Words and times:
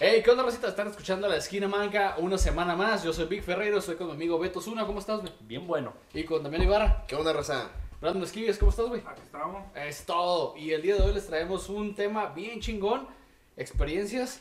Hey, 0.00 0.22
¿qué 0.24 0.30
onda, 0.30 0.44
Rosita? 0.44 0.68
Están 0.68 0.88
escuchando 0.88 1.26
La 1.28 1.36
Esquina 1.36 1.66
Manca 1.66 2.14
una 2.18 2.38
semana 2.38 2.76
más. 2.76 3.02
Yo 3.02 3.12
soy 3.12 3.26
Vic 3.26 3.42
Ferreiro, 3.42 3.78
estoy 3.78 3.96
con 3.96 4.06
mi 4.06 4.12
amigo 4.12 4.38
Beto 4.38 4.60
Zuna. 4.60 4.86
¿Cómo 4.86 5.00
estás, 5.00 5.20
güey? 5.20 5.32
Bien 5.40 5.66
bueno. 5.66 5.92
Y 6.14 6.22
con 6.24 6.42
Damián 6.42 6.62
Ibarra. 6.62 7.04
¿Qué 7.08 7.16
onda, 7.16 7.32
raza? 7.32 7.68
Brandon 8.00 8.22
Esquives, 8.22 8.58
¿cómo 8.58 8.70
estás, 8.70 8.86
güey? 8.86 9.02
Aquí 9.04 9.20
estamos. 9.24 9.64
Es 9.74 10.04
todo. 10.06 10.56
Y 10.56 10.72
el 10.72 10.82
día 10.82 10.94
de 10.94 11.02
hoy 11.02 11.14
les 11.14 11.26
traemos 11.26 11.68
un 11.68 11.96
tema 11.96 12.26
bien 12.26 12.60
chingón. 12.60 13.08
Experiencias 13.56 14.40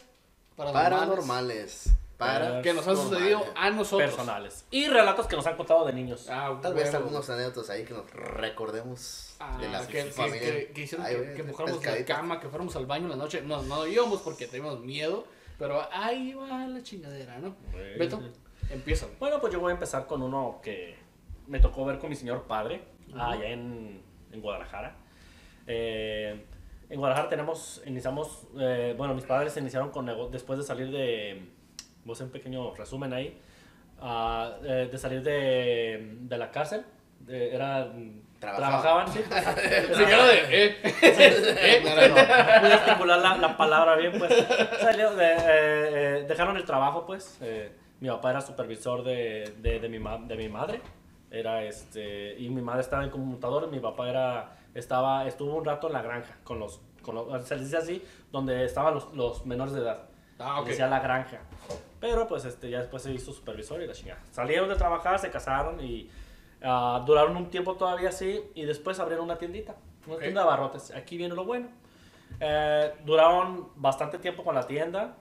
paranormales. 0.56 1.00
Paranormales. 1.00 1.90
Para 2.18 2.62
Que 2.62 2.74
nos 2.74 2.88
han 2.88 2.98
sucedido 2.98 3.44
a 3.56 3.70
nosotros. 3.72 4.10
Personales. 4.12 4.64
Y 4.70 4.88
relatos 4.88 5.26
que 5.26 5.36
nos 5.36 5.46
han 5.48 5.56
contado 5.58 5.86
de 5.86 5.94
niños. 5.94 6.28
Ah, 6.30 6.56
Tal 6.62 6.74
vez 6.76 6.86
huevo. 6.86 6.98
algunos 6.98 7.30
anécdotas 7.32 7.70
ahí 7.72 7.84
que 7.84 7.94
nos 7.96 8.10
recordemos 8.12 9.36
Ah, 9.40 9.58
de 9.60 9.70
las 9.70 9.88
que, 9.88 10.04
que, 10.10 10.40
que- 10.40 10.72
que 10.74 10.82
hicieron 10.82 11.06
Ay, 11.06 11.16
que, 11.36 11.44
mojáramos 11.44 11.84
la 11.84 12.06
cama, 12.06 12.40
que 12.40 12.48
fuéramos 12.50 12.76
al 12.76 12.86
baño 12.88 13.06
en 13.06 13.12
la 13.12 13.16
noche. 13.18 13.42
No, 13.42 13.62
no 13.64 13.86
íbamos 13.88 14.22
porque 14.22 14.46
teníamos 14.48 14.80
miedo. 14.82 15.26
Pero 15.58 15.82
ahí 15.92 16.34
va 16.34 16.68
la 16.68 16.82
chingadera, 16.84 17.38
¿no? 17.40 17.56
Güey. 17.72 17.98
Beto, 17.98 18.22
empieza. 18.70 19.08
Bueno, 19.20 19.40
pues 19.40 19.52
yo 19.54 19.60
voy 19.60 19.72
a 19.72 19.74
empezar 19.74 20.06
con 20.06 20.22
uno 20.22 20.60
que 20.64 20.96
me 21.48 21.60
tocó 21.60 21.86
ver 21.86 21.98
con 22.00 22.10
mi 22.10 22.16
señor 22.16 22.44
padre, 22.44 22.82
allá 23.16 23.50
en, 23.50 24.02
en 24.32 24.42
Guadalajara. 24.42 24.96
Eh, 25.66 26.46
en 26.90 27.00
Guadalajara 27.00 27.30
tenemos, 27.30 27.82
iniciamos, 27.86 28.48
eh, 28.60 28.94
bueno, 28.98 29.14
mis 29.14 29.26
padres 29.26 29.56
iniciaron 29.58 29.90
con 29.92 30.06
nego- 30.06 30.30
después 30.30 30.60
de 30.60 30.66
salir 30.66 30.90
de, 30.92 31.50
voy 32.06 32.12
a 32.12 32.14
hacer 32.14 32.26
un 32.28 32.32
pequeño 32.32 32.74
resumen 32.76 33.14
ahí, 33.14 33.38
ah, 34.00 34.58
eh, 34.64 34.88
de 34.92 34.98
salir 34.98 35.22
de, 35.24 36.18
de 36.22 36.38
la 36.38 36.52
cárcel, 36.52 36.86
de- 37.22 37.54
era, 37.54 37.92
Trabajaban. 38.40 39.06
trabajaban, 39.12 39.14
sí. 39.14 39.24
Señora 39.96 40.26
de, 40.28 40.68
eh, 40.68 40.78
eh, 41.02 41.82
No, 41.84 42.08
no, 42.08 42.16
a 42.18 42.74
articular 42.74 43.20
la, 43.20 43.38
la 43.38 43.58
palabra 43.58 43.96
bien, 43.96 44.14
pues. 44.18 44.32
Salió 44.80 45.14
de- 45.16 45.26
eh, 45.34 45.38
eh, 46.20 46.26
dejaron 46.28 46.56
el 46.58 46.66
trabajo, 46.66 47.06
pues. 47.06 47.38
Eh, 47.42 47.72
mi 48.00 48.10
papá 48.10 48.30
era 48.32 48.42
supervisor 48.42 49.04
de, 49.04 49.56
de, 49.58 49.80
de 49.80 49.90
mi, 49.90 50.00
ma- 50.00 50.20
de 50.20 50.36
mi 50.36 50.50
madre. 50.50 50.82
Era 51.32 51.64
este, 51.64 52.36
y 52.38 52.50
mi 52.50 52.62
madre 52.62 52.82
estaba 52.82 53.04
en 53.04 53.10
conmutador. 53.10 53.68
Mi 53.70 53.80
papá 53.80 54.08
era, 54.10 54.52
estaba, 54.76 55.26
estuvo 55.28 55.56
un 55.56 55.66
rato 55.66 55.88
en 55.88 55.94
la 55.94 56.02
granja 56.02 56.38
con 56.44 56.60
los, 56.60 56.80
con 57.02 57.16
los 57.16 57.48
se 57.48 57.56
les 57.56 57.66
dice 57.66 57.78
así, 57.78 58.06
donde 58.32 58.64
estaban 58.66 58.94
los, 58.94 59.14
los 59.14 59.46
menores 59.46 59.74
de 59.74 59.82
edad. 59.82 60.04
Ah, 60.40 60.62
ok. 60.62 60.68
Decía 60.68 60.88
la 60.88 61.00
granja. 61.00 61.40
Pero 62.00 62.28
pues 62.28 62.46
este, 62.46 62.70
ya 62.70 62.78
después 62.80 63.02
se 63.02 63.12
hizo 63.12 63.34
supervisor 63.34 63.82
y 63.82 63.88
la 63.88 63.94
chingada. 63.94 64.22
Salieron 64.32 64.70
de 64.70 64.76
trabajar, 64.76 65.18
se 65.18 65.32
casaron 65.32 65.84
y 65.84 66.10
ah, 66.64 67.04
duraron 67.06 67.36
un 67.38 67.50
tiempo 67.50 67.76
todavía 67.76 68.10
así 68.10 68.42
y 68.56 68.66
después 68.66 69.00
abrieron 69.00 69.26
una 69.26 69.38
tiendita. 69.38 69.76
Una 70.06 70.16
Ok. 70.16 70.22
tienda 70.22 70.42
de 70.42 70.48
abarrotes. 70.48 70.92
Aquí 70.96 71.18
viene 71.18 71.36
lo 71.36 71.46
bueno. 71.46 71.68
Eh, 72.40 72.94
duraron 73.06 73.70
bastante 73.76 74.20
tiempo 74.20 74.44
con 74.44 74.56
la 74.56 74.68
tienda. 74.68 75.18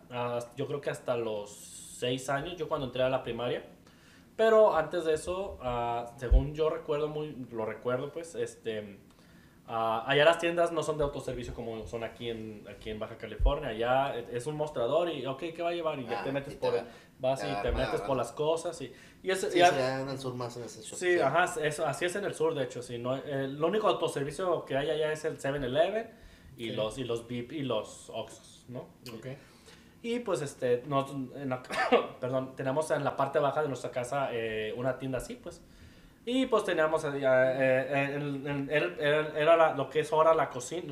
yo 0.57 0.67
creo 0.67 0.81
que 0.81 0.91
hasta 0.91 1.17
los 1.17 1.51
seis 1.51 2.29
años, 2.29 2.57
yo 2.57 2.69
cuando 2.69 2.87
entré 2.87 3.03
a 3.03 3.09
la 3.09 3.23
primaria. 3.23 3.65
Pero 4.37 4.77
antes 4.77 5.05
de 5.07 5.15
eso, 5.15 5.59
ah, 5.63 6.13
según 6.19 6.55
yo 6.55 6.69
recuerdo, 6.69 7.09
muy, 7.09 7.35
lo 7.51 7.65
recuerdo 7.65 8.13
pues, 8.13 8.35
este, 8.35 8.99
ah, 9.67 10.05
allá 10.07 10.27
las 10.27 10.39
tiendas 10.39 10.73
no 10.73 10.83
son 10.83 10.99
de 10.99 11.05
autoservicio 11.05 11.55
como 11.55 11.87
son 11.87 12.05
aquí 12.05 12.29
en, 12.29 12.63
aquí 12.69 12.91
en 12.91 12.99
Baja 12.99 13.17
California. 13.17 13.71
Allá 13.71 14.15
es 14.15 14.47
un 14.47 14.57
mostrador 14.57 15.09
y, 15.09 15.25
ok, 15.25 15.39
¿qué 15.55 15.63
va 15.63 15.71
a 15.71 15.73
llevar? 15.73 15.99
Y 15.99 16.05
ya 16.07 16.21
Ah, 16.21 16.25
te 16.25 16.33
metes 16.33 16.53
y 16.53 16.57
te 16.57 16.61
por, 16.71 16.75
vas 17.19 17.43
y 17.45 17.63
te 17.63 17.73
metes 17.73 18.01
por 18.03 18.17
las 18.17 18.33
cosas. 18.33 18.81
Y, 18.81 18.93
y 19.23 19.31
es, 19.31 19.41
Sí, 19.41 19.47
y 19.47 19.51
sí, 19.53 19.61
en 19.79 20.09
el 20.09 20.19
sur 20.19 20.35
más 20.35 20.57
en 20.57 20.65
ese 20.65 20.83
shop. 20.83 20.99
Sí, 20.99 21.19
ajá, 21.19 21.45
eso, 21.63 21.87
así 21.87 22.05
es 22.05 22.15
en 22.17 22.25
el 22.25 22.35
sur, 22.35 22.55
de 22.55 22.65
hecho. 22.65 22.83
Sí, 22.83 22.99
no, 22.99 23.17
eh, 23.17 23.49
lo 23.49 23.67
único 23.69 23.89
autoservicio 23.89 24.65
que 24.65 24.77
hay 24.77 24.91
allá 24.91 25.13
es 25.13 25.25
el 25.25 25.39
7-Eleven 25.39 26.11
y, 26.57 26.71
Ok. 26.71 26.77
los, 26.77 26.99
y 26.99 27.05
los 27.05 27.27
VIP 27.27 27.53
y 27.53 27.63
los 27.63 28.11
Oxxos, 28.11 28.65
¿no? 28.69 28.81
Ok. 29.17 29.27
Y 30.03 30.21
pues, 30.21 30.41
este, 30.43 30.83
nos, 30.87 31.11
en 31.11 31.49
la- 31.49 31.63
perdón, 32.21 32.55
tenemos 32.55 32.91
en 32.91 33.03
la 33.03 33.17
parte 33.17 33.39
baja 33.39 33.63
de 33.63 33.69
nuestra 33.69 33.91
casa 33.91 34.29
eh, 34.33 34.73
una 34.77 34.99
tienda 34.99 35.19
así, 35.19 35.35
pues. 35.35 35.61
Y 36.29 36.47
pues 36.47 36.65
teníamos, 36.65 37.05
eh, 37.05 37.09
eh, 37.23 38.13
en- 38.17 38.47
en- 38.47 38.71
era, 38.71 38.87
era- 38.99 39.39
era 39.39 39.57
la- 39.57 39.75
lo 39.75 39.89
que 39.91 40.01
es 40.01 40.13
ahora 40.13 40.35
la 40.35 40.51
cocina, 40.51 40.85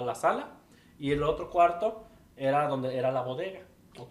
la, 0.00 0.02
la 0.06 0.14
sala, 0.14 0.48
y 0.98 1.12
el 1.12 1.22
otro 1.22 1.48
cuarto 1.50 2.04
era 2.36 2.66
donde 2.66 2.96
era 2.96 3.10
la 3.12 3.20
bodega, 3.22 3.60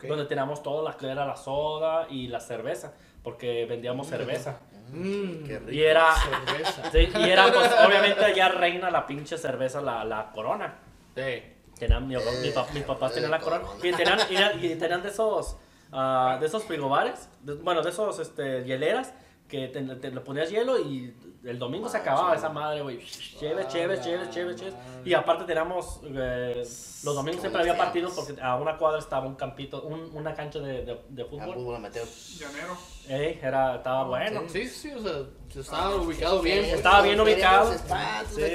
Donde 0.07 0.25
teníamos 0.25 0.61
todo 0.63 0.87
lo 0.87 0.97
que 0.97 1.07
era 1.07 1.25
la 1.25 1.35
soda 1.35 2.07
y 2.09 2.27
la 2.27 2.39
cerveza, 2.39 2.93
porque 3.23 3.65
vendíamos 3.65 4.07
cerveza. 4.07 4.59
Mm, 4.91 5.43
Qué 5.45 5.59
rico. 5.59 5.71
Y 5.71 5.83
era, 5.83 6.13
cerveza. 6.15 6.89
Sí, 6.91 7.09
y 7.19 7.29
era, 7.29 7.51
pues, 7.53 7.71
obviamente 7.85 8.23
allá 8.25 8.49
reina 8.49 8.89
la 8.89 9.05
pinche 9.05 9.37
cerveza, 9.37 9.81
la, 9.81 10.03
la 10.03 10.31
corona. 10.31 10.79
Sí. 11.15 11.43
Tenían, 11.77 12.07
mi, 12.07 12.15
mi 12.15 12.49
pa- 12.51 12.67
mis 12.73 12.83
papás 12.83 13.13
tenían 13.13 13.31
la 13.31 13.39
corona. 13.39 13.63
Y 13.81 13.91
tenían, 13.93 14.19
y, 14.61 14.75
tenían 14.75 15.01
de 15.03 15.09
esos, 15.09 15.57
ah, 15.91 16.37
de 16.39 16.45
esos 16.47 16.63
frigobares, 16.65 17.29
de- 17.41 17.53
bueno, 17.55 17.81
de 17.81 17.89
esos, 17.91 18.19
este, 18.19 18.63
hieleras, 18.65 19.13
que 19.47 19.67
te, 19.67 19.81
te- 19.95 20.11
le 20.11 20.21
ponías 20.21 20.49
hielo 20.49 20.77
y 20.79 21.15
el 21.43 21.57
domingo 21.57 21.87
se 21.89 21.97
Ah, 21.97 22.01
acababa 22.01 22.31
sí. 22.31 22.37
esa 22.39 22.49
madre, 22.49 22.81
güey. 22.81 22.99
Chévere, 23.05 23.63
Ah, 23.63 23.67
chévere, 23.67 24.01
chévere, 24.01 24.29
chévere, 24.29 24.55
chévere. 24.55 24.75
Y 25.05 25.13
aparte 25.13 25.45
teníamos, 25.45 26.01
eh, 26.03 26.55
los 26.57 27.15
domingos 27.15 27.41
siempre 27.41 27.61
había 27.61 27.77
partidos 27.77 28.13
porque 28.13 28.41
a 28.41 28.55
una 28.57 28.77
cuadra 28.77 28.99
estaba 28.99 29.25
un 29.25 29.35
campito, 29.35 29.81
un- 29.83 30.09
una 30.13 30.33
cancha 30.33 30.59
de, 30.59 30.83
de, 30.85 30.99
de 31.07 31.21
Ah, 31.23 31.25
fútbol. 31.29 31.53
fútbol 31.55 31.75
amateur. 31.77 32.05
Llanero. 32.05 32.77
Ey, 33.07 33.39
era, 33.41 33.75
estaba 33.77 34.03
bueno. 34.03 34.41
Sí, 34.49 34.67
sí, 34.67 34.91
o 34.91 34.99
sea, 35.01 35.61
estaba 35.61 35.95
ubicado 35.95 36.41
bien. 36.41 36.59
pues. 36.59 36.73
Estaba 36.73 37.01
bien 37.01 37.19
ubicado. 37.19 37.71
Sí, 37.73 37.79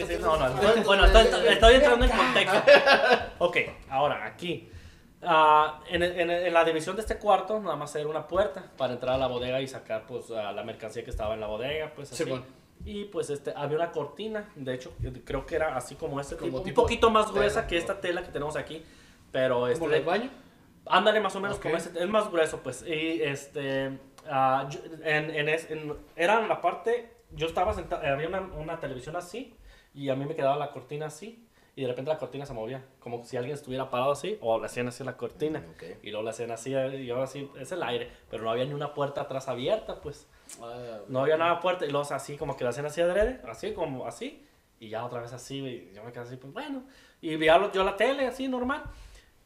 sí, 0.06 0.16
no, 0.20 0.36
no. 0.36 0.84
bueno, 0.84 1.06
estoy, 1.06 1.26
estoy 1.48 1.74
entrando 1.74 2.04
en 2.04 2.10
contexto. 2.16 2.58
Ok, 3.38 3.56
ahora 3.88 4.26
aquí. 4.26 4.70
Ah, 5.26 5.80
en, 5.88 6.02
en- 6.02 6.30
en 6.30 6.52
la 6.52 6.64
división 6.64 6.96
de 6.96 7.00
este 7.02 7.16
cuarto, 7.16 7.58
nada 7.58 7.76
más 7.76 7.96
era 7.96 8.06
una 8.06 8.26
puerta 8.28 8.62
para 8.76 8.92
entrar 8.92 9.14
a 9.14 9.18
la 9.18 9.26
bodega 9.26 9.58
y 9.62 9.66
sacar 9.66 10.04
pues 10.06 10.30
a 10.30 10.52
la 10.52 10.62
mercancía 10.64 11.02
que 11.02 11.08
estaba 11.10 11.32
en 11.32 11.40
la 11.40 11.46
bodega, 11.46 11.90
pues 11.96 12.10
Sí, 12.10 12.22
así. 12.24 12.30
bueno. 12.30 12.44
Y 12.84 13.04
pues 13.06 13.30
este, 13.30 13.52
había 13.56 13.76
una 13.78 13.90
cortina, 13.92 14.50
de 14.56 14.74
hecho, 14.74 14.92
creo 15.24 15.46
que 15.46 15.56
era 15.56 15.76
así 15.76 15.94
como 15.94 16.20
este 16.20 16.36
Como 16.36 16.48
tipo, 16.58 16.62
tipo 16.62 16.80
un 16.82 16.84
poquito 16.86 17.10
más 17.10 17.32
gruesa 17.32 17.60
tela, 17.60 17.66
que 17.68 17.76
esta 17.78 18.00
tela 18.00 18.22
que 18.22 18.30
tenemos 18.30 18.56
aquí, 18.56 18.82
pero 19.32 19.66
este, 19.68 19.80
¿Como 19.80 19.94
el 19.94 20.04
baño? 20.04 20.30
Ándale, 20.86 21.18
más 21.20 21.34
o 21.34 21.40
menos 21.40 21.56
Ok. 21.56 21.62
como 21.62 21.76
ese, 21.78 21.90
es 21.98 22.08
más 22.08 22.30
grueso, 22.30 22.60
pues. 22.62 22.84
Y 22.86 23.22
este, 23.22 23.98
ah, 24.28 24.68
yo- 24.70 24.80
en, 25.02 25.30
en, 25.30 25.48
en- 25.48 25.96
era 26.14 26.40
en 26.42 26.48
la 26.48 26.60
parte, 26.60 27.10
yo 27.30 27.46
estaba 27.46 27.72
sentado, 27.72 28.06
había 28.06 28.28
una, 28.28 28.40
una 28.42 28.78
televisión 28.80 29.16
así, 29.16 29.54
y 29.94 30.10
a 30.10 30.14
mí 30.14 30.26
me 30.26 30.34
quedaba 30.36 30.56
la 30.56 30.70
cortina 30.70 31.06
así, 31.06 31.48
y 31.76 31.80
de 31.82 31.88
repente 31.88 32.10
la 32.10 32.18
cortina 32.18 32.44
se 32.44 32.52
movía, 32.52 32.84
como 33.00 33.24
si 33.24 33.38
alguien 33.38 33.54
estuviera 33.54 33.88
parado 33.88 34.12
así, 34.12 34.36
o 34.42 34.58
le 34.60 34.66
hacían 34.66 34.88
así 34.88 35.02
la 35.04 35.16
cortina, 35.16 35.64
Ok. 35.74 35.84
y 36.02 36.10
luego 36.10 36.22
le 36.24 36.30
hacían 36.30 36.50
así, 36.50 36.74
y 36.74 37.06
yo 37.06 37.22
así, 37.22 37.50
es 37.58 37.72
el 37.72 37.82
aire, 37.82 38.10
pero 38.30 38.42
no 38.44 38.50
había 38.50 38.66
ni 38.66 38.74
una 38.74 38.92
puerta 38.92 39.22
atrás 39.22 39.48
abierta, 39.48 40.02
pues. 40.02 40.28
No 41.08 41.20
había 41.20 41.36
nada 41.36 41.60
puerta, 41.60 41.84
y 41.86 41.90
luego 41.90 42.06
así, 42.12 42.36
como 42.36 42.56
que 42.56 42.64
le 42.64 42.70
hacían 42.70 42.86
así 42.86 43.00
adrede, 43.00 43.40
así 43.48 43.72
como 43.72 44.06
así, 44.06 44.46
y 44.80 44.88
ya 44.88 45.04
otra 45.04 45.20
vez 45.20 45.32
así, 45.32 45.58
y 45.58 45.92
yo 45.94 46.04
me 46.04 46.12
quedé 46.12 46.22
así, 46.24 46.36
pues 46.36 46.52
bueno, 46.52 46.84
y 47.20 47.36
vi 47.36 47.46
lo- 47.46 47.72
yo 47.72 47.84
la 47.84 47.96
tele, 47.96 48.26
así, 48.26 48.48
normal. 48.48 48.82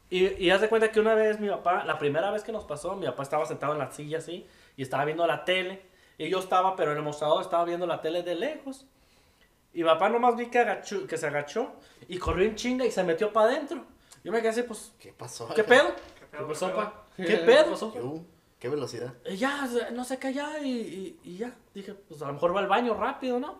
Y, 0.09 0.43
y 0.43 0.49
haz 0.51 0.61
de 0.61 0.69
cuenta 0.69 0.91
que 0.91 0.99
una 0.99 1.13
vez 1.13 1.39
mi 1.39 1.49
papá, 1.49 1.83
la 1.85 1.97
primera 1.97 2.31
vez 2.31 2.43
que 2.43 2.51
nos 2.51 2.65
pasó, 2.65 2.95
mi 2.95 3.05
papá 3.05 3.23
estaba 3.23 3.45
sentado 3.45 3.73
en 3.73 3.79
la 3.79 3.91
silla 3.91 4.17
así, 4.17 4.45
y 4.75 4.81
estaba 4.83 5.05
viendo 5.05 5.25
la 5.27 5.45
tele, 5.45 5.81
y 6.17 6.29
yo 6.29 6.39
estaba, 6.39 6.75
pero 6.75 6.91
en 6.91 6.97
el 6.97 7.03
mostrador 7.03 7.41
estaba 7.41 7.63
viendo 7.65 7.85
la 7.87 8.01
tele 8.01 8.23
de 8.23 8.35
lejos. 8.35 8.85
Y 9.73 9.79
mi 9.83 9.85
papá 9.85 10.09
nomás 10.09 10.35
vi 10.35 10.47
que, 10.47 10.59
agachó, 10.59 11.05
que 11.07 11.15
se 11.17 11.27
agachó, 11.27 11.73
y 12.07 12.17
corrió 12.17 12.45
en 12.47 12.55
chinga 12.55 12.85
y 12.85 12.91
se 12.91 13.03
metió 13.03 13.31
para 13.31 13.51
adentro. 13.51 13.85
Yo 14.23 14.31
me 14.31 14.39
quedé 14.39 14.49
así, 14.49 14.63
pues, 14.63 14.91
¿Qué 14.99 15.13
pasó? 15.13 15.47
¿qué 15.53 15.63
pedo? 15.63 15.93
¿Qué 15.95 16.19
¿Qué 16.19 16.25
pedo, 16.37 16.47
pasó, 16.47 16.67
qué 16.67 16.73
pa? 16.73 16.93
¿Qué 17.15 17.37
pedo? 17.37 17.69
pasó? 17.71 17.93
¿Qué, 17.93 17.99
hubo? 18.01 18.25
¿Qué 18.59 18.67
velocidad? 18.67 19.13
Y 19.25 19.37
ya, 19.37 19.67
no 19.93 20.03
sé 20.03 20.19
qué, 20.19 20.33
ya, 20.33 20.59
y, 20.59 20.69
y, 20.69 21.19
y 21.23 21.37
ya. 21.37 21.55
Dije, 21.73 21.93
pues 21.93 22.21
a 22.21 22.27
lo 22.27 22.33
mejor 22.33 22.55
va 22.55 22.59
al 22.59 22.67
baño 22.67 22.93
rápido, 22.93 23.39
¿no? 23.39 23.57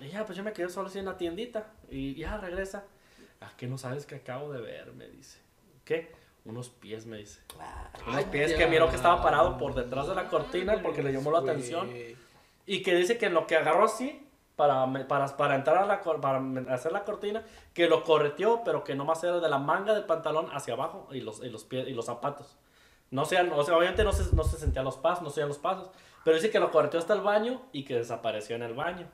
Y 0.00 0.08
ya, 0.08 0.24
pues 0.24 0.38
yo 0.38 0.44
me 0.44 0.52
quedé 0.52 0.68
solo 0.68 0.88
así 0.88 0.98
en 0.98 1.04
la 1.04 1.18
tiendita. 1.18 1.72
Y 1.90 2.14
ya 2.14 2.38
regresa. 2.38 2.84
¿A 3.40 3.56
qué 3.56 3.66
no 3.66 3.76
sabes 3.76 4.06
que 4.06 4.16
acabo 4.16 4.52
de 4.52 4.60
ver? 4.60 4.92
Me 4.92 5.08
dice. 5.08 5.40
¿Qué? 5.84 6.12
Unos 6.44 6.70
pies, 6.70 7.06
me 7.06 7.18
dice. 7.18 7.40
Ah, 7.58 7.90
Unos 8.06 8.24
pies 8.24 8.54
que 8.54 8.66
miró 8.66 8.88
que 8.88 8.96
estaba 8.96 9.22
parado 9.22 9.58
por 9.58 9.74
detrás 9.74 10.06
de 10.08 10.14
la 10.14 10.28
cortina 10.28 10.80
porque 10.82 11.02
le 11.02 11.12
llamó 11.12 11.30
la 11.32 11.40
atención. 11.40 11.90
Y 12.66 12.82
que 12.82 12.94
dice 12.94 13.18
que 13.18 13.26
en 13.26 13.34
lo 13.34 13.46
que 13.46 13.56
agarró 13.56 13.84
así, 13.84 14.26
para, 14.54 14.86
para, 15.08 15.36
para 15.36 15.54
entrar 15.56 15.78
a 15.78 15.86
la, 15.86 16.02
para 16.02 16.40
hacer 16.72 16.92
la 16.92 17.04
cortina, 17.04 17.42
que 17.74 17.88
lo 17.88 18.04
correteó, 18.04 18.62
pero 18.64 18.84
que 18.84 18.94
nomás 18.94 19.24
era 19.24 19.40
de 19.40 19.48
la 19.48 19.58
manga 19.58 19.92
del 19.94 20.04
pantalón 20.04 20.48
hacia 20.52 20.74
abajo 20.74 21.08
y 21.10 21.20
los, 21.20 21.42
y 21.42 21.48
los, 21.50 21.64
pies, 21.64 21.88
y 21.88 21.92
los 21.92 22.06
zapatos. 22.06 22.56
No 23.10 23.24
sean, 23.24 23.50
o 23.52 23.62
sea, 23.64 23.76
obviamente 23.76 24.04
no 24.04 24.12
se, 24.12 24.34
no 24.34 24.44
se 24.44 24.56
sentían 24.56 24.84
los 24.84 24.96
pasos, 24.96 25.22
no 25.24 25.30
se 25.30 25.44
los 25.44 25.58
pasos. 25.58 25.90
Pero 26.24 26.36
dice 26.36 26.50
que 26.50 26.60
lo 26.60 26.70
correteó 26.70 27.00
hasta 27.00 27.14
el 27.14 27.22
baño 27.22 27.62
y 27.72 27.84
que 27.84 27.94
desapareció 27.96 28.54
en 28.56 28.62
el 28.62 28.74
baño. 28.74 29.08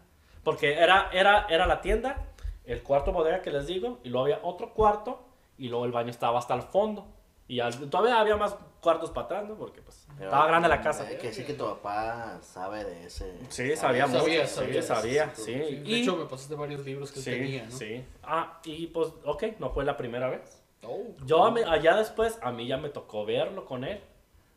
Porque 0.45 0.75
era, 0.75 1.09
era, 1.13 1.47
era 1.49 1.67
la 1.67 1.81
tienda, 1.81 2.27
el 2.65 2.83
cuarto 2.83 3.13
bodega 3.13 3.43
que 3.43 3.51
les 3.51 3.67
digo, 3.67 3.99
y 4.05 4.11
luego 4.11 4.25
había 4.27 4.41
otro 4.43 4.75
cuarto, 4.75 5.25
y 5.57 5.69
luego 5.69 5.85
el 5.87 5.93
baño 5.93 6.11
estaba 6.11 6.39
hasta 6.39 6.55
el 6.55 6.63
fondo. 6.63 7.07
Y 7.49 7.61
al- 7.61 7.89
todavía 7.89 8.21
había 8.21 8.37
más 8.37 8.57
cuartos 8.83 9.11
para 9.13 9.27
atrás, 9.27 9.45
¿no? 9.49 9.55
Porque 9.55 9.81
pues 9.81 10.07
Pero, 10.19 10.25
estaba 10.27 10.47
grande 10.49 10.69
la 10.69 10.81
casa. 10.83 11.05
Hay 11.07 11.17
que 11.17 11.29
decir 11.29 11.47
que 11.47 11.55
tu 11.55 11.65
papá 11.65 12.39
sabe 12.43 12.85
de 12.85 13.07
ese. 13.07 13.39
Sí, 13.49 13.75
sabía. 13.77 14.07
Sabía, 14.09 14.47
sabía, 14.47 14.83
sí, 14.83 14.89
sabía, 14.89 15.33
sí, 15.35 15.53
de 15.55 15.83
Y- 15.85 16.03
hecho, 16.03 16.17
me 16.17 16.27
pasaste 16.27 16.55
varios 16.57 16.85
libros 16.85 17.13
que 17.13 17.21
tenía, 17.21 17.65
¿no? 17.65 17.71
sí. 17.71 18.05
Ah, 18.25 18.61
y 18.65 18.89
pues, 18.89 19.09
ok, 19.25 19.45
no 19.61 19.71
fue 19.71 19.85
la 19.85 19.97
primera 19.97 20.29
vez. 20.29 20.63
Oh, 20.89 21.15
Yo 21.25 21.45
a 21.45 21.51
mí- 21.51 21.61
allá 21.67 21.97
después, 21.97 22.39
a 22.43 22.53
mí 22.53 22.67
ya 22.67 22.77
me 22.77 22.89
tocó 22.89 23.25
verlo 23.25 23.65
con 23.65 23.85
él. 23.85 24.01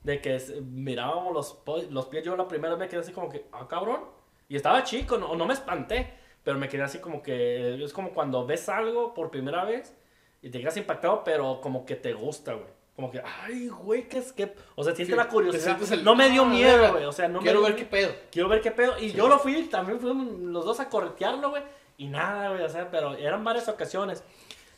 De 0.04 0.22
que 0.22 0.38
mirábamos 0.64 1.34
los, 1.34 1.90
los 1.92 2.06
pies, 2.06 2.24
yo 2.24 2.36
la 2.38 2.48
primera 2.48 2.76
vez 2.76 2.80
me 2.80 2.88
quedé 2.88 3.02
así 3.02 3.12
como 3.12 3.30
que, 3.30 3.46
ah, 3.52 3.68
cabrón. 3.68 4.02
Y 4.48 4.56
estaba 4.56 4.84
chico, 4.84 5.18
no, 5.18 5.36
no 5.36 5.46
me 5.46 5.54
espanté, 5.54 6.14
pero 6.44 6.58
me 6.58 6.70
quedé 6.70 6.84
así 6.84 7.00
como 7.00 7.22
que, 7.22 7.84
es 7.84 7.92
como 7.94 8.12
cuando 8.14 8.46
ves 8.46 8.70
algo 8.70 9.14
por 9.14 9.30
primera 9.30 9.66
vez 9.66 9.94
y 10.42 10.50
te 10.50 10.60
quedas 10.62 10.78
impactado, 10.78 11.24
pero 11.24 11.60
como 11.62 11.86
que 11.86 11.96
te 11.96 12.14
gusta, 12.14 12.54
güey. 12.54 12.68
Como 12.96 13.12
que, 13.12 13.22
ay, 13.44 13.68
güey, 13.70 14.08
¿qué 14.10 14.18
es 14.20 14.32
que? 14.34 14.54
O 14.76 14.84
sea, 14.84 14.94
sientes 14.96 15.14
Sí, 15.16 15.18
la 15.18 15.28
curiosidad. 15.30 15.78
el- 15.94 16.04
No 16.04 16.16
me 16.16 16.30
dio 16.30 16.44
Ah, 16.44 16.50
miedo, 16.50 16.92
güey. 16.92 17.06
O 17.06 17.12
sea, 17.14 17.28
no 17.28 17.40
Quiero 17.40 17.62
me 17.62 17.68
ver 17.70 17.78
qué 17.78 17.86
pedo. 17.86 18.12
Quiero 18.32 18.50
ver 18.50 18.62
qué 18.62 18.72
pedo. 18.72 18.98
Y 19.00 19.12
yo 19.14 19.28
lo 19.30 19.40
fui, 19.40 19.64
también 19.66 20.00
fuimos 20.00 20.40
los 20.40 20.66
dos 20.66 20.80
a 20.80 20.90
corretearlo, 20.90 21.50
güey. 21.50 21.64
Y 21.98 22.08
nada, 22.08 22.50
güey, 22.50 22.64
o 22.64 22.70
sea, 22.70 22.90
pero 22.90 23.16
eran 23.16 23.44
varias 23.44 23.68
ocasiones. 23.70 24.24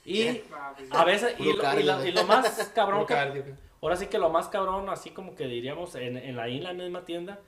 Y 0.05 0.41
a 0.91 1.03
veces, 1.05 1.35
y 1.39 1.43
lo, 1.53 1.79
y 1.79 1.83
lo- 1.83 2.05
y 2.05 2.11
lo 2.11 2.23
más 2.25 2.71
cabrón 2.75 3.05
que. 3.05 3.15
Ahora 3.81 3.95
sí 3.95 4.07
que 4.07 4.17
lo 4.19 4.29
más 4.29 4.47
cabrón, 4.47 4.89
así 4.89 5.09
como 5.09 5.35
que 5.35 5.45
diríamos 5.47 5.95
en, 5.95 6.17
en 6.17 6.35
la, 6.35 6.43
ahí 6.43 6.57
en 6.57 6.63
la 6.63 6.73
misma 6.73 7.03
tienda, 7.05 7.39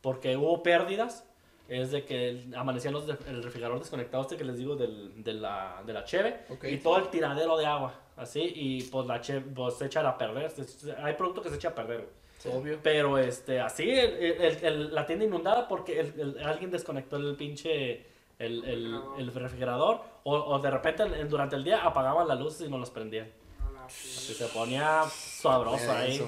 porque 0.00 0.36
hubo 0.36 0.62
pérdidas, 0.62 1.24
es 1.68 1.90
de 1.90 2.04
que 2.04 2.28
el- 2.30 2.54
amanecían 2.56 2.92
los 2.94 3.06
de- 3.06 3.16
el 3.28 3.42
refrigerador 3.42 3.78
desconectado 3.80 4.22
este 4.22 4.36
que 4.36 4.44
les 4.44 4.56
digo 4.58 4.76
del, 4.76 5.22
de, 5.22 5.32
la, 5.34 5.82
de 5.86 5.92
la 5.92 6.04
cheve 6.04 6.40
Ok. 6.48 6.64
y 6.64 6.78
todo 6.78 6.98
el 6.98 7.08
tiradero 7.08 7.56
de 7.56 7.66
agua, 7.66 7.94
así, 8.16 8.40
y 8.54 8.82
pues 8.84 9.06
la 9.06 9.20
cheve 9.20 9.40
pues, 9.54 9.74
se 9.74 9.86
echa 9.86 10.08
a 10.08 10.16
perder, 10.18 10.50
se- 10.50 10.92
hay 10.96 11.14
producto 11.14 11.42
que 11.42 11.50
se 11.50 11.56
echa 11.56 11.68
a 11.68 11.74
perder. 11.74 12.08
Obvio. 12.52 12.78
Pero 12.82 13.18
este, 13.18 13.58
así, 13.60 13.88
el- 13.90 14.14
el- 14.40 14.64
el- 14.64 14.94
la 14.94 15.06
tienda 15.06 15.24
inundada 15.24 15.66
porque 15.66 15.98
el- 16.00 16.20
el- 16.20 16.38
alguien 16.44 16.70
desconectó 16.70 17.16
el 17.16 17.34
pinche, 17.34 18.06
el, 18.38 18.64
el, 18.64 19.00
el 19.18 19.32
refrigerador, 19.34 20.00
o, 20.24 20.34
o 20.36 20.58
de 20.58 20.70
repente 20.70 21.02
en- 21.04 21.28
durante 21.28 21.56
el 21.56 21.64
día 21.64 21.84
apagaban 21.84 22.28
las 22.28 22.38
luces 22.38 22.66
y 22.66 22.70
no 22.70 22.78
los 22.78 22.90
prendían. 22.90 23.30
a 23.60 23.70
la 23.72 23.84
Así 23.86 24.34
se 24.34 24.46
ponía 24.48 25.02
sabroso 25.08 25.92
ahí. 25.92 26.20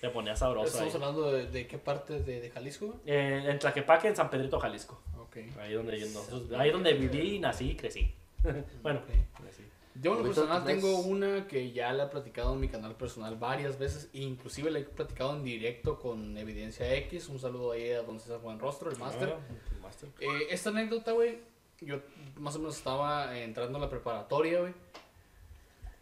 Se 0.00 0.10
ponía 0.10 0.36
sabroso 0.36 0.78
ahí. 0.78 0.86
Estamos 0.88 0.94
hablando 0.94 1.32
de, 1.32 1.46
de 1.46 1.66
qué 1.66 1.78
parte 1.78 2.20
de, 2.20 2.40
de 2.40 2.50
Jalisco? 2.50 3.00
Eh, 3.06 3.44
en 3.48 3.58
Tlaquepaque, 3.58 4.08
en 4.08 4.16
San 4.16 4.28
Pedrito, 4.30 4.60
Jalisco. 4.60 5.00
Ok. 5.18 5.38
Ahí 5.60 5.72
donde, 5.74 5.98
yo- 5.98 6.58
ahí 6.58 6.70
donde 6.70 6.92
viví, 6.94 7.38
nací 7.38 7.70
y 7.70 7.76
crecí. 7.76 8.14
bueno, 8.82 9.00
crecí. 9.06 9.62
Yo 9.98 10.12
en 10.12 10.18
lo 10.18 10.24
personal 10.24 10.62
tengo 10.62 10.98
una 10.98 11.46
que 11.48 11.72
ya 11.72 11.90
la 11.94 12.04
he 12.04 12.06
platicado 12.08 12.52
en 12.52 12.60
mi 12.60 12.68
canal 12.68 12.94
personal 12.96 13.36
varias 13.36 13.78
veces, 13.78 14.10
inclusive 14.12 14.70
la 14.70 14.80
he 14.80 14.82
platicado 14.84 15.34
en 15.34 15.42
directo 15.42 15.98
con 15.98 16.36
Evidencia 16.36 16.92
X. 16.96 17.30
Un 17.30 17.38
saludo 17.38 17.72
ahí 17.72 17.90
a 17.92 18.02
don 18.02 18.20
César 18.20 18.40
Juan 18.42 18.58
Rostro, 18.58 18.90
el 18.90 18.98
máster. 18.98 19.34
Ah, 19.34 19.54
el 19.74 19.80
máster. 19.80 20.10
Eh, 20.20 20.48
esta 20.50 20.68
anécdota, 20.68 21.12
güey, 21.12 21.38
yo 21.80 22.00
más 22.36 22.56
o 22.56 22.58
menos 22.58 22.76
estaba 22.76 23.36
eh, 23.36 23.44
entrando 23.44 23.78
a 23.78 23.80
la 23.80 23.90
preparatoria, 23.90 24.60
güey. 24.60 24.74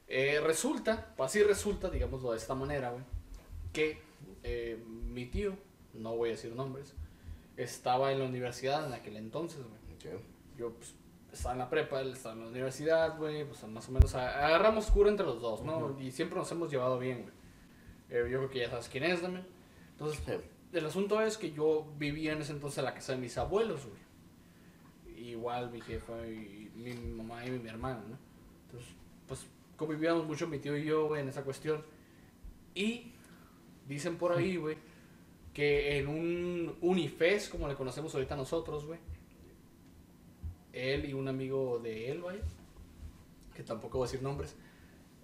Eh, 0.06 0.40
resulta, 0.40 1.14
así 1.18 1.42
resulta, 1.42 1.90
digámoslo 1.90 2.32
de 2.32 2.36
esta 2.38 2.54
manera, 2.54 2.90
güey, 2.90 3.04
que 3.72 4.02
eh, 4.42 4.82
mi 4.86 5.26
tío, 5.26 5.56
no 5.94 6.16
voy 6.16 6.28
a 6.30 6.32
decir 6.32 6.54
nombres, 6.54 6.94
estaba 7.56 8.12
en 8.12 8.18
la 8.18 8.26
universidad 8.26 8.86
en 8.86 8.92
aquel 8.92 9.16
entonces, 9.16 9.60
güey. 9.62 9.74
Yo, 10.58 10.72
pues, 10.74 10.94
estaba 11.32 11.54
en 11.54 11.58
la 11.58 11.70
prepa, 11.70 12.00
él 12.00 12.12
estaba 12.12 12.34
en 12.34 12.42
la 12.42 12.48
universidad, 12.48 13.16
güey, 13.16 13.44
pues 13.44 13.64
más 13.64 13.88
o 13.88 13.92
menos 13.92 14.14
agarramos 14.14 14.86
cura 14.90 15.10
entre 15.10 15.26
los 15.26 15.40
dos, 15.40 15.62
¿no? 15.62 15.98
Y 15.98 16.10
siempre 16.12 16.38
nos 16.38 16.50
hemos 16.52 16.70
llevado 16.70 16.98
bien, 16.98 17.22
güey. 17.22 17.34
Eh, 18.10 18.30
yo 18.30 18.38
creo 18.38 18.50
que 18.50 18.58
ya 18.60 18.70
sabes 18.70 18.88
quién 18.88 19.04
es, 19.04 19.20
también. 19.20 19.46
Entonces, 19.92 20.20
el 20.72 20.86
asunto 20.86 21.20
es 21.20 21.38
que 21.38 21.52
yo 21.52 21.86
vivía 21.96 22.32
en 22.32 22.42
ese 22.42 22.52
entonces 22.52 22.78
en 22.78 22.84
la 22.84 22.94
casa 22.94 23.12
de 23.12 23.18
mis 23.18 23.36
abuelos, 23.38 23.86
güey. 23.86 24.03
Igual 25.16 25.70
mi 25.70 25.80
jefa 25.80 26.26
y 26.26 26.70
mi 26.74 26.94
mamá 26.94 27.46
y 27.46 27.50
mi, 27.50 27.68
hermana, 27.68 28.02
¿no? 28.08 28.18
Entonces, 28.66 28.94
pues 29.28 29.46
convivíamos 29.76 30.26
mucho 30.26 30.46
mi 30.46 30.58
tío 30.58 30.76
y 30.76 30.84
yo, 30.84 31.08
güey, 31.08 31.22
en 31.22 31.28
esa 31.28 31.42
cuestión. 31.42 31.82
Y 32.74 33.12
dicen 33.88 34.16
por 34.16 34.32
ahí, 34.32 34.56
güey, 34.56 34.76
que 35.52 35.98
en 35.98 36.08
un 36.08 36.76
Unifest, 36.80 37.50
como 37.50 37.68
le 37.68 37.74
conocemos 37.74 38.12
ahorita 38.14 38.34
nosotros, 38.36 38.86
güey, 38.86 38.98
él 40.72 41.08
y 41.08 41.12
un 41.12 41.28
amigo 41.28 41.78
de 41.78 42.10
él, 42.10 42.20
vaya, 42.20 42.42
que 43.54 43.62
tampoco 43.62 43.98
voy 43.98 44.06
a 44.06 44.10
decir 44.10 44.22
nombres, 44.22 44.56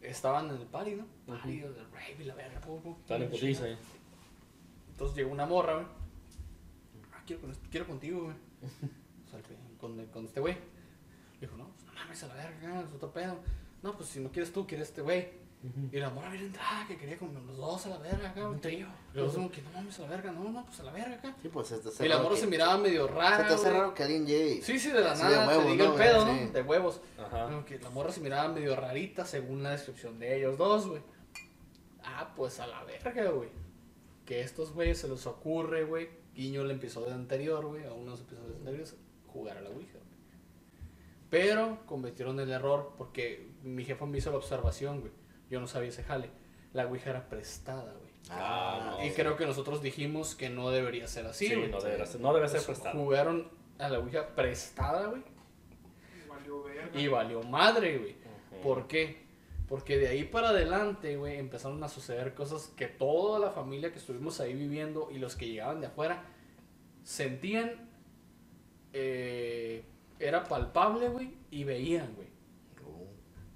estaban 0.00 0.48
en 0.50 0.56
el 0.56 0.66
party, 0.66 0.94
¿no? 0.94 1.06
Party 1.26 1.60
del 1.60 1.74
rave 1.92 2.16
y 2.20 2.24
la 2.24 2.34
verga, 2.34 2.60
pum, 2.60 2.80
pum. 2.80 2.96
Están 3.00 3.22
en 3.22 3.30
putiza 3.30 3.64
ahí. 3.64 3.76
Entonces 4.90 5.16
llegó 5.16 5.32
una 5.32 5.46
morra, 5.46 5.74
güey. 5.74 5.86
Ah, 7.12 7.22
quiero, 7.26 7.42
quiero 7.70 7.86
contigo, 7.86 8.22
güey. 8.24 8.36
Con, 9.80 10.04
con 10.06 10.24
este 10.26 10.40
güey. 10.40 10.56
Dijo, 11.40 11.56
no, 11.56 11.68
pues 11.72 11.84
no 11.86 11.92
mames 11.94 12.22
a 12.22 12.26
la 12.28 12.34
verga, 12.34 12.80
es 12.86 12.92
otro 12.92 13.12
pedo. 13.12 13.36
No, 13.82 13.96
pues 13.96 14.08
si 14.10 14.20
no 14.20 14.30
quieres 14.30 14.52
tú, 14.52 14.66
quieres 14.66 14.88
este 14.88 15.00
güey. 15.00 15.28
Y 15.92 15.98
la 15.98 16.08
morra 16.08 16.30
viene 16.30 16.46
entrada, 16.46 16.86
que 16.88 16.96
quería 16.96 17.18
con 17.18 17.34
los 17.34 17.56
dos 17.58 17.84
a 17.84 17.90
la 17.90 17.98
verga 17.98 18.30
acá, 18.30 18.40
güey. 18.40 18.54
Un 18.54 18.60
trío. 18.60 18.86
Y 19.12 19.16
los 19.18 19.26
dos 19.26 19.34
como 19.34 19.50
que 19.50 19.60
no 19.60 19.70
mames 19.72 19.98
a 19.98 20.02
la 20.02 20.08
verga, 20.08 20.32
no, 20.32 20.48
no, 20.50 20.64
pues 20.64 20.80
a 20.80 20.84
la 20.84 20.92
verga 20.92 21.16
acá. 21.16 21.36
Sí, 21.42 21.48
pues 21.48 21.68
se 21.68 21.74
hace 21.74 22.06
Y 22.06 22.08
la 22.08 22.16
morra 22.18 22.34
que- 22.34 22.40
se 22.40 22.46
miraba 22.46 22.78
medio 22.78 23.06
Se 23.06 23.12
rara. 23.14 23.46
te 23.46 23.54
hace 23.54 23.70
raro 23.70 23.92
que 23.94 24.02
alguien 24.02 24.26
llegue. 24.26 24.62
Sí, 24.62 24.78
sí, 24.78 24.90
de 24.90 25.00
la 25.02 25.14
nada 25.14 25.46
huevos, 25.48 25.64
te 25.66 25.70
diga 25.72 25.84
¿no, 25.84 25.92
el 25.92 25.98
pedo, 25.98 26.24
Sí. 26.26 26.40
¿no? 26.46 26.50
De 26.52 26.62
huevos. 26.62 27.00
Ajá. 27.18 27.44
Como 27.44 27.64
que 27.66 27.78
la 27.78 27.90
morra 27.90 28.10
se 28.10 28.20
miraba 28.22 28.48
medio 28.48 28.74
rarita 28.74 29.26
según 29.26 29.62
la 29.62 29.70
descripción 29.72 30.18
de 30.18 30.38
ellos 30.38 30.56
dos, 30.56 30.86
güey. 30.88 31.02
Ah, 32.04 32.32
pues 32.34 32.58
a 32.60 32.66
la 32.66 32.82
verga, 32.84 33.30
güey. 33.30 33.50
Que 34.24 34.40
estos 34.40 34.72
güeyes 34.72 34.98
se 34.98 35.08
les 35.08 35.26
ocurre, 35.26 35.84
güey. 35.84 36.08
Guiño 36.34 36.62
el 36.62 36.70
episodio 36.70 37.12
anterior, 37.14 37.66
güey, 37.66 37.84
a 37.84 37.92
unos 37.92 38.20
episodios 38.20 38.56
anteriores, 38.56 38.96
jugar 39.32 39.56
a 39.58 39.60
la 39.62 39.70
Ouija, 39.70 39.92
güey. 39.98 40.10
Pero 41.30 41.78
cometieron 41.86 42.40
el 42.40 42.50
error 42.50 42.94
porque 42.98 43.48
mi 43.62 43.84
jefa 43.84 44.04
me 44.06 44.18
hizo 44.18 44.30
la 44.30 44.36
observación, 44.38 45.00
güey. 45.00 45.12
Yo 45.48 45.60
no 45.60 45.66
sabía 45.66 45.88
ese 45.90 46.02
jale. 46.02 46.30
La 46.72 46.86
Ouija 46.86 47.10
era 47.10 47.28
prestada, 47.28 47.92
güey. 47.94 48.10
Ah, 48.30 48.96
no. 48.98 49.04
Y 49.06 49.10
creo 49.12 49.36
que 49.36 49.46
nosotros 49.46 49.80
dijimos 49.82 50.34
que 50.34 50.50
no 50.50 50.70
debería 50.70 51.06
ser 51.06 51.26
así, 51.26 51.48
Sí, 51.48 51.54
güey. 51.54 51.70
no 51.70 51.80
debe 51.80 52.04
ser, 52.06 52.20
no 52.20 52.34
debe 52.34 52.48
ser 52.48 52.58
Entonces, 52.60 52.82
prestado. 52.82 52.98
Jugaron 53.04 53.48
a 53.78 53.88
la 53.88 53.98
Ouija 53.98 54.34
prestada, 54.34 55.06
güey. 55.06 55.22
Valió 56.28 56.62
verga. 56.64 57.00
Y 57.00 57.08
valió 57.08 57.42
madre, 57.42 57.98
güey. 57.98 58.16
¿Por 58.62 58.86
qué? 58.86 59.28
Porque 59.68 59.96
de 59.98 60.08
ahí 60.08 60.24
para 60.24 60.48
adelante, 60.50 61.16
güey, 61.16 61.38
empezaron 61.38 61.82
a 61.84 61.88
suceder 61.88 62.34
cosas 62.34 62.66
que 62.76 62.86
toda 62.88 63.38
la 63.38 63.50
familia 63.52 63.92
que 63.92 63.98
estuvimos 63.98 64.40
ahí 64.40 64.52
viviendo 64.52 65.08
y 65.12 65.18
los 65.18 65.36
que 65.36 65.46
llegaban 65.48 65.80
de 65.80 65.86
afuera 65.86 66.24
sentían, 67.04 67.88
eh, 68.92 69.84
era 70.18 70.44
palpable, 70.44 71.08
güey, 71.08 71.34
y 71.50 71.64
veían, 71.64 72.14
güey. 72.14 72.28
Oh. 72.86 73.06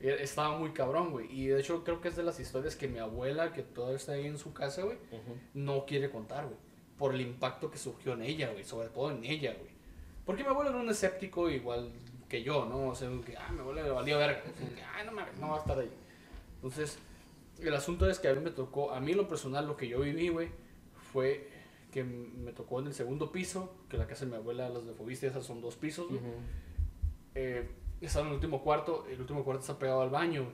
E- 0.01 0.23
Estaba 0.23 0.57
muy 0.59 0.71
cabrón, 0.73 1.11
güey. 1.11 1.27
Y 1.31 1.47
de 1.49 1.61
hecho 1.61 1.85
creo 1.85 2.01
que 2.01 2.09
es 2.09 2.17
de 2.17 2.23
las 2.23 2.39
historias 2.41 2.77
que 2.77 2.89
mi 2.89 2.99
abuela, 2.99 3.53
que 3.53 3.63
todavía 3.63 3.97
está 3.97 4.13
ahí 4.13 4.27
en 4.27 4.39
su 4.39 4.53
casa, 4.53 4.83
güey, 4.83 4.99
no 5.55 5.85
quiere 5.87 6.11
contar, 6.11 6.45
güey. 6.47 6.57
Por 6.99 7.15
el 7.15 7.21
impacto 7.21 7.71
que 7.71 7.79
surgió 7.79 8.13
en 8.13 8.23
ella, 8.23 8.51
güey. 8.53 8.65
Sobre 8.65 8.89
todo 8.89 9.11
en 9.11 9.25
ella, 9.25 9.53
güey. 9.59 9.71
Porque 10.25 10.43
mi 10.43 10.49
abuelo 10.51 10.71
era 10.71 10.79
un 10.79 10.89
escéptico 10.89 11.51
igual 11.51 11.91
que 12.29 12.43
yo, 12.43 12.65
¿no? 12.67 12.89
O 12.91 12.95
sea, 12.95 13.11
que, 13.27 13.37
ah, 13.37 13.51
mi 13.53 13.61
abuelo 13.61 13.83
le 13.83 13.91
valía 13.91 14.17
verga. 14.17 14.43
O 14.45 14.59
sea, 14.59 14.69
que, 14.75 14.83
ah, 14.83 15.05
no 15.05 15.13
mames, 15.13 15.39
no 15.39 15.49
va 15.51 15.57
a 15.57 15.61
estar 15.61 15.79
ahí. 15.79 15.91
Entonces, 16.57 16.99
el 17.61 17.75
asunto 17.75 18.09
es 18.09 18.19
que 18.19 18.29
a 18.29 18.35
mí 18.35 18.41
me 18.41 18.51
tocó, 18.51 18.93
a 18.93 19.01
mí 19.01 19.13
lo 19.13 19.29
personal, 19.29 19.67
lo 19.67 19.77
que 19.77 19.89
yo 19.89 20.01
viví, 20.01 20.29
güey, 20.29 20.49
fue 21.13 21.49
que 21.95 22.03
me 22.03 22.51
tocó 22.51 22.81
en 22.81 22.89
el 22.89 22.93
segundo 22.93 23.31
piso, 23.31 23.73
que 23.89 23.97
la 23.97 24.09
casa 24.09 24.25
de 24.25 24.33
mi 24.33 24.37
abuela, 24.37 24.69
las 24.69 24.85
de 24.85 24.95
Fobiste, 24.95 25.29
esas 25.29 25.47
son 25.47 25.61
dos 25.61 25.77
pisos, 25.77 26.09
güey. 26.09 26.19
Ujú. 26.19 26.33
Eh, 27.37 27.71
estaba 28.01 28.25
en 28.25 28.31
el 28.31 28.35
último 28.35 28.65
cuarto, 28.65 29.07
el 29.09 29.21
último 29.21 29.45
cuarto 29.45 29.61
está 29.61 29.79
pegado 29.79 30.03
al 30.03 30.11
baño. 30.11 30.49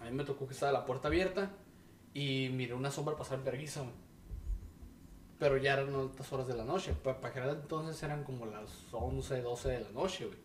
A 0.00 0.06
mí 0.06 0.12
me 0.12 0.24
tocó 0.24 0.46
que 0.46 0.54
estaba 0.54 0.72
la 0.72 0.86
puerta 0.86 1.08
abierta 1.08 1.52
y 2.14 2.48
miré 2.54 2.72
una 2.72 2.90
sombra 2.90 3.14
pasar 3.14 3.44
verguiza. 3.44 3.84
Pero 5.38 5.58
ya 5.58 5.74
eran 5.74 5.94
altas 5.94 6.32
horas 6.32 6.48
de 6.48 6.54
la 6.54 6.64
noche. 6.64 6.94
Para 6.94 7.20
pa 7.20 7.28
aquel 7.28 7.50
entonces 7.50 8.02
eran 8.02 8.24
como 8.24 8.46
las 8.46 8.86
11, 8.92 9.42
12 9.42 9.68
de 9.68 9.80
la 9.80 9.90
noche, 9.90 10.24
güey. 10.24 10.38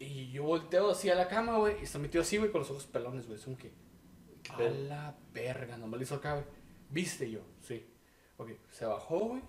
Y 0.00 0.32
yo 0.32 0.42
volteo 0.42 0.90
así 0.90 1.08
a 1.08 1.14
la 1.14 1.28
cama, 1.28 1.58
güey. 1.58 1.78
Y 1.78 1.84
está 1.84 2.00
metido 2.00 2.22
así, 2.22 2.36
güey, 2.36 2.50
con 2.50 2.62
los 2.62 2.70
ojos 2.72 2.86
pelones, 2.86 3.26
güey. 3.26 3.38
Es 3.38 3.44
como 3.44 3.56
que. 3.56 3.70
A 4.50 4.60
la 4.60 5.16
verga, 5.32 5.78
nomás 5.78 6.00
le 6.00 6.04
hizo 6.04 6.16
acá, 6.16 6.32
güey. 6.32 6.46
¿Viste 6.90 7.30
yo? 7.30 7.42
Sí. 7.60 7.86
Ok, 8.38 8.50
se 8.70 8.84
bajó, 8.86 9.18
güey. 9.20 9.42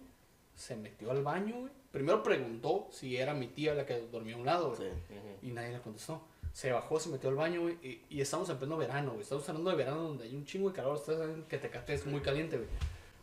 Se 0.56 0.76
metió 0.76 1.12
al 1.12 1.24
baño, 1.24 1.60
güey. 1.60 1.72
Primero 1.92 2.24
preguntó 2.24 2.88
si 2.92 3.18
era 3.18 3.34
mi 3.34 3.48
tía 3.48 3.74
la 3.74 3.86
que 3.86 4.00
dormía 4.08 4.36
a 4.36 4.40
un 4.40 4.46
lado, 4.46 4.76
güey. 4.76 4.90
Sí. 4.90 5.16
Y 5.48 5.52
nadie 5.52 5.72
le 5.72 5.82
contestó. 5.82 6.22
Se 6.54 6.72
bajó, 6.72 7.00
se 7.00 7.10
metió 7.10 7.30
al 7.30 7.36
baño, 7.36 7.62
güey. 7.62 7.78
Y, 7.84 8.06
y 8.10 8.22
estamos 8.22 8.50
en 8.50 8.58
pleno 8.58 8.78
verano, 8.78 9.12
güey. 9.12 9.22
Estamos 9.22 9.48
hablando 9.48 9.70
de 9.70 9.76
verano 9.76 10.02
donde 10.02 10.24
hay 10.24 10.36
un 10.36 10.46
chingo 10.46 10.70
de 10.70 10.76
calor. 10.76 10.96
Ustedes 10.96 11.20
saben 11.20 11.44
que 11.44 11.58
Tecate 11.58 11.94
es 11.94 12.06
muy 12.06 12.22
caliente, 12.22 12.58
güey. 12.58 12.70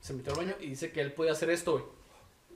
Se 0.00 0.12
metió 0.12 0.32
al 0.32 0.38
baño 0.38 0.54
y 0.60 0.70
dice 0.70 0.92
que 0.92 1.00
él 1.00 1.12
podía 1.12 1.32
hacer 1.32 1.50
esto, 1.50 1.72
güey. 1.72 1.84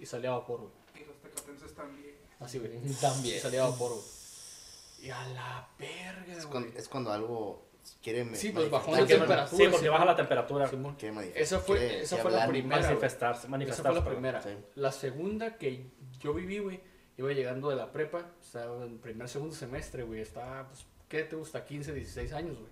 Y 0.00 0.06
salía 0.06 0.30
vapor, 0.30 0.60
güey. 0.60 1.02
Y 1.02 1.06
los 1.06 1.16
tecatenses 1.16 1.74
también. 1.74 2.14
Así, 2.38 2.58
güey. 2.58 2.78
También. 3.00 3.36
Y 3.36 3.40
salía 3.40 3.64
vapor, 3.64 3.92
güey. 3.92 4.04
Y 5.00 5.10
a 5.10 5.28
la 5.28 5.68
verga, 5.78 6.44
güey. 6.44 6.72
es 6.76 6.88
cuando 6.88 7.12
algo 7.12 7.67
quiere 8.02 8.34
Sí, 8.36 8.50
pues, 8.50 8.70
bajó 8.70 8.90
manifestarse, 8.92 9.18
¿no? 9.18 9.26
temperatura. 9.26 9.64
Sí, 9.64 9.68
porque 9.70 9.88
baja 9.88 10.04
la 10.04 10.16
temperatura. 10.16 10.70
Esa 11.34 11.58
fue, 11.60 12.00
esa 12.02 12.16
fue 12.18 12.30
la 12.30 12.46
primera. 12.46 12.76
güey. 12.80 12.88
Manifestarse, 12.90 13.40
Esa 13.40 13.48
manifestarse. 13.48 13.90
fue 13.92 13.98
la 14.00 14.04
primera. 14.10 14.40
sí. 14.42 14.50
La 14.74 14.92
segunda 14.92 15.56
que 15.56 15.86
yo 16.20 16.34
viví, 16.34 16.58
güey, 16.58 16.80
iba 17.16 17.32
llegando 17.32 17.70
de 17.70 17.76
la 17.76 17.90
prepa, 17.92 18.26
estaba 18.40 18.84
en 18.84 18.98
primer, 18.98 19.28
segundo 19.28 19.54
semestre, 19.54 20.02
güey, 20.04 20.20
estaba, 20.20 20.68
pues, 20.68 20.86
¿qué 21.08 21.22
te 21.24 21.36
gusta? 21.36 21.64
15, 21.64 21.92
16 21.94 22.32
años, 22.32 22.56
güey. 22.58 22.70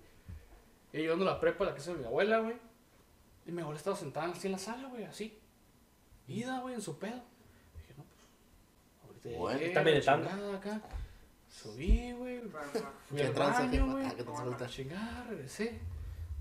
Y 0.93 1.03
yo 1.05 1.13
ando 1.13 1.27
a 1.29 1.33
la 1.33 1.39
prepa 1.39 1.65
a 1.65 1.67
la 1.69 1.75
casa 1.75 1.91
de 1.93 1.99
mi 1.99 2.05
abuela, 2.05 2.39
güey. 2.39 2.55
Y 3.45 3.51
mi 3.51 3.61
abuela 3.61 3.77
estaba 3.77 3.95
sentada 3.95 4.27
así 4.31 4.47
en 4.47 4.53
la 4.53 4.59
sala, 4.59 4.87
güey, 4.87 5.03
así. 5.05 5.37
Ida, 6.27 6.59
güey, 6.61 6.75
en 6.75 6.81
su 6.81 6.97
pedo. 6.97 7.21
Dije, 7.75 7.93
no, 7.97 8.03
pues, 8.03 9.25
ahorita 9.25 9.39
Bueno, 9.39 9.59
está 9.61 9.79
la 9.79 9.85
meditando. 9.85 10.53
acá. 10.57 10.81
Subí, 11.61 12.11
güey. 12.13 12.41
Tranza. 12.49 12.91
Fui 13.07 13.17
¿Qué 13.17 13.25
al 13.25 13.33
tranza, 13.33 13.59
baño, 13.61 13.91
güey. 13.91 14.05
Ah, 14.05 14.13
¿qué 14.15 14.23
tranza 14.23 14.65
A 14.65 14.69
chingada, 14.69 15.23
regresé. 15.23 15.79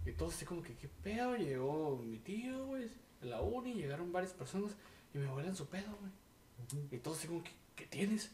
Y 0.04 0.12
todos 0.12 0.34
así 0.34 0.44
como 0.44 0.62
que, 0.62 0.74
¿qué 0.76 0.88
pedo? 0.88 1.36
Llegó 1.36 1.96
mi 1.96 2.18
tío, 2.18 2.66
güey, 2.66 2.88
en 3.22 3.30
la 3.30 3.40
uni, 3.40 3.74
llegaron 3.74 4.12
varias 4.12 4.32
personas. 4.34 4.76
Y 5.14 5.18
mi 5.18 5.26
abuela 5.26 5.48
en 5.48 5.56
su 5.56 5.66
pedo, 5.66 5.96
güey. 6.00 6.86
Y 6.92 6.98
todos 6.98 7.18
así 7.18 7.28
como, 7.28 7.42
¿qué, 7.42 7.52
qué 7.74 7.86
tienes? 7.86 8.30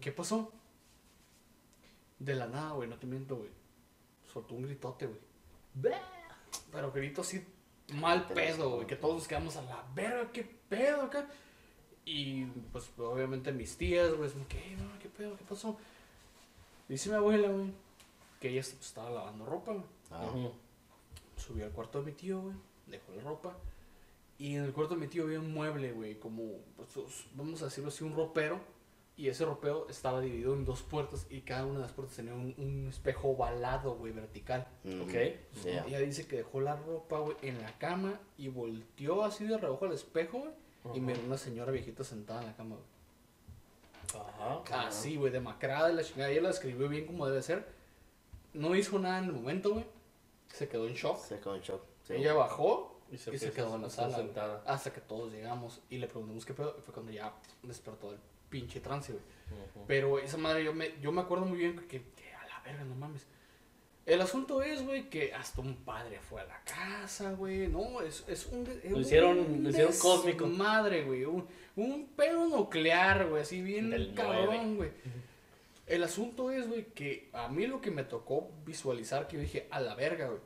¿Qué 0.00 0.10
pasó? 0.12 0.52
De 2.18 2.34
la 2.34 2.46
nada, 2.46 2.72
güey, 2.72 2.88
no 2.88 2.96
te 2.98 3.06
miento, 3.06 3.36
güey. 3.36 3.50
Soltó 4.32 4.54
un 4.54 4.62
gritote, 4.62 5.06
güey. 5.06 5.20
Pero 6.72 6.90
grito 6.92 7.20
así, 7.20 7.44
mal 7.94 8.26
pedo, 8.26 8.76
güey. 8.76 8.86
Que 8.86 8.96
todos 8.96 9.14
nos 9.14 9.28
quedamos 9.28 9.56
a 9.56 9.62
la 9.62 9.84
verga, 9.94 10.32
¿qué 10.32 10.42
pedo 10.68 11.02
acá? 11.02 11.28
Y 12.04 12.44
pues 12.72 12.90
obviamente 12.98 13.52
mis 13.52 13.76
tías, 13.76 14.12
güey, 14.14 14.30
como 14.30 14.46
que, 14.48 14.58
"Ey, 14.58 14.76
no, 14.76 14.98
¿qué 14.98 15.08
pedo? 15.08 15.36
¿Qué 15.36 15.44
pasó? 15.44 15.78
Dice 16.88 17.08
mi 17.10 17.16
abuela, 17.16 17.48
güey, 17.48 17.72
que 18.40 18.48
ella 18.50 18.60
estaba 18.60 19.10
lavando 19.10 19.44
ropa, 19.46 19.72
güey. 19.72 19.84
Ah. 20.10 20.30
Subió 21.36 21.64
al 21.64 21.72
cuarto 21.72 22.00
de 22.00 22.06
mi 22.06 22.12
tío, 22.12 22.40
güey, 22.40 22.54
dejó 22.86 23.12
la 23.14 23.22
ropa. 23.22 23.56
Y 24.38 24.54
en 24.56 24.64
el 24.64 24.72
cuarto 24.72 24.94
de 24.94 25.00
mi 25.00 25.06
tío 25.08 25.24
había 25.24 25.40
un 25.40 25.52
mueble, 25.52 25.92
güey, 25.92 26.18
como, 26.18 26.42
pues, 26.76 26.96
os- 26.96 27.26
vamos 27.34 27.62
a 27.62 27.66
decirlo 27.66 27.88
así, 27.88 28.04
un 28.04 28.14
ropero. 28.14 28.60
Y 29.18 29.28
ese 29.28 29.46
ropero 29.46 29.86
estaba 29.88 30.20
dividido 30.20 30.52
en 30.52 30.66
dos 30.66 30.82
puertas 30.82 31.26
y 31.30 31.40
cada 31.40 31.64
una 31.64 31.76
de 31.76 31.80
las 31.84 31.92
puertas 31.92 32.16
tenía 32.16 32.34
un, 32.34 32.54
un 32.58 32.86
espejo 32.90 33.28
ovalado, 33.30 33.94
güey, 33.96 34.12
vertical. 34.12 34.66
mm, 34.84 35.00
Ok. 35.02 35.14
Ella 35.64 35.98
dice 36.00 36.26
que 36.26 36.36
dejó 36.36 36.60
la 36.60 36.76
ropa, 36.76 37.18
güey, 37.20 37.34
en 37.40 37.62
la 37.62 37.78
cama 37.78 38.20
y 38.36 38.48
volteó 38.48 39.24
así 39.24 39.46
de 39.46 39.56
reojo 39.56 39.86
al 39.86 39.92
espejo, 39.92 40.38
güey. 40.40 40.50
Y 40.84 40.88
Ajá. 40.98 41.06
miró 41.06 41.20
una 41.24 41.38
señora 41.38 41.72
viejita 41.72 42.04
sentada 42.04 42.42
en 42.42 42.46
la 42.48 42.56
cama, 42.56 42.76
güey. 42.76 42.86
Ajá. 44.20 44.62
Cabrón. 44.64 44.88
Así, 44.88 45.16
güey, 45.16 45.32
demacrada 45.32 45.90
y 45.90 45.94
la 45.94 46.02
chingada. 46.04 46.30
Ella 46.30 46.42
la 46.42 46.50
escribió 46.50 46.88
bien 46.88 47.06
como 47.06 47.26
debe 47.26 47.42
ser. 47.42 47.66
No 48.52 48.74
hizo 48.74 48.98
nada 48.98 49.18
en 49.18 49.24
el 49.26 49.32
momento, 49.32 49.72
güey. 49.72 49.84
Se 50.48 50.68
quedó 50.68 50.86
en 50.86 50.94
shock. 50.94 51.18
Se 51.18 51.38
quedó 51.38 51.54
en 51.54 51.62
shock. 51.62 51.82
Sí. 52.04 52.14
Ella 52.14 52.32
bajó 52.34 53.00
Y 53.10 53.16
y 53.16 53.18
se 53.18 53.50
quedó 53.52 53.74
en 53.76 53.82
la 53.82 53.90
sala. 53.90 54.16
sentada. 54.16 54.62
Hasta 54.66 54.92
que 54.92 55.00
todos 55.00 55.32
llegamos 55.32 55.80
y 55.90 55.98
le 55.98 56.06
preguntamos 56.06 56.46
qué 56.46 56.54
pedo. 56.54 56.76
Y 56.78 56.82
fue 56.82 56.94
cuando 56.94 57.12
ya 57.12 57.34
despertó 57.62 58.12
el 58.12 58.18
pinche 58.48 58.80
trance, 58.80 59.12
güey. 59.12 59.24
Ujú. 59.74 59.84
Pero 59.86 60.18
esa 60.18 60.36
madre, 60.38 60.64
yo 60.64 60.72
me, 60.72 60.98
yo 61.00 61.12
me 61.12 61.20
acuerdo 61.20 61.44
muy 61.44 61.58
bien 61.58 61.76
que, 61.88 62.02
que 62.14 62.32
a 62.34 62.46
la 62.46 62.60
verga, 62.60 62.84
no 62.84 62.94
mames. 62.94 63.26
El 64.06 64.20
asunto 64.20 64.62
es, 64.62 64.84
güey, 64.84 65.10
que 65.10 65.34
hasta 65.34 65.60
un 65.60 65.74
padre 65.78 66.20
fue 66.20 66.40
a 66.40 66.44
la 66.44 66.60
casa, 66.62 67.32
güey. 67.32 67.66
No, 67.66 68.00
es, 68.02 68.24
es 68.28 68.46
un. 68.46 68.64
es 68.84 68.90
Lo 68.92 69.00
hicieron- 69.00 69.38
un 69.40 69.64
lo 69.64 69.70
hicieron 69.70 69.92
cósmico. 69.98 70.46
Madre, 70.46 71.02
güey. 71.04 71.24
Un, 71.24 71.44
un 71.74 72.06
pedo 72.16 72.46
nuclear, 72.46 73.26
güey. 73.28 73.42
Así 73.42 73.60
bien 73.62 73.90
Del 73.90 74.14
cabrón, 74.14 74.76
güey. 74.76 74.90
El 75.88 76.04
asunto 76.04 76.50
es, 76.52 76.68
güey, 76.68 76.84
que 76.86 77.30
a 77.32 77.48
mí 77.48 77.66
lo 77.66 77.80
que 77.80 77.90
me 77.90 78.04
tocó 78.04 78.48
visualizar, 78.64 79.26
que 79.26 79.36
yo 79.36 79.42
dije, 79.42 79.66
a 79.70 79.80
la 79.80 79.94
verga, 79.96 80.28
güey. 80.28 80.40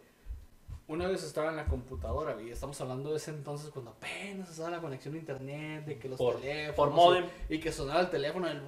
Una 0.88 1.07
vez 1.07 1.23
estaba 1.23 1.50
en 1.50 1.57
la 1.57 1.67
computadora, 1.67 2.33
güey. 2.35 2.50
Estamos 2.50 2.81
hablando 2.81 3.11
de 3.11 3.19
ese 3.19 3.31
entonces 3.31 3.71
cuando 3.71 3.90
apenas 3.93 4.50
estaba 4.50 4.71
la 4.71 4.81
conexión 4.81 5.14
a 5.14 5.19
internet, 5.19 5.85
de 5.85 5.99
que 5.99 6.09
los 6.09 6.19
Por- 6.19 6.40
teléfonos. 6.40 6.75
por 6.76 6.90
modem. 6.90 7.25
Y 7.50 7.59
que 7.61 7.71
sonaba 7.73 8.00
el 8.00 8.11
teléfono, 8.11 8.49
el 8.49 8.61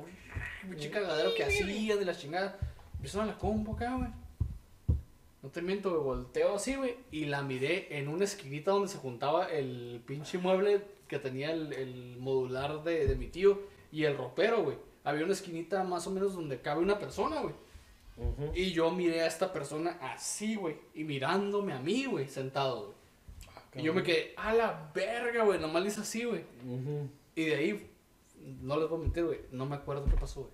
pinche 0.69 0.91
cagadero 0.91 1.35
que 1.35 1.45
hacía 1.45 1.97
de 1.97 2.05
la 2.05 2.15
chingada. 2.15 2.59
Empezaron 2.97 3.27
la 3.27 3.39
combo 3.39 3.73
acá, 3.75 3.97
güey. 3.97 4.09
No 5.43 5.51
te 5.51 5.61
miento, 5.61 5.91
güey, 5.91 6.03
volteo 6.03 6.55
así, 6.55 6.77
güey, 6.77 6.97
y 7.11 7.25
la 7.25 7.43
miré 7.43 7.99
en 7.99 8.09
una 8.09 8.25
esquinita 8.25 8.71
donde 8.71 8.89
se 8.89 8.99
juntaba 8.99 9.47
el 9.47 10.01
pinche 10.07 10.39
mueble 10.39 10.83
que 11.09 11.19
tenía 11.19 11.51
el, 11.53 11.73
el 11.73 12.17
modular 12.19 12.85
de, 12.85 13.07
de 13.09 13.17
mi 13.17 13.27
tío 13.27 13.61
y 13.91 14.05
el 14.05 14.17
ropero, 14.17 14.63
güey. 14.63 14.77
Había 15.05 15.25
una 15.25 15.33
esquinita 15.33 15.83
más 15.83 16.07
o 16.07 16.11
menos 16.11 16.35
donde 16.35 16.61
cabe 16.61 16.81
una 16.81 16.99
persona, 16.99 17.41
güey. 17.41 17.55
Y 18.55 18.71
yo 18.73 18.91
miré 18.93 19.23
a 19.23 19.27
esta 19.27 19.53
persona 19.53 19.99
así, 20.01 20.55
güey, 20.55 20.77
y 20.95 21.03
mirándome 21.03 21.73
a 21.73 21.81
mí, 21.81 22.05
güey, 22.05 22.29
sentado, 22.29 22.85
güey. 22.87 22.97
Y 23.75 23.83
yo 23.83 23.95
me 23.95 24.03
quedé, 24.05 24.35
a 24.37 24.53
la 24.55 24.91
verga, 24.95 25.45
güey, 25.45 25.59
nomás 25.59 25.83
le 25.83 25.89
hice 25.89 26.03
así, 26.03 26.25
güey. 26.25 26.45
Y 27.35 27.47
de 27.47 27.55
ahí, 27.57 27.91
no 28.61 28.79
les 28.79 28.89
voy 28.89 28.99
a 29.01 29.03
mentir, 29.03 29.25
güey, 29.25 29.41
no 29.51 29.67
me 29.67 29.75
acuerdo 29.75 30.05
qué 30.05 30.15
pasó, 30.17 30.43
güey. 30.43 30.53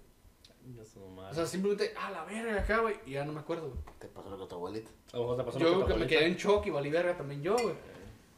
Ya 0.77 0.85
su 0.85 1.01
madre. 1.09 1.31
O 1.31 1.35
sea, 1.35 1.47
simplemente, 1.47 1.93
a 1.99 2.11
la 2.11 2.25
verga 2.25 2.61
acá, 2.61 2.81
güey, 2.81 2.97
y 3.07 3.13
ya 3.13 3.25
no 3.25 3.33
me 3.33 3.41
acuerdo, 3.41 3.69
güey. 3.71 3.81
Te 3.99 4.09
pasó 4.09 4.29
lo 4.31 4.39
que 4.39 4.47
tu 4.47 4.55
abuelita. 4.57 4.91
A 5.13 5.17
lo 5.17 5.23
mejor 5.23 5.37
te 5.39 5.45
pasó 5.45 5.59
Yo 5.59 5.65
lo 5.71 5.75
creo 5.77 5.87
tu 5.87 5.93
que 5.95 6.01
me 6.01 6.07
quedé 6.07 6.27
en 6.27 6.37
shock 6.37 6.67
y 6.67 6.71
valí 6.71 6.91
verga 6.91 7.17
también 7.17 7.43
yo, 7.43 7.57
güey. 7.57 7.75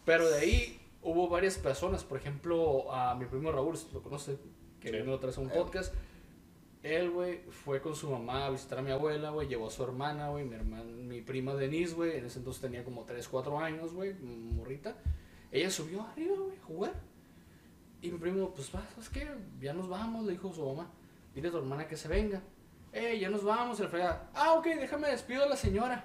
Pero 0.04 0.28
de 0.30 0.38
ahí 0.38 0.80
hubo 1.02 1.28
varias 1.28 1.58
personas, 1.58 2.04
por 2.04 2.18
ejemplo, 2.18 2.92
a 2.92 3.14
mi 3.14 3.26
primo 3.26 3.50
Raúl, 3.50 3.76
si 3.76 3.90
lo 3.92 4.02
conoce, 4.02 4.38
que 4.80 4.90
Sí. 4.90 4.96
vino 4.96 5.12
otra 5.14 5.28
vez 5.28 5.38
a 5.38 5.40
un 5.40 5.48
Eh. 5.50 5.54
podcast. 5.54 5.92
Él, 6.82 7.10
güey, 7.10 7.40
fue 7.50 7.82
con 7.82 7.94
su 7.94 8.10
mamá 8.10 8.46
a 8.46 8.50
visitar 8.50 8.78
a 8.78 8.82
mi 8.82 8.90
abuela, 8.90 9.30
güey, 9.30 9.48
llevó 9.48 9.66
a 9.66 9.70
su 9.70 9.82
hermana, 9.82 10.30
güey, 10.30 10.44
mi 10.46 10.54
hermana, 10.54 10.84
mi 10.84 11.20
prima 11.20 11.54
Denise, 11.54 11.94
güey, 11.94 12.16
en 12.16 12.24
ese 12.26 12.38
entonces 12.38 12.62
tenía 12.62 12.84
como 12.84 13.04
3, 13.04 13.28
4 13.28 13.58
años, 13.58 13.92
güey, 13.92 14.14
morrita. 14.14 14.96
Ella 15.52 15.68
subió 15.70 16.02
arriba, 16.02 16.36
güey, 16.38 16.56
a 16.56 16.62
jugar. 16.64 16.92
Y 18.00 18.10
mi 18.10 18.18
primo, 18.18 18.54
pues, 18.54 18.74
va, 18.74 18.86
¿sabes 18.94 19.10
qué? 19.10 19.28
Ya 19.60 19.74
nos 19.74 19.88
vamos, 19.88 20.24
le 20.24 20.32
dijo 20.32 20.50
su 20.54 20.64
mamá. 20.64 20.90
Dile 21.34 21.48
a 21.48 21.50
tu 21.50 21.58
hermana 21.58 21.86
que 21.86 21.96
se 21.96 22.08
venga. 22.08 22.42
Eh, 22.92 23.18
ya 23.20 23.28
nos 23.30 23.44
vamos, 23.44 23.78
el 23.80 23.88
fregada. 23.88 24.30
Ah, 24.34 24.52
ok, 24.54 24.64
déjame 24.66 25.08
despido 25.08 25.44
a 25.44 25.46
la 25.46 25.56
señora. 25.56 26.04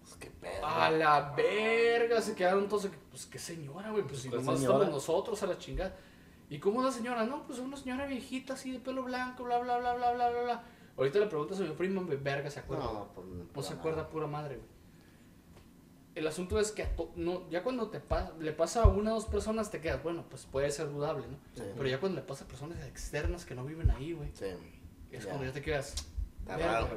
Pues 0.00 0.14
qué 0.16 0.30
pedo. 0.30 0.64
A 0.64 0.90
la 0.90 1.32
verga, 1.36 2.20
se 2.20 2.34
quedaron 2.34 2.68
todos. 2.68 2.88
Pues 3.10 3.26
qué 3.26 3.38
señora, 3.38 3.90
güey, 3.90 4.04
pues 4.04 4.20
si 4.20 4.28
¿Cuál 4.28 4.42
nomás 4.42 4.60
señora? 4.60 4.76
estamos 4.78 4.94
nosotros 4.94 5.42
a 5.42 5.46
la 5.46 5.58
chingada. 5.58 5.96
¿Y 6.48 6.60
cómo 6.60 6.80
es 6.80 6.86
la 6.86 6.92
señora? 6.92 7.24
No, 7.24 7.44
pues 7.44 7.58
una 7.58 7.76
señora 7.76 8.06
viejita 8.06 8.54
así 8.54 8.70
de 8.70 8.78
pelo 8.78 9.02
blanco, 9.02 9.42
bla, 9.42 9.58
bla, 9.58 9.78
bla, 9.78 9.94
bla, 9.94 10.12
bla, 10.12 10.30
bla, 10.30 10.42
bla. 10.42 10.64
Ahorita 10.96 11.18
le 11.18 11.26
preguntas 11.26 11.58
a 11.58 11.64
mi 11.64 11.70
primo, 11.70 12.04
verga, 12.06 12.48
se 12.50 12.60
acuerda. 12.60 12.84
No, 12.84 13.08
pues 13.12 13.26
No 13.54 13.62
se 13.62 13.74
acuerda 13.74 14.08
pura 14.08 14.28
madre, 14.28 14.56
güey. 14.56 14.68
El 16.16 16.26
asunto 16.26 16.58
es 16.58 16.72
que 16.72 16.82
a 16.82 16.96
to- 16.96 17.12
no, 17.14 17.48
ya 17.50 17.62
cuando 17.62 17.88
te 17.90 18.00
pa- 18.00 18.32
le 18.40 18.52
pasa 18.52 18.82
a 18.82 18.88
una 18.88 19.12
o 19.12 19.14
dos 19.16 19.26
personas 19.26 19.70
te 19.70 19.80
quedas, 19.80 20.02
bueno, 20.02 20.24
pues 20.28 20.46
puede 20.46 20.70
ser 20.70 20.88
dudable, 20.90 21.26
¿no? 21.28 21.36
Sí. 21.54 21.62
Pero 21.76 21.88
ya 21.88 22.00
cuando 22.00 22.18
le 22.20 22.26
pasa 22.26 22.44
a 22.44 22.48
personas 22.48 22.84
externas 22.86 23.44
que 23.44 23.54
no 23.54 23.64
viven 23.64 23.90
ahí, 23.90 24.12
güey, 24.14 24.30
Sí. 24.32 24.46
es 25.12 25.22
Ya. 25.24 25.28
cuando 25.30 25.46
ya 25.46 25.52
te 25.52 25.62
quedas. 25.62 25.94
Verga. 26.46 26.88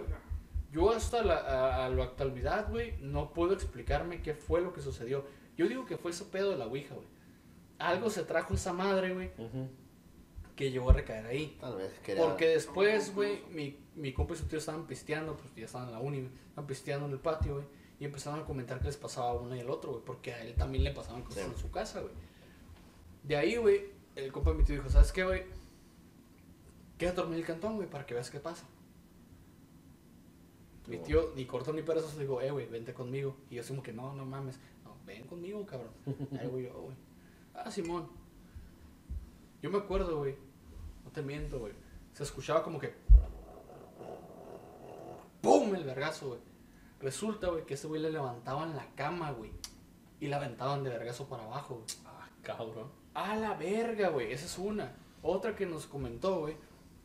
Yo 0.72 0.92
hasta 0.92 1.22
la, 1.24 1.36
a, 1.38 1.86
a 1.86 1.90
la 1.90 2.04
actualidad, 2.06 2.70
güey, 2.72 2.94
no 3.02 3.34
puedo 3.34 3.54
explicarme 3.54 4.22
qué 4.22 4.34
fue 4.36 4.62
lo 4.62 4.72
que 4.74 4.82
sucedió. 4.82 5.26
Yo 5.58 5.68
digo 5.68 5.86
que 5.86 5.98
fue 5.98 6.12
ese 6.12 6.24
pedo 6.26 6.52
de 6.52 6.58
la 6.58 6.68
Ouija, 6.68 6.96
güey. 6.96 7.08
Algo 7.80 8.10
se 8.10 8.24
trajo 8.24 8.54
esa 8.54 8.72
madre, 8.74 9.14
güey, 9.14 9.32
que 10.56 10.72
llegó 10.72 10.90
a 10.90 10.94
recaer 10.94 11.26
ahí. 11.26 11.58
Tal 11.60 11.76
vez 11.78 11.92
quería. 12.04 12.24
Porque 12.24 12.48
después, 12.48 13.14
güey, 13.16 13.42
mi, 13.52 13.78
mi 13.96 14.14
compa 14.14 14.34
y 14.34 14.38
su 14.38 14.46
tío 14.46 14.60
estaban 14.60 14.86
pisteando, 14.88 15.36
pues 15.38 15.54
ya 15.56 15.66
estaban 15.66 15.88
en 15.88 15.94
la 15.94 16.00
uni, 16.00 16.20
güey, 16.22 16.32
estaban 16.50 16.68
pisteando 16.68 17.06
en 17.08 17.12
el 17.14 17.20
patio, 17.20 17.56
güey, 17.56 17.66
y 18.00 18.06
empezaron 18.06 18.40
a 18.40 18.46
comentar 18.46 18.80
que 18.80 18.86
les 18.86 18.98
pasaba 18.98 19.32
a 19.32 19.34
uno 19.34 19.56
y 19.56 19.60
al 19.60 19.70
otro, 19.70 19.92
güey, 19.92 20.04
porque 20.06 20.34
a 20.34 20.42
él 20.44 20.56
también 20.56 20.84
le 20.84 20.92
pasaban 20.92 21.22
cosas 21.24 21.44
Sí. 21.44 21.50
en 21.52 21.58
su 21.58 21.70
casa, 21.72 22.00
güey. 22.02 22.14
De 23.24 23.36
ahí, 23.36 23.58
güey, 23.58 23.82
el 24.16 24.32
compa 24.32 24.52
de 24.52 24.58
mi 24.58 24.64
tío 24.64 24.76
dijo, 24.76 24.90
¿sabes 24.90 25.12
qué, 25.12 25.24
güey? 25.26 25.44
Quédate 26.98 27.20
a 27.20 27.24
dormir 27.24 27.36
en 27.40 27.42
el 27.42 27.48
cantón, 27.48 27.76
güey, 27.76 27.90
para 27.90 28.06
que 28.06 28.14
veas 28.14 28.30
qué 28.30 28.40
pasa. 28.40 28.66
Mi 30.88 30.98
tío, 30.98 31.32
ni 31.36 31.46
corto 31.46 31.72
ni 31.72 31.82
perezoso, 31.84 32.18
dijo, 32.20 32.42
eh, 32.42 32.50
güey, 32.52 32.66
vente 32.68 32.94
conmigo. 32.94 33.36
Y 33.50 33.56
yo 33.56 33.62
así 33.62 33.70
como 33.70 33.84
que, 33.84 33.94
no, 33.94 34.14
no 34.16 34.26
mames. 34.26 34.58
No, 34.84 34.96
ven 35.06 35.24
conmigo, 35.28 35.66
cabrón. 35.66 35.92
Ahí 36.40 36.48
voy 36.48 36.64
yo, 36.64 36.82
güey. 36.82 36.96
Ah, 37.54 37.70
Simón. 37.70 38.08
Yo 39.62 39.70
me 39.70 39.78
acuerdo, 39.78 40.18
güey. 40.18 40.36
No 41.06 41.12
te 41.12 41.22
miento, 41.22 41.60
güey. 41.60 41.74
Se 42.14 42.24
escuchaba 42.24 42.64
como 42.64 42.80
que... 42.80 42.94
¡Pum! 45.42 45.76
El 45.76 45.84
vergazo, 45.84 46.30
güey. 46.30 46.40
Resulta, 47.00 47.48
güey, 47.48 47.66
que 47.66 47.76
ese 47.76 47.88
güey 47.88 48.02
le 48.02 48.12
levantaban 48.12 48.76
la 48.76 48.86
cama, 48.96 49.32
güey. 49.32 49.52
Y 50.20 50.28
la 50.28 50.38
aventaban 50.38 50.84
de 50.84 50.90
vergazo 50.90 51.28
para 51.30 51.44
abajo, 51.44 51.76
güey. 51.76 51.88
Ah, 52.06 52.30
cabrón. 52.42 52.92
A 53.14 53.36
la 53.36 53.54
verga, 53.56 54.10
güey. 54.10 54.32
Esa 54.32 54.46
es 54.46 54.58
una. 54.58 54.96
Otra 55.22 55.56
que 55.56 55.66
nos 55.66 55.86
comentó, 55.86 56.40
güey, 56.42 56.56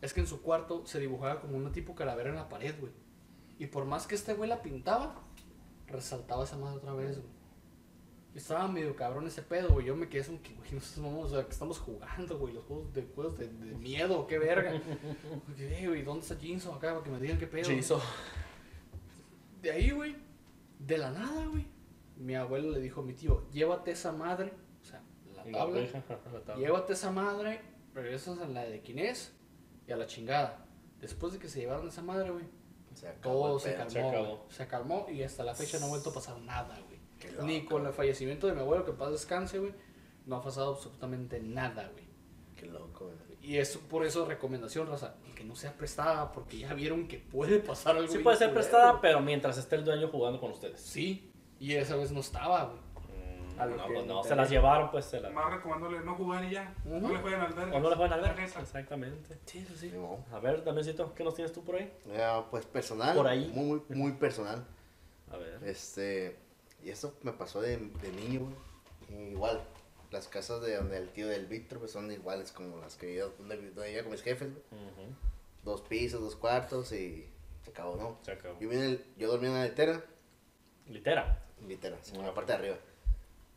es 0.01 0.13
que 0.13 0.21
en 0.21 0.27
su 0.27 0.43
cuarto 0.43 0.87
se 0.87 1.01
dibujaba 1.01 1.41
como 1.41 1.57
una 1.57 1.73
tipo 1.73 1.95
calavera 1.95 2.31
en 2.31 2.37
la 2.37 2.49
pared, 2.49 2.75
güey. 2.79 2.93
Y 3.59 3.67
por 3.67 3.85
más 3.85 4.07
que 4.07 4.15
este 4.15 4.35
güey 4.35 4.49
la 4.49 4.63
pintaba, 4.63 5.15
resaltaba 5.87 6.45
esa 6.45 6.57
madre 6.57 6.77
otra 6.77 6.93
vez, 6.93 7.19
güey. 7.19 7.35
Estaba 8.35 8.67
medio 8.67 8.97
cabrón 8.97 9.29
ese 9.29 9.43
pedo, 9.43 9.71
güey. 9.71 9.87
Yo 9.87 9.95
me 9.95 10.09
quedé 10.09 10.25
como 10.25 10.43
que, 10.43 10.55
güey, 10.55 10.73
no 10.73 10.81
sé, 10.81 11.01
o 11.01 11.29
sea, 11.29 11.45
que 11.45 11.53
estamos 11.53 11.79
jugando, 11.79 12.37
güey, 12.37 12.53
los 12.53 12.65
juegos 12.65 12.93
de 12.93 13.03
juegos 13.15 13.39
de, 13.39 13.47
de 13.47 13.77
miedo, 13.77 14.27
qué 14.27 14.39
verga. 14.39 14.73
Eh, 15.59 15.87
güey, 15.87 16.03
¿dónde 16.03 16.23
está 16.23 16.37
Jinso 16.37 16.75
acá? 16.75 16.93
Para 16.93 17.05
que 17.05 17.11
me 17.11 17.21
digan 17.21 17.39
qué 17.39 17.47
pedo. 17.47 17.65
Chizo. 17.65 18.01
De 19.65 19.73
ahí, 19.73 19.91
güey, 19.91 20.15
de 20.79 20.99
la 20.99 21.11
nada, 21.11 21.47
güey. 21.47 21.67
Mi 22.17 22.35
abuelo 22.35 22.71
le 22.71 22.81
dijo 22.81 23.01
a 23.01 23.05
mi 23.05 23.15
tío, 23.15 23.49
llévate 23.51 23.91
esa 23.91 24.13
madre, 24.13 24.53
o 24.83 24.85
sea, 24.85 25.03
la 25.35 25.45
La 25.45 25.53
tabla. 25.59 25.81
ouija, 25.81 26.03
la 26.33 26.41
tabla. 26.41 26.57
Llévate 26.65 26.93
esa 26.93 27.11
madre, 27.11 27.61
regresas 27.95 28.39
a 28.39 28.47
la 28.47 28.65
de 28.65 28.81
Quinés 28.83 29.33
y 29.89 29.93
a 29.93 29.97
la 29.97 30.07
chingada. 30.07 30.67
Después 31.01 31.33
de 31.33 31.39
que 31.39 31.49
se 31.49 31.61
llevaron 31.61 31.89
esa 31.89 32.03
madre, 32.03 32.31
güey, 32.31 32.45
Se 32.95 33.11
Todo 33.15 33.59
se 33.59 33.75
calmó, 33.75 33.91
Se 33.91 33.99
acabó. 34.01 34.47
Se 34.51 34.67
calmó 34.69 35.07
y 35.11 35.23
hasta 35.23 35.43
la 35.45 35.55
fecha 35.55 35.79
no 35.81 35.87
ha 35.87 35.89
vuelto 35.89 36.11
a 36.11 36.15
pasar 36.15 36.39
nada, 36.41 36.79
güey. 36.87 36.95
Ni 37.47 37.65
con 37.65 37.87
el 37.87 37.93
fallecimiento 37.93 38.47
de 38.47 38.53
mi 38.53 38.61
abuelo, 38.61 38.85
que 38.85 38.93
paz 38.93 39.11
descanse, 39.11 39.59
güey. 39.59 39.73
No 40.27 40.37
ha 40.37 40.43
pasado 40.43 40.75
absolutamente 40.75 41.41
nada, 41.41 41.89
güey. 41.93 42.05
Qué 42.55 42.67
loco, 42.67 43.07
güey. 43.07 43.17
Y 43.45 43.59
es 43.59 43.77
por 43.77 44.07
eso 44.07 44.25
recomendación, 44.25 44.87
raza, 44.87 45.17
que 45.37 45.45
no 45.45 45.55
sea 45.55 45.75
prestada, 45.75 46.33
porque 46.33 46.57
ya 46.59 46.73
vieron 46.73 47.07
que 47.07 47.19
puede 47.19 47.59
pasar 47.59 47.95
algo. 47.95 48.11
Sí 48.11 48.19
puede 48.19 48.39
ser 48.39 48.49
culero, 48.49 48.69
prestada, 48.69 49.01
pero 49.03 49.21
mientras 49.21 49.59
esté 49.59 49.77
el 49.77 49.85
dueño 49.85 50.09
jugando 50.09 50.41
con 50.41 50.51
ustedes. 50.51 50.81
Sí, 50.81 51.31
y 51.61 51.75
esa 51.75 51.95
vez 51.97 52.11
no 52.11 52.21
estaba, 52.21 52.65
güey. 52.65 52.79
No, 53.55 53.63
A 53.63 53.67
lo 53.67 53.77
que 53.77 53.93
pues 53.93 54.07
no, 54.07 54.25
se 54.25 54.35
las 54.35 54.49
llevaron, 54.49 54.91
pues 54.91 55.05
se 55.05 55.21
las... 55.21 55.31
Más 55.31 55.53
recomendándole 55.53 56.01
no 56.01 56.15
jugar 56.15 56.43
y 56.45 56.53
ya. 56.53 56.75
No 56.87 57.09
le 57.09 57.19
jueguen 57.19 57.41
al. 57.41 57.53
O 57.75 57.81
no 57.81 57.91
les 57.91 57.99
van 57.99 58.13
a 58.15 58.17
ver. 58.17 58.27
La 58.29 58.35
neta. 58.35 58.61
Exactamente. 58.61 59.39
Sí, 59.45 59.59
eso 59.59 59.77
sí. 59.77 59.93
A 60.33 60.39
ver, 60.41 60.65
Damiancito, 60.65 61.15
¿qué 61.15 61.23
nos 61.23 61.35
tienes 61.35 61.53
tú 61.53 61.63
por 61.63 61.77
ahí? 61.77 61.93
Pues 62.51 62.65
personal. 62.65 63.15
Por 63.15 63.27
ahí. 63.29 63.53
Muy, 63.55 63.83
muy, 63.89 63.97
muy 63.97 64.13
personal. 64.13 64.65
A 65.31 65.37
ver. 65.37 65.61
Este. 65.65 66.39
Y 66.83 66.91
esto 66.91 67.15
me 67.23 67.33
pasó 67.33 67.61
de, 67.61 67.77
de 67.77 68.13
niño, 68.13 68.41
güey. 68.41 69.31
Igual. 69.33 69.61
Las 70.15 70.29
casas 70.29 70.63
de 70.63 70.77
donde 70.77 70.97
el 70.97 71.09
tío 71.11 71.27
del 71.27 71.47
Víctor 71.47 71.81
pues 71.81 71.91
son 71.91 72.11
iguales 72.13 72.53
como 72.53 72.79
las 72.79 72.95
que 72.97 73.17
yo, 73.17 73.31
donde, 73.37 73.57
vivía 73.57 74.03
con 74.03 74.13
mis 74.13 74.23
jefes, 74.23 74.49
güey. 74.53 74.63
Ujú. 74.83 75.13
Dos 75.65 75.81
pisos, 75.83 76.21
dos 76.21 76.37
cuartos 76.37 76.93
y 76.93 77.27
se 77.65 77.71
acabó, 77.71 77.97
¿no? 77.97 78.19
Se 78.23 78.31
acabó. 78.31 78.57
Yo, 78.61 78.69
vine 78.69 78.87
el- 78.87 79.05
yo 79.17 79.27
dormía 79.29 79.49
en 79.51 79.57
una 79.57 79.65
litera, 79.65 80.05
Litera. 80.89 81.43
litera, 81.67 81.99
sí, 82.03 82.15
en 82.15 82.23
la 82.25 82.33
parte 82.33 82.53
de 82.53 82.59
arriba. 82.59 82.77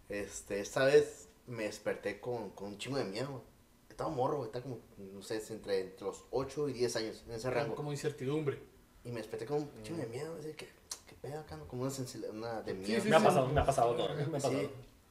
Este, 0.09 0.59
esta 0.59 0.83
vez 0.85 1.29
me 1.45 1.63
desperté 1.65 2.19
con, 2.19 2.49
con 2.51 2.69
un 2.69 2.77
chingo 2.79 2.97
de 2.97 3.03
miedo, 3.05 3.29
güey. 3.29 3.43
Estaba 3.89 4.09
morro, 4.09 4.37
güey, 4.37 4.47
estaba 4.47 4.63
como, 4.63 4.79
no 4.97 5.21
sé, 5.21 5.41
entre, 5.53 5.81
entre 5.81 6.05
los 6.07 6.23
8 6.31 6.69
y 6.69 6.73
10 6.73 6.95
años, 6.95 7.23
en 7.27 7.33
ese 7.33 7.49
rango. 7.51 7.75
Como 7.75 7.91
incertidumbre. 7.91 8.59
Y 9.03 9.09
me 9.11 9.17
desperté 9.17 9.45
con 9.45 9.57
un 9.57 9.83
chingo 9.83 9.99
de 10.01 10.07
miedo, 10.07 10.35
así 10.39 10.53
que, 10.53 10.65
¿qué 11.07 11.15
pedo 11.21 11.39
acá? 11.39 11.55
no? 11.55 11.67
Como 11.67 11.83
una 11.83 11.91
sensibilidad, 11.91 12.33
una 12.35 12.61
de 12.63 12.73
miedo. 12.73 13.01
sí, 13.01 13.09
me 13.09 13.15
ha 13.15 13.19
sí. 13.19 13.25
pasado, 13.25 13.47
me 13.47 13.61
ha 13.61 13.65
pasado 13.65 13.95
todo. 13.95 14.15
Me 14.15 14.23
ha 14.23 14.31
pasado. 14.31 14.53
Sí, 14.59 14.69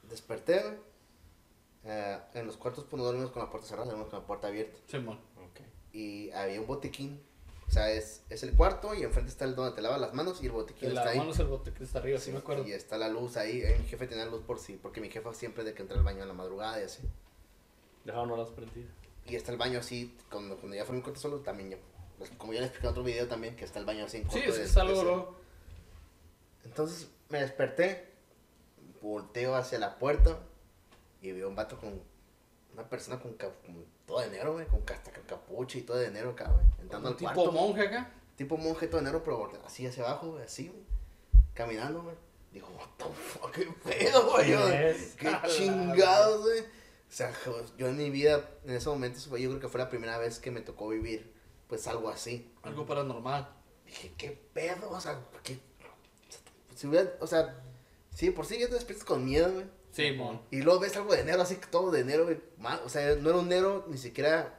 desperté, 0.09 0.61
güey. 0.61 0.75
Eh, 1.89 2.19
en 2.35 2.47
los 2.47 2.57
cuartos 2.57 2.85
pues 2.85 2.99
no 2.99 3.05
dormimos 3.05 3.31
con 3.31 3.43
la 3.43 3.51
puerta 3.51 3.69
cerrada, 3.69 3.87
dormimos 3.87 4.11
con 4.11 4.21
la 4.21 4.27
puerta 4.27 4.49
abierta. 4.49 4.79
Simón. 4.89 5.21
Ok. 5.37 5.61
Y 5.93 6.31
había 6.33 6.61
un 6.61 6.67
botiquín. 6.67 7.23
O 7.69 7.71
sea, 7.71 7.91
es, 7.91 8.23
es 8.29 8.43
el 8.45 8.55
cuarto 8.55 8.95
y 8.95 9.03
enfrente 9.03 9.31
está 9.31 9.45
el 9.45 9.57
donde 9.57 9.75
te 9.75 9.83
lavas 9.83 10.01
las 10.01 10.15
manos 10.15 10.41
y 10.43 10.47
el 10.47 10.53
botiquín 10.53 10.89
está 10.89 11.09
ahí. 11.09 11.19
mano 11.19 11.33
es 11.33 11.39
el 11.39 11.47
bote 11.47 11.73
que 11.73 11.83
está 11.83 11.99
arriba, 11.99 12.19
sí, 12.19 12.31
me 12.31 12.39
acuerdo. 12.39 12.67
Y 12.67 12.73
está 12.73 12.97
la 12.97 13.09
luz 13.09 13.37
ahí. 13.37 13.61
Eh, 13.61 13.77
Mi 13.81 13.87
jefe 13.87 14.07
tenía 14.07 14.25
luz 14.27 14.43
por 14.43 14.59
sí, 14.59 14.79
porque 14.81 15.01
mi 15.01 15.11
jefa 15.11 15.33
siempre 15.35 15.65
de 15.65 15.75
que 15.75 15.83
entra 15.83 15.97
al 15.97 16.05
baño 16.05 16.23
en 16.23 16.29
la 16.29 16.35
madrugada 16.35 16.81
y 16.81 16.85
así. 16.85 17.03
Dejaron 18.05 18.29
no 18.29 18.37
las 18.37 18.51
prendidas. 18.51 18.91
Y 19.25 19.35
está 19.35 19.51
el 19.51 19.59
baño 19.59 19.81
así, 19.81 20.17
cuando, 20.31 20.57
cuando 20.57 20.77
ya 20.77 20.85
fue 20.85 20.95
mi 20.95 21.03
cuarto 21.03 21.19
solo, 21.19 21.39
también 21.39 21.71
yo. 21.71 21.79
pues, 22.19 22.31
como 22.39 22.53
ya 22.53 22.61
le 22.61 22.67
expliqué 22.67 22.87
en 22.87 22.91
otro 22.93 23.03
video 23.03 23.27
también, 23.27 23.57
que 23.57 23.65
está 23.65 23.81
el 23.81 23.85
baño 23.85 24.05
así 24.05 24.19
en 24.19 24.31
Sí, 24.31 24.39
es 24.39 24.55
que 24.57 24.63
está. 24.63 24.85
Entonces 26.65 27.11
me 27.29 27.41
desperté, 27.41 28.13
volteo 29.03 29.57
hacia 29.57 29.81
la 29.81 29.99
puerta 29.99 30.39
y 31.21 31.33
veo 31.33 31.49
un 31.49 31.57
vato 31.57 31.79
con 31.79 32.01
una 32.73 32.89
persona 32.89 33.19
con, 33.21 33.33
con 33.35 33.87
todo 34.07 34.21
de 34.21 34.29
negro, 34.29 34.53
güey, 34.55 34.67
con 34.67 34.83
hasta 34.93 35.13
con 35.13 35.23
capucha 35.25 35.79
y 35.79 35.83
todo 35.83 35.97
de 35.97 36.11
negro 36.11 36.31
acá, 36.31 36.51
güey, 36.51 36.67
entrando 36.81 37.09
al 37.09 37.17
tipo 37.17 37.33
cuarto. 37.33 37.53
monje 37.53 37.83
acá. 37.83 38.13
Tipo 38.37 38.57
monje 38.57 38.87
todo 38.87 38.99
de 38.99 39.05
negro, 39.05 39.25
pero 39.25 39.51
así 39.65 39.87
hacia 39.87 40.05
abajo, 40.05 40.33
güey, 40.33 40.45
así, 40.45 40.69
güey, 40.69 40.83
caminando, 41.55 42.03
güey. 42.03 42.17
Dijo, 42.53 42.73
what 42.73 42.89
the 42.97 43.05
fuck, 43.05 43.51
qué 43.53 43.67
pedo, 43.85 44.31
güey. 44.31 44.47
Qué 45.17 45.37
chingados, 45.49 46.43
güey. 46.43 46.61
O 46.61 47.13
sea, 47.13 47.33
yo 47.77 47.89
en 47.89 47.97
mi 47.97 48.11
vida, 48.11 48.49
en 48.65 48.75
ese 48.75 48.89
momento, 48.89 49.19
yo 49.37 49.49
creo 49.51 49.61
que 49.61 49.69
fue 49.69 49.79
la 49.79 49.89
primera 49.89 50.19
vez 50.19 50.39
que 50.39 50.51
me 50.51 50.61
tocó 50.61 50.89
vivir, 50.89 51.33
pues, 51.69 51.87
algo 51.87 52.09
así. 52.09 52.53
Algo 52.63 52.87
paranormal. 52.87 53.49
Dije, 53.85 54.13
¿qué 54.17 54.31
pedo? 54.53 54.91
O 54.91 55.01
sea, 55.01 55.21
¿qué? 55.43 55.59
Si 56.75 56.87
hubiera, 56.87 57.13
o 57.21 57.27
sea, 57.27 57.63
sí, 58.15 58.31
por 58.31 58.47
sí 58.47 58.59
ya 58.59 58.69
te 58.69 58.75
despiertas 58.75 59.07
con 59.07 59.25
miedo, 59.25 59.53
güey. 59.53 59.67
Simón. 59.97 60.41
Y 60.51 60.61
luego 60.63 60.81
ves 60.81 60.97
algo 60.97 61.13
de 61.15 61.25
negro, 61.25 61.43
así 61.43 61.57
que 61.57 61.67
todo 61.69 61.91
de 61.91 62.05
negro, 62.05 62.29
O 62.85 62.89
sea, 62.89 63.15
no 63.17 63.31
era 63.31 63.39
un 63.39 63.49
negro 63.49 63.85
ni 63.89 63.97
siquiera. 63.99 64.55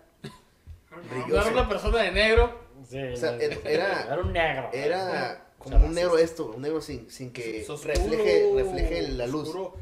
No 1.29 1.35
era 1.41 1.51
una 1.51 1.67
persona 1.69 1.99
de 2.01 2.11
negro. 2.11 2.59
Sí, 2.87 2.99
O 3.01 3.15
sea, 3.17 3.35
era- 3.37 3.55
era- 3.65 4.03
era 4.13 4.21
un 4.21 4.33
negro. 4.33 4.69
Era 4.73 5.47
como 5.59 5.75
O 5.75 5.79
sea, 5.79 5.87
un 5.89 5.95
negro 5.95 6.17
esto, 6.17 6.45
un 6.55 6.61
negro 6.61 6.81
sin, 6.81 7.09
sin 7.09 7.31
que 7.33 7.61
Es 7.61 7.69
oscuro, 7.69 7.93
refleje, 7.93 8.51
refleje 8.55 9.07
la 9.09 9.27
luz. 9.27 9.47
oscuro. 9.49 9.75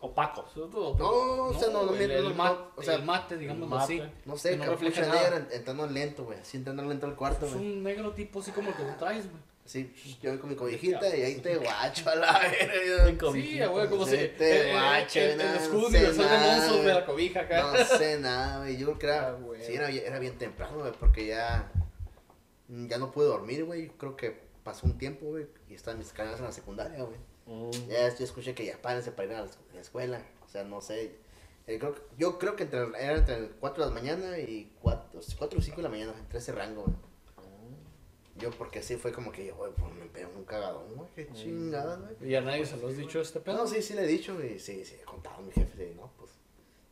Opaco. 0.00 0.44
Es. 0.50 0.56
No, 0.56 0.68
o 1.46 1.54
sea, 1.54 1.68
no, 1.70 1.84
no, 1.84 1.94
el, 1.94 2.08
no, 2.08 2.14
el 2.14 2.24
no, 2.30 2.34
mate, 2.34 2.60
o 2.76 2.82
sea, 2.82 2.94
el 2.96 3.04
mate, 3.04 3.36
digamos 3.36 3.68
mate. 3.68 4.00
así. 4.02 4.12
No 4.24 4.36
sé, 4.36 4.50
que 4.50 4.56
no 4.56 4.72
refleja 4.72 5.02
negra, 5.06 5.46
entrando 5.52 5.86
lento, 5.86 6.24
güey. 6.24 6.38
Así 6.40 6.56
entrando 6.56 6.82
lento 6.84 7.06
al 7.06 7.14
cuarto, 7.14 7.46
Es 7.46 7.54
güey. 7.54 7.72
un 7.72 7.82
negro 7.84 8.12
tipo 8.12 8.40
así 8.40 8.50
como 8.50 8.70
el 8.70 8.74
que 8.74 8.82
tú 8.82 8.92
traes, 8.98 9.30
güey. 9.30 9.42
Sí, 9.64 9.94
yo 10.20 10.38
con 10.40 10.50
mi 10.50 10.56
cobijita 10.56 11.16
y 11.16 11.22
ahí 11.22 11.36
te 11.36 11.56
guacho 11.58 12.10
a 12.10 12.16
la 12.16 12.38
verga. 12.40 13.08
En. 13.08 13.18
Sí, 13.32 13.60
güey, 13.60 13.88
como 13.88 14.06
si. 14.06 14.16
te 14.16 14.72
guacho, 14.72 15.20
escudo 15.20 15.90
sé 15.90 15.98
universal 15.98 16.28
de 16.28 16.46
monstruos 16.46 16.84
la 16.86 17.06
cobija 17.06 17.40
acá. 17.40 17.72
No 17.72 17.84
sé 17.98 18.18
nada, 18.18 18.58
güey. 18.58 18.76
Yo 18.76 18.86
creo 18.86 18.98
que 18.98 19.06
era. 19.06 19.28
Ah, 19.28 19.64
sí, 19.64 19.74
era, 19.74 19.88
era 19.88 20.18
bien 20.18 20.36
temprano, 20.36 20.78
güey, 20.78 20.92
porque 20.98 21.26
ya. 21.26 21.70
Ya 22.68 22.98
no 22.98 23.12
pude 23.12 23.26
dormir, 23.26 23.64
güey. 23.64 23.88
Creo 23.90 24.16
que 24.16 24.40
pasó 24.64 24.86
un 24.86 24.98
tiempo, 24.98 25.26
güey. 25.26 25.46
Y 25.68 25.74
estaba 25.74 25.92
en 25.92 25.98
mis 26.00 26.12
canales 26.12 26.40
en 26.40 26.46
la 26.46 26.52
secundaria, 26.52 27.02
güey. 27.04 27.18
Mm. 27.46 27.88
Ya 27.88 28.08
yo 28.14 28.24
escuché 28.24 28.54
que 28.54 28.66
ya 28.66 28.80
párense 28.80 29.12
para 29.12 29.28
ir 29.28 29.34
a 29.34 29.42
la, 29.42 29.80
escuela. 29.80 30.22
O 30.44 30.48
sea, 30.48 30.64
no 30.64 30.80
sé. 30.80 31.18
Eh, 31.68 31.78
creo 31.78 31.94
yo 32.18 32.38
creo 32.38 32.56
que 32.56 32.64
entre, 32.64 32.80
era 32.98 33.16
entre 33.16 33.50
4 33.60 33.84
de 33.84 33.90
la 33.90 33.94
mañana 33.94 34.38
y 34.38 34.72
4, 34.82 35.20
4 35.38 35.58
o 35.58 35.62
5 35.62 35.76
de 35.76 35.82
la 35.82 35.88
mañana, 35.88 36.14
entre 36.18 36.38
ese 36.40 36.50
rango, 36.50 36.82
güey. 36.82 37.11
Yo, 38.36 38.50
porque 38.50 38.78
así 38.78 38.96
fue 38.96 39.12
como 39.12 39.30
que 39.30 39.46
yo, 39.46 39.56
güey, 39.56 39.72
pues 39.72 39.92
me 39.94 40.06
pegó 40.06 40.30
un 40.34 40.44
cagadón, 40.44 40.94
güey. 40.94 41.08
Qué 41.14 41.28
chingada, 41.32 41.96
güey. 41.96 42.30
Y 42.30 42.34
a 42.34 42.40
nadie 42.40 42.64
se 42.64 42.76
lo 42.78 42.88
has 42.88 42.96
dicho 42.96 43.20
este 43.20 43.40
pedo. 43.40 43.58
No, 43.58 43.66
sí, 43.66 43.82
sí 43.82 43.94
le 43.94 44.04
he 44.04 44.06
dicho 44.06 44.42
y 44.42 44.58
sí, 44.58 44.84
sí, 44.84 44.96
he 45.00 45.04
contado 45.04 45.36
a 45.36 45.42
mi 45.42 45.52
jefe, 45.52 45.76
sí, 45.76 45.94
no, 45.96 46.10
pues. 46.18 46.32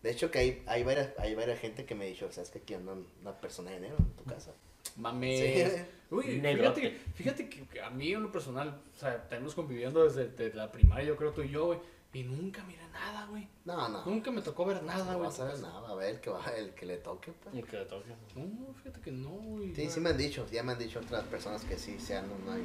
De 0.03 0.11
hecho 0.11 0.31
que 0.31 0.39
hay, 0.39 0.63
hay 0.67 0.83
varias, 0.83 1.11
hay 1.19 1.35
varias 1.35 1.59
gente 1.59 1.85
que 1.85 1.95
me 1.95 2.05
ha 2.05 2.09
dicho, 2.09 2.31
sabes 2.33 2.51
que 2.51 2.59
aquí 2.59 2.75
anda 2.75 2.95
una 3.21 3.41
persona 3.41 3.71
de 3.71 3.81
negro 3.81 3.97
en 3.99 4.13
tu 4.13 4.25
casa. 4.25 4.55
Mames. 4.97 5.73
Sí. 5.73 5.83
Uy, 6.11 6.25
fíjate, 6.25 6.99
fíjate 7.15 7.49
que, 7.49 7.67
que 7.67 7.81
a 7.81 7.91
mí 7.91 8.13
en 8.13 8.23
lo 8.23 8.33
personal, 8.33 8.81
o 8.95 8.99
sea, 8.99 9.29
tenemos 9.29 9.55
conviviendo 9.55 10.05
desde, 10.05 10.29
desde 10.29 10.57
la 10.57 10.73
primaria, 10.73 11.05
yo 11.05 11.17
creo 11.17 11.33
tú 11.33 11.43
y 11.43 11.51
yo, 11.51 11.67
güey. 11.67 11.79
Y 12.13 12.25
nunca 12.25 12.65
miré 12.65 12.87
nada, 12.89 13.27
güey. 13.27 13.49
No, 13.65 13.89
no. 13.89 14.05
Nunca 14.05 14.31
me 14.33 14.43
tocó 14.43 14.65
ver 14.65 14.83
nada, 14.83 15.05
No 15.05 15.19
güey. 15.19 15.29
vas 15.29 15.39
a 15.41 15.45
ver 15.45 15.59
nada, 15.61 15.89
a 15.89 15.95
ver 15.95 16.17
el 16.17 16.21
que 16.21 16.31
va, 16.31 16.45
el 16.57 16.75
que 16.75 16.87
le 16.87 16.97
toque, 16.97 17.33
pues. 17.33 17.55
Y 17.55 17.63
que 17.63 17.77
le 17.77 17.85
toque. 17.85 18.11
No, 18.35 18.75
fíjate 18.75 19.01
que 19.01 19.13
no, 19.13 19.31
güey. 19.31 19.75
Sí, 19.75 19.89
sí 19.89 20.01
me 20.01 20.11
han 20.11 20.17
dicho, 20.17 20.45
ya 20.51 20.63
me 20.65 20.73
han 20.73 20.79
dicho 20.79 20.99
otras 20.99 21.25
personas 21.25 21.65
que 21.65 21.79
sí, 21.79 21.99
sean, 22.01 22.27
no, 22.29 22.37
no 22.45 22.53
hay. 22.53 22.63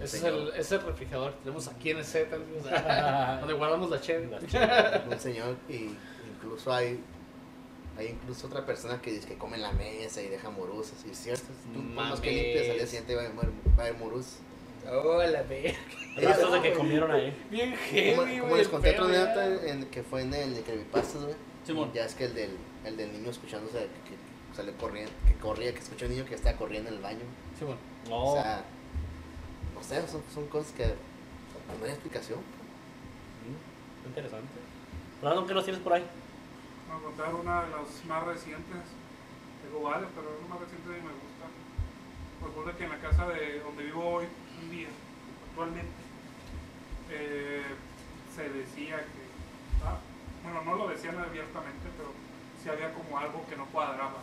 Ese 0.00 0.18
es, 0.18 0.24
el, 0.24 0.48
ese 0.50 0.60
es 0.60 0.72
el 0.72 0.82
refrigerador 0.82 1.32
que 1.32 1.38
tenemos 1.40 1.66
aquí 1.66 1.90
en 1.90 1.98
el 1.98 2.04
set, 2.04 2.30
donde 3.40 3.54
guardamos 3.54 3.90
la 3.90 4.00
cheve. 4.00 4.28
Un 5.10 5.18
señor 5.18 5.56
y 5.68 5.90
incluso 6.36 6.72
hay 6.72 7.02
hay 7.96 8.10
incluso 8.10 8.46
otra 8.46 8.64
persona 8.64 9.02
que 9.02 9.10
dice 9.10 9.26
que 9.26 9.36
come 9.36 9.56
en 9.56 9.62
la 9.62 9.72
mesa 9.72 10.22
y 10.22 10.28
deja 10.28 10.50
morusas 10.50 11.04
y 11.04 11.10
es 11.10 11.18
cierto 11.18 11.48
tú 11.74 11.80
más 11.80 12.20
que 12.20 12.30
limpias 12.30 12.68
al 12.70 12.76
día 12.76 12.86
siguiente 12.86 13.16
va 13.16 13.22
a 13.22 13.24
haber, 13.26 13.50
va 13.76 13.82
a 13.82 13.86
haber 13.86 13.98
morus 14.84 15.04
Hola, 15.04 15.42
ve. 15.42 15.76
Brazos 16.16 16.52
de 16.52 16.62
que 16.62 16.72
comieron 16.74 17.10
ahí. 17.10 17.36
Bien 17.50 17.70
como, 17.70 17.82
heavy, 18.26 18.38
como 18.38 18.48
güey. 18.50 18.58
les 18.62 18.68
conté 18.68 18.96
anécdota 18.96 19.48
ya. 19.48 19.68
en, 19.72 19.84
que 19.86 20.02
fue 20.02 20.22
en 20.22 20.34
el 20.34 20.54
de 20.54 20.62
creepypastas 20.62 21.22
güey 21.24 21.36
Simón. 21.64 21.92
ya 21.92 22.04
es 22.04 22.14
que 22.14 22.24
el 22.24 22.34
del 22.34 22.56
el 22.84 22.96
del 22.96 23.12
niño 23.12 23.30
escuchándose 23.30 23.78
que, 23.78 24.10
que 24.10 24.56
sale 24.56 24.72
corriendo 24.72 25.12
que 25.26 25.34
corría 25.34 25.72
que 25.72 25.78
escuchó 25.80 26.06
un 26.06 26.12
niño 26.12 26.24
que 26.24 26.34
estaba 26.34 26.56
corriendo 26.56 26.88
en 26.90 26.96
el 26.96 27.02
baño 27.02 27.20
Sí, 27.58 27.64
bueno. 27.64 27.80
No. 28.08 28.24
o 28.24 28.34
sea 28.42 28.64
no 29.74 29.82
sé 29.82 30.08
son, 30.08 30.22
son 30.34 30.46
cosas 30.48 30.72
que 30.72 30.84
no 30.86 31.84
hay 31.84 31.90
explicación 31.90 32.38
Mm, 33.46 34.06
Interesante. 34.08 34.48
Brandon, 35.22 35.46
¿qué 35.46 35.54
nos 35.54 35.64
tienes 35.64 35.82
por 35.82 35.92
ahí? 35.92 36.04
Voy 36.88 36.98
a 36.98 37.04
contar 37.04 37.34
una 37.34 37.62
de 37.64 37.70
las 37.70 38.04
más 38.06 38.24
recientes. 38.24 38.82
Tengo 39.62 39.82
varias, 39.84 40.10
pero 40.14 40.28
una 40.44 40.48
más 40.54 40.60
reciente 40.60 40.88
y 40.88 41.02
me 41.06 41.12
gusta. 41.12 41.44
Recuerda 42.44 42.76
que 42.78 42.84
en 42.84 42.90
la 42.90 42.98
casa 42.98 43.28
de 43.28 43.60
donde 43.60 43.84
vivo 43.84 44.04
hoy, 44.04 44.26
un 44.62 44.70
día, 44.70 44.88
actualmente, 45.50 46.02
eh, 47.10 47.62
se 48.34 48.48
decía 48.50 48.96
que. 48.98 49.22
ah, 49.84 49.98
bueno, 50.42 50.62
no 50.64 50.76
lo 50.76 50.88
decían 50.88 51.18
abiertamente, 51.18 51.88
pero 51.96 52.10
sí 52.62 52.68
había 52.68 52.92
como 52.94 53.18
algo 53.18 53.44
que 53.48 53.56
no 53.56 53.66
cuadraba. 53.66 54.18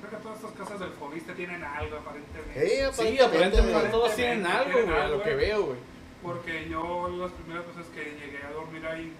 Creo 0.00 0.10
que 0.10 0.16
todas 0.22 0.38
estas 0.38 0.52
casas 0.52 0.80
del 0.80 0.90
Fobiste 0.90 1.32
tienen 1.34 1.62
algo 1.64 1.96
aparentemente. 1.96 2.92
Sí, 2.92 3.18
aparentemente 3.20 3.88
todos 3.88 4.14
tienen 4.14 4.44
algo, 4.46 4.64
Tienen 4.72 4.86
güey, 4.90 4.98
algo, 5.00 5.16
lo 5.18 5.22
que 5.22 5.34
veo, 5.34 5.62
güey. 5.66 5.78
Porque 6.22 6.68
yo 6.68 7.08
las 7.08 7.32
primeras 7.32 7.66
veces 7.68 7.86
que 7.94 8.04
llegué 8.18 8.42
a 8.44 8.50
dormir 8.50 8.86
ahí, 8.86 9.12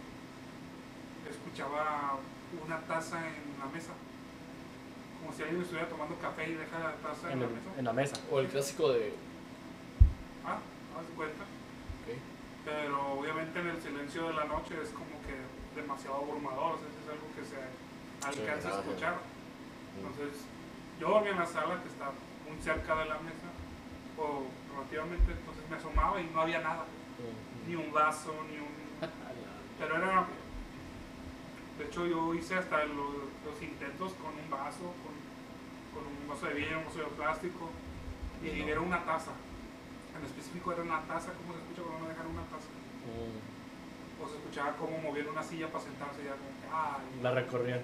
escuchaba 1.31 2.17
una 2.65 2.79
taza 2.81 3.19
en 3.19 3.59
la 3.59 3.67
mesa. 3.73 3.93
Como 5.21 5.35
si 5.35 5.43
alguien 5.43 5.63
estuviera 5.63 5.89
tomando 5.89 6.17
café 6.19 6.49
y 6.51 6.55
deja 6.55 6.79
la 6.79 6.93
taza 6.97 7.27
en, 7.29 7.33
En, 7.33 7.41
la 7.41 7.47
el- 7.47 7.53
mesa. 7.53 7.71
en 7.79 7.85
la 7.85 7.93
mesa. 7.93 8.17
O 8.31 8.41
el 8.41 8.47
clásico 8.49 8.93
de. 8.93 9.15
Ah, 10.45 10.59
haz 10.99 11.09
de 11.09 11.15
cuenta. 11.15 11.45
Pero 12.65 13.13
obviamente 13.19 13.61
en 13.61 13.69
el 13.69 13.83
silencio 13.83 14.29
de 14.29 14.35
la 14.35 14.45
noche 14.45 14.75
es 14.83 14.89
como 14.91 15.21
que 15.25 15.37
demasiado 15.79 16.17
abrumador. 16.17 16.75
O 16.75 16.79
sea, 16.79 16.89
es 16.89 17.09
algo 17.09 17.29
que 17.37 17.45
se 17.45 17.61
alcanza 18.27 18.69
a 18.69 18.81
escuchar. 18.81 19.17
Entonces, 19.97 20.45
yo 20.99 21.09
dormía 21.09 21.33
en 21.33 21.39
la 21.39 21.47
sala 21.47 21.83
que 21.83 21.89
está 21.89 22.11
muy 22.49 22.61
cerca 22.63 22.97
de 22.97 23.05
la 23.07 23.19
mesa, 23.21 23.49
o 24.19 24.47
relativamente, 24.75 25.33
entonces 25.33 25.65
me 25.69 25.77
asomaba 25.77 26.21
y 26.21 26.31
no 26.33 26.41
había 26.41 26.61
nada, 26.61 26.85
ni 27.67 27.75
un 27.75 27.93
vaso, 27.93 28.35
ni 28.51 28.59
un... 28.59 28.75
Pero 29.79 29.97
era... 29.97 30.27
De 31.79 31.85
hecho 31.87 32.07
yo 32.07 32.33
hice 32.35 32.55
hasta 32.55 32.85
los, 32.85 33.15
los 33.45 33.63
intentos 33.63 34.13
con 34.15 34.33
un 34.33 34.49
vaso, 34.49 34.95
con, 35.03 35.15
con 35.93 36.07
un 36.07 36.29
vaso 36.29 36.47
de 36.47 36.55
vidrio, 36.55 36.79
un 36.79 36.85
vaso 36.85 36.99
de 36.99 37.05
plástico, 37.07 37.71
y 38.43 38.61
era 38.61 38.81
una 38.81 39.05
taza. 39.05 39.33
En 40.19 40.25
específico 40.25 40.73
era 40.73 40.83
una 40.83 41.01
taza, 41.03 41.33
¿cómo 41.35 41.53
se 41.55 41.61
escucha 41.61 41.83
cuando 41.83 41.99
uno 42.05 42.09
deja 42.09 42.23
una 42.23 42.43
taza? 42.47 42.69
O 44.23 44.29
se 44.29 44.37
escuchaba 44.37 44.73
como 44.77 44.99
moviendo 44.99 45.33
una 45.33 45.43
silla 45.43 45.69
para 45.69 45.85
sentarse 45.85 46.23
y 46.23 46.25
ya 46.27 46.37
como 46.39 46.51
que, 46.61 46.67
ay, 46.73 47.23
La 47.23 47.31
recorrían. 47.33 47.81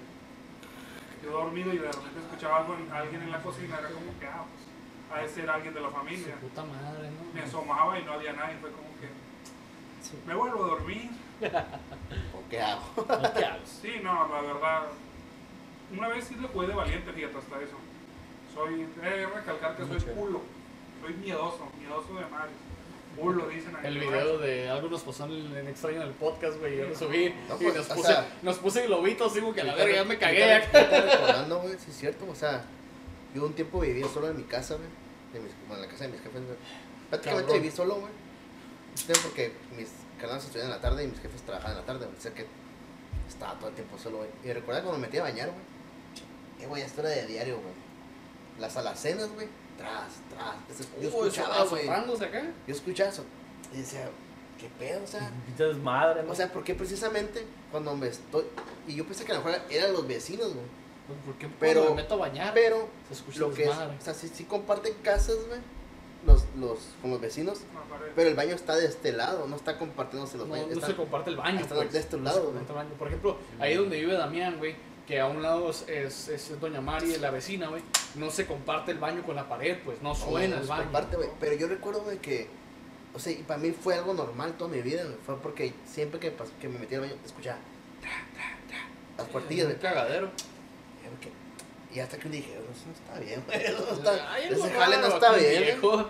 yo 1.23 1.31
dormido 1.31 1.73
y 1.73 1.77
de 1.77 1.91
repente 1.91 2.19
escuchaba 2.19 2.57
algo 2.59 2.75
en- 2.75 2.91
alguien 2.91 3.21
en 3.21 3.31
la 3.31 3.41
cocina, 3.43 3.77
era 3.79 3.89
como 3.89 4.17
que, 4.19 4.25
ah, 4.27 4.43
pues, 4.47 4.63
ha 5.11 5.21
de 5.23 5.29
ser 5.29 5.49
alguien 5.49 5.73
de 5.73 5.81
la 5.81 5.89
Su 5.89 5.93
familia. 5.95 6.35
puta 6.39 6.63
madre, 6.63 7.11
¿no? 7.11 7.33
Me 7.33 7.41
asomaba 7.41 7.99
y 7.99 8.03
no 8.05 8.13
había 8.13 8.33
nadie, 8.33 8.55
fue 8.57 8.71
como 8.71 8.87
que, 8.99 9.09
me 10.27 10.33
vuelvo 10.33 10.63
a 10.63 10.67
dormir. 10.69 11.11
¿O 12.33 12.49
qué 12.49 12.61
hago? 12.61 12.83
¿Qué 13.35 13.45
hago? 13.45 13.65
Sí, 13.65 13.99
no, 14.03 14.27
la 14.27 14.41
verdad, 14.41 14.83
una 15.95 16.07
vez 16.07 16.23
sí 16.25 16.35
le 16.35 16.47
fue 16.47 16.65
de 16.67 16.73
valiente, 16.73 17.11
fíjate, 17.11 17.37
hasta 17.37 17.61
eso. 17.61 17.77
Soy, 18.53 18.87
he 19.03 19.09
de 19.09 19.25
recalcar 19.27 19.75
que 19.75 19.83
soy 19.83 19.93
Mucho. 19.99 20.11
culo, 20.13 20.41
soy 21.01 21.13
miedoso, 21.15 21.67
miedoso 21.77 22.13
de 22.13 22.25
madres. 22.27 22.55
Culo, 23.17 23.49
dicen 23.49 23.75
ahí. 23.75 23.87
El 23.87 23.99
video 23.99 24.37
de 24.37 24.69
algo 24.69 24.87
nos 24.89 25.01
pasó 25.01 25.25
en, 25.25 25.55
en 25.55 25.67
extraño 25.67 26.01
en 26.01 26.07
el 26.07 26.13
podcast, 26.13 26.57
güey. 26.59 26.77
Yo 26.77 26.87
lo 26.87 26.95
subí 26.95 27.33
No, 27.49 27.55
y 27.55 27.63
pues, 27.63 27.75
nos 27.75 27.89
o 27.91 27.95
puse, 27.95 28.07
sea, 28.07 28.37
nos 28.41 28.57
puse 28.57 28.87
globitos, 28.87 29.33
digo 29.33 29.53
que 29.53 29.61
a 29.61 29.63
la 29.65 29.75
verga 29.75 29.95
ya 29.95 30.03
me 30.05 30.17
cagué. 30.17 30.53
ahorita 30.53 31.01
recordando, 31.01 31.59
güey, 31.59 31.73
sí 31.73 31.91
es 31.91 31.97
cierto, 31.97 32.25
o 32.29 32.35
sea, 32.35 32.63
yo 33.35 33.45
un 33.45 33.53
tiempo 33.53 33.81
viví 33.81 34.03
solo 34.03 34.29
en 34.29 34.37
mi 34.37 34.43
casa, 34.43 34.75
güey, 34.75 35.43
bueno, 35.67 35.75
en 35.75 35.81
la 35.81 35.87
casa 35.87 36.05
de 36.05 36.11
mis 36.11 36.21
jefes, 36.21 36.41
güey. 36.45 36.57
Prácticamente 37.09 37.53
viví 37.53 37.71
solo, 37.71 37.95
güey. 37.95 38.13
Porque 39.23 39.53
mis 39.77 39.89
canales 40.19 40.45
estudian 40.45 40.67
en 40.67 40.71
la 40.71 40.81
tarde 40.81 41.03
y 41.03 41.07
mis 41.07 41.19
jefes 41.19 41.41
trabajan 41.41 41.71
en 41.71 41.77
la 41.77 41.85
tarde, 41.85 42.05
güey, 42.05 42.17
o 42.17 42.21
sea 42.21 42.33
que 42.33 42.45
estaba 43.27 43.53
todo 43.59 43.69
el 43.69 43.75
tiempo 43.75 43.97
solo, 43.97 44.17
güey. 44.17 44.29
Y 44.43 44.53
recuerda 44.53 44.81
cuando 44.83 44.99
me 44.99 45.07
metí 45.07 45.17
a 45.17 45.23
bañar, 45.23 45.49
güey. 45.49 45.61
Eh, 46.61 46.67
güey, 46.67 46.83
esto 46.83 47.01
era 47.01 47.09
de 47.09 47.27
diario, 47.27 47.55
güey. 47.55 47.73
Las 48.59 48.77
alacenas, 48.77 49.29
güey, 49.33 49.47
tras, 49.77 50.13
tras. 50.29 50.87
Yo 51.01 51.09
Uy, 51.09 51.27
escuchaba, 51.27 51.63
güey. 51.65 51.87
acá. 51.89 52.43
Yo 52.67 52.73
escuchaba 52.73 53.09
eso. 53.09 53.23
Y 53.73 53.77
decía, 53.77 54.09
¿qué 54.59 54.69
pedo? 54.79 55.03
O 55.03 55.07
sea, 55.07 55.31
Pinche 55.45 55.63
desmadre, 55.63 56.23
¿no? 56.23 56.31
o 56.31 56.35
sea, 56.35 56.51
porque 56.51 56.75
precisamente 56.75 57.45
cuando 57.71 57.95
me 57.95 58.07
estoy. 58.07 58.43
Y 58.87 58.95
yo 58.95 59.05
pensé 59.05 59.23
que 59.25 59.31
a 59.31 59.35
lo 59.39 59.43
mejor 59.43 59.61
eran 59.69 59.93
los 59.93 60.07
vecinos, 60.07 60.53
güey. 60.53 60.65
¿Por 61.25 61.35
qué 61.35 61.49
Pero- 61.59 61.89
me 61.89 61.95
meto 62.03 62.13
a 62.13 62.17
bañar? 62.17 62.53
Pero 62.53 62.87
se 63.07 63.15
escucha 63.15 63.39
lo 63.39 63.53
que 63.53 63.63
es, 63.63 63.69
o 63.69 64.01
sea, 64.01 64.13
sí, 64.13 64.29
sí 64.33 64.45
comparten 64.45 64.93
casas, 65.03 65.35
güey, 65.47 65.59
los, 66.25 66.45
los, 66.57 66.79
con 67.01 67.11
los 67.11 67.19
vecinos, 67.19 67.59
No, 67.73 67.81
pero 68.15 68.29
el 68.29 68.35
baño 68.35 68.55
está 68.55 68.75
de 68.75 68.85
este 68.85 69.11
lado, 69.11 69.45
no 69.47 69.55
está 69.57 69.77
compartiéndose 69.77 70.37
los 70.37 70.47
No, 70.47 70.53
baños. 70.53 70.67
no 70.69 70.73
está- 70.75 70.87
se 70.87 70.95
comparte 70.95 71.31
el 71.31 71.35
baño. 71.37 71.59
hasta 71.59 71.75
pues. 71.75 71.91
de 71.91 71.99
este 71.99 72.15
No 72.17 72.23
lado, 72.23 72.53
el 72.57 72.73
baño. 72.75 72.89
Por 72.97 73.07
ejemplo, 73.07 73.37
ahí 73.59 73.75
donde 73.75 73.99
vive 73.99 74.13
Damián, 74.13 74.57
güey, 74.59 74.75
que 75.11 75.19
a 75.19 75.25
un 75.25 75.41
lado 75.43 75.69
es, 75.69 75.83
es, 75.89 76.29
es 76.29 76.57
Doña 76.61 76.79
Mari, 76.79 77.17
la 77.17 77.31
vecina, 77.31 77.67
güey, 77.67 77.83
no 78.15 78.31
se 78.31 78.45
comparte 78.45 78.91
el 78.91 78.97
baño 78.97 79.23
con 79.23 79.35
la 79.35 79.49
pared, 79.49 79.77
pues, 79.83 80.01
no 80.01 80.15
suena 80.15 80.55
no 80.55 80.61
el 80.61 80.67
baño. 80.69 80.83
comparte, 80.83 81.17
pero 81.37 81.53
yo 81.57 81.67
recuerdo, 81.67 82.03
güey, 82.03 82.19
que, 82.19 82.47
o 83.13 83.19
sea, 83.19 83.33
y 83.33 83.43
para 83.43 83.59
mí 83.59 83.71
fue 83.71 83.95
algo 83.95 84.13
normal 84.13 84.53
toda 84.53 84.71
mi 84.71 84.81
vida, 84.81 85.03
güey, 85.03 85.17
fue 85.25 85.37
porque 85.41 85.73
siempre 85.85 86.17
que, 86.17 86.33
que 86.61 86.69
me 86.69 86.79
metía 86.79 86.99
al 86.99 87.07
baño, 87.07 87.15
escuchaba, 87.25 87.57
tra, 87.99 88.09
tra, 88.33 88.57
tra, 88.69 88.87
las 89.17 89.27
cuartillas, 89.27 89.65
güey. 89.65 89.79
cagadero. 89.79 90.29
Y 91.93 91.99
hasta 91.99 92.17
que 92.17 92.29
dije, 92.29 92.53
eso 92.53 92.85
no 92.85 92.93
está 92.93 93.19
bien, 93.19 93.43
güey, 93.45 93.65
eso 93.65 93.85
no 93.85 93.91
está, 93.91 94.31
Ay, 94.33 94.47
ese 94.49 94.69
jale 94.69 94.97
no 94.97 95.07
está 95.07 95.33
bien, 95.33 95.61
viejo. 95.61 96.09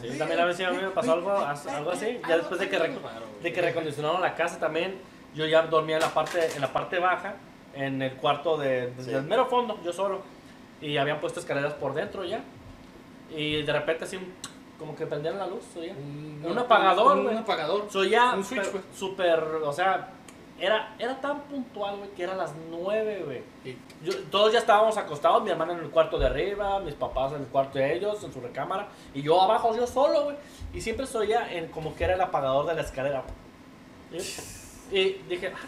Sí, 0.00 0.18
también 0.18 0.40
a 0.40 0.44
veces 0.44 0.66
a 0.66 0.72
mí 0.72 0.78
me 0.78 0.90
pasó 0.90 1.12
algo, 1.12 1.30
algo 1.30 1.90
así. 1.92 2.20
Ya 2.28 2.38
después 2.38 2.58
de 2.58 2.68
que, 2.68 2.98
de 3.44 3.52
que 3.52 3.62
recondicionaron 3.62 4.20
la 4.20 4.34
casa 4.34 4.58
también, 4.58 5.00
yo 5.36 5.46
ya 5.46 5.62
dormía 5.62 5.98
en 5.98 6.02
la 6.02 6.12
parte, 6.12 6.50
en 6.52 6.60
la 6.60 6.72
parte 6.72 6.98
baja, 6.98 7.36
en 7.74 8.02
el 8.02 8.14
cuarto 8.14 8.56
de, 8.56 8.90
desde 8.92 9.10
Sí. 9.10 9.16
el 9.16 9.22
mero 9.24 9.46
fondo, 9.46 9.78
yo 9.84 9.92
solo. 9.92 10.22
Y 10.80 10.96
habían 10.96 11.20
puesto 11.20 11.40
escaleras 11.40 11.74
por 11.74 11.94
dentro 11.94 12.24
ya. 12.24 12.42
Y 13.34 13.62
de 13.62 13.72
repente 13.72 14.04
así, 14.04 14.18
como 14.78 14.96
que 14.96 15.06
prendieron 15.06 15.38
la 15.38 15.46
luz, 15.46 15.62
oía. 15.76 15.92
Un, 15.92 16.42
Un 16.44 16.58
apagador, 16.58 17.18
Un, 17.18 17.24
güey. 17.24 17.36
apagador. 17.36 17.86
So 17.90 18.02
ya, 18.04 18.34
Un 18.34 18.44
switch, 18.44 18.68
pues. 18.70 18.82
súper, 18.94 19.38
o 19.38 19.72
sea, 19.72 20.08
era, 20.58 20.94
era 20.98 21.20
tan 21.20 21.40
puntual, 21.42 21.96
güey, 21.98 22.10
que 22.10 22.22
eran 22.24 22.38
las 22.38 22.52
nueve, 22.70 23.22
güey. 23.24 23.42
Yo- 24.02 24.18
todos 24.30 24.52
ya 24.52 24.58
estábamos 24.58 24.96
acostados, 24.96 25.42
mi 25.42 25.50
hermana 25.50 25.74
en 25.74 25.80
el 25.80 25.90
cuarto 25.90 26.18
de 26.18 26.26
arriba, 26.26 26.80
mis 26.80 26.94
papás 26.94 27.32
en 27.32 27.42
el 27.42 27.46
cuarto 27.46 27.78
de 27.78 27.94
ellos, 27.94 28.22
en 28.24 28.32
su 28.32 28.40
recámara, 28.40 28.88
y 29.14 29.22
yo 29.22 29.40
abajo, 29.40 29.74
yo 29.76 29.86
solo, 29.86 30.24
güey. 30.24 30.36
Y 30.74 30.80
siempre 30.80 31.06
se 31.06 31.16
oía 31.18 31.52
en, 31.52 31.68
como 31.68 31.94
que 31.94 32.04
era 32.04 32.14
el 32.14 32.20
apagador 32.20 32.66
de 32.66 32.74
la 32.74 32.80
escalera, 32.82 33.22
güey. 34.10 34.22
Y, 34.92 34.98
y 34.98 35.12
dije, 35.28 35.52
ah, 35.54 35.58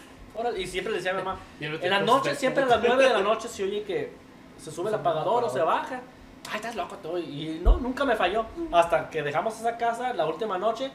y 0.57 0.67
siempre 0.67 0.91
le 0.91 0.97
decía 0.97 1.11
a 1.11 1.15
mi 1.15 1.23
mamá, 1.23 1.39
en 1.59 1.89
la 1.89 1.99
noche, 1.99 2.35
siempre 2.35 2.63
a 2.63 2.65
las 2.65 2.81
nueve 2.83 3.07
de 3.07 3.13
la 3.13 3.21
noche 3.21 3.47
se 3.47 3.63
oye 3.63 3.83
que 3.83 4.11
se 4.57 4.71
sube 4.71 4.89
el 4.89 4.95
apagador 4.95 5.43
o 5.43 5.49
se 5.49 5.61
baja. 5.61 6.01
Ay, 6.49 6.57
estás 6.57 6.75
loco 6.75 6.97
tú. 6.97 7.17
Y 7.17 7.61
no, 7.63 7.77
nunca 7.77 8.03
me 8.05 8.15
falló. 8.15 8.45
Hasta 8.71 9.09
que 9.09 9.23
dejamos 9.23 9.59
esa 9.59 9.77
casa, 9.77 10.13
la 10.13 10.25
última 10.25 10.57
noche, 10.57 10.91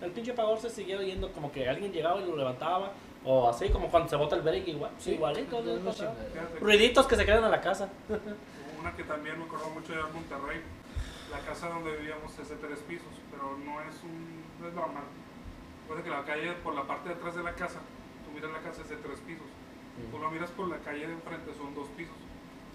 el 0.00 0.10
pinche 0.10 0.32
apagador 0.32 0.58
se 0.60 0.70
siguió 0.70 0.98
oyendo 0.98 1.32
como 1.32 1.50
que 1.50 1.68
alguien 1.68 1.92
llegaba 1.92 2.20
y 2.20 2.26
lo 2.26 2.36
levantaba. 2.36 2.92
O 3.24 3.48
así, 3.48 3.70
como 3.70 3.88
cuando 3.88 4.08
se 4.08 4.16
bota 4.16 4.36
el 4.36 4.42
break, 4.42 4.68
igual, 4.68 4.90
Sí, 4.98 5.12
igualito. 5.12 5.62
Ruiditos 6.60 7.06
que 7.06 7.16
se 7.16 7.24
quedan 7.24 7.44
en 7.44 7.50
la 7.50 7.60
casa. 7.60 7.88
Una 8.80 8.94
que 8.94 9.04
también 9.04 9.38
me 9.38 9.46
acuerdo 9.46 9.70
mucho 9.70 9.92
de 9.92 10.02
Monterrey. 10.02 10.60
La 11.30 11.38
casa 11.40 11.68
donde 11.68 11.96
vivíamos 11.96 12.38
es 12.38 12.48
de 12.50 12.56
tres 12.56 12.78
pisos, 12.80 13.08
pero 13.30 13.56
no 13.64 13.80
es 13.80 14.02
un 14.04 14.44
no 14.60 14.68
es 14.68 14.74
normal. 14.74 15.04
Recuerda 15.82 16.04
que 16.04 16.10
la 16.10 16.24
calle 16.24 16.52
por 16.62 16.74
la 16.74 16.82
parte 16.82 17.08
de 17.08 17.14
atrás 17.14 17.34
de 17.34 17.42
la 17.42 17.54
casa, 17.54 17.80
miras 18.46 18.52
la 18.52 18.60
casa 18.60 18.82
es 18.82 18.88
de 18.88 18.96
tres 18.96 19.20
pisos. 19.20 19.46
Tú 20.10 20.18
lo 20.18 20.30
miras 20.30 20.50
por 20.50 20.68
la 20.68 20.78
calle 20.78 21.06
de 21.06 21.12
enfrente, 21.12 21.52
son 21.54 21.74
dos 21.74 21.88
pisos. 21.96 22.14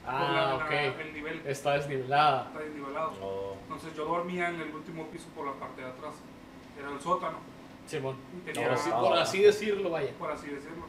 La- 0.05 0.11
Ah, 0.11 0.31
la- 0.31 0.55
ok. 0.55 0.71
el 1.01 1.13
nivel 1.13 1.41
Está 1.45 1.73
desnivelada. 1.73 2.45
está 2.47 2.59
desnivelado. 2.59 3.11
Oh. 3.21 3.57
Entonces 3.63 3.93
yo 3.95 4.05
dormía 4.05 4.49
en 4.49 4.61
el 4.61 4.73
último 4.73 5.05
piso 5.07 5.27
por 5.35 5.45
la 5.45 5.53
parte 5.53 5.81
de 5.81 5.87
atrás. 5.89 6.15
Era 6.79 6.89
el 6.89 6.99
sótano, 7.01 7.37
Simón. 7.85 8.15
y 8.47 8.51
Por 8.53 8.63
así, 8.71 8.89
por 8.89 9.17
así 9.17 9.41
decirlo, 9.43 9.89
vaya. 9.89 10.11
por 10.17 10.31
así 10.31 10.47
decirlo. 10.47 10.85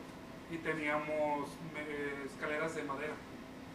Y 0.51 0.57
teníamos 0.59 1.51
eh, 1.77 2.23
escaleras 2.27 2.75
de 2.77 2.83
madera. 2.85 3.15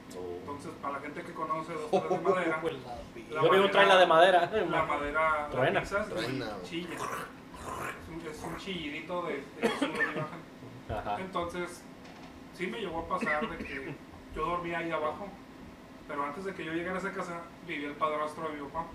Entonces, 0.08 0.72
para 0.82 0.94
la 0.96 1.00
gente 1.02 1.22
que 1.24 1.34
conoce 1.34 1.74
dos 1.74 1.92
escaleras 1.92 2.10
de 2.24 2.30
madera, 2.30 2.62
La 2.62 3.42
Yo 3.42 3.42
vivo 3.42 3.46
un 3.46 3.52
madera- 3.52 3.72
trailer 3.72 3.98
de 4.00 4.06
madera. 4.06 4.40
la 4.42 4.84
madera 4.86 5.48
Truena. 5.52 5.82
la 5.84 6.06
Truena, 6.06 6.48
chilla. 6.64 6.96
Es 6.96 8.10
un, 8.10 8.32
es 8.32 8.44
un 8.44 8.58
chillidito 8.58 9.24
de, 9.24 9.34
de 9.34 10.06
bajan. 10.16 10.45
Ajá. 10.90 11.18
Entonces, 11.20 11.82
sí 12.54 12.68
me 12.68 12.80
llegó 12.80 13.00
a 13.00 13.08
pasar 13.08 13.50
de 13.50 13.58
que 13.58 13.96
yo 14.36 14.46
dormía 14.46 14.80
ahí 14.80 14.92
abajo, 14.92 15.28
pero 16.08 16.24
antes 16.24 16.46
de 16.46 16.54
que 16.54 16.64
yo 16.66 16.74
llegara 16.74 16.96
a 16.98 17.00
esa 17.00 17.12
casa, 17.14 17.42
vivía 17.68 17.88
el 17.88 17.96
padrastro 17.96 18.50
de 18.50 18.56
mi 18.58 18.68
papá. 18.68 18.86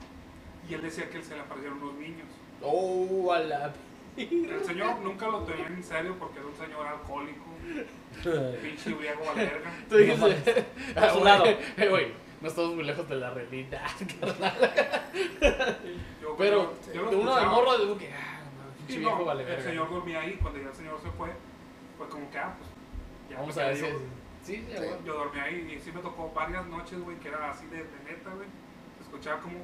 Y 0.69 0.75
él 0.75 0.83
decía 0.83 1.09
que 1.11 1.17
él 1.19 1.25
se 1.25 1.35
le 1.35 1.41
aparecieron 1.41 1.83
unos 1.83 1.95
niños. 1.95 2.29
Oh, 2.63 3.33
a 3.33 3.39
la. 3.41 3.73
El 4.17 4.65
señor 4.65 4.99
nunca 5.01 5.29
lo 5.29 5.41
tenía 5.45 5.67
en 5.67 5.83
serio 5.83 6.15
porque 6.19 6.39
era 6.41 6.49
un 6.49 6.57
señor 6.57 6.87
alcohólico, 6.87 7.45
pinche 8.63 8.93
briago 8.93 9.23
a 9.31 9.35
la 9.35 9.43
verga. 9.43 9.71
Tú 9.89 9.97
dijiste. 9.97 10.67
A 10.97 11.11
su 11.11 11.25
lado. 11.25 11.45
Eh, 11.47 11.89
güey, 11.89 12.13
no 12.41 12.49
estamos 12.49 12.75
muy 12.75 12.85
lejos 12.85 13.09
de 13.09 13.17
la 13.17 13.31
realidad. 13.31 13.81
Yo- 16.21 16.37
Pero 16.37 16.75
yo 16.95 17.11
de 17.11 17.17
uno 17.17 17.37
de 17.37 17.47
morro, 17.47 17.79
digo 17.79 17.99
que. 17.99 18.13
Ah, 18.13 18.41
no, 18.45 18.71
Sí, 18.77 18.85
pinche 18.87 19.01
no, 19.03 19.09
viejo 19.09 19.25
vale 19.25 19.43
el 19.43 19.49
verga. 19.49 19.65
señor 19.65 19.91
dormía 19.91 20.21
ahí, 20.21 20.39
cuando 20.41 20.61
ya 20.61 20.69
el 20.69 20.75
señor 20.75 21.01
se 21.01 21.11
fue, 21.11 21.29
fue 22.01 22.09
como 22.09 22.31
que, 22.31 22.39
ah, 22.39 22.55
pues, 22.57 22.71
ya 23.29 23.37
Vamos 23.39 23.57
me 23.57 23.63
a 23.63 23.67
ver 23.67 23.77
si. 23.77 23.85
Sí, 24.43 24.67
sí. 24.67 24.85
Yo 25.05 25.15
dormí 25.19 25.39
ahí 25.39 25.75
y 25.77 25.81
sí 25.85 25.93
me 25.93 26.01
tocó 26.01 26.33
varias 26.35 26.67
noches, 26.67 26.99
güey, 27.03 27.19
que 27.19 27.29
era 27.29 27.51
así 27.51 27.67
de, 27.67 27.77
de 27.85 28.05
neta, 28.09 28.31
güey. 28.31 28.49
Escuchaba 29.03 29.39
como, 29.41 29.57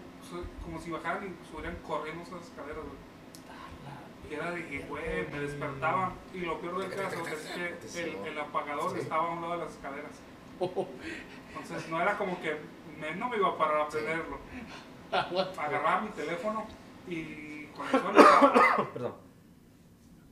como 0.62 0.79
si 0.79 0.90
bajaran 0.90 1.25
y 1.25 1.46
subieran 1.51 1.77
corriendo 1.87 2.22
esas 2.25 2.42
escaleras, 2.42 2.85
güey. 2.85 4.31
Y 4.31 4.35
era 4.35 4.51
de 4.51 4.66
que, 4.68 4.81
güey, 4.81 5.27
me 5.31 5.40
despertaba. 5.40 6.12
Y 6.35 6.40
lo 6.40 6.61
peor 6.61 6.79
del 6.81 6.94
caso 6.94 7.27
es 7.27 7.46
que 7.94 8.03
el, 8.03 8.27
el 8.27 8.38
apagador 8.38 8.90
Sí. 8.92 8.99
estaba 9.01 9.29
a 9.29 9.33
un 9.33 9.40
lado 9.40 9.53
de 9.55 9.64
las 9.64 9.72
escaleras. 9.72 10.20
Entonces 10.61 11.88
no 11.88 12.01
era 12.03 12.18
como 12.18 12.38
que 12.42 12.57
me- 13.01 13.14
no 13.16 13.29
me 13.31 13.37
iba 13.38 13.49
a 13.49 13.57
parar 13.57 13.81
a 13.83 13.88
prenderlo. 13.88 14.38
Aguanta. 15.11 15.62
Agarraba 15.64 16.01
mi 16.03 16.09
teléfono 16.11 16.66
y 17.09 17.64
con 17.66 17.87
usaba. 17.87 18.53
Perdón. 18.92 19.14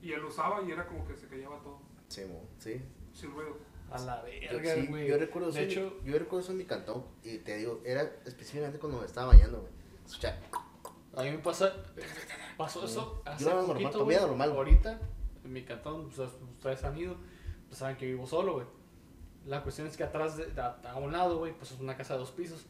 Y 0.03 0.11
él 0.13 0.23
usaba 0.23 0.61
y 0.61 0.71
era 0.71 0.85
como 0.85 1.07
que 1.07 1.15
se 1.15 1.27
callaba 1.27 1.57
todo, 1.63 1.79
Sí, 2.15 2.25
mo, 2.25 2.41
sí. 2.57 2.81
sin 3.13 3.31
ruido. 3.31 3.57
A 3.91 3.99
la 3.99 4.21
verga, 4.23 4.73
sí, 4.75 4.87
güey. 4.87 5.07
yo 5.07 5.17
recuerdo 5.17 5.49
eso, 5.49 5.57
De 5.59 5.63
en 5.63 5.67
mi- 5.69 5.73
hecho, 5.73 6.01
yo 6.03 6.17
recuerdo 6.19 6.39
eso 6.43 6.51
en 6.53 6.57
mi 6.57 6.65
cantón 6.65 7.05
y 7.23 7.37
te 7.37 7.57
digo, 7.57 7.81
era 7.85 8.01
específicamente 8.25 8.79
cuando 8.79 8.99
me 8.99 9.05
estaba 9.05 9.27
bañando, 9.27 9.59
güey. 9.61 9.71
Escucha, 10.05 10.37
a 11.15 11.23
mí 11.23 11.31
me 11.31 11.37
pasa. 11.39 11.71
Pasó 12.57 12.85
eso 12.85 13.21
hace 13.25 13.43
Yo 13.43 13.51
era 13.51 13.61
normal, 13.61 13.83
poquito, 13.83 14.03
güey. 14.05 14.17
normal. 14.17 14.51
Ahorita, 14.51 14.99
en 15.43 15.53
mi 15.53 15.63
cantón, 15.63 16.09
pues, 16.09 16.29
ustedes 16.57 16.83
han 16.83 16.97
ido, 16.97 17.15
pues 17.67 17.77
saben 17.79 17.95
que 17.97 18.05
vivo 18.07 18.25
solo, 18.25 18.53
güey. 18.53 18.65
La 19.45 19.61
cuestión 19.61 19.87
es 19.87 19.95
que 19.95 20.03
atrás, 20.03 20.37
de, 20.37 20.59
a, 20.59 20.79
a 20.91 20.97
un 20.97 21.11
lado, 21.11 21.37
güey, 21.37 21.53
pues 21.53 21.71
es 21.71 21.79
una 21.79 21.95
casa 21.95 22.13
de 22.13 22.19
dos 22.19 22.31
pisos. 22.31 22.65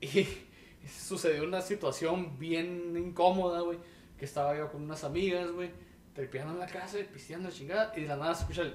Y 0.00 0.26
Y 0.82 0.88
sucedió 0.88 1.44
una 1.44 1.60
situación 1.60 2.38
bien 2.38 2.96
incómoda, 2.96 3.60
güey. 3.60 3.78
Que 4.16 4.24
estaba 4.24 4.56
yo 4.56 4.70
con 4.72 4.82
unas 4.82 5.04
amigas, 5.04 5.50
güey. 5.50 5.70
Tripeando 6.14 6.54
en 6.54 6.58
la 6.60 6.66
casa, 6.66 6.96
pisteando 7.12 7.50
chingada. 7.50 7.92
Y 7.96 8.02
de 8.02 8.08
la 8.08 8.16
nada 8.16 8.34
se 8.34 8.42
escucha 8.42 8.62
el. 8.62 8.74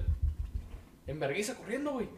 Enverguiza 1.06 1.54
corriendo, 1.54 1.92
güey. 1.92 2.08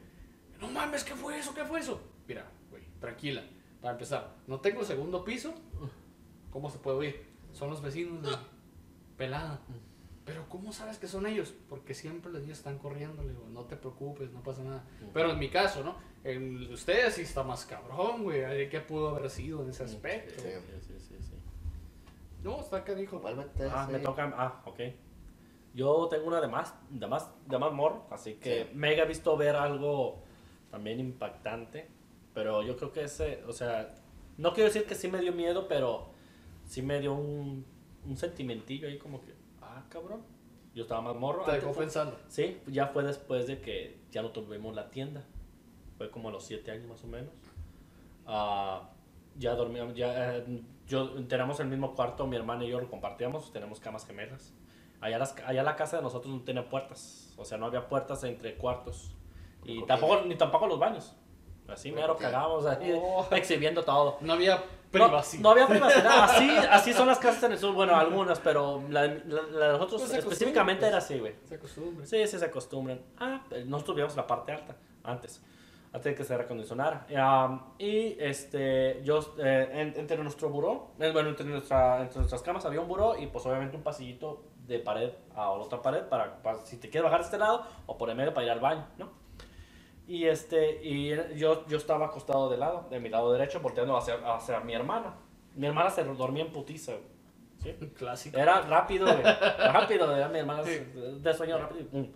No 0.61 0.69
mames, 0.69 1.05
¿qué 1.05 1.15
fue 1.15 1.39
eso? 1.39 1.55
¿Qué 1.55 1.65
fue 1.65 1.81
eso? 1.81 2.01
Mira, 2.27 2.51
güey, 2.71 2.83
tranquila. 3.01 3.45
Para 3.81 3.93
empezar, 3.93 4.37
no 4.47 4.61
tengo 4.61 4.85
segundo 4.85 5.25
piso. 5.25 5.55
¿Cómo 6.51 6.69
se 6.71 6.79
puede 6.79 6.97
oír? 6.97 7.27
Son 7.53 7.71
los 7.71 7.81
vecinos 7.83 8.23
de 8.23 8.37
pelada. 9.17 9.61
Pero 10.25 10.49
¿cómo 10.49 10.73
sabes 10.73 10.99
que 10.99 11.07
son 11.07 11.27
ellos? 11.27 11.55
Porque 11.69 11.95
siempre 11.95 12.31
los 12.31 12.43
niños 12.43 12.59
están 12.59 12.79
corriendo, 12.79 13.23
le 13.23 13.31
digo, 13.31 13.47
no 13.51 13.65
te 13.65 13.77
preocupes, 13.77 14.31
no 14.33 14.43
pasa 14.43 14.63
nada. 14.63 14.85
Pero 15.15 15.31
en 15.31 15.39
mi 15.39 15.49
caso, 15.49 15.83
¿no? 15.85 15.97
En 16.25 16.71
ustedes 16.73 17.15
sí 17.15 17.23
está 17.23 17.43
más 17.45 17.65
cabrón, 17.65 18.25
güey. 18.25 18.69
¿Qué 18.69 18.81
pudo 18.81 19.15
haber 19.15 19.31
sido 19.31 19.63
en 19.63 19.71
ese 19.71 19.85
aspecto? 19.85 20.43
Sí. 20.43 20.49
Sí, 20.87 21.17
sí. 21.21 21.35
No, 22.43 22.61
está 22.61 22.79
acá 22.79 22.95
dijo. 22.95 23.23
Ah, 23.71 23.89
me 23.91 24.01
toca. 24.01 24.33
Ah, 24.37 24.63
ok. 24.67 24.81
Yo 25.75 26.09
tengo 26.09 26.27
una 26.27 26.41
de 26.41 26.49
más, 26.49 26.75
de 26.91 27.07
más, 27.07 27.31
de 27.47 27.59
más 27.59 27.73
morro, 27.73 28.07
así 28.11 28.35
que 28.35 28.65
Sí. 28.65 28.71
me 28.75 28.99
he 28.99 29.05
visto 29.07 29.37
ver 29.37 29.55
algo 29.57 30.23
también 30.71 30.99
impactante, 31.01 31.89
pero 32.35 32.63
yo 32.63 32.77
creo 32.77 32.93
que 32.93 33.05
ese, 33.05 33.43
o 33.47 33.53
sea, 33.53 33.95
no 34.37 34.53
quiero 34.55 34.69
decir 34.69 34.87
que 34.87 34.95
sí 34.95 35.09
me 35.09 35.21
dio 35.21 35.33
miedo, 35.33 35.69
pero 35.69 36.11
sí 36.65 36.83
me 36.83 37.01
dio 37.01 37.15
un, 37.15 37.65
un 38.07 38.17
sentimentillo 38.17 38.89
ahí 38.89 38.99
como 38.99 39.21
que, 39.21 39.35
ah, 39.63 39.85
cabrón. 39.89 40.23
Yo 40.75 40.83
estaba 40.83 41.01
más 41.01 41.17
morro. 41.17 41.43
Te 41.45 41.53
dejó 41.53 41.73
pensando. 41.73 42.17
Sí, 42.29 42.61
ya 42.69 42.89
fue 42.89 43.03
después 43.03 43.47
de 43.49 43.61
que 43.61 43.99
ya 44.13 44.23
no 44.23 44.31
tuvimos 44.31 44.75
la 44.77 44.91
tienda. 44.91 45.25
Fue 45.97 46.09
como 46.11 46.29
a 46.29 46.33
los 46.33 46.45
siete 46.45 46.71
años 46.71 46.87
más 46.89 47.03
o 47.03 47.09
menos. 47.09 47.33
Ah, 48.27 48.91
ya 49.37 49.55
dormíamos, 49.55 49.95
ya 49.97 50.37
eh, 50.37 50.63
yo 50.87 51.27
tenemos 51.27 51.59
el 51.61 51.69
mismo 51.69 51.95
cuarto, 51.95 52.27
mi 52.27 52.37
hermana 52.37 52.65
y 52.65 52.69
yo 52.71 52.81
lo 52.81 52.89
compartíamos, 52.89 53.51
tenemos 53.53 53.81
camas 53.81 54.07
gemelas. 54.07 54.55
Allá, 55.01 55.19
las, 55.19 55.35
allá 55.47 55.63
la 55.63 55.77
casa 55.77 55.97
de 55.99 56.03
nosotros 56.03 56.33
no 56.35 56.41
tenía 56.43 56.69
puertas, 56.69 57.33
o 57.37 57.45
sea, 57.45 57.57
no 57.59 57.67
había 57.67 57.89
puertas 57.89 58.25
entre 58.25 58.57
cuartos. 58.57 59.15
Y 59.65 59.85
tampoco, 59.87 60.23
ni 60.27 60.35
tampoco 60.37 60.67
los 60.67 60.79
baños. 60.79 61.15
Así 61.69 61.93
mero 61.93 62.17
cagábamos 62.17 62.65
ahí, 62.67 62.99
Oh. 63.01 63.27
exhibiendo 63.33 63.83
todo. 63.85 64.17
No 64.23 64.33
había 64.33 64.57
No, 64.57 64.63
privacidad. 64.91 65.43
no 65.43 65.51
había 65.51 65.67
privacidad. 65.67 66.07
Así, 66.25 66.51
así 66.71 66.93
son 66.95 67.07
las 67.09 67.19
casas 67.19 67.43
en 67.43 67.53
el 67.53 67.59
sur. 67.59 67.75
Bueno, 67.75 67.95
algunas, 67.95 68.39
pero 68.41 68.83
la, 68.89 69.07
la- 69.07 69.43
la 69.53 69.67
de 69.67 69.73
nosotros 69.75 70.01
Pues 70.03 70.15
específicamente 70.15 70.87
acostumbra, 70.87 70.89
era 70.89 70.97
pues. 70.97 71.05
así, 71.05 71.19
güey. 71.19 71.35
Se 71.45 71.55
acostumbra. 71.57 72.07
Sí, 72.07 72.27
sí 72.27 72.39
se 72.39 72.45
acostumbran. 72.47 73.01
Ah, 73.19 73.43
nosotros 73.67 73.97
vivíamos 73.97 74.15
en 74.15 74.17
la 74.17 74.27
parte 74.27 74.53
alta 74.53 74.77
antes, 75.05 75.43
antes 75.93 76.05
de 76.05 76.15
que 76.15 76.25
se 76.25 76.37
recondicionara. 76.39 77.07
Um, 77.11 77.61
y 77.79 78.17
este, 78.19 79.03
yo, 79.05 79.21
eh, 79.39 79.69
en- 79.73 80.01
entre 80.01 80.17
nuestro 80.23 80.49
buró, 80.49 80.93
eh, 80.99 81.11
bueno, 81.13 81.29
entre, 81.29 81.45
nuestra, 81.45 82.01
entre 82.01 82.17
nuestras 82.19 82.41
camas 82.41 82.65
había 82.65 82.81
un 82.81 82.89
buró 82.89 83.15
y 83.19 83.27
pues 83.27 83.45
obviamente 83.45 83.77
un 83.77 83.83
pasillito 83.83 84.43
de 84.69 84.79
pared 84.79 85.11
a 85.35 85.51
otra 85.51 85.83
pared 85.83 86.03
para, 86.05 86.41
para 86.43 86.65
si 86.65 86.77
te 86.77 86.89
quieres 86.91 87.05
bajar 87.05 87.21
de 87.21 87.25
este 87.25 87.39
lado 87.39 87.67
o 87.87 87.99
por 87.99 88.09
el 88.11 88.17
medio 88.17 88.33
para 88.33 88.47
ir 88.47 88.53
al 88.53 88.61
baño, 88.61 88.87
¿no? 88.99 89.11
Y 90.07 90.25
este, 90.27 90.83
y 90.83 91.09
yo, 91.37 91.67
yo 91.67 91.77
estaba 91.77 92.07
acostado 92.07 92.49
de 92.49 92.57
lado, 92.57 92.87
de 92.91 93.01
mi 93.01 93.09
lado 93.09 93.33
derecho, 93.33 93.61
volteando 93.61 93.97
hacia, 93.97 94.15
hacia 94.35 94.61
mi 94.61 94.73
hermana. 94.75 95.15
Mi 95.55 95.67
hermana 95.67 95.91
se 95.91 96.03
dormía 96.05 96.45
en 96.45 96.53
putiza. 96.53 96.93
¿sí? 97.63 97.75
Clásico. 97.99 98.39
Era 98.39 98.61
rápido, 98.63 99.07
güey. 99.07 99.23
rápido, 99.23 100.15
era 100.17 100.29
mi 100.29 100.39
hermana 100.39 100.63
Sí. 100.65 100.79
de 101.21 101.35
sueño 101.35 101.59
rápido. 101.59 102.07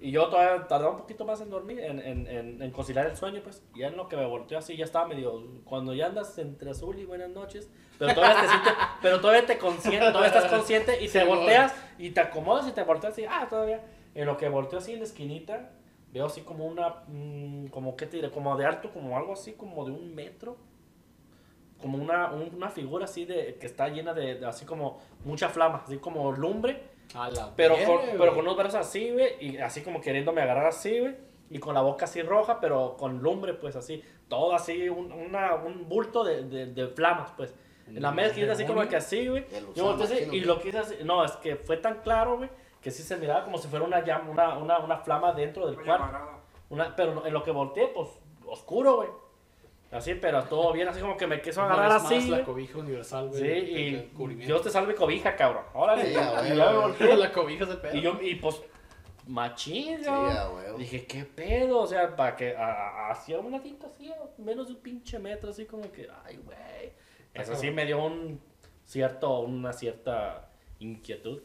Y. 0.00 0.08
Y 0.08 0.10
yo 0.10 0.28
todavía 0.28 0.66
tardaba 0.66 0.92
un 0.92 0.98
poquito 0.98 1.24
más 1.24 1.40
en 1.40 1.50
dormir, 1.50 1.80
en, 1.80 1.98
en, 2.00 2.26
en, 2.26 2.62
en 2.62 2.70
conciliar 2.70 3.06
el 3.06 3.16
sueño, 3.16 3.40
pues. 3.42 3.62
Y 3.74 3.80
ya 3.80 3.88
en 3.88 3.96
lo 3.96 4.08
que 4.08 4.16
me 4.16 4.26
volteó 4.26 4.58
así, 4.58 4.76
ya 4.76 4.84
estaba 4.84 5.06
medio. 5.06 5.42
Cuando 5.64 5.94
ya 5.94 6.06
andas 6.06 6.36
entre 6.38 6.70
azul 6.70 6.98
y 6.98 7.04
buenas 7.06 7.30
noches, 7.30 7.70
pero 7.98 8.14
todavía 8.14 8.42
te 8.42 8.48
sientes, 8.48 8.72
pero 9.02 9.20
todavía 9.20 9.46
te 9.46 9.58
consciente, 9.58 10.06
todavía 10.08 10.28
estás 10.28 10.46
consciente 10.46 11.02
y 11.02 11.08
te 11.08 11.20
Sí, 11.20 11.26
volteas 11.26 11.74
y 11.98 12.10
te 12.10 12.20
acomodas 12.20 12.68
y 12.68 12.72
te 12.72 12.82
volteas 12.82 13.12
así, 13.14 13.24
ah, 13.28 13.46
todavía. 13.48 13.82
En 14.14 14.26
lo 14.26 14.36
que 14.36 14.48
volteo 14.48 14.78
así 14.78 14.92
en 14.92 14.98
la 15.00 15.04
esquinita, 15.04 15.70
veo 16.12 16.26
así 16.26 16.42
como 16.42 16.66
una, 16.66 17.02
mm, 17.08 17.66
como, 17.68 17.96
¿qué 17.96 18.06
te 18.06 18.16
diré? 18.16 18.30
Como 18.30 18.56
de 18.56 18.66
alto, 18.66 18.90
como 18.92 19.16
algo 19.16 19.32
así, 19.34 19.52
como 19.52 19.84
de 19.84 19.92
un 19.92 20.14
metro 20.14 20.56
como 21.80 21.98
una, 21.98 22.30
un- 22.32 22.54
una 22.54 22.70
figura 22.70 23.04
así 23.04 23.24
de 23.24 23.56
que 23.60 23.66
está 23.66 23.88
llena 23.88 24.14
de, 24.14 24.36
de 24.36 24.46
así 24.46 24.64
como 24.64 24.98
mucha 25.24 25.48
flama, 25.48 25.82
así 25.84 25.98
como 25.98 26.32
lumbre, 26.32 26.82
A 27.14 27.30
la 27.30 27.52
pero 27.54 27.76
con, 27.86 28.00
pero 28.18 28.34
con 28.34 28.40
unos 28.40 28.56
brazos 28.56 28.80
así, 28.80 29.10
güey, 29.10 29.36
y 29.40 29.58
así 29.58 29.82
como 29.82 30.00
queriéndome 30.00 30.42
agarrar 30.42 30.66
así, 30.66 30.98
güey, 30.98 31.16
y 31.50 31.58
con 31.58 31.74
la 31.74 31.80
boca 31.80 32.04
así 32.04 32.22
roja, 32.22 32.60
pero 32.60 32.96
con 32.96 33.22
lumbre, 33.22 33.54
pues 33.54 33.76
así, 33.76 34.02
todo 34.28 34.54
así, 34.54 34.88
un, 34.88 35.12
una, 35.12 35.54
un 35.54 35.88
bulto 35.88 36.24
de, 36.24 36.42
de, 36.44 36.66
de 36.66 36.88
flamas, 36.88 37.32
pues. 37.36 37.54
En 37.86 38.02
la 38.02 38.10
mesa 38.10 38.34
quise 38.34 38.50
así 38.50 38.64
como 38.64 38.86
que 38.88 38.96
así, 38.96 39.28
güey. 39.28 39.46
Yo 39.74 39.92
así, 39.94 40.28
y 40.32 40.40
lo 40.40 40.58
que 40.60 40.70
hice 40.70 40.78
así, 40.78 40.96
no, 41.04 41.24
es 41.24 41.32
que 41.32 41.54
fue 41.54 41.76
tan 41.76 42.00
claro, 42.00 42.38
güey, 42.38 42.50
que 42.80 42.90
sí 42.90 43.02
se 43.02 43.16
miraba 43.16 43.44
como 43.44 43.58
si 43.58 43.68
fuera 43.68 43.84
una 43.84 44.04
llama, 44.04 44.30
una, 44.30 44.58
una, 44.58 44.78
una 44.80 44.98
flama 44.98 45.32
dentro 45.32 45.66
del 45.66 45.80
cuarto. 45.80 46.18
Una, 46.68 46.96
pero 46.96 47.24
en 47.24 47.32
lo 47.32 47.44
que 47.44 47.52
volteé, 47.52 47.86
pues, 47.88 48.08
oscuro, 48.44 48.96
güey. 48.96 49.08
Así, 49.96 50.14
pero 50.14 50.44
todo 50.44 50.72
bien, 50.72 50.88
así 50.88 51.00
como 51.00 51.16
que 51.16 51.26
me 51.26 51.40
quiso 51.40 51.60
Una 51.64 51.74
agarrar 51.74 51.92
vez 52.00 52.04
así, 52.04 52.14
más, 52.14 52.28
la 52.38 52.44
cobija 52.44 52.78
universal, 52.78 53.28
güey. 53.28 53.40
Sí, 53.40 53.48
y. 54.18 54.34
Dios 54.46 54.62
te 54.62 54.70
salve 54.70 54.94
cobija, 54.94 55.34
cabrón. 55.36 55.64
Órale. 55.74 56.06
Sí, 56.06 56.14
a 56.16 56.46
y 56.48 56.76
volteé. 56.76 57.16
la 57.16 57.32
cobija 57.32 57.66
se 57.66 57.76
pega. 57.76 57.94
Y 57.96 58.00
yo, 58.02 58.18
y 58.20 58.34
pues, 58.36 58.62
machín, 59.26 59.98
Sí. 60.04 60.10
Dije, 60.78 61.06
¿qué 61.06 61.24
pedo? 61.24 61.80
O 61.80 61.86
sea, 61.86 62.14
para 62.14 62.36
que 62.36 62.56
a- 62.56 62.66
a- 62.72 63.10
hacía 63.10 63.38
una 63.38 63.60
tinta 63.60 63.86
así, 63.88 64.10
menos 64.38 64.66
de 64.68 64.74
un 64.74 64.80
pinche 64.80 65.18
metro, 65.18 65.50
así 65.50 65.64
como 65.66 65.90
que, 65.90 66.08
ay, 66.24 66.36
güey. 66.44 66.92
Eso 67.34 67.54
sí 67.54 67.70
me 67.70 67.84
dio 67.84 68.04
un 68.04 68.40
cierto, 68.84 69.40
una 69.40 69.72
cierta 69.72 70.48
inquietud. 70.78 71.40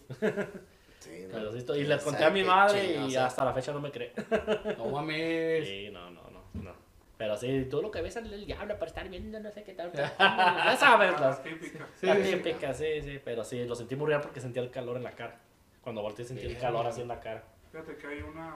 Sí, 1.00 1.10
no. 1.28 1.30
Pero 1.32 1.52
sí 1.52 1.58
estoy- 1.60 1.80
y 1.80 1.84
le 1.86 1.98
conté 2.00 2.24
a 2.24 2.30
mi 2.30 2.44
madre 2.44 2.94
y 2.94 2.98
o 2.98 3.10
sea, 3.10 3.26
hasta 3.28 3.46
la 3.46 3.54
fecha 3.54 3.72
no 3.72 3.80
me 3.82 3.92
cree. 3.92 4.14
No 4.78 4.86
mames. 4.90 5.68
Sí, 5.68 5.90
no, 5.92 6.12
no, 6.12 6.22
no, 6.30 6.44
no. 6.62 6.81
Pero 7.22 7.38
sí, 7.38 7.68
tú 7.70 7.84
lo 7.84 7.92
que 7.92 8.02
ves 8.02 8.16
es 8.16 8.26
el 8.26 8.48
diablo 8.48 8.74
para 8.80 8.88
estar 8.88 9.08
viendo 9.08 9.40
no 9.40 9.52
sé 9.52 9.64
qué 9.64 9.76
tal. 9.76 9.92
Ya 10.18 10.76
sabes, 10.76 11.12
La 11.12 11.28
las, 11.28 11.44
típica. 11.44 11.88
Sí, 11.96 12.08
la 12.08 12.16
típica, 12.16 12.74
sí, 12.74 13.00
sí. 13.04 13.22
Pero 13.24 13.44
sí, 13.44 13.64
lo 13.64 13.76
sentí 13.76 13.96
muy 13.96 14.08
real 14.08 14.22
porque 14.22 14.42
sentía 14.42 14.64
el 14.64 14.72
calor 14.72 14.98
en 14.98 15.04
la 15.04 15.12
cara. 15.12 15.40
Cuando 15.84 16.02
volteé 16.02 16.26
sentí 16.26 16.48
el 16.48 16.58
calor 16.58 16.88
así 16.88 17.02
en 17.02 17.10
la 17.10 17.20
cara. 17.20 17.44
Fíjate 17.72 17.96
que 17.98 18.08
hay 18.08 18.22
una 18.24 18.56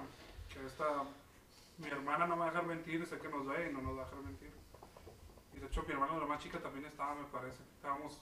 que 0.52 0.66
esta 0.66 1.04
mi 1.78 1.90
hermana 1.90 2.26
no 2.26 2.38
me 2.38 2.40
va 2.40 2.48
a 2.48 2.50
dejar 2.50 2.66
mentir, 2.66 3.06
sé 3.06 3.20
que 3.20 3.30
nos 3.30 3.46
ve 3.46 3.70
y 3.70 3.74
no 3.74 3.84
nos 3.84 3.98
va 4.00 4.02
a 4.02 4.06
dejar 4.06 4.24
mentir. 4.24 4.50
Y 5.56 5.60
de 5.60 5.68
hecho 5.68 5.84
mi 5.84 5.94
hermana 5.94 6.18
la 6.18 6.26
más 6.26 6.42
chica 6.42 6.58
también 6.58 6.86
estaba, 6.86 7.14
me 7.14 7.26
parece. 7.26 7.62
Estábamos 7.76 8.20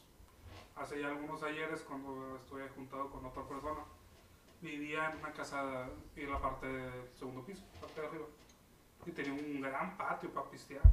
hace 0.76 1.00
ya 1.00 1.08
algunos 1.08 1.42
ayeres 1.44 1.84
cuando 1.84 2.36
estuve 2.36 2.68
juntado 2.68 3.10
con 3.10 3.26
otra 3.26 3.44
persona. 3.44 3.86
Vivía 4.60 5.10
en 5.10 5.20
una 5.20 5.32
casa 5.32 5.88
en 6.18 6.30
la 6.30 6.42
parte 6.42 6.68
del 6.68 7.08
segundo 7.18 7.46
piso, 7.46 7.64
parte 7.80 8.02
de 8.02 8.08
arriba. 8.08 8.26
Y 9.06 9.12
tenía 9.12 9.34
un 9.34 9.62
gran 9.62 9.98
patio 9.98 10.30
para 10.32 10.50
pistear. 10.50 10.84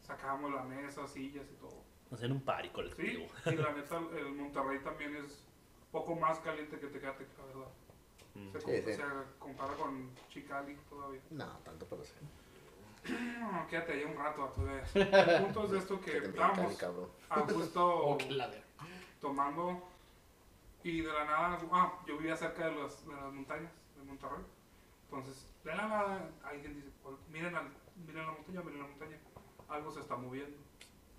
Sacábamos 0.00 0.52
la 0.52 0.62
mesa, 0.62 1.06
sillas 1.06 1.46
y 1.50 1.54
todo. 1.56 1.82
Hacer 2.12 2.30
un 2.30 2.40
party 2.42 2.68
Sí, 2.68 2.74
colectivo. 2.74 3.26
y 3.46 3.54
la 3.56 3.72
neta, 3.76 3.98
el 4.16 4.32
Monterrey 4.34 4.78
también 4.80 5.16
es 5.16 5.44
poco 5.90 6.14
más 6.14 6.38
caliente 6.40 6.78
que 6.78 6.86
Tecate, 6.88 7.26
la 7.38 7.44
verdad. 7.46 7.68
Mm. 8.34 8.52
Se, 8.52 8.60
Sí, 8.60 8.64
com- 8.66 8.74
sí. 8.74 8.92
se 8.94 9.04
compara 9.38 9.74
con 9.74 10.10
Chicali 10.28 10.76
todavía. 10.88 11.20
No, 11.30 11.46
tanto 11.64 11.86
pero 11.86 12.04
sí. 12.04 12.12
No, 13.40 13.66
quédate 13.68 13.92
ahí 13.92 14.04
un 14.04 14.16
rato 14.16 14.44
a 14.44 14.52
tu 14.52 14.64
vez. 14.64 14.96
El 14.96 15.42
punto 15.44 15.64
es 15.64 15.70
de 15.72 15.78
esto 15.78 16.00
que 16.00 16.16
estábamos 16.24 16.82
a 17.30 17.40
gusto 17.40 17.84
Oh, 18.06 18.18
tomando 19.20 19.82
y 20.82 21.00
de 21.00 21.12
la 21.12 21.24
nada, 21.24 21.58
ah, 21.72 21.98
yo 22.06 22.18
vivía 22.18 22.36
cerca 22.36 22.66
de, 22.66 22.72
los, 22.74 23.06
de 23.06 23.14
las 23.14 23.32
montañas 23.32 23.72
de 23.96 24.04
Monterrey. 24.04 24.44
Entonces, 25.04 25.46
la 25.64 25.76
nada, 25.88 26.30
alguien 26.44 26.74
dice, 26.74 26.90
"Pues, 27.02 27.16
miren, 27.30 27.54
al- 27.56 27.72
miren 28.06 28.26
la 28.26 28.32
montaña, 28.32 28.60
miren 28.62 28.80
la 28.80 28.86
montaña, 28.88 29.18
algo 29.68 29.90
se 29.90 30.00
está 30.00 30.16
moviendo. 30.16 30.58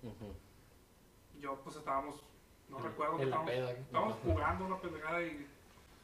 Ujú. 0.02 0.34
Yo 1.40 1.56
pues 1.62 1.76
estábamos, 1.76 2.22
no 2.68 2.78
En- 2.78 2.84
recuerdo, 2.84 3.16
que 3.16 3.24
estábamos, 3.24 3.50
peda. 3.50 3.70
estábamos 3.72 4.16
jugando 4.24 4.64
una 4.66 4.80
pendejada 4.80 5.22
y 5.22 5.46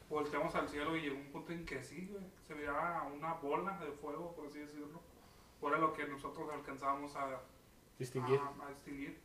volteamos 0.09 0.53
al 0.55 0.69
cielo 0.69 0.95
y 0.95 1.01
llegó 1.01 1.15
un 1.17 1.31
punto 1.31 1.51
en 1.53 1.65
que 1.65 1.81
sí, 1.83 2.07
güey, 2.11 2.23
se 2.45 2.53
miraba 2.55 3.03
una 3.03 3.33
bola 3.35 3.77
de 3.79 3.91
fuego, 3.93 4.33
por 4.35 4.47
así 4.47 4.59
decirlo. 4.59 4.99
Era 5.61 5.77
lo 5.77 5.93
que 5.93 6.05
nosotros 6.05 6.49
alcanzábamos 6.51 7.15
a, 7.15 7.39
Distinguir. 7.97 8.37
a, 8.39 8.65
a 8.65 8.69
distinguir. 8.69 9.17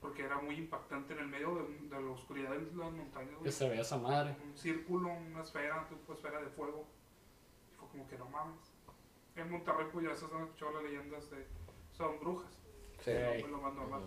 Porque 0.00 0.22
era 0.24 0.38
muy 0.40 0.54
impactante 0.54 1.12
en 1.12 1.18
el 1.18 1.26
medio 1.26 1.54
de, 1.56 1.76
de 1.88 2.00
la 2.02 2.10
oscuridad 2.10 2.50
de 2.52 2.60
las 2.74 2.90
montañas, 2.92 3.34
Que 3.42 3.52
se 3.52 3.68
vea 3.68 3.82
esa 3.82 3.98
madre. 3.98 4.34
Un 4.42 4.56
círculo, 4.56 5.12
una 5.12 5.42
esfera, 5.42 5.86
tipo 5.86 6.14
esfera 6.14 6.40
de 6.40 6.48
fuego. 6.48 6.86
Como 7.90 8.06
que 8.08 8.16
no 8.18 8.26
mames. 8.28 8.72
En 9.36 9.50
Monterrey, 9.50 9.86
pues 9.92 10.06
ya 10.06 10.14
se 10.16 10.24
han 10.34 10.42
escuchado 10.42 10.72
las 10.72 10.82
leyendas 10.84 11.30
de. 11.30 11.46
Son 11.92 12.18
brujas. 12.20 12.50
Sí. 13.04 13.10
Ey. 13.10 13.40
pues, 13.40 13.52
lo 13.52 13.58
más 13.58 13.74
normal. 13.74 14.02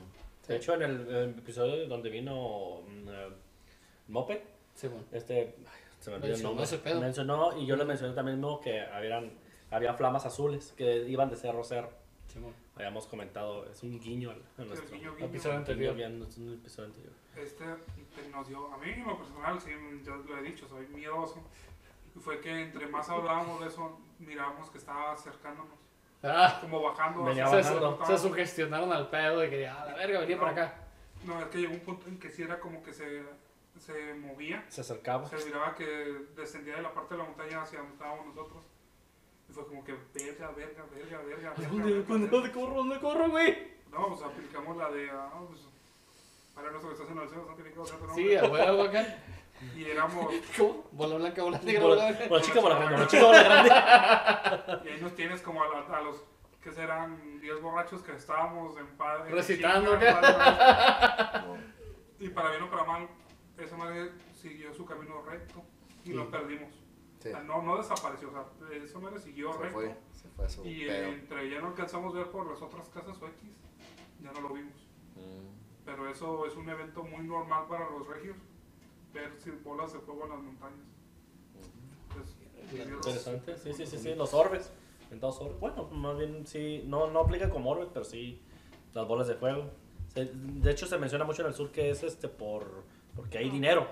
De 0.47 0.55
hecho, 0.57 0.73
en 0.75 0.81
el, 0.83 0.91
en 1.07 1.15
el 1.15 1.29
episodio 1.39 1.87
donde 1.87 2.09
vino 2.09 2.81
mm, 2.87 3.07
eh, 3.09 3.29
Moped, 4.09 4.39
Sí, 4.75 4.87
bueno. 4.87 5.05
este, 5.11 5.55
ay, 5.65 5.79
se 5.99 6.09
me 6.09 6.17
olvidó 6.17 6.35
el 6.35 6.43
nombre. 6.43 6.63
ese 6.65 6.77
pedo. 6.79 6.99
Mencionó, 6.99 7.57
y 7.57 7.65
yo 7.65 7.75
le 7.75 7.85
mencioné 7.85 8.13
también 8.13 8.37
mismo 8.39 8.59
que 8.59 8.81
habían, 8.81 9.31
había 9.71 9.93
flamas 9.93 10.25
azules 10.25 10.73
que 10.75 11.07
iban 11.07 11.29
de 11.29 11.35
cerro 11.37 11.61
a 11.61 11.63
cerro. 11.63 11.89
Simón. 12.27 12.53
habíamos 12.75 13.05
comentado, 13.05 13.69
es 13.69 13.83
un 13.83 13.99
guiño 13.99 14.31
al- 14.31 14.41
a 14.57 14.63
nuestro 14.65 14.89
guiño, 14.89 15.13
guiño. 15.15 15.27
Episodio 15.27 15.57
anterior. 15.57 15.95
guiño, 15.95 16.09
guiño, 16.09 16.27
es 16.27 16.37
un 16.39 16.53
episodio 16.53 16.87
anterior. 16.87 17.13
Este 17.35 17.65
nos 18.31 18.47
dio, 18.47 18.73
a 18.73 18.77
mí 18.77 18.89
en 18.89 19.05
lo 19.05 19.17
personal, 19.17 19.61
sí, 19.61 19.69
yo 20.03 20.15
lo 20.15 20.37
he 20.39 20.41
dicho, 20.43 20.67
soy 20.67 20.87
miedoso. 20.87 21.41
Y 22.15 22.19
fue 22.19 22.39
que 22.39 22.61
entre 22.61 22.87
más 22.87 23.09
hablábamos 23.09 23.59
de 23.61 23.67
eso, 23.67 23.99
mirábamos 24.19 24.69
que 24.69 24.77
estaba 24.77 25.11
acercándonos, 25.13 25.77
Ah, 26.25 26.59
como 26.61 26.81
bajando. 26.81 27.23
Venía 27.25 27.47
se, 27.47 27.57
bajando. 27.57 28.05
se 28.05 28.17
sugestionaron 28.17 28.93
al 28.93 29.09
pedo 29.09 29.39
de 29.39 29.49
que, 29.49 29.67
ah, 29.67 29.83
la 29.85 29.93
verga, 29.95 30.19
venía 30.21 30.39
por 30.39 30.47
acá. 30.47 30.73
No, 31.25 31.39
es 31.41 31.47
que 31.47 31.57
llegó 31.59 31.73
un 31.73 31.79
punto 31.81 32.07
en 32.07 32.17
que 32.19 32.29
sí 32.29 32.43
era 32.43 32.59
como 32.59 32.81
que 32.81 32.93
se, 32.93 33.23
se 33.79 34.13
movía, 34.13 34.63
Se 34.69 34.81
acercaba. 34.81 35.27
se 35.27 35.43
miraba 35.45 35.75
que 35.75 35.85
descendía 36.35 36.77
de 36.77 36.81
la 36.81 36.93
parte 36.93 37.15
de 37.15 37.17
la 37.19 37.25
montaña 37.25 37.61
hacia 37.61 37.79
donde 37.79 37.93
estábamos 37.93 38.27
nosotros. 38.27 38.63
Y 39.49 39.53
fue 39.53 39.67
como 39.67 39.83
que, 39.83 39.93
verga, 40.13 40.51
verga, 40.51 40.85
verga, 40.93 41.21
verga. 41.23 41.53
¿Dónde, 42.07 42.27
dónde, 42.27 42.51
corro? 42.51 42.75
¿Dónde 42.75 42.99
corro, 42.99 43.29
güey? 43.29 43.73
No, 43.91 44.07
pues 44.07 44.21
aplicamos 44.21 44.77
la 44.77 44.89
de, 44.91 45.09
ah, 45.11 45.29
pues, 45.49 45.61
para 46.55 46.69
estás 46.69 47.09
en 47.09 47.17
el 47.17 47.27
cielo, 47.27 47.45
no 47.49 47.55
tiene 47.55 47.69
que 47.71 47.75
nombre. 47.75 47.95
Sí, 48.15 48.35
a 48.35 48.43
huevo 48.45 48.83
acá. 48.83 49.05
Y 49.75 49.85
éramos, 49.85 50.33
¿Cómo? 50.57 50.87
Bola 50.91 51.15
blanca, 51.17 51.43
bola 51.43 51.59
negra, 51.59 51.81
Bola, 51.83 52.03
bola 52.11 52.27
bola 52.29 52.41
chica, 52.43 52.59
bola 52.61 52.75
grande, 52.77 52.95
bola 52.95 53.07
chica, 53.07 53.23
bola 53.25 53.43
grande. 53.43 54.89
y 54.89 54.93
ahí 54.93 55.01
nos 55.01 55.15
tienes 55.15 55.41
como 55.41 55.63
a, 55.63 55.67
la- 55.67 55.97
a 55.97 56.01
los 56.01 56.23
que 56.61 56.71
serán 56.71 57.39
10 57.41 57.61
borrachos 57.61 58.01
que 58.03 58.13
estábamos 58.13 58.77
en 58.77 58.87
padre. 58.97 59.31
Recitando, 59.31 59.97
¿qué? 59.99 60.07
Y 62.19 62.29
para 62.29 62.51
bien 62.51 62.63
o 62.63 62.69
para 62.69 62.83
mal, 62.85 63.07
esa 63.57 63.75
madre 63.75 64.11
siguió 64.33 64.73
su 64.73 64.85
camino 64.85 65.21
recto 65.23 65.61
y 66.05 66.07
Sí. 66.09 66.13
lo 66.13 66.29
perdimos. 66.31 66.73
Sí. 67.19 67.29
No, 67.45 67.61
no 67.61 67.77
desapareció, 67.77 68.29
o 68.29 68.31
sea, 68.31 68.43
esa 68.77 68.99
madre 68.99 69.19
siguió 69.19 69.51
Se 69.53 69.59
recto. 69.59 69.73
fue, 69.75 69.95
se 70.13 70.29
fue 70.29 70.45
a 70.45 70.49
su 70.49 70.65
Y 70.65 70.85
pedo. 70.85 71.07
entre 71.09 71.49
ya 71.49 71.59
no 71.59 71.67
alcanzamos 71.67 72.13
a 72.15 72.19
ver 72.19 72.27
por 72.31 72.45
las 72.49 72.61
otras 72.61 72.87
casas 72.89 73.21
o 73.21 73.27
X, 73.27 73.57
ya 74.21 74.31
no 74.31 74.41
lo 74.41 74.49
vimos. 74.53 74.73
Mm. 75.15 75.83
Pero 75.85 76.09
eso 76.09 76.45
es 76.45 76.55
un 76.55 76.69
evento 76.69 77.03
muy 77.03 77.25
normal 77.25 77.65
para 77.69 77.89
los 77.89 78.07
regios, 78.07 78.37
ver 79.13 79.31
si 79.37 79.51
bolas 79.51 79.93
de 79.93 79.99
fuego 79.99 80.23
en 80.25 80.29
las 80.29 80.39
montañas. 80.39 80.79
Pues. 82.13 82.87
Interesante, 82.89 83.55
sí, 83.57 83.73
sí, 83.73 83.85
sí, 83.85 83.97
sí, 83.97 84.15
los 84.15 84.33
orbes. 84.33 84.71
Inventados 85.03 85.39
orbes. 85.41 85.59
Bueno, 85.59 85.83
más 85.91 86.17
bien 86.17 86.45
sí, 86.47 86.83
no, 86.87 87.09
no 87.09 87.19
aplica 87.19 87.49
como 87.49 87.71
orbes, 87.71 87.89
pero 87.93 88.03
sí 88.03 88.41
las 88.93 89.07
bolas 89.07 89.27
de 89.27 89.35
fuego. 89.35 89.69
De 90.15 90.71
hecho, 90.71 90.85
se 90.85 90.97
menciona 90.97 91.25
mucho 91.25 91.41
en 91.41 91.47
el 91.47 91.53
sur 91.53 91.71
que 91.71 91.89
es 91.89 92.03
este 92.03 92.27
por 92.27 92.83
porque 93.15 93.37
hay 93.37 93.49
dinero. 93.49 93.87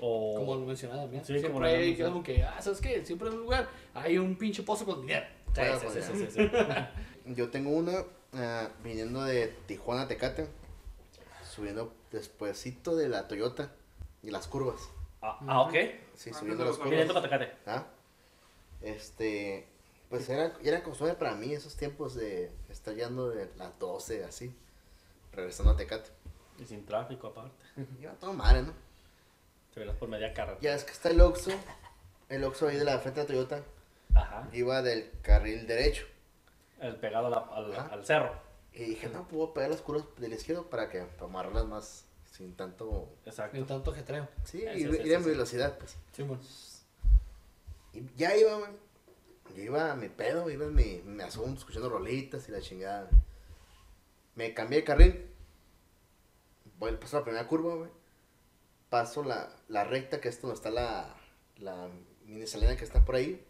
O, 0.00 0.34
Como 0.36 0.56
lo 0.56 0.66
mencionaba 0.66 1.02
también. 1.02 1.24
Sí, 1.24 1.32
Siempre 1.32 1.52
como 1.52 1.60
lo 1.60 1.66
hay 1.66 1.96
como 1.96 2.22
que, 2.22 2.42
ah, 2.42 2.60
¿sabes 2.60 2.80
qué? 2.80 3.04
Siempre 3.04 3.28
en 3.28 3.34
un 3.34 3.40
lugar 3.40 3.68
hay 3.94 4.18
un 4.18 4.36
pinche 4.36 4.62
pozo 4.62 4.84
con 4.84 5.00
dinero. 5.00 5.26
Sí, 5.54 5.62
sí, 5.80 5.86
sí, 5.88 6.02
sí, 6.02 6.26
sí, 6.30 6.50
sí. 7.26 7.34
Yo 7.34 7.48
tengo 7.50 7.70
una 7.70 8.04
ah, 8.32 8.68
viniendo 8.82 9.22
de 9.22 9.54
Tijuana 9.66 10.08
Tecate, 10.08 10.48
subiendo 11.48 11.94
despuesito 12.10 12.96
de 12.96 13.08
la 13.08 13.28
Toyota 13.28 13.72
y 14.24 14.30
las 14.30 14.46
curvas. 14.46 14.80
Ah, 15.22 15.38
ah, 15.46 15.60
ok. 15.62 15.74
Sí, 16.14 16.32
subiendo 16.32 16.64
las 16.64 16.78
Viniendo 16.82 17.14
curvas. 17.14 17.28
para 17.30 17.38
Tecate. 17.46 17.70
Ah, 17.70 17.86
Este, 18.82 19.66
pues 20.10 20.28
era, 20.28 20.52
era 20.62 20.82
costumbre 20.82 21.14
para 21.16 21.34
mí 21.34 21.52
esos 21.52 21.76
tiempos 21.76 22.14
de 22.14 22.52
estar 22.68 22.94
yendo 22.94 23.30
de 23.30 23.50
las 23.56 23.78
12 23.78 24.24
así, 24.24 24.54
regresando 25.32 25.72
a 25.72 25.76
Tecate. 25.76 26.10
Y 26.58 26.64
sin 26.66 26.84
tráfico 26.84 27.28
aparte. 27.28 27.64
Iba 28.00 28.12
todo 28.14 28.32
madre, 28.32 28.62
¿no? 28.62 28.72
Te 29.72 29.80
verás 29.80 29.96
por 29.96 30.08
media 30.08 30.32
carrera. 30.32 30.58
Ya 30.60 30.74
es 30.74 30.84
que 30.84 30.92
está 30.92 31.10
el 31.10 31.20
Oxxo, 31.20 31.50
el 32.28 32.44
Oxxo 32.44 32.68
ahí 32.68 32.76
de 32.76 32.84
la 32.84 32.98
frente 32.98 33.20
de 33.20 33.26
la 33.26 33.32
Toyota, 33.32 33.62
Ajá. 34.14 34.48
iba 34.52 34.82
del 34.82 35.10
carril 35.22 35.66
derecho. 35.66 36.06
El 36.80 36.96
pegado 36.96 37.26
a 37.26 37.30
la- 37.30 37.38
al, 37.54 37.74
al 37.92 38.04
cerro. 38.06 38.32
Y 38.72 38.84
dije, 38.84 39.08
no, 39.08 39.26
puedo 39.26 39.54
pegar 39.54 39.70
las 39.70 39.80
curvas 39.80 40.04
del 40.18 40.32
izquierdo 40.32 40.68
para 40.68 40.88
que, 40.90 41.00
para 41.02 41.24
amarrarlas 41.24 41.64
más, 41.66 42.04
sin 42.36 42.56
tanto, 42.56 43.16
Exacto. 43.24 43.56
En 43.56 43.64
tanto 43.64 43.92
ajetreo. 43.92 44.28
sí, 44.42 44.58
Sí, 44.58 44.64
ir, 44.64 44.90
sí, 44.90 45.08
ir 45.08 45.14
a 45.14 45.20
mi 45.20 45.26
velocidad, 45.26 45.78
pues. 45.78 45.96
Sí, 46.12 46.24
bueno. 46.24 46.42
Y 47.92 48.04
ya 48.16 48.36
iba, 48.36 48.56
güey. 48.56 48.70
Yo 49.54 49.62
iba 49.62 49.92
a 49.92 49.94
mi 49.94 50.08
pedo, 50.08 50.50
iba 50.50 50.64
en 50.66 50.74
mi, 50.74 51.00
mi 51.04 51.22
asunto, 51.22 51.60
escuchando 51.60 51.88
rolitas 51.88 52.48
y 52.48 52.52
la 52.52 52.60
chingada. 52.60 53.08
Me 54.34 54.52
cambié 54.52 54.80
de 54.80 54.84
carril. 54.84 55.30
Voy, 56.78 56.96
paso 56.96 57.18
la 57.18 57.24
primera 57.24 57.46
curva, 57.46 57.76
güey. 57.76 57.90
Paso 58.90 59.22
la, 59.22 59.54
la 59.68 59.84
recta, 59.84 60.20
que 60.20 60.28
es 60.28 60.40
donde 60.40 60.56
está 60.56 60.70
la, 60.70 61.14
la 61.58 61.88
minisalena 62.24 62.76
que 62.76 62.84
está 62.84 63.04
por 63.04 63.14
ahí. 63.14 63.46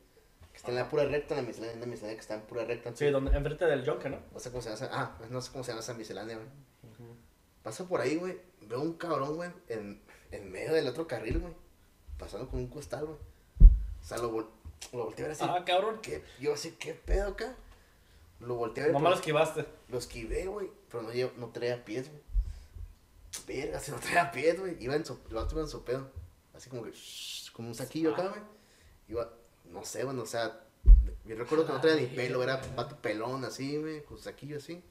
Que 0.52 0.58
está 0.58 0.72
en 0.72 0.76
la 0.76 0.90
pura 0.90 1.06
recta, 1.06 1.34
la 1.34 1.42
miscelánea, 1.42 1.76
la 1.76 1.86
miscelánea 1.86 2.16
que 2.16 2.20
está 2.20 2.34
en 2.34 2.42
pura 2.42 2.66
recta. 2.66 2.94
Sí, 2.94 3.06
donde, 3.06 3.34
enfrente 3.34 3.64
del 3.64 3.82
yonke, 3.82 4.10
¿no? 4.10 4.20
No 4.30 4.38
sé 4.38 4.50
cómo 4.50 4.60
se 4.60 4.68
llama 4.68 4.84
esa, 4.84 4.90
ah, 4.92 5.18
no 5.30 5.40
sé 5.40 5.52
cómo 5.52 5.64
se 5.64 5.70
llama 5.70 5.80
esa 5.80 5.94
miscelánea, 5.94 6.36
güey. 6.36 6.48
Paso 7.64 7.88
por 7.88 8.00
ahí, 8.00 8.14
güey. 8.16 8.38
Veo 8.60 8.80
un 8.80 8.92
cabrón, 8.92 9.34
güey, 9.34 9.50
en, 9.68 10.00
en 10.30 10.52
medio 10.52 10.72
del 10.72 10.86
otro 10.86 11.08
carril, 11.08 11.40
güey. 11.40 11.52
Pasando 12.18 12.48
con 12.48 12.60
un 12.60 12.68
costal, 12.68 13.06
güey. 13.06 13.18
O 14.00 14.04
sea, 14.06 14.18
lo, 14.18 14.30
vol- 14.32 14.48
lo 14.92 15.04
volteé 15.06 15.24
a 15.24 15.28
ver 15.28 15.36
así. 15.36 15.44
Ah, 15.48 15.64
cabrón. 15.66 15.98
¿Qué? 16.02 16.22
Yo 16.40 16.54
así, 16.54 16.76
¿qué 16.78 16.94
pedo 16.94 17.30
acá? 17.30 17.56
Lo 18.38 18.54
volteé 18.54 18.84
a 18.84 18.86
ver. 18.86 18.94
Nomás 18.94 19.10
lo 19.10 19.16
esquivaste. 19.16 19.66
lo 19.88 19.98
esquivé, 19.98 20.46
güey. 20.46 20.70
Pero 20.90 21.02
no, 21.02 21.10
llevo- 21.10 21.32
no 21.38 21.48
traía 21.48 21.84
pies, 21.84 22.08
güey. 22.08 22.22
Verga, 23.46 23.80
si 23.80 23.90
no 23.90 23.98
traía 23.98 24.30
pies, 24.30 24.60
güey. 24.60 24.76
Iba 24.82 24.94
en 24.94 25.04
su, 25.04 25.18
iba 25.30 25.42
en 25.42 25.68
su 25.68 25.84
pedo. 25.84 26.08
Así 26.54 26.70
como 26.70 26.84
que, 26.84 26.92
shh, 26.92 27.50
como 27.52 27.68
un 27.68 27.74
saquillo 27.74 28.12
acá, 28.12 28.28
güey. 28.28 28.40
Iba, 29.08 29.30
no 29.64 29.84
sé, 29.84 30.04
bueno, 30.04 30.22
o 30.22 30.26
sea, 30.26 30.60
yo 31.24 31.36
recuerdo 31.36 31.66
que 31.66 31.72
no 31.72 31.80
traía 31.80 31.96
ni 32.00 32.06
pelo, 32.06 32.42
era 32.42 32.62
un 32.68 32.76
vato 32.76 32.96
pelón 33.00 33.44
así, 33.44 33.76
güey, 33.76 34.04
con 34.04 34.18
saquillo 34.18 34.58
así. 34.58 34.82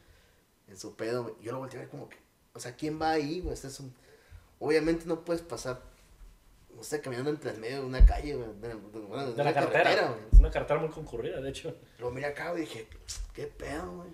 En 0.68 0.78
su 0.78 0.96
pedo, 0.96 1.24
güey. 1.24 1.36
Yo 1.42 1.52
lo 1.54 1.60
volteé 1.60 1.80
a 1.80 1.82
ver 1.84 1.90
como 1.90 2.10
que, 2.10 2.18
o 2.54 2.60
sea, 2.60 2.76
¿quién 2.76 3.02
va 3.02 3.12
ahí, 3.12 3.42
güey? 3.42 3.54
Este 3.54 3.68
es 3.68 3.80
un. 3.80 3.94
Obviamente 4.60 5.06
no 5.06 5.26
puedes 5.26 5.42
pasar, 5.42 5.82
no 6.76 6.84
sé, 6.84 7.02
caminando 7.02 7.30
entre 7.32 7.52
el 7.52 7.60
medio 7.60 7.82
de 7.82 7.86
una 7.86 8.06
calle, 8.06 8.36
güey. 8.36 8.48
De, 8.62 8.68
de- 8.70 8.76
bueno, 8.76 9.24
de 9.24 9.28
De 9.28 9.34
una 9.34 9.44
la 9.46 9.54
carretera. 9.54 10.08
güey. 10.12 10.22
es 10.32 10.40
una 10.40 10.52
carretera 10.52 10.80
muy 10.80 10.90
concurrida, 10.90 11.42
de 11.42 11.50
hecho. 11.50 11.76
Lo 12.00 12.12
miré 12.12 12.28
acá 12.28 12.54
y 12.56 12.62
dije, 12.62 12.88
¿qué 13.34 13.48
pedo, 13.48 13.92
güey? 13.98 14.10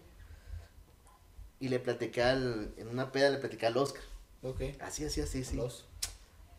Y 1.60 1.68
le 1.68 1.80
platiqué 1.80 2.24
al, 2.24 2.74
en 2.78 2.88
una 2.88 3.12
peda 3.12 3.30
le 3.30 3.38
platicé 3.38 3.66
al 3.68 3.78
Oscar. 3.78 4.02
Ok. 4.42 4.62
Así, 4.80 5.04
así, 5.04 5.22
así, 5.22 5.44
sí. 5.44 5.58
Los. 5.58 5.86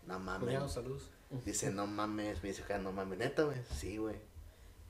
No 0.06 0.18
mames. 0.18 0.70
saludos. 0.72 1.10
Dice, 1.44 1.70
no 1.70 1.86
mames. 1.86 2.42
Me 2.42 2.48
dice, 2.50 2.62
"Ja, 2.64 2.78
no 2.78 2.92
mames, 2.92 3.18
neta, 3.18 3.44
güey. 3.44 3.56
Sí, 3.74 3.96
güey. 3.96 4.16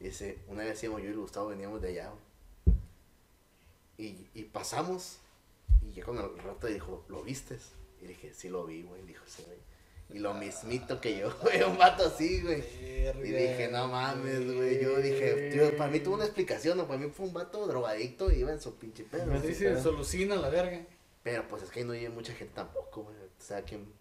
Dice, 0.00 0.38
una 0.48 0.64
vez 0.64 0.82
íbamos 0.82 1.02
yo 1.02 1.10
y 1.10 1.14
Gustavo 1.14 1.48
veníamos 1.48 1.80
de 1.82 1.88
allá, 1.90 2.10
güey. 2.10 2.78
Y, 3.98 4.26
y 4.34 4.44
pasamos. 4.44 5.18
Y 5.82 5.92
ya 5.92 6.04
con 6.04 6.18
el 6.18 6.36
rato 6.38 6.66
dijo, 6.66 7.04
¿lo 7.08 7.22
vistes? 7.22 7.72
Y 8.02 8.06
dije, 8.06 8.32
sí 8.34 8.48
lo 8.48 8.64
vi, 8.66 8.82
güey. 8.82 9.02
Dijo, 9.02 9.24
sí, 9.26 9.42
güey. 9.46 9.58
Y 10.12 10.18
lo 10.18 10.34
mismito 10.34 11.00
que 11.00 11.18
yo, 11.18 11.32
güey, 11.42 11.62
un 11.62 11.78
vato 11.78 12.04
así, 12.06 12.40
güey. 12.42 12.62
Y 13.22 13.30
dije, 13.30 13.68
no 13.70 13.88
mames, 13.88 14.44
güey. 14.54 14.82
Yo 14.82 14.96
dije, 14.98 15.50
tío, 15.52 15.76
para 15.76 15.90
mí 15.90 16.00
tuvo 16.00 16.14
una 16.16 16.24
explicación, 16.24 16.78
¿no? 16.78 16.86
Para 16.86 16.98
mí 16.98 17.10
fue 17.10 17.26
un 17.26 17.32
vato 17.32 17.66
drogadicto 17.66 18.30
y 18.32 18.36
iba 18.40 18.50
en 18.52 18.60
su 18.60 18.74
pinche 18.76 19.04
pedo. 19.04 19.26
Me 19.26 19.40
dice, 19.40 19.80
solucina 19.80 20.36
la 20.36 20.48
verga. 20.48 20.84
Pero 21.22 21.46
pues 21.48 21.62
es 21.62 21.70
que 21.70 21.80
ahí 21.80 21.84
no 21.86 21.92
vive 21.92 22.08
mucha 22.08 22.32
gente 22.32 22.54
tampoco, 22.54 23.02
güey. 23.04 23.16
O 23.16 23.20
sea, 23.42 23.62
¿quién? 23.62 23.92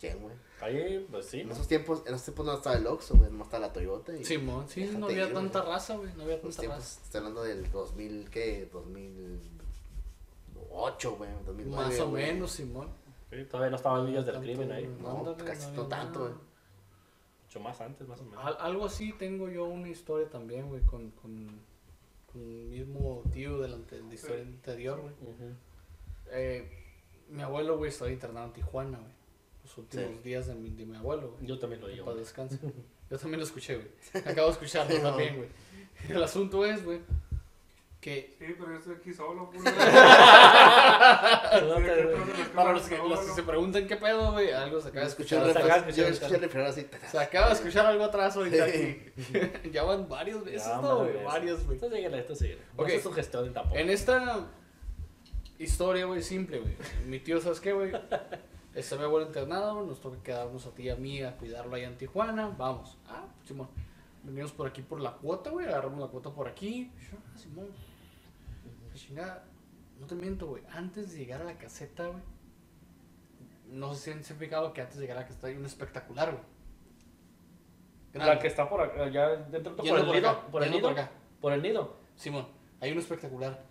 ¿Quién, 0.00 0.20
güey? 0.20 0.34
Ahí, 0.60 1.06
pues 1.10 1.26
sí. 1.26 1.40
En 1.40 1.50
esos 1.50 1.66
tiempos, 1.68 2.02
en 2.06 2.14
esos 2.14 2.24
tiempos 2.24 2.46
no 2.46 2.54
estaba 2.54 2.76
el 2.76 2.86
Oxxo, 2.86 3.16
güey. 3.16 3.30
No 3.32 3.44
estaba 3.44 3.66
la 3.66 3.72
Toyota. 3.72 4.16
Y 4.16 4.24
Simón, 4.24 4.68
sí, 4.68 4.84
no 4.96 5.06
había 5.06 5.26
ir, 5.26 5.34
tanta 5.34 5.60
güey. 5.60 5.72
raza, 5.72 5.96
güey. 5.96 6.12
No 6.16 6.22
había 6.22 6.36
En 6.36 6.42
los 6.44 6.56
tanta 6.56 6.60
tiempos, 6.60 6.78
raza. 6.78 7.00
estoy 7.04 7.18
hablando 7.18 7.42
del 7.42 7.70
2000, 7.70 8.30
¿qué? 8.30 8.68
2008, 10.72 11.16
güey. 11.16 11.30
2009, 11.46 11.70
Más 11.88 12.00
o 12.00 12.08
güey. 12.10 12.24
menos, 12.26 12.50
Simón. 12.52 12.88
Sí, 13.30 13.44
todavía 13.44 13.70
no 13.70 13.76
estaban 13.76 14.06
villas 14.06 14.24
del 14.26 14.34
Tanto, 14.34 14.46
crimen 14.46 14.72
ahí. 14.72 14.96
No, 15.00 15.18
ándale, 15.18 15.44
casi 15.44 15.70
no 15.72 15.86
tanto, 15.86 16.20
güey. 16.20 16.32
Mucho 17.44 17.60
más 17.60 17.80
antes, 17.80 18.08
más 18.08 18.20
o 18.20 18.24
menos. 18.24 18.44
Al- 18.44 18.56
algo 18.60 18.86
así 18.86 19.12
tengo 19.14 19.48
yo 19.48 19.64
una 19.66 19.88
historia 19.88 20.28
también, 20.28 20.68
güey, 20.68 20.82
con, 20.82 21.10
con, 21.12 21.60
con 22.32 22.42
el 22.42 22.68
mismo 22.68 23.22
tío 23.32 23.58
de 23.58 23.68
la, 23.68 23.76
de 23.78 24.02
la 24.02 24.14
historia 24.14 24.42
anterior, 24.42 25.00
güey. 25.00 25.14
Eh, 26.30 26.68
mi 27.28 27.42
abuelo, 27.42 27.76
güey, 27.78 27.90
estaba 27.90 28.10
internado 28.10 28.46
en 28.46 28.52
Tijuana, 28.52 28.98
güey. 28.98 29.12
Los 29.64 29.78
últimos 29.78 30.06
Sí. 30.06 30.18
días 30.24 30.46
de 30.46 30.54
mi, 30.54 30.70
de 30.70 30.84
mi 30.86 30.96
abuelo, 30.96 31.32
güey. 31.32 31.46
Yo 31.46 31.58
también 31.58 31.80
lo 31.80 31.88
llevo. 31.88 32.06
paz 32.06 32.16
descanse. 32.16 32.58
Yo 33.10 33.18
también 33.18 33.40
lo 33.40 33.44
escuché, 33.46 33.76
güey. 33.76 33.88
Acabo 34.26 34.48
de 34.48 34.52
escucharlo 34.54 34.98
también, 35.02 35.36
güey. 35.36 35.48
El 36.08 36.22
asunto 36.22 36.64
es, 36.64 36.82
güey, 36.84 37.00
que 38.02 38.34
Sí, 38.36 38.54
pero 38.58 38.72
yo 38.72 38.78
estoy 38.78 38.96
aquí 38.96 39.14
solo, 39.14 39.48
pues. 39.48 39.62
para 42.52 42.72
los 42.72 42.88
que, 42.88 42.98
los 42.98 43.20
que 43.20 43.32
se 43.32 43.42
preguntan 43.44 43.86
qué 43.86 43.96
pedo, 43.96 44.32
güey, 44.32 44.50
algo 44.50 44.80
se 44.80 44.88
acaba 44.88 45.04
de 45.04 45.10
escuchar. 45.10 45.44
Yo 45.44 45.50
escuché 45.76 46.08
escuché 46.08 46.38
refrenar 46.38 46.70
así. 46.70 46.86
Se 47.10 47.18
acaba 47.18 47.46
de 47.46 47.52
escuchar 47.54 47.86
algo 47.86 48.02
atrás 48.04 48.36
ahorita 48.36 48.66
Sí. 48.68 49.12
aquí. 49.16 49.70
ya 49.72 49.84
van 49.84 50.08
varios 50.08 50.44
veces, 50.44 50.66
Ya, 50.66 50.80
¿no, 50.80 50.98
güey? 50.98 51.22
Varios, 51.24 51.64
güey. 51.64 51.76
Esto 51.76 51.88
síguele, 51.90 52.18
esto 52.18 52.34
síguele. 52.34 52.62
Ok. 52.76 52.88
No 52.88 52.94
es 52.94 53.02
sugestión 53.04 53.52
tampoco. 53.52 53.78
En 53.78 53.88
esta 53.88 54.48
historia, 55.58 56.04
güey, 56.06 56.22
simple, 56.22 56.58
güey. 56.58 56.74
Mi 57.06 57.20
tío, 57.20 57.40
¿sabes 57.40 57.60
qué, 57.60 57.72
güey? 57.72 57.92
Está 58.74 58.96
mi 58.96 59.04
abuelo 59.04 59.28
internado, 59.28 59.86
nos 59.86 60.00
toca 60.00 60.20
quedarnos 60.24 60.66
a 60.66 60.70
ti 60.70 60.82
y 60.84 60.90
a 60.90 60.96
mí 60.96 61.22
a 61.22 61.36
cuidarlo 61.36 61.76
allá 61.76 61.86
en 61.86 61.96
Tijuana. 61.98 62.52
Vamos. 62.58 62.98
Ah, 63.06 63.26
Simón. 63.46 63.68
Venimos 64.24 64.50
por 64.50 64.66
aquí 64.66 64.82
por 64.82 65.00
la 65.00 65.12
cuota, 65.12 65.50
güey. 65.50 65.66
Agarramos 65.66 66.00
la 66.00 66.06
cuota 66.08 66.30
por 66.30 66.48
aquí. 66.48 66.90
Ah, 67.12 67.38
Simón. 67.38 67.68
La 68.92 68.98
chingada. 68.98 69.44
No 69.98 70.06
te 70.06 70.14
miento, 70.14 70.46
güey. 70.46 70.62
Antes 70.70 71.12
de 71.12 71.18
llegar 71.18 71.42
a 71.42 71.44
la 71.44 71.58
caseta, 71.58 72.06
güey. 72.08 72.22
No 73.68 73.94
sé 73.94 74.22
si 74.22 74.32
han 74.32 74.38
fijado 74.38 74.72
que 74.72 74.80
antes 74.82 74.96
de 74.96 75.02
llegar 75.02 75.16
a 75.18 75.20
la 75.20 75.26
caseta 75.26 75.46
hay 75.46 75.56
un 75.56 75.64
espectacular, 75.64 76.30
güey. 76.32 76.44
La 78.26 78.38
que 78.38 78.46
está 78.48 78.68
por 78.68 78.80
acá, 78.82 79.08
ya 79.08 79.28
dentro 79.36 79.74
por 79.74 79.86
el 79.86 80.04
por 80.04 80.14
nido. 80.14 80.28
acá, 80.28 80.46
Por 80.50 80.62
el 80.62 80.70
nido. 80.70 80.82
por 80.82 80.92
acá. 80.98 81.10
Por 81.40 81.52
el 81.54 81.62
nido. 81.62 81.96
Simón, 82.14 82.46
hay 82.80 82.92
un 82.92 82.98
espectacular. 82.98 83.64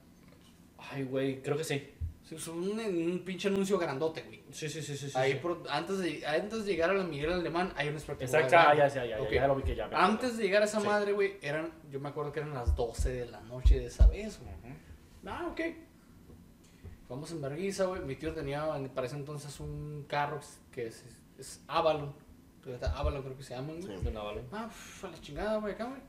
Ay, 0.80 1.04
güey, 1.04 1.42
creo 1.44 1.56
que 1.56 1.64
sí. 1.64 1.94
Sí, 2.24 2.36
Es 2.36 2.48
un, 2.48 2.80
un 2.80 3.24
pinche 3.24 3.50
anuncio 3.50 3.78
grandote, 3.78 4.24
güey. 4.24 4.44
Sí, 4.52 4.68
sí, 4.70 4.82
sí, 4.82 4.96
sí. 4.98 5.12
Ahí 5.16 5.34
sí. 5.34 5.40
por- 5.40 5.64
antes, 5.70 6.00
de, 6.00 6.26
antes 6.26 6.66
de 6.66 6.72
llegar 6.72 6.90
a 6.90 6.94
la 6.94 7.04
Miguel 7.04 7.32
Alemán 7.34 7.72
hay 7.76 7.90
un 7.90 7.96
espectacular. 7.98 8.44
Exacto, 8.44 8.70
ah, 8.70 8.76
ya, 8.76 8.88
ya, 8.88 9.06
ya, 9.06 9.22
Ok. 9.22 9.30
ya, 9.30 9.42
ya 9.42 9.48
lo 9.48 9.56
vi 9.56 9.64
que 9.64 9.76
ya. 9.76 9.90
Antes 9.94 10.38
de 10.38 10.44
llegar 10.44 10.62
a 10.64 10.66
esa 10.66 10.80
Sí. 10.82 10.88
madre, 10.88 11.12
güey, 11.14 11.38
eran, 11.42 11.72
yo 11.92 12.00
me 12.00 12.10
acuerdo 12.10 12.32
que 12.32 12.40
eran 12.40 12.54
las 12.54 12.76
12 12.76 13.12
de 13.12 13.26
la 13.28 13.42
noche 13.42 13.80
de 13.80 13.86
esa 13.88 14.08
vez, 14.08 14.40
güey. 14.40 14.54
Ujú. 14.56 14.70
Ah, 15.26 15.48
ok. 15.52 15.62
Vamos 17.10 17.32
en 17.32 17.42
Berguisa, 17.42 17.86
güey. 17.86 18.02
Mi 18.04 18.16
tío 18.16 18.34
tenía 18.34 18.66
para 18.96 19.08
ese 19.08 19.18
entonces 19.18 19.60
un 19.60 20.06
carro 20.08 20.40
que 20.72 20.88
es, 20.88 21.04
es 21.38 21.62
Avalon. 21.68 22.14
Avalon 22.96 23.22
creo 23.24 23.36
que 23.38 23.44
se 23.44 23.54
llaman, 23.56 23.82
güey. 23.82 23.98
Sí. 23.98 24.04
De 24.06 24.12
Navalén. 24.12 24.46
Ah, 24.52 24.68
pf, 24.68 25.08
a 25.08 25.12
la 25.12 25.20
chingada, 25.22 25.58
güey, 25.58 25.74
acá, 25.74 25.86
güey. 25.86 26.02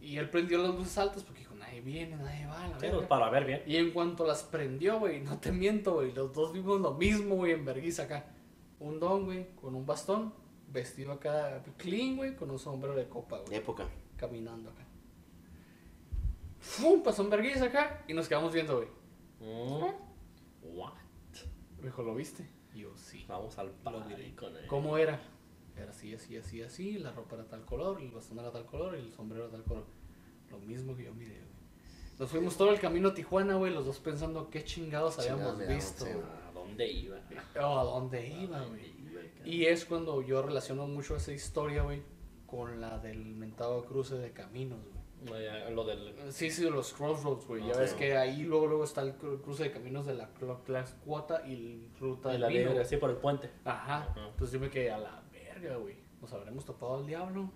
Y 0.00 0.18
él 0.18 0.28
prendió 0.30 0.58
las 0.58 0.74
luces 0.74 0.96
altas 0.98 1.24
porque 1.24 1.40
dijo, 1.40 1.54
nadie 1.54 1.80
viene, 1.80 2.16
nadie 2.16 2.46
va, 2.46 2.60
la 2.68 2.74
Sí, 2.78 2.82
verga". 2.82 2.96
pues, 2.98 3.08
para 3.08 3.30
ver 3.30 3.44
bien. 3.46 3.62
Y 3.66 3.76
en 3.76 3.90
cuanto 3.90 4.26
las 4.26 4.42
prendió, 4.44 4.98
güey, 5.00 5.20
no 5.20 5.38
te 5.38 5.50
miento, 5.50 5.94
güey, 5.94 6.12
los 6.12 6.32
dos 6.32 6.52
vimos 6.52 6.80
lo 6.80 6.92
mismo, 6.94 7.36
güey, 7.36 7.52
en 7.52 7.64
Berguisa 7.64 8.04
acá. 8.04 8.26
Un 8.78 9.00
don, 9.00 9.24
güey, 9.24 9.48
con 9.56 9.74
un 9.74 9.86
bastón, 9.86 10.32
vestido 10.68 11.12
acá 11.12 11.62
clean, 11.78 12.16
güey, 12.16 12.36
con 12.36 12.50
un 12.50 12.58
sombrero 12.58 12.94
de 12.94 13.08
copa, 13.08 13.38
güey, 13.40 13.56
Época. 13.56 13.88
caminando 14.16 14.70
acá. 14.70 14.84
¡Fum! 16.66 17.02
Pasó 17.02 17.22
en 17.22 17.30
Berguisa 17.30 17.66
acá 17.66 18.04
y 18.08 18.12
nos 18.12 18.28
quedamos 18.28 18.52
viendo, 18.52 18.76
güey. 18.76 18.88
Mm. 19.40 19.84
What? 20.76 20.92
Me 21.78 21.84
dijo, 21.84 22.02
¿lo 22.02 22.14
viste? 22.14 22.44
Yo, 22.74 22.94
sí. 22.96 23.24
Vamos 23.28 23.56
al 23.58 23.68
Lo 23.68 23.72
party 23.84 24.08
miré. 24.14 24.34
con 24.34 24.54
él. 24.56 24.66
¿Cómo 24.66 24.98
era? 24.98 25.20
Era 25.76 25.90
así, 25.90 26.12
así, 26.14 26.36
así, 26.36 26.62
así, 26.62 26.98
la 26.98 27.12
ropa 27.12 27.36
era 27.36 27.46
tal 27.46 27.64
color, 27.64 28.00
el 28.00 28.10
bastón 28.10 28.38
era 28.38 28.50
tal 28.50 28.66
color 28.66 28.96
y 28.96 29.00
el 29.00 29.12
sombrero 29.12 29.44
era 29.44 29.52
tal 29.52 29.64
color. 29.64 29.84
Lo 30.50 30.58
mismo 30.58 30.96
que 30.96 31.04
yo 31.04 31.14
miré, 31.14 31.34
güey. 31.34 31.56
Nos 32.18 32.30
fuimos 32.30 32.56
todo 32.56 32.72
el 32.72 32.80
camino 32.80 33.10
a 33.10 33.14
Tijuana, 33.14 33.54
güey, 33.56 33.72
los 33.72 33.84
dos 33.86 33.98
pensando 34.00 34.48
qué 34.50 34.64
chingados 34.64 35.18
habíamos 35.18 35.58
visto, 35.68 36.04
güey. 36.04 36.16
¿A 36.48 36.52
dónde 36.52 36.90
iba? 36.90 37.18
O 37.62 37.78
a 37.78 37.84
dónde 37.84 38.26
iba, 38.26 38.62
güey. 38.64 38.96
Y 39.44 39.66
es 39.66 39.84
cuando 39.84 40.22
yo 40.22 40.42
relaciono 40.42 40.86
mucho 40.88 41.14
esa 41.16 41.32
historia, 41.32 41.82
güey, 41.82 42.02
con 42.46 42.80
la 42.80 42.98
del 42.98 43.24
mentado 43.36 43.84
cruce 43.84 44.16
de 44.16 44.32
caminos, 44.32 44.80
güey. 44.82 44.95
Lo 45.70 45.84
del. 45.84 46.14
Sí, 46.30 46.50
sí, 46.50 46.62
los 46.68 46.92
crossroads, 46.92 47.46
güey. 47.46 47.66
Ya 47.66 47.74
Ah, 47.74 47.78
ves 47.78 47.94
que 47.94 48.16
ahí 48.16 48.42
luego 48.44 48.66
luego 48.66 48.84
está 48.84 49.02
el 49.02 49.16
cru- 49.18 49.40
cruce 49.42 49.64
de 49.64 49.70
caminos 49.72 50.06
de 50.06 50.14
la 50.14 50.28
cl- 50.34 50.62
clase 50.64 50.94
cuota 51.04 51.46
y 51.46 51.52
el 51.54 51.88
ruta 52.00 52.28
y 52.30 52.32
del 52.32 52.40
la 52.42 52.48
vino. 52.48 52.60
libre, 52.68 52.80
así 52.80 52.96
por 52.96 53.10
el 53.10 53.16
puente. 53.16 53.50
Ajá. 53.64 54.14
Entonces 54.30 54.52
yo 54.52 54.60
me 54.60 54.70
quedé 54.70 54.90
a 54.90 54.98
la 54.98 55.22
verga, 55.32 55.76
güey. 55.76 55.96
Nos 56.20 56.32
habremos 56.32 56.64
topado 56.64 56.96
al 56.96 57.06
diablo. 57.06 57.50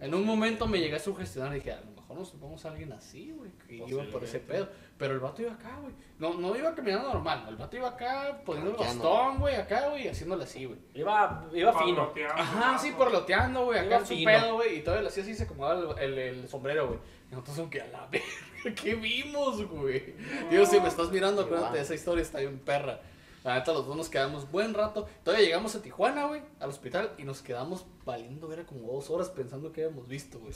En 0.00 0.14
un 0.14 0.24
momento 0.26 0.66
me 0.66 0.80
llegué 0.80 0.96
a 0.96 0.98
sugestionar 0.98 1.52
y 1.52 1.56
dije, 1.56 1.72
a 1.72 1.80
lo 1.80 1.86
mejor 2.12 2.20
nos 2.20 2.32
topamos 2.32 2.64
a 2.64 2.70
alguien 2.70 2.92
así, 2.92 3.32
güey, 3.32 3.50
que 3.66 3.76
iba 3.76 4.04
por 4.04 4.22
ese 4.24 4.40
pedo. 4.40 4.68
Pero 4.98 5.14
el 5.14 5.20
vato 5.20 5.42
iba 5.42 5.52
acá, 5.52 5.78
güey. 5.80 5.94
No, 6.18 6.34
no 6.34 6.54
iba 6.56 6.74
caminando 6.74 7.12
normal. 7.12 7.44
El 7.48 7.56
vato 7.56 7.76
iba 7.76 7.88
acá 7.88 8.40
poniendo 8.44 8.70
el 8.72 8.76
bastón, 8.76 9.38
güey, 9.38 9.56
acá, 9.56 9.88
güey, 9.88 10.08
haciéndole 10.08 10.44
así, 10.44 10.66
güey. 10.66 10.78
Iba, 10.94 11.48
iba 11.52 11.72
fino. 11.72 12.12
Ajá, 12.34 12.78
sí, 12.78 12.92
porloteando, 12.92 13.64
güey, 13.64 13.80
acá 13.80 13.98
en 13.98 14.06
su 14.06 14.24
pedo, 14.24 14.54
güey. 14.54 14.78
Y 14.78 14.82
todavía 14.82 15.02
le 15.02 15.08
hacía 15.08 15.22
así, 15.22 15.34
se 15.34 15.44
acomodaba 15.44 16.00
el, 16.00 16.18
el, 16.18 16.38
el 16.38 16.48
sombrero, 16.48 16.88
güey. 16.88 17.00
Y 17.30 17.34
nosotros 17.34 17.56
como 17.56 17.70
que 17.70 17.80
a 17.80 17.86
la 17.88 18.06
verga, 18.10 18.80
¿qué 18.80 18.94
vimos, 18.94 19.66
güey? 19.68 20.14
Digo, 20.50 20.66
si 20.66 20.80
me 20.80 20.88
estás 20.88 21.10
mirando, 21.10 21.42
acuérdate, 21.42 21.80
esa 21.80 21.94
historia 21.94 22.22
está 22.22 22.38
bien 22.38 22.58
perra. 22.58 23.00
La 23.44 23.56
neta, 23.56 23.72
los 23.72 23.86
dos 23.86 23.96
nos 23.96 24.08
quedamos 24.08 24.48
buen 24.52 24.72
rato. 24.72 25.08
Todavía 25.24 25.46
llegamos 25.46 25.74
a 25.74 25.82
Tijuana, 25.82 26.26
güey, 26.26 26.42
al 26.60 26.70
hospital, 26.70 27.12
y 27.18 27.24
nos 27.24 27.42
quedamos 27.42 27.86
valiendo, 28.04 28.52
era 28.52 28.64
como 28.64 28.92
dos 28.92 29.10
horas 29.10 29.30
pensando 29.30 29.72
que 29.72 29.82
habíamos 29.82 30.06
visto, 30.06 30.38
güey. 30.38 30.52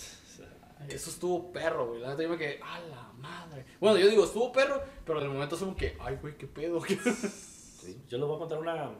Eso 0.88 1.10
estuvo 1.10 1.52
perro, 1.52 1.88
güey. 1.88 2.00
La 2.00 2.10
neta, 2.10 2.22
yo 2.22 2.28
me 2.28 2.36
quedé, 2.38 2.60
a 2.62 2.78
la 2.80 3.12
madre. 3.14 3.64
Bueno, 3.80 3.96
yo 3.98 4.08
digo, 4.08 4.24
estuvo 4.24 4.52
perro, 4.52 4.82
pero 5.04 5.18
en 5.18 5.24
el 5.26 5.32
momento 5.32 5.54
es 5.56 5.62
como 5.62 5.74
que, 5.76 5.96
ay, 6.00 6.16
güey, 6.20 6.36
qué 6.36 6.46
pedo. 6.46 6.80
Sí. 7.76 8.02
Yo 8.08 8.18
les 8.18 8.26
voy 8.26 8.34
a 8.36 8.38
contar 8.40 8.58
una. 8.58 8.90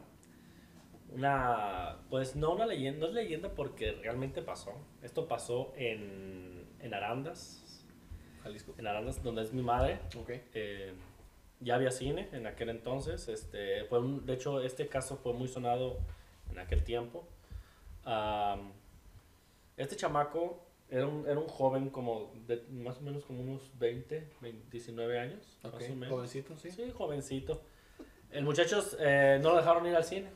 Una. 1.11 1.97
Pues 2.09 2.35
no 2.37 2.53
una 2.53 2.65
leyenda, 2.65 2.99
no 3.01 3.07
es 3.07 3.13
leyenda 3.13 3.49
porque 3.53 3.91
realmente 3.93 4.41
pasó. 4.41 4.71
Esto 5.01 5.27
pasó 5.27 5.73
en, 5.75 6.65
en 6.79 6.93
Arandas. 6.93 7.83
Jalisco. 8.43 8.73
En 8.77 8.87
Arandas, 8.87 9.21
donde 9.23 9.41
es 9.41 9.51
mi 9.51 9.61
madre. 9.61 9.99
Ok. 10.17 10.29
Eh, 10.53 10.93
ya 11.59 11.75
había 11.75 11.91
cine 11.91 12.29
en 12.31 12.47
aquel 12.47 12.69
entonces. 12.69 13.27
Este, 13.27 13.83
fue 13.85 13.99
un- 13.99 14.25
de 14.25 14.33
hecho, 14.35 14.61
este 14.61 14.87
caso 14.87 15.17
fue 15.17 15.33
muy 15.33 15.47
sonado 15.49 15.97
en 16.51 16.59
aquel 16.59 16.83
tiempo. 16.83 17.27
Este 19.75 19.95
chamaco 19.95 20.65
era 20.89 21.05
un, 21.05 21.27
era 21.27 21.39
un 21.39 21.47
joven 21.47 21.89
como 21.89 22.31
de 22.47 22.63
más 22.71 22.97
o 22.97 23.01
menos 23.01 23.25
como 23.25 23.41
unos 23.41 23.71
20, 23.77 24.29
20, 24.41 24.69
19 24.71 25.19
años. 25.19 25.57
Más 25.63 25.73
o 25.73 25.77
menos. 25.95 26.09
jovencito, 26.09 26.57
sí. 26.57 26.71
Sí, 26.71 26.91
jovencito. 26.91 27.61
El 28.31 28.45
muchacho 28.45 28.83
eh, 28.99 29.39
no 29.41 29.51
lo 29.51 29.57
dejaron 29.57 29.85
ir 29.85 29.95
al 29.95 30.03
cine. 30.03 30.29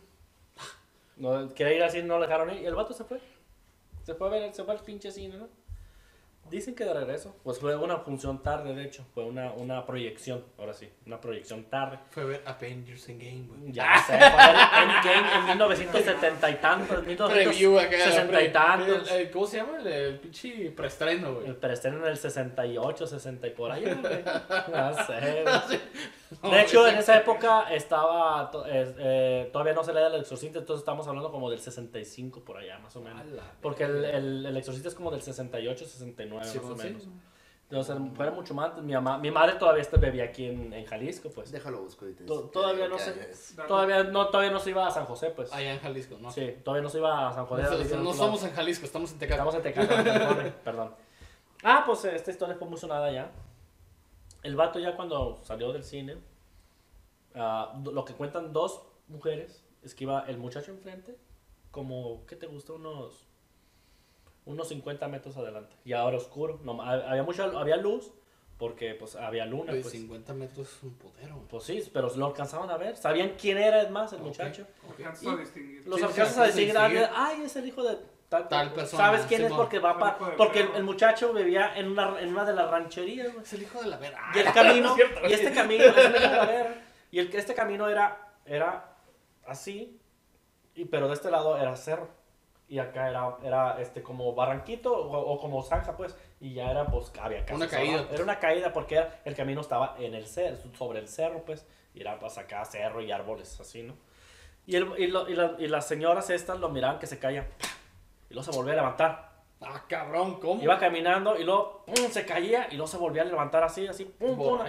No, 1.17 1.53
quería 1.53 1.75
ir 1.75 1.83
al 1.83 1.91
cine, 1.91 2.03
no 2.03 2.17
lo 2.17 2.23
dejaron 2.23 2.49
ir. 2.51 2.61
Y 2.61 2.65
el 2.65 2.73
vato 2.73 2.93
se 2.93 3.03
fue. 3.03 3.19
Se 4.03 4.15
fue 4.15 4.27
a 4.27 4.31
ver, 4.31 4.53
se 4.55 4.63
fue 4.63 4.73
al 4.73 4.79
pinche 4.79 5.11
cine, 5.11 5.37
¿no? 5.37 5.47
Dicen 6.51 6.75
que 6.75 6.83
de 6.83 6.93
regreso. 6.93 7.33
Pues 7.43 7.59
fue 7.59 7.77
una 7.77 7.99
función 7.99 8.43
tarde, 8.43 8.75
de 8.75 8.83
hecho. 8.83 9.05
Fue 9.13 9.23
una, 9.23 9.53
una 9.53 9.85
proyección, 9.85 10.43
ahora 10.59 10.73
sí. 10.73 10.89
Una 11.05 11.21
proyección 11.21 11.63
tarde. 11.63 11.97
Fue 12.09 12.25
ver 12.25 12.43
Avengers 12.45 13.07
Endgame, 13.07 13.47
güey. 13.47 13.71
Ya 13.71 13.97
sé, 14.05 14.17
fue 14.17 14.23
Endgame 14.83 15.35
en 15.39 15.45
1970 15.45 16.49
y 16.49 16.55
tantos. 16.55 16.99
Preview 17.05 17.79
acá. 17.79 17.89
1960 17.89 18.43
y 18.43 18.51
tantos. 18.51 19.09
¿Cómo 19.31 19.47
se 19.47 19.57
llama? 19.57 19.79
El, 19.79 19.87
el 19.87 20.19
pinche 20.19 20.71
preestreno, 20.71 21.35
güey. 21.35 21.47
El 21.47 21.55
preestreno 21.55 21.99
en 21.99 22.11
el 22.11 22.17
68, 22.17 23.07
60 23.07 23.47
y 23.47 23.51
por 23.51 23.71
ahí, 23.71 23.83
güey. 24.01 24.23
Ya 24.23 24.93
sé, 25.07 25.43
güey. 25.43 25.79
De 26.51 26.61
hecho, 26.61 26.87
en 26.87 26.97
esa 26.97 27.17
época 27.17 27.73
estaba, 27.73 28.49
eh, 28.65 29.49
todavía 29.51 29.73
no 29.73 29.83
se 29.83 29.93
leía 29.93 30.07
el 30.07 30.21
exorcista, 30.21 30.59
entonces 30.59 30.81
estamos 30.81 31.05
hablando 31.07 31.29
como 31.29 31.49
del 31.49 31.59
65 31.59 32.39
por 32.45 32.57
allá, 32.57 32.79
más 32.79 32.95
o 32.95 33.01
menos. 33.01 33.21
Porque 33.61 33.83
el, 33.83 34.05
el, 34.05 34.45
el 34.45 34.57
exorcista 34.57 34.87
es 34.87 34.95
como 34.95 35.11
del 35.11 35.21
68, 35.21 35.85
69, 35.85 36.40
Sí, 36.43 36.59
más 36.59 36.65
o 36.71 36.77
sí. 36.77 36.83
menos. 36.87 37.07
Entonces, 37.69 37.95
fue 38.15 38.31
mucho 38.31 38.53
más 38.53 38.69
antes. 38.71 38.83
Mi, 38.83 38.91
mamá, 38.93 39.17
mi 39.17 39.31
madre 39.31 39.55
todavía 39.55 39.81
este 39.81 39.95
bebía 39.97 40.25
aquí 40.25 40.45
en, 40.47 40.73
en 40.73 40.85
Jalisco, 40.85 41.29
pues. 41.29 41.51
Déjalo 41.53 41.81
busco 41.81 42.03
ahorita. 42.03 42.25
To- 42.25 42.49
todavía 42.49 42.89
no. 42.89 42.97
Dale. 42.97 43.29
Todavía 43.67 44.03
no, 44.03 44.27
todavía 44.27 44.51
no 44.51 44.59
se 44.59 44.71
iba 44.71 44.85
a 44.85 44.91
San 44.91 45.05
José, 45.05 45.29
pues. 45.29 45.53
Allá 45.53 45.73
en 45.73 45.79
Jalisco, 45.79 46.17
¿no? 46.19 46.29
Sí, 46.31 46.53
todavía 46.65 46.83
no 46.83 46.89
se 46.89 46.97
iba 46.97 47.29
a 47.29 47.33
San 47.33 47.45
José. 47.45 47.61
No 47.63 47.69
otro 47.69 47.97
lado. 47.99 48.13
somos 48.13 48.43
en 48.43 48.51
Jalisco, 48.51 48.85
estamos 48.85 49.11
en 49.13 49.19
Tecate. 49.19 49.35
Estamos 49.39 49.55
en 49.55 49.61
Tecate, 49.61 50.51
perdón. 50.65 50.93
Ah, 51.63 51.83
pues 51.85 52.03
eh, 52.05 52.13
esta 52.15 52.31
historia 52.31 52.55
fue 52.55 52.67
muy 52.67 52.77
sonada 52.77 53.09
ya. 53.11 53.31
El 54.43 54.55
vato 54.57 54.77
ya 54.79 54.95
cuando 54.97 55.39
salió 55.43 55.71
del 55.71 55.83
cine, 55.83 56.17
ah, 57.35 57.73
do- 57.77 57.91
lo 57.93 58.03
que 58.03 58.13
cuentan 58.15 58.51
dos 58.51 58.81
mujeres 59.07 59.63
es 59.83 59.95
que 59.95 60.03
iba 60.03 60.21
el 60.27 60.37
muchacho 60.37 60.71
enfrente, 60.71 61.17
como, 61.71 62.25
¿qué 62.25 62.35
te 62.35 62.47
gusta? 62.47 62.73
Unos, 62.73 63.27
unos 64.45 64.67
50 64.69 65.07
metros 65.07 65.37
adelante. 65.37 65.75
Y 65.85 65.93
ahora 65.93 66.17
oscuro. 66.17 66.59
No, 66.63 66.81
había, 66.81 67.23
mucha, 67.23 67.43
había 67.43 67.77
luz 67.77 68.11
porque 68.57 68.93
pues 68.93 69.15
había 69.15 69.45
luna. 69.47 69.71
Pues, 69.71 69.89
50 69.89 70.33
metros 70.35 70.67
es 70.67 70.83
un 70.83 70.95
güey. 70.99 71.47
pues 71.49 71.63
sí, 71.63 71.83
pero 71.91 72.15
lo 72.15 72.27
alcanzaban 72.27 72.69
a 72.69 72.77
ver. 72.77 72.95
Sabían 72.95 73.33
quién 73.39 73.57
era, 73.57 73.81
es 73.81 73.89
más, 73.89 74.13
el 74.13 74.19
Ok. 74.19 74.27
muchacho. 74.27 74.67
Alcanzas 74.87 75.23
Y 75.23 75.27
a 75.29 75.35
distinguir. 75.35 75.87
Los 75.87 75.99
Sí, 75.99 76.05
alcanzas 76.05 76.75
a 76.75 76.85
ah, 76.85 77.11
ay, 77.15 77.41
es 77.43 77.55
el 77.55 77.67
hijo 77.67 77.83
de 77.83 77.97
tal, 78.29 78.47
Tal 78.47 78.71
persona, 78.71 79.03
¿Sabes 79.03 79.25
quién 79.25 79.45
es? 79.45 79.51
Porque 79.51 79.79
va 79.79 79.93
El 79.93 79.97
para... 79.97 80.37
Porque 80.37 80.59
el, 80.75 80.83
muchacho 80.83 81.33
vivía 81.33 81.75
en 81.75 81.87
una, 81.89 82.21
en 82.21 82.29
una 82.29 82.45
de 82.45 82.53
las 82.53 82.69
rancherías, 82.69 83.33
güey. 83.33 83.43
Es 83.43 83.51
el 83.53 83.63
hijo 83.63 83.81
de 83.81 83.87
la 83.89 83.97
verga. 83.97 84.31
Y 84.33 84.39
el 84.39 84.53
camino, 84.53 84.95
y 85.27 85.33
este 85.33 85.51
camino, 85.51 85.83
es 85.83 85.97
el 85.97 86.11
hijo 86.11 86.19
de 86.21 86.29
la 86.37 86.45
verga. 86.45 86.81
y 87.09 87.19
el, 87.19 87.35
este 87.35 87.55
camino 87.55 87.89
era, 87.89 88.35
era 88.45 88.95
así, 89.47 89.99
y, 90.75 90.85
pero 90.85 91.07
de 91.07 91.15
este 91.15 91.31
lado 91.31 91.57
era 91.57 91.75
cerro. 91.75 92.09
Y 92.71 92.79
acá 92.79 93.09
era, 93.09 93.35
era 93.43 93.81
este, 93.81 94.01
como 94.01 94.33
barranquito 94.33 94.93
o, 94.97 95.33
o 95.33 95.37
como 95.41 95.61
zanja, 95.61 95.97
pues. 95.97 96.15
Y 96.39 96.53
ya 96.53 96.71
era, 96.71 96.85
pues, 96.87 97.11
había 97.21 97.43
Una 97.53 97.67
caída. 97.67 97.99
abajo. 97.99 98.13
Era 98.13 98.23
una 98.23 98.39
caída 98.39 98.71
porque 98.71 98.95
era- 98.95 99.19
el 99.25 99.35
camino 99.35 99.59
estaba 99.59 99.95
en 99.99 100.15
el 100.15 100.25
cerro, 100.25 100.55
sobre 100.77 100.99
el 100.99 101.09
cerro, 101.09 101.43
pues. 101.43 101.65
Y 101.93 101.99
era, 101.99 102.17
pues, 102.17 102.37
acá 102.37 102.63
cerro 102.63 103.01
y 103.01 103.11
árboles, 103.11 103.59
así, 103.59 103.83
¿no? 103.83 103.93
Y, 104.65 104.77
el, 104.77 104.87
y, 104.97 105.07
lo- 105.07 105.27
y 105.27 105.35
la- 105.35 105.55
y 105.59 105.67
las 105.67 105.85
señoras 105.85 106.29
estas 106.29 106.61
lo 106.61 106.69
miraban 106.69 106.97
que 106.97 107.07
se 107.07 107.19
caía. 107.19 107.45
Y 108.29 108.33
luego 108.35 108.49
se 108.49 108.57
volvía 108.57 108.71
a 108.71 108.77
levantar. 108.77 109.30
Ah, 109.63 109.83
cabrón, 109.87 110.39
¿cómo? 110.39 110.61
Iba 110.63 110.79
caminando 110.79 111.37
y 111.37 111.43
luego 111.43 111.83
pum, 111.85 112.09
se 112.09 112.25
caía 112.25 112.67
y 112.71 112.75
luego 112.77 112.87
se 112.87 112.97
volvía 112.97 113.21
a 113.21 113.25
levantar 113.25 113.63
así, 113.63 113.85
así, 113.87 114.05
pum, 114.05 114.29
pum. 114.35 114.47
Compa. 114.47 114.63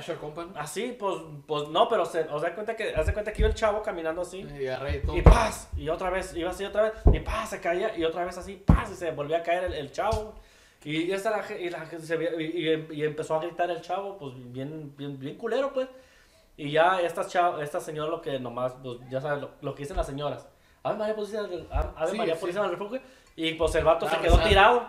Así, 0.54 0.94
pues, 0.98 1.16
pues 1.46 1.68
no, 1.68 1.88
pero 1.88 2.04
se, 2.04 2.20
os 2.24 2.42
da 2.42 2.54
cuenta 2.54 2.76
que, 2.76 2.94
haz 2.94 3.06
de 3.06 3.14
cuenta 3.14 3.32
que 3.32 3.40
iba 3.40 3.48
el 3.48 3.54
chavo 3.54 3.82
caminando 3.82 4.20
así. 4.20 4.40
Y 4.42 4.66
agarré 4.66 4.98
y 4.98 5.00
todo. 5.00 5.16
Y 5.16 5.22
paz, 5.22 5.70
y 5.78 5.88
otra 5.88 6.10
vez, 6.10 6.36
iba 6.36 6.50
así 6.50 6.64
otra 6.64 6.82
vez, 6.82 6.92
y 7.10 7.20
paz, 7.20 7.48
se 7.50 7.60
caía, 7.60 7.96
y 7.96 8.04
otra 8.04 8.24
vez 8.26 8.36
así, 8.36 8.56
paz, 8.66 8.90
y 8.92 8.94
se 8.94 9.10
volvía 9.12 9.38
a 9.38 9.42
caer 9.42 9.64
el, 9.64 9.72
el 9.74 9.92
chavo. 9.92 10.34
Y, 10.84 11.10
esta 11.12 11.30
la, 11.30 11.56
y, 11.56 11.70
la 11.70 11.86
gente 11.86 12.04
se 12.04 12.16
ve- 12.16 12.36
y, 12.92 12.94
y- 13.00 13.04
empezó 13.04 13.36
a 13.36 13.40
gritar 13.40 13.70
el 13.70 13.80
chavo, 13.80 14.18
pues 14.18 14.34
bien, 14.52 14.94
bien, 14.96 15.18
bien 15.18 15.36
culero, 15.36 15.72
pues. 15.72 15.88
Y 16.56 16.70
ya 16.70 17.00
esta, 17.00 17.26
chava, 17.26 17.64
esta 17.64 17.80
señora 17.80 18.10
lo 18.10 18.20
que 18.20 18.38
nomás, 18.38 18.74
pues 18.82 18.98
ya 19.08 19.20
sabes, 19.22 19.40
lo, 19.40 19.50
lo 19.62 19.74
que 19.74 19.84
dicen 19.84 19.96
las 19.96 20.06
señoras. 20.06 20.46
Ave 20.82 20.96
María, 20.98 21.14
pues 21.14 21.30
dicen 21.30 21.44
al- 21.70 21.92
Ave 21.96 22.10
Sí, 22.10 22.16
María, 22.18 22.36
sí. 22.36 22.46
dicen 22.46 22.62
al 22.62 22.70
refugio. 22.70 23.00
Y 23.36 23.54
pues 23.54 23.74
el 23.76 23.84
vato 23.84 24.06
Ah, 24.06 24.10
se 24.10 24.18
quedó 24.18 24.32
rezar. 24.36 24.48
tirado. 24.48 24.82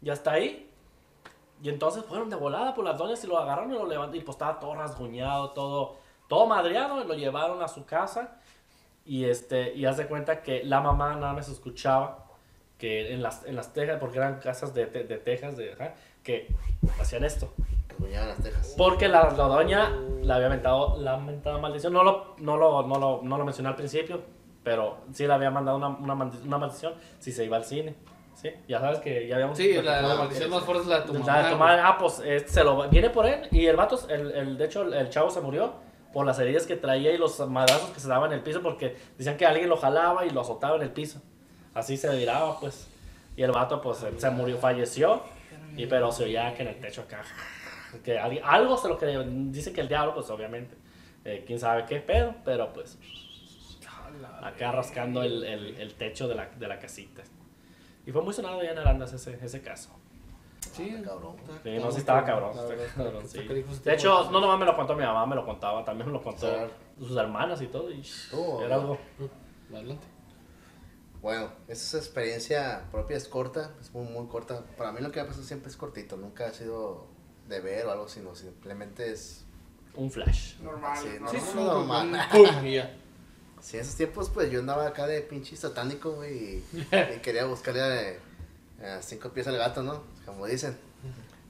Ya 0.00 0.12
está 0.12 0.32
ahí. 0.32 0.70
Y 1.62 1.68
entonces 1.68 2.04
fueron 2.04 2.30
de 2.30 2.36
volada 2.36 2.74
por 2.74 2.84
las 2.84 2.96
doñas 2.96 3.22
y 3.22 3.26
lo 3.26 3.38
agarraron 3.38 3.70
y 3.72 3.74
lo 3.74 3.86
levantaron. 3.86 4.16
Y 4.16 4.20
pues 4.24 4.34
estaba 4.36 4.58
todo 4.58 4.74
rasguñado, 4.74 5.50
todo, 5.50 5.96
todo 6.28 6.46
madreado. 6.46 7.02
Y 7.02 7.06
lo 7.06 7.14
llevaron 7.14 7.62
a 7.62 7.68
su 7.68 7.84
casa. 7.84 8.38
Y 9.04 9.24
este, 9.24 9.74
y 9.74 9.86
haz 9.86 9.96
de 9.96 10.06
cuenta 10.06 10.42
que 10.42 10.62
la 10.64 10.80
mamá 10.80 11.14
nada 11.16 11.32
más 11.32 11.48
escuchaba 11.48 12.26
que 12.78 13.12
en 13.12 13.22
las, 13.22 13.44
en 13.44 13.56
las 13.56 13.72
tejas, 13.74 13.98
porque 13.98 14.18
eran 14.18 14.38
casas 14.40 14.72
de, 14.72 14.86
te- 14.86 15.04
de 15.04 15.18
tejas, 15.18 15.56
de, 15.56 15.72
ajá, 15.74 15.94
que 16.22 16.54
hacían 16.98 17.24
esto. 17.24 17.52
Rasguñaban 17.88 18.28
las 18.28 18.42
tejas. 18.42 18.74
Porque 18.78 19.08
la, 19.08 19.24
la 19.24 19.44
doña 19.44 19.90
le 20.22 20.32
había 20.32 20.48
mentado 20.48 20.96
la 20.98 21.16
mentada 21.18 21.58
maldición. 21.58 21.92
No 21.92 22.04
lo, 22.04 22.36
no, 22.38 22.56
lo, 22.56 22.82
no, 22.86 22.98
lo, 22.98 23.20
no 23.22 23.36
lo 23.36 23.44
mencioné 23.44 23.68
al 23.68 23.76
principio, 23.76 24.22
pero 24.62 24.98
sí 25.12 25.26
le 25.26 25.32
había 25.32 25.50
mandado 25.50 25.76
una, 25.78 25.88
una, 25.88 26.14
una 26.14 26.58
maldición 26.58 26.94
si 27.18 27.32
se 27.32 27.44
iba 27.44 27.56
al 27.56 27.64
cine. 27.64 27.94
¿Sí? 28.34 28.50
Ya 28.68 28.80
sabes 28.80 29.00
que 29.00 29.26
ya 29.28 29.34
habíamos... 29.34 29.58
Sí, 29.58 29.72
la, 29.82 30.00
la 30.00 30.12
Ah, 30.12 30.16
maldición 30.16 30.48
más 30.50 30.62
fuerte 30.62 30.82
es 30.84 30.88
la 30.88 31.00
de 31.00 31.06
tu 31.06 31.12
mamá. 31.12 31.24
sea, 31.26 31.50
tu 31.50 31.56
madre, 31.56 31.82
ah, 31.84 31.96
pues 31.98 32.22
se 32.46 32.64
lo 32.64 32.88
viene 32.88 33.10
por 33.10 33.26
él 33.26 33.46
y 33.50 33.66
el 33.66 33.76
vato, 33.76 33.98
el, 34.08 34.30
el, 34.30 34.56
de 34.56 34.64
hecho, 34.64 34.82
el, 34.82 34.94
el 34.94 35.10
chavo 35.10 35.28
se 35.30 35.40
murió 35.42 35.74
por 36.14 36.24
las 36.24 36.38
heridas 36.38 36.66
que 36.66 36.76
traía 36.76 37.12
y 37.12 37.18
los 37.18 37.38
madrazos 37.48 37.90
que 37.90 38.00
se 38.00 38.08
daban 38.08 38.32
en 38.32 38.38
el 38.38 38.42
piso 38.44 38.62
porque 38.62 38.96
decían 39.18 39.36
que 39.36 39.44
alguien 39.44 39.68
lo 39.68 39.76
jalaba 39.76 40.24
y 40.24 40.30
lo 40.30 40.40
azotaba 40.40 40.76
en 40.76 40.82
el 40.82 40.90
piso. 40.90 41.20
Así 41.74 41.96
se 41.98 42.08
viraba, 42.16 42.58
pues. 42.58 42.88
Y 43.36 43.42
el 43.42 43.52
vato, 43.52 43.80
pues, 43.82 43.98
se- 43.98 44.18
se 44.18 44.30
murió, 44.30 44.56
falleció. 44.56 45.22
Y 45.76 45.86
pero 45.86 46.10
se 46.10 46.24
oía 46.24 46.52
que 46.54 46.62
en 46.62 46.68
el 46.68 46.80
techo 46.80 47.02
acá. 47.02 47.22
Que 48.02 48.18
algo 48.18 48.76
se 48.78 48.88
lo 48.88 48.96
que 48.98 49.06
dice 49.50 49.72
que 49.72 49.80
el 49.82 49.88
diablo, 49.88 50.14
pues 50.14 50.30
obviamente. 50.30 50.74
eh, 51.24 51.44
quién 51.46 51.58
sabe 51.60 51.84
qué 51.86 52.00
pedo, 52.00 52.34
pero 52.44 52.72
pues. 52.72 52.98
Acá 54.42 54.72
rascando 54.72 55.22
el, 55.22 55.44
el, 55.44 55.76
el 55.80 55.94
techo 55.94 56.26
de 56.28 56.34
la, 56.34 56.46
de 56.50 56.68
la 56.68 56.78
casita. 56.78 57.22
Y 58.06 58.12
fue 58.12 58.22
muy 58.22 58.32
sonado 58.34 58.62
ya 58.62 58.70
en 58.70 58.78
Arandas 58.78 59.12
ese, 59.12 59.38
ese 59.44 59.60
caso. 59.62 59.90
Sí, 60.72 60.94
Ah, 60.98 61.02
cabrón. 61.04 61.36
Sí, 61.62 61.76
no, 61.78 61.90
sí 61.90 61.98
estaba 61.98 62.24
cabrón. 62.24 62.52
Sí. 63.26 63.40
De 63.84 63.94
hecho, 63.94 64.30
no 64.30 64.40
nomás 64.40 64.58
me 64.58 64.64
lo 64.66 64.76
contó 64.76 64.94
mi 64.94 65.04
mamá, 65.04 65.26
me 65.26 65.34
lo 65.34 65.44
contaba, 65.44 65.84
también 65.84 66.06
me 66.06 66.12
lo 66.12 66.22
contó 66.22 66.48
Claro. 66.48 66.70
sus 66.98 67.16
hermanas 67.16 67.60
y 67.62 67.66
todo. 67.66 67.90
Y 67.90 68.02
Oh, 68.32 68.62
era 68.62 68.76
algo. 68.76 68.98
Adelante. 69.72 70.06
Bueno, 71.22 71.50
esa 71.68 71.98
experiencia 71.98 72.84
propia 72.90 73.16
es 73.18 73.28
corta, 73.28 73.74
es 73.80 73.92
muy, 73.92 74.04
muy 74.06 74.26
corta. 74.28 74.62
Para 74.78 74.90
mí 74.92 75.00
lo 75.02 75.10
que 75.12 75.20
ha 75.20 75.26
pasado 75.26 75.44
siempre 75.44 75.70
es 75.70 75.76
cortito, 75.76 76.16
nunca 76.16 76.46
ha 76.46 76.52
sido 76.52 77.06
de 77.46 77.60
ver 77.60 77.86
o 77.86 77.90
algo, 77.92 78.08
sino 78.08 78.34
simplemente 78.34 79.10
es... 79.12 79.44
Un 79.96 80.10
flash. 80.10 80.58
Normal. 80.60 80.96
Sí, 80.96 81.08
normal. 81.08 81.30
Sí, 81.30 81.36
no, 81.38 81.40
sí, 81.42 81.56
no, 81.56 81.62
un- 81.80 81.88
normal. 81.88 82.90
Sí, 83.60 83.76
en 83.76 83.82
esos 83.82 83.94
tiempos 83.94 84.30
pues 84.30 84.50
yo 84.50 84.60
andaba 84.60 84.86
acá 84.86 85.06
de 85.06 85.20
pinche 85.20 85.56
satánico, 85.56 86.12
güey, 86.12 86.34
y, 86.34 86.64
y 87.16 87.18
quería 87.20 87.44
buscarle 87.44 88.18
eh, 88.80 88.86
a 88.86 89.02
cinco 89.02 89.30
pies 89.30 89.46
al 89.46 89.58
gato, 89.58 89.82
¿no? 89.82 90.02
Como 90.24 90.46
dicen. 90.46 90.76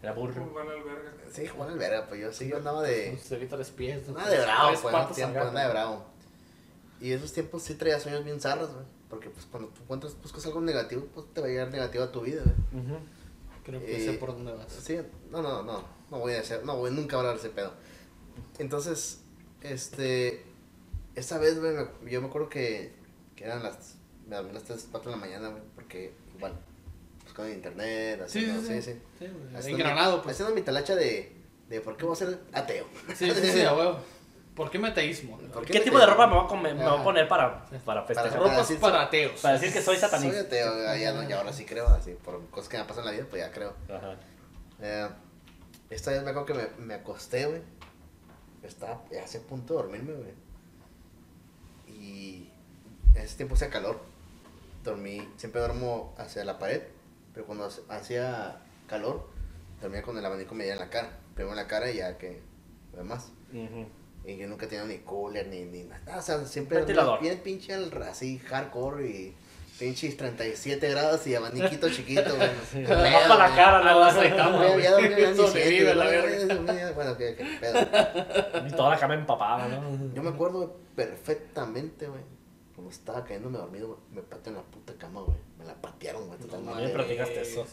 Era 0.03 0.13
burro. 0.13 0.45
Jugar 0.45 0.67
al 0.69 0.83
verga. 0.83 1.13
Sí, 1.33 1.47
Juan 1.47 1.71
Alberga, 1.71 2.07
pues 2.09 2.21
yo 2.21 2.33
sí, 2.33 2.49
yo 2.49 2.57
andaba 2.57 2.83
de... 2.83 3.19
Tres 3.29 3.71
pies. 3.71 4.09
Nada 4.09 4.29
de 4.29 4.41
bravo, 4.41 4.81
pues, 4.81 4.95
en 4.95 5.15
tiempo, 5.15 5.45
nada 5.45 5.67
de 5.67 5.71
bravo. 5.71 6.05
Y 7.01 7.13
esos 7.13 7.33
tiempos 7.33 7.63
sí 7.63 7.75
traía 7.75 8.01
sueños 8.01 8.25
bien 8.25 8.41
zarras, 8.41 8.73
güey. 8.73 8.85
Porque 9.09 9.29
pues 9.29 9.47
cuando 9.47 9.69
tú 9.71 9.83
encuentras, 9.83 10.17
buscas 10.23 10.47
algo 10.47 10.61
negativo, 10.61 11.07
pues 11.15 11.27
te 11.33 11.41
va 11.41 11.49
a 11.49 11.51
llegar 11.51 11.71
negativo 11.71 12.05
a 12.05 12.13
tu 12.13 12.21
vida, 12.21 12.43
güey. 12.45 12.99
Creo 13.65 13.81
que 13.85 14.05
sé 14.05 14.13
por 14.15 14.33
dónde 14.33 14.53
vas. 14.53 14.73
Sí, 14.73 14.99
no, 15.31 15.43
no, 15.43 15.63
no, 15.63 15.85
no 16.11 16.19
voy 16.19 16.35
a 16.35 16.41
hacer, 16.41 16.65
no 16.65 16.77
voy 16.77 16.91
nunca 16.91 17.17
a 17.17 17.19
hablar 17.21 17.35
de 17.35 17.41
ese 17.41 17.51
pedo. 17.51 17.73
Entonces, 18.59 19.21
este, 19.63 20.45
esa 21.15 21.39
vez, 21.39 21.59
güey, 21.61 21.73
me- 21.75 22.11
yo 22.11 22.21
me 22.21 22.29
acuerdo 22.29 22.49
que, 22.49 22.93
que 23.37 23.45
eran 23.45 23.63
las, 23.63 23.97
me 24.29 24.37
dormí 24.37 24.53
las 24.53 24.65
3, 24.65 24.89
4 24.91 25.11
de 25.11 25.17
la 25.17 25.21
mañana, 25.21 25.49
güey, 25.49 25.63
porque 25.75 26.13
igual, 26.37 26.53
buscando 27.25 27.49
en 27.51 27.57
internet, 27.57 28.23
haciendo, 28.23 28.61
sí, 28.61 28.67
sí, 28.67 28.83
sí. 28.83 28.93
sí. 28.93 29.01
Sí, 29.19 29.27
güey. 29.33 29.57
Haciendo 29.57 29.79
Engranado, 29.85 30.17
mi, 30.19 30.23
pues. 30.25 30.35
Haciendo 30.37 30.55
mi 30.55 30.63
talacha 30.63 30.95
de, 30.95 31.33
de 31.69 31.81
por 31.81 31.97
qué 31.97 32.05
voy 32.05 32.13
a 32.15 32.17
ser 32.17 32.39
ateo. 32.53 32.87
Sí, 33.15 33.31
sí, 33.31 33.51
sí, 33.53 33.63
a 33.63 33.75
huevo. 33.75 33.99
¿Por 34.55 34.71
qué 34.71 34.79
me 34.79 34.89
ateísmo? 34.89 35.39
¿Por 35.39 35.65
¿Qué, 35.65 35.75
me 35.75 35.81
tipo 35.81 35.97
te- 35.97 36.03
de 36.05 36.11
ropa 36.11 36.27
me 36.27 36.35
voy 36.35 36.45
a, 36.45 36.49
comer- 36.49 36.75
me 36.75 36.85
voy 36.89 37.01
a 37.01 37.05
poner 37.05 37.29
para, 37.29 37.65
para 37.85 38.03
festejar? 38.05 38.39
Para- 38.39 38.51
Ropas 38.59 38.73
para 38.81 39.03
ateos. 39.03 39.41
Para 39.41 39.55
decir 39.55 39.73
que 39.73 39.81
soy 39.81 39.97
Soy 39.97 40.09
satanista. 40.09 40.41
ateo, 40.41 40.83
ya, 40.83 40.97
ya 40.97 41.13
no, 41.13 41.27
y 41.27 41.33
ahora 41.33 41.53
sí 41.53 41.65
creo, 41.65 41.87
así, 41.89 42.13
por 42.23 42.45
cosas 42.51 42.69
que 42.69 42.77
me 42.77 42.85
pasan 42.85 43.05
en 43.05 43.07
la 43.07 43.13
vida, 43.13 43.27
pues 43.31 43.41
ya 43.43 43.51
creo. 43.53 43.75
Ajá. 43.89 44.17
Eh, 44.83 45.09
esta 45.89 46.11
vez 46.11 46.23
me 46.25 46.31
acuerdo 46.31 46.47
que 46.47 46.55
me, 46.55 46.85
me 46.85 46.95
acosté, 46.95 47.47
güey. 47.47 47.63
Estaba 48.63 49.03
ya 49.11 49.25
hace 49.25 49.41
punto 49.41 49.75
de 49.77 49.83
dormirme, 49.83 50.13
güey. 50.13 50.33
Y 52.01 52.49
en 53.15 53.23
ese 53.23 53.37
tiempo 53.37 53.55
hacía 53.55 53.71
calor. 53.71 54.01
Dormí, 54.85 55.29
siempre 55.37 55.61
duermo 55.61 56.15
hacia 56.17 56.43
la 56.45 56.59
pared, 56.59 56.83
pero 57.35 57.45
cuando 57.47 57.69
hacía 57.91 58.63
calor, 58.89 59.29
dormía 59.83 60.03
con 60.03 60.17
el 60.17 60.25
abanico 60.25 60.55
media 60.55 60.73
en 60.73 60.79
la 60.79 60.89
cara. 60.89 61.19
Primero 61.35 61.51
en 61.53 61.57
la 61.57 61.67
cara 61.69 61.91
y 61.91 61.97
ya 61.99 62.17
que 62.17 62.41
lo 62.93 62.99
demás. 62.99 63.31
Ujú. 63.53 63.87
Y 64.25 64.37
yo 64.37 64.49
nunca 64.49 64.67
tenía 64.69 64.85
ni 64.85 64.99
cooler 64.99 65.47
ni, 65.49 65.65
ni 65.65 65.83
nada. 65.85 66.19
O 66.19 66.23
sea, 66.23 66.45
siempre 66.47 66.79
bien 67.21 67.39
pinche 67.41 67.75
al- 67.75 68.03
así 68.03 68.39
hardcore 68.39 69.07
y 69.09 69.35
pinches 69.81 70.17
37 70.17 70.91
grados 70.91 71.27
y 71.27 71.35
abaniquito 71.35 71.89
chiquito, 71.91 72.37
güey. 72.37 72.51
Nomás 72.87 73.23
para 73.27 73.49
la 73.49 73.57
cara, 73.57 73.79
A 73.79 73.83
no 73.93 74.01
la 74.01 74.13
Saitama, 74.13 74.63
Ya, 74.67 74.73
güey. 74.73 74.83
ya 74.85 74.91
dormí 74.93 75.09
la 75.11 75.95
¿no? 75.95 76.11
verga. 76.11 76.93
Bueno, 76.95 77.17
que, 77.17 77.35
que 77.35 77.45
pedo. 77.61 78.67
Y 78.69 78.71
toda 78.71 78.91
la 78.91 78.99
cama 78.99 79.15
empapada, 79.15 79.67
¿no? 79.69 80.15
Yo 80.15 80.23
me 80.23 80.29
acuerdo 80.31 80.77
perfectamente, 80.95 82.07
güey. 82.07 82.21
Cuando 82.75 82.93
estaba 82.93 83.25
cayéndome 83.25 83.59
dormido, 83.59 83.89
güey, 83.89 83.99
me 84.13 84.23
pateé 84.23 84.51
en 84.53 84.57
la 84.59 84.63
puta 84.63 84.93
cama, 84.95 85.23
güey. 85.23 85.37
Me 85.59 85.65
la 85.65 85.75
patearon, 85.75 86.27
güey, 86.29 86.39
A 86.39 86.43
mí 86.43 86.47
me 86.47 86.51
totalmente. 86.59 86.95
platicaste 86.95 87.41
eso. 87.43 87.67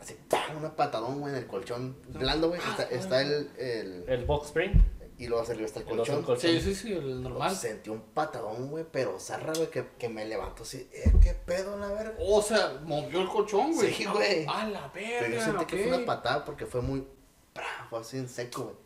Así, 0.00 0.16
¡pam! 0.28 0.58
Una 0.58 0.74
patadón, 0.76 1.18
güey, 1.20 1.32
en 1.32 1.38
el 1.40 1.46
colchón 1.46 1.96
blando, 2.08 2.48
güey. 2.48 2.60
Está, 2.60 2.84
está 2.84 3.20
el, 3.22 3.50
el... 3.58 4.04
El 4.06 4.24
box 4.26 4.46
spring. 4.48 4.72
Y 5.18 5.26
luego 5.26 5.44
arriba 5.44 5.66
está 5.66 5.80
el 5.80 5.86
colchón. 5.86 6.22
colchón. 6.22 6.40
Sí, 6.40 6.60
sí, 6.60 6.74
sí, 6.74 6.92
el 6.92 7.22
normal. 7.22 7.54
Sentí 7.54 7.90
un 7.90 8.00
patadón, 8.00 8.70
güey, 8.70 8.84
pero 8.90 9.18
zarra, 9.20 9.52
güey, 9.52 9.70
que, 9.70 9.86
que 9.98 10.08
me 10.08 10.24
levantó 10.24 10.62
así. 10.62 10.88
Eh, 10.92 11.12
¿Qué 11.22 11.34
pedo, 11.34 11.76
la 11.78 11.88
verga? 11.88 12.14
O 12.18 12.42
sea, 12.42 12.80
movió 12.84 13.20
el 13.20 13.28
colchón, 13.28 13.72
güey. 13.74 13.92
Sí, 13.92 14.04
güey. 14.04 14.46
A 14.48 14.66
la 14.66 14.88
verga. 14.88 15.18
Pero 15.20 15.34
yo 15.34 15.40
sentí 15.42 15.64
que 15.66 15.76
fue 15.84 15.96
una 15.96 16.06
patada 16.06 16.44
porque 16.44 16.66
fue 16.66 16.80
muy. 16.80 17.06
¡pra! 17.52 17.86
Fue 17.88 18.00
así 18.00 18.16
en 18.16 18.28
seco, 18.28 18.64
güey. 18.64 18.76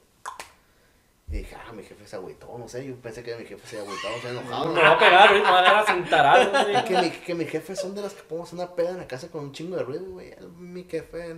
Y 1.28 1.38
dije, 1.38 1.56
ah, 1.56 1.72
mi 1.72 1.82
jefe 1.82 2.06
se 2.06 2.14
agüitó, 2.14 2.56
no 2.56 2.68
sé. 2.68 2.86
Yo 2.86 2.94
pensé 2.96 3.22
que 3.22 3.34
mi 3.34 3.44
jefe 3.44 3.66
se 3.66 3.78
agüitó, 3.78 4.08
se 4.22 4.28
enojado. 4.28 4.72
Me 4.72 4.80
va 4.80 4.92
a 4.92 4.98
pegar, 4.98 5.32
me 5.32 5.40
va 5.40 5.58
a 5.58 5.62
dar 5.62 5.76
a 5.76 5.86
sentar 5.86 6.24
algo. 6.24 6.56
Es 6.56 6.66
güey. 6.68 6.84
que 6.84 7.02
mi, 7.02 7.10
que 7.10 7.34
mi 7.34 7.44
jefe 7.46 7.74
son 7.74 7.94
de 7.96 8.02
las 8.02 8.12
que 8.12 8.22
ponemos 8.22 8.52
una 8.52 8.76
peda 8.76 8.90
en 8.90 8.98
la 8.98 9.08
casa 9.08 9.28
con 9.28 9.44
un 9.44 9.52
chingo 9.52 9.76
de 9.76 9.82
ruido, 9.82 10.04
güey. 10.04 10.34
Mi 10.56 10.84
jefe 10.84 11.34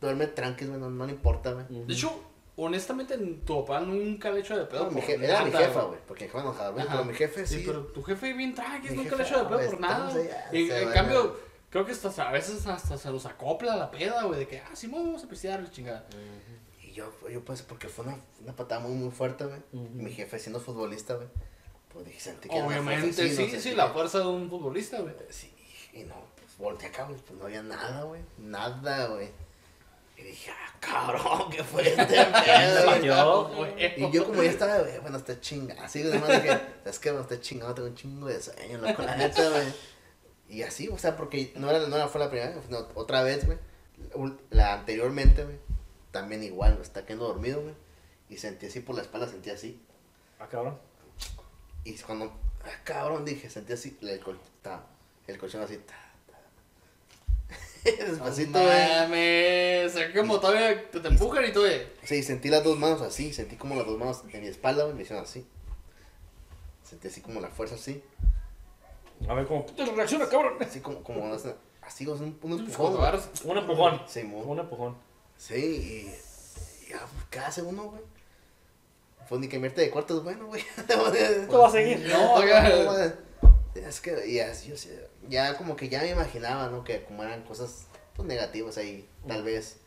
duerme 0.00 0.26
tranqui, 0.26 0.64
güey, 0.64 0.80
no, 0.80 0.90
no 0.90 1.06
le 1.06 1.12
importa, 1.12 1.52
güey. 1.52 1.66
De 1.68 1.92
hecho, 1.94 2.12
honestamente, 2.64 3.16
tu 3.44 3.64
papá 3.64 3.80
nunca 3.80 4.30
le 4.30 4.38
ha 4.38 4.40
hecho 4.40 4.56
de 4.56 4.66
pedo 4.66 4.86
No, 4.86 4.90
mi 4.90 5.00
era 5.00 5.44
mi 5.44 5.50
jefa, 5.50 5.82
güey, 5.82 5.98
porque 6.06 6.24
mi 6.24 6.30
jefa 6.30 6.42
enojada, 6.42 6.70
güey. 6.70 6.86
Pero 6.88 7.04
mi 7.04 7.14
jefe 7.14 7.46
sí. 7.46 7.58
Sí, 7.58 7.64
pero 7.66 7.86
tu 7.86 8.02
jefe 8.02 8.32
bien 8.32 8.54
Mi 8.90 8.96
nunca 8.96 9.16
le 9.16 9.24
jefe, 9.24 9.34
hecho 9.34 9.38
de 9.38 9.44
pedo 9.44 9.58
güey, 9.58 9.70
por 9.70 9.80
nada. 9.80 10.12
Y, 10.52 10.70
en 10.70 10.90
cambio, 10.90 11.36
creo 11.70 11.84
que 11.84 11.92
hasta, 11.92 12.28
a 12.28 12.32
veces 12.32 12.66
hasta 12.66 12.98
se 12.98 13.10
nos 13.10 13.26
acopla 13.26 13.76
la 13.76 13.90
peda, 13.90 14.24
güey, 14.24 14.40
de 14.40 14.48
que, 14.48 14.60
ah, 14.60 14.70
sí, 14.74 14.86
vamos 14.88 15.24
a 15.24 15.28
pistear, 15.28 15.62
la 15.62 15.70
chingada. 15.70 16.06
Y 16.82 16.92
yo, 16.92 17.10
yo 17.28 17.44
pues, 17.44 17.62
porque 17.62 17.88
fue 17.88 18.04
una, 18.04 18.18
una 18.42 18.54
patada 18.54 18.80
muy, 18.80 18.92
muy 18.92 19.10
fuerte, 19.10 19.44
güey. 19.44 19.60
Y 19.72 19.78
mi 19.78 20.12
jefe 20.12 20.38
siendo 20.38 20.60
futbolista, 20.60 21.14
güey. 21.14 21.28
Pues 21.92 22.06
dije, 22.06 22.20
sentí 22.20 22.48
que 22.48 22.60
Obviamente, 22.60 23.12
fuerza, 23.12 23.22
sí, 23.22 23.28
¿no? 23.30 23.50
sí, 23.50 23.60
Sentí 23.60 23.76
la 23.76 23.88
fuerza 23.88 24.18
de 24.20 24.26
un 24.26 24.48
futbolista, 24.48 25.00
güey. 25.00 25.14
Sí, 25.28 25.52
y 25.92 26.04
no, 26.04 26.14
pues 26.36 26.56
volteé 26.58 26.88
acá, 26.88 27.04
güey, 27.04 27.18
pues 27.18 27.38
no 27.38 27.46
había 27.46 27.62
nada, 27.62 28.04
güey. 28.04 28.20
Nada, 28.38 29.06
güey. 29.08 29.30
Y 30.20 30.22
dije, 30.22 30.50
ah, 30.50 30.76
cabrón, 30.80 31.50
¿qué 31.50 31.64
fue 31.64 31.88
este 31.88 32.04
pedo. 32.44 33.66
Y 33.96 34.10
yo 34.12 34.26
como 34.26 34.42
ya 34.42 34.50
estaba, 34.50 34.78
güey, 34.80 34.98
bueno, 35.00 35.16
está 35.16 35.40
chingado. 35.40 35.80
Así, 35.82 36.02
además 36.02 36.42
dije, 36.42 36.60
es 36.84 36.98
que 36.98 37.10
bueno, 37.10 37.22
está 37.28 37.40
chingado, 37.40 37.74
tengo 37.74 37.88
un 37.88 37.94
chingo 37.94 38.26
de 38.28 38.40
sueño, 38.42 38.78
loco, 38.78 39.02
la 39.02 39.16
neta, 39.16 39.48
güey. 39.48 39.72
Y 40.48 40.62
así, 40.62 40.88
o 40.88 40.98
sea, 40.98 41.16
porque 41.16 41.52
no, 41.56 41.70
era, 41.70 41.86
no 41.86 41.96
era- 41.96 42.08
fue 42.08 42.20
la 42.20 42.28
primera 42.28 42.50
vez, 42.54 42.68
no, 42.68 42.86
otra 42.94 43.22
vez, 43.22 43.46
güey. 43.46 43.58
La 44.50 44.74
anteriormente, 44.74 45.44
güey, 45.44 45.58
también 46.10 46.42
igual, 46.42 46.78
está 46.82 47.06
quedando 47.06 47.28
dormido, 47.28 47.62
güey. 47.62 47.74
Y 48.28 48.36
sentí 48.36 48.66
así 48.66 48.80
por 48.80 48.96
la 48.96 49.02
espalda, 49.02 49.28
sentí 49.28 49.50
así. 49.50 49.80
Ah, 50.38 50.48
cabrón. 50.48 50.78
Y 51.84 51.94
cuando, 51.98 52.26
ah, 52.64 52.80
cabrón, 52.84 53.24
dije, 53.24 53.48
sentí 53.48 53.72
así, 53.72 53.96
el, 54.02 54.20
col, 54.20 54.38
ta, 54.62 54.84
el 55.26 55.38
colchón 55.38 55.62
así, 55.62 55.76
ta. 55.78 55.94
Despacito, 57.84 58.58
No 58.58 58.64
güey. 58.64 58.88
mames, 58.88 59.94
o 59.94 59.98
sea, 59.98 60.12
como 60.12 60.38
todavía 60.40 60.90
te, 60.90 61.00
te 61.00 61.08
empujan 61.08 61.44
y 61.46 61.52
todo, 61.52 61.64
güey. 61.64 61.82
Sí, 62.04 62.22
sentí 62.22 62.48
las 62.48 62.62
dos 62.64 62.78
manos 62.78 63.00
así, 63.02 63.32
sentí 63.32 63.56
como 63.56 63.74
las 63.76 63.86
dos 63.86 63.98
manos 63.98 64.22
en 64.32 64.40
mi 64.40 64.48
espalda, 64.48 64.84
güey, 64.84 64.94
me 64.96 65.02
hicieron 65.02 65.24
así. 65.24 65.46
Sentí 66.82 67.08
así 67.08 67.20
como 67.20 67.40
la 67.40 67.48
fuerza 67.48 67.76
así, 67.76 68.02
A 69.28 69.34
ver 69.34 69.46
cómo 69.46 69.64
puta 69.64 69.84
reacciona, 69.86 70.28
cabrón. 70.28 70.54
así 70.60 70.80
como, 70.80 71.02
como, 71.02 71.32
así, 71.82 72.06
o 72.06 72.16
sea, 72.16 72.26
un, 72.26 72.38
un 72.42 72.52
empujón. 72.60 72.96
Un 73.44 73.56
empujón. 73.58 74.02
Simón. 74.06 74.42
Un 74.48 74.58
empujón. 74.58 74.96
Sí, 75.36 75.54
y, 75.54 76.86
y 76.86 76.90
ya, 76.90 76.98
pues, 76.98 77.24
¿qué 77.30 77.38
hace 77.38 77.62
uno, 77.62 77.84
güey? 77.84 78.02
Pues 79.28 79.40
ni 79.40 79.48
que 79.48 79.56
invierte 79.56 79.80
de 79.82 79.90
cuartos, 79.90 80.24
bueno, 80.24 80.46
güey. 80.46 80.62
¿Qué 80.86 81.56
va 81.56 81.68
a 81.68 81.70
seguir? 81.70 82.00
No, 82.08 82.44
No, 82.44 82.84
no, 82.84 82.92
güey. 82.92 83.12
Es 83.86 84.00
que 84.00 84.32
ya, 84.32 84.52
yo 84.52 84.76
sé, 84.76 85.08
ya 85.30 85.56
como 85.56 85.76
que 85.76 85.88
ya 85.88 86.00
me 86.02 86.10
imaginaba, 86.10 86.68
¿no? 86.68 86.84
Que 86.84 87.04
como 87.04 87.22
eran 87.22 87.42
cosas 87.44 87.86
pues, 88.14 88.28
negativas 88.28 88.76
ahí, 88.76 89.08
tal 89.26 89.42
vez. 89.42 89.78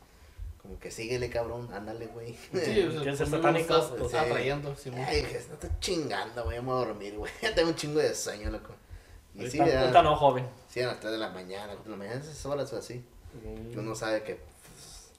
Como 0.62 0.80
que 0.80 0.90
síguele, 0.92 1.30
cabrón, 1.30 1.68
ándale, 1.74 2.08
güey. 2.08 2.38
Sí, 2.54 2.82
o 2.84 2.92
sea, 2.92 3.02
Que 3.04 3.10
es 3.10 3.18
pues, 3.18 3.30
no 3.30 3.38
satánico, 3.38 3.74
lo 3.74 3.80
estás- 3.84 3.90
pues, 3.92 4.02
estás 4.06 4.24
sí. 4.24 4.30
atrayendo. 4.32 4.76
Ay, 5.06 5.16
dije, 5.18 5.42
no 5.50 5.54
estoy 5.56 5.70
chingando, 5.82 6.44
güey, 6.46 6.58
vamos 6.58 6.82
a 6.82 6.86
dormir, 6.88 7.16
güey. 7.18 7.32
Ya 7.42 7.54
tengo 7.54 7.70
un 7.70 7.76
chingo 7.76 8.00
de 8.00 8.16
sueño, 8.16 8.50
loco. 8.50 8.74
Y 9.36 9.50
sí, 9.50 9.60
ahorita 9.60 10.02
no, 10.04 10.16
joven. 10.16 10.48
sí, 10.70 10.80
a 10.82 10.88
las 10.88 11.00
3 11.02 11.12
de 11.12 11.18
la 11.18 11.30
mañana, 11.30 11.74
4 11.74 11.84
de 11.84 11.90
la 11.92 11.98
mañana, 11.98 12.22
esas 12.22 12.46
horas 12.46 12.72
o 12.72 12.78
así. 12.78 13.04
Uno 13.76 13.94
sabe 13.96 14.22
que, 14.24 14.36
pues, 14.36 15.12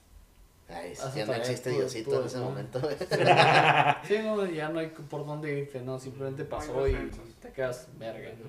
ay, 0.69 0.93
ya 1.15 1.25
no 1.27 1.33
existe 1.33 1.69
Diosito 1.69 2.21
en 2.21 2.25
ese 2.25 2.37
momento. 2.39 2.81
Sí, 4.07 4.17
no, 4.23 4.45
ya 4.45 4.69
no 4.69 4.79
hay 4.79 4.87
por 4.87 5.25
dónde 5.27 5.59
irte, 5.59 5.81
no, 5.81 5.99
simplemente 5.99 6.43
pasó 6.45 6.87
y 6.87 6.93
defensas. 6.93 7.25
te 7.41 7.51
quedas 7.51 7.87
verga. 7.99 8.29
¿no? 8.31 8.45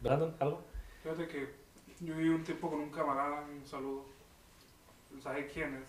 Brandon, 0.00 0.34
¿algo? 0.40 0.62
Fíjate 1.04 1.28
que 1.28 1.54
yo 2.00 2.14
viví 2.14 2.30
un 2.30 2.42
tiempo 2.42 2.70
con 2.70 2.80
un 2.80 2.90
camarada, 2.90 3.42
un 3.42 3.66
saludo, 3.66 4.06
¿sabe 5.20 5.46
quién 5.48 5.74
es? 5.74 5.88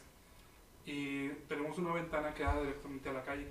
Y 0.85 1.29
tenemos 1.47 1.77
una 1.77 1.93
ventana 1.93 2.33
que 2.33 2.43
da 2.43 2.59
directamente 2.59 3.07
a 3.07 3.13
la 3.13 3.23
calle, 3.23 3.47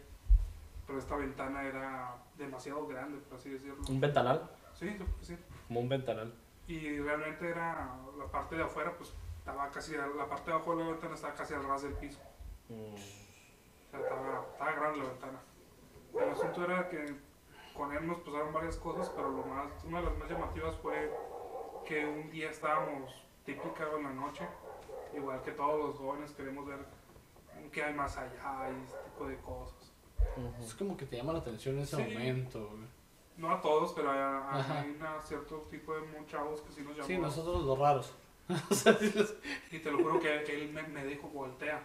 pero 0.87 0.99
esta 0.99 1.17
ventana 1.17 1.65
era 1.65 2.17
demasiado 2.37 2.87
grande, 2.87 3.17
por 3.17 3.39
así 3.39 3.49
decirlo. 3.49 3.83
Un 3.89 3.99
ventanal. 3.99 4.51
Sí, 4.75 4.95
creo 4.95 5.07
que 5.19 5.25
sí. 5.25 5.39
Como 5.67 5.81
un 5.81 5.89
ventanal. 5.89 6.35
Y 6.69 6.99
realmente 6.99 7.49
era 7.49 7.97
la 8.19 8.27
parte 8.27 8.57
de 8.57 8.65
afuera, 8.65 8.93
pues 8.99 9.15
estaba 9.39 9.71
casi, 9.71 9.97
la 9.97 10.29
parte 10.29 10.51
de 10.51 10.57
abajo 10.57 10.77
de 10.77 10.85
la 10.85 10.91
ventana 10.91 11.15
estaba 11.15 11.33
casi 11.33 11.55
al 11.55 11.65
ras 11.65 11.81
del 11.81 11.95
piso. 11.95 12.21
Mm. 12.69 12.95
O 12.95 13.91
sea, 13.91 14.01
estaba, 14.01 14.45
estaba 14.53 14.73
grande 14.73 14.99
la 14.99 15.09
ventana. 15.09 15.41
El 16.13 16.29
asunto 16.29 16.63
era 16.63 16.91
que 16.91 17.07
con 17.75 17.91
él 17.97 18.07
nos 18.07 18.19
pasaron 18.19 18.53
varias 18.53 18.77
cosas, 18.77 19.09
pero 19.17 19.31
lo 19.31 19.45
más, 19.45 19.83
una 19.85 20.01
de 20.01 20.05
las 20.05 20.19
más 20.19 20.31
llamativas 20.31 20.77
fue 20.77 21.11
que 21.87 22.07
un 22.07 22.31
día 22.31 22.51
estábamos 22.51 23.13
típica 23.45 23.85
en 23.97 24.03
la 24.05 24.11
noche, 24.13 24.47
igual 25.15 25.43
que 25.43 25.53
todos 25.53 25.79
los 25.89 25.97
jóvenes 25.97 26.31
queremos 26.33 26.67
ver 26.67 26.79
qué 27.73 27.83
hay 27.85 27.95
más 27.95 28.17
allá 28.17 28.71
y 28.71 28.85
este 28.85 28.97
tipo 29.11 29.27
de 29.29 29.37
cosas. 29.39 29.93
Es 30.61 30.75
como 30.75 30.97
que 30.97 31.07
te 31.07 31.17
llama 31.17 31.33
la 31.33 31.41
atención 31.41 31.77
en 31.77 31.83
ese 31.83 31.97
Sí. 31.97 32.03
momento. 32.03 32.69
güey. 32.71 32.85
No 33.37 33.51
a 33.51 33.61
todos, 33.61 33.93
pero 33.95 34.11
hay, 34.13 34.19
hay 34.19 34.91
una 34.97 35.21
cierto 35.21 35.57
tipo 35.71 35.93
de 35.95 36.03
chavos 36.27 36.61
que 36.63 36.73
sí 36.73 36.83
nos 36.83 36.93
llamó. 36.93 37.07
Sí, 37.07 37.19
nosotros 37.19 37.65
los 37.65 37.79
raros. 37.79 38.15
Y 39.73 39.79
te 39.81 39.91
lo 39.91 39.99
juro 39.99 40.21
que, 40.21 40.43
que 40.45 40.63
él 40.65 40.73
me, 40.73 40.83
me 40.85 41.05
dijo 41.05 41.29
voltea. 41.29 41.83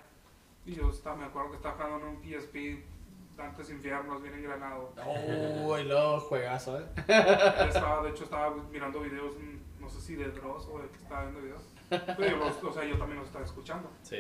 Y 0.66 0.76
yo 0.76 0.90
estaba, 0.90 1.16
me 1.16 1.26
acuerdo 1.26 1.52
que 1.52 1.56
estaba 1.58 1.76
jugando 1.76 2.08
en 2.08 2.16
un 2.18 2.22
PSP, 2.22 2.84
Dantes 3.36 3.70
Infiernos, 3.72 4.22
bien 4.22 4.36
engranado. 4.36 4.94
Oh, 5.06 5.78
y 5.78 5.84
luego 5.86 6.20
juegazo, 6.20 6.80
¿eh? 6.80 6.86
Él 7.08 7.70
estaba, 7.70 8.04
de 8.04 8.10
hecho, 8.12 8.26
estaba 8.26 8.52
mirando 8.70 9.00
videos, 9.00 9.36
mm, 9.40 9.58
no 9.90 9.96
sé 10.00 10.02
si 10.06 10.16
de 10.16 10.30
Dross 10.30 10.68
o 10.72 10.80
de 10.80 10.88
que 10.90 10.98
estaba 10.98 11.22
viendo 11.24 11.42
videos. 11.42 11.64
Pero 11.90 12.28
yo, 12.38 12.46
o 12.70 12.74
sea, 12.74 12.86
yo 12.86 12.98
también 12.98 13.18
los 13.20 13.28
estaba 13.28 13.44
escuchando. 13.46 13.90
Sí. 14.04 14.18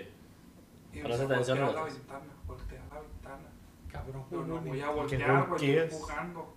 Y 0.91 0.97
me 1.01 1.07
dice, 1.09 1.23
atención 1.23 1.57
voltea 1.59 1.69
a 1.69 1.73
la 1.73 1.83
ventana, 1.83 2.33
voltea 2.47 2.85
la 2.91 2.99
ventana. 3.01 3.49
Cabrón. 3.91 4.25
Yo 4.31 4.43
no 4.45 4.59
voy 4.61 4.81
a 4.81 4.87
¿Qué 4.87 4.93
voltear, 4.95 5.47
güey, 5.47 5.69
estoy 5.69 5.77
es? 5.77 5.93
jugando. 5.93 6.55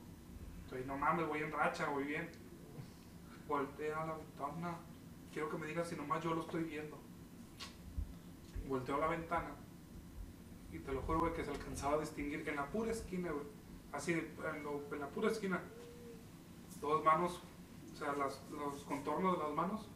Estoy, 0.65 0.85
no 0.87 0.97
mames, 0.97 1.29
voy 1.29 1.41
en 1.41 1.53
racha, 1.53 1.89
voy 1.91 2.05
bien. 2.05 2.31
Voltea 3.47 4.07
la 4.07 4.15
ventana. 4.17 4.79
Quiero 5.31 5.51
que 5.51 5.59
me 5.59 5.67
digas 5.67 5.89
si 5.89 5.97
nomás 5.97 6.25
yo 6.25 6.33
lo 6.35 6.41
estoy 6.41 6.65
viendo. 6.65 6.97
Volteo 8.67 8.97
la 8.99 9.09
ventana. 9.09 9.51
Y 10.73 10.79
te 10.79 10.93
lo 10.93 11.03
juro, 11.03 11.21
güey, 11.21 11.35
que 11.35 11.45
se 11.45 11.51
alcanzaba 11.51 11.97
a 11.97 12.01
distinguir 12.01 12.49
en 12.49 12.57
la 12.57 12.67
pura 12.67 12.91
esquina, 12.91 13.31
güey. 13.31 13.45
Así, 13.93 14.13
en, 14.13 14.63
lo- 14.63 14.83
en 14.95 15.01
la 15.01 15.09
pura 15.09 15.31
esquina. 15.31 15.61
Dos 16.81 17.05
manos, 17.05 17.43
sea, 18.03 18.13
las- 18.15 18.43
los 18.51 18.83
contornos 18.85 19.39
de 19.39 19.45
las 19.45 19.53
manos. 19.55 19.89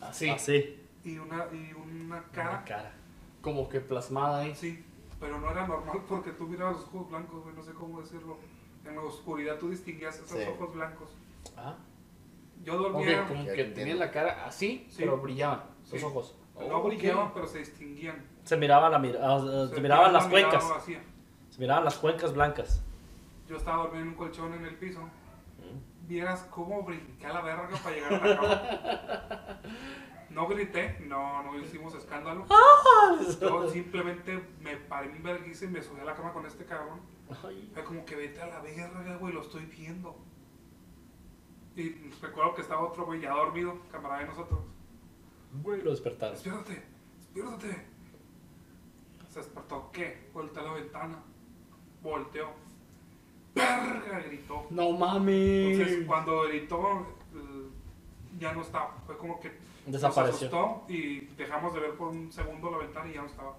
Así, 0.00 0.28
Así. 0.30 0.80
Y 1.04 1.18
una, 1.18 1.46
y 1.52 1.72
una 1.74 2.22
cara. 2.32 2.50
Una 2.50 2.64
cara. 2.64 2.92
como 3.40 3.68
que 3.68 3.80
plasmada 3.80 4.38
ahí. 4.40 4.54
Sí, 4.56 4.84
pero 5.20 5.38
no 5.40 5.50
era 5.50 5.66
normal 5.66 6.00
porque 6.08 6.32
tú 6.32 6.46
mirabas 6.48 6.76
los 6.76 6.84
ojos 6.86 7.08
blancos, 7.10 7.42
güey, 7.44 7.54
no 7.54 7.62
sé 7.62 7.72
cómo 7.72 8.00
decirlo. 8.00 8.38
En 8.84 8.94
la 8.96 9.02
oscuridad 9.02 9.56
tú 9.58 9.68
distinguías 9.70 10.16
esos 10.16 10.30
Sí. 10.30 10.44
ojos 10.48 10.74
blancos. 10.74 11.10
Ah. 11.56 11.76
Yo 12.64 12.76
dormía, 12.78 13.24
como 13.26 13.44
Ya 13.44 13.52
que 13.54 13.64
te 13.64 13.70
tenía 13.70 13.92
entiendo. 13.94 14.04
la 14.04 14.10
cara 14.10 14.46
así, 14.46 14.86
Sí. 14.90 14.96
pero 14.98 15.18
brillaban 15.18 15.62
sus 15.84 16.00
Sí. 16.00 16.04
ojos. 16.04 16.34
no 16.58 16.78
Ok. 16.78 16.86
brillaban, 16.86 17.32
pero 17.34 17.46
se 17.46 17.58
distinguían. 17.58 18.24
Se 18.42 18.56
miraba 18.56 18.88
la 18.88 18.98
mira, 18.98 19.20
ah, 19.22 19.36
ah, 19.36 19.66
se 19.68 19.74
Se 19.76 19.80
miraban 19.82 20.12
las 20.12 20.24
la 20.24 20.30
cuencas. 20.30 20.64
Se 21.50 21.60
miraban 21.60 21.84
las 21.84 21.96
cuencas 21.98 22.32
blancas. 22.34 22.82
Yo 23.46 23.56
estaba 23.56 23.82
durmiendo 23.84 24.02
en 24.04 24.08
un 24.08 24.14
colchón 24.14 24.54
en 24.54 24.64
el 24.64 24.74
piso. 24.76 25.00
Vieras 26.06 26.46
cómo 26.50 26.82
brinqué 26.82 27.26
a 27.26 27.32
la 27.32 27.40
verga 27.40 27.76
para 27.82 27.96
llegar 27.96 28.14
a 28.14 28.26
la 28.26 28.36
cama. 28.36 29.60
No 30.30 30.46
grité, 30.46 30.98
no, 31.00 31.42
no 31.42 31.58
hicimos 31.58 31.94
escándalo. 31.94 32.46
Yo 33.40 33.70
simplemente 33.70 34.38
me 34.60 34.76
paré 34.76 35.10
en 35.10 35.22
vergüenza 35.22 35.64
y 35.64 35.68
me 35.68 35.82
subí 35.82 36.00
a 36.00 36.04
la 36.04 36.14
cama 36.14 36.32
con 36.32 36.44
este 36.44 36.64
cabrón. 36.64 37.00
Fue 37.72 37.84
como 37.84 38.04
que 38.04 38.16
vete 38.16 38.40
a 38.42 38.46
la 38.46 38.60
verga, 38.60 39.16
güey, 39.16 39.32
lo 39.32 39.40
estoy 39.40 39.64
viendo. 39.64 40.16
Y 41.74 42.10
recuerdo 42.22 42.54
que 42.54 42.62
estaba 42.62 42.82
otro 42.82 43.04
güey 43.04 43.20
ya 43.20 43.30
dormido, 43.30 43.78
camarada 43.90 44.20
de 44.20 44.26
nosotros. 44.28 44.60
Güey, 45.62 45.82
lo 45.82 45.90
despertaron. 45.90 46.34
Despiértate, 46.34 46.82
despiértate. 47.16 47.86
Se 49.30 49.40
despertó, 49.40 49.90
¿qué? 49.92 50.30
Volteó 50.32 50.62
a 50.62 50.64
la 50.66 50.72
ventana. 50.72 51.18
Volteó. 52.02 52.50
¡Verga! 54.10 54.26
Gritó. 54.28 54.66
No 54.70 54.90
mames. 54.92 55.78
Entonces, 55.78 56.06
cuando 56.06 56.42
gritó, 56.42 57.00
eh, 57.34 57.68
ya 58.38 58.52
no 58.52 58.62
estaba. 58.62 58.94
Fue 59.06 59.16
como 59.16 59.40
que 59.40 59.52
Desapareció. 59.86 60.48
nos 60.50 60.54
asustó 60.60 60.84
y 60.92 61.20
dejamos 61.36 61.74
de 61.74 61.80
ver 61.80 61.94
por 61.94 62.08
un 62.08 62.32
segundo 62.32 62.70
la 62.70 62.78
ventana 62.78 63.08
y 63.10 63.14
ya 63.14 63.20
no 63.22 63.26
estaba. 63.26 63.56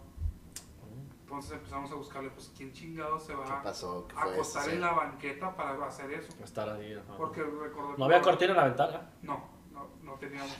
Entonces 1.21 1.51
empezamos 1.51 1.91
a 1.91 1.95
buscarle, 1.95 2.29
pues, 2.29 2.51
¿quién 2.55 2.71
chingado 2.71 3.19
se 3.19 3.33
¿Qué 3.33 3.39
va 3.39 3.61
pasó? 3.61 4.07
¿Qué 4.07 4.15
a 4.15 4.21
eso? 4.21 4.33
acostar 4.33 4.69
en 4.69 4.79
la 4.79 4.91
banqueta 4.93 5.53
para 5.55 5.85
hacer 5.85 6.09
eso? 6.13 6.29
Estar 6.41 6.69
ahí. 6.69 6.93
ajá. 6.93 7.17
Porque 7.17 7.43
recordé 7.43 7.97
No 7.97 8.05
había 8.05 8.21
cortina 8.21 8.51
en 8.51 8.57
la 8.57 8.63
ventana. 8.63 9.09
No, 9.23 9.43
no, 9.73 9.87
no 10.03 10.13
teníamos. 10.13 10.57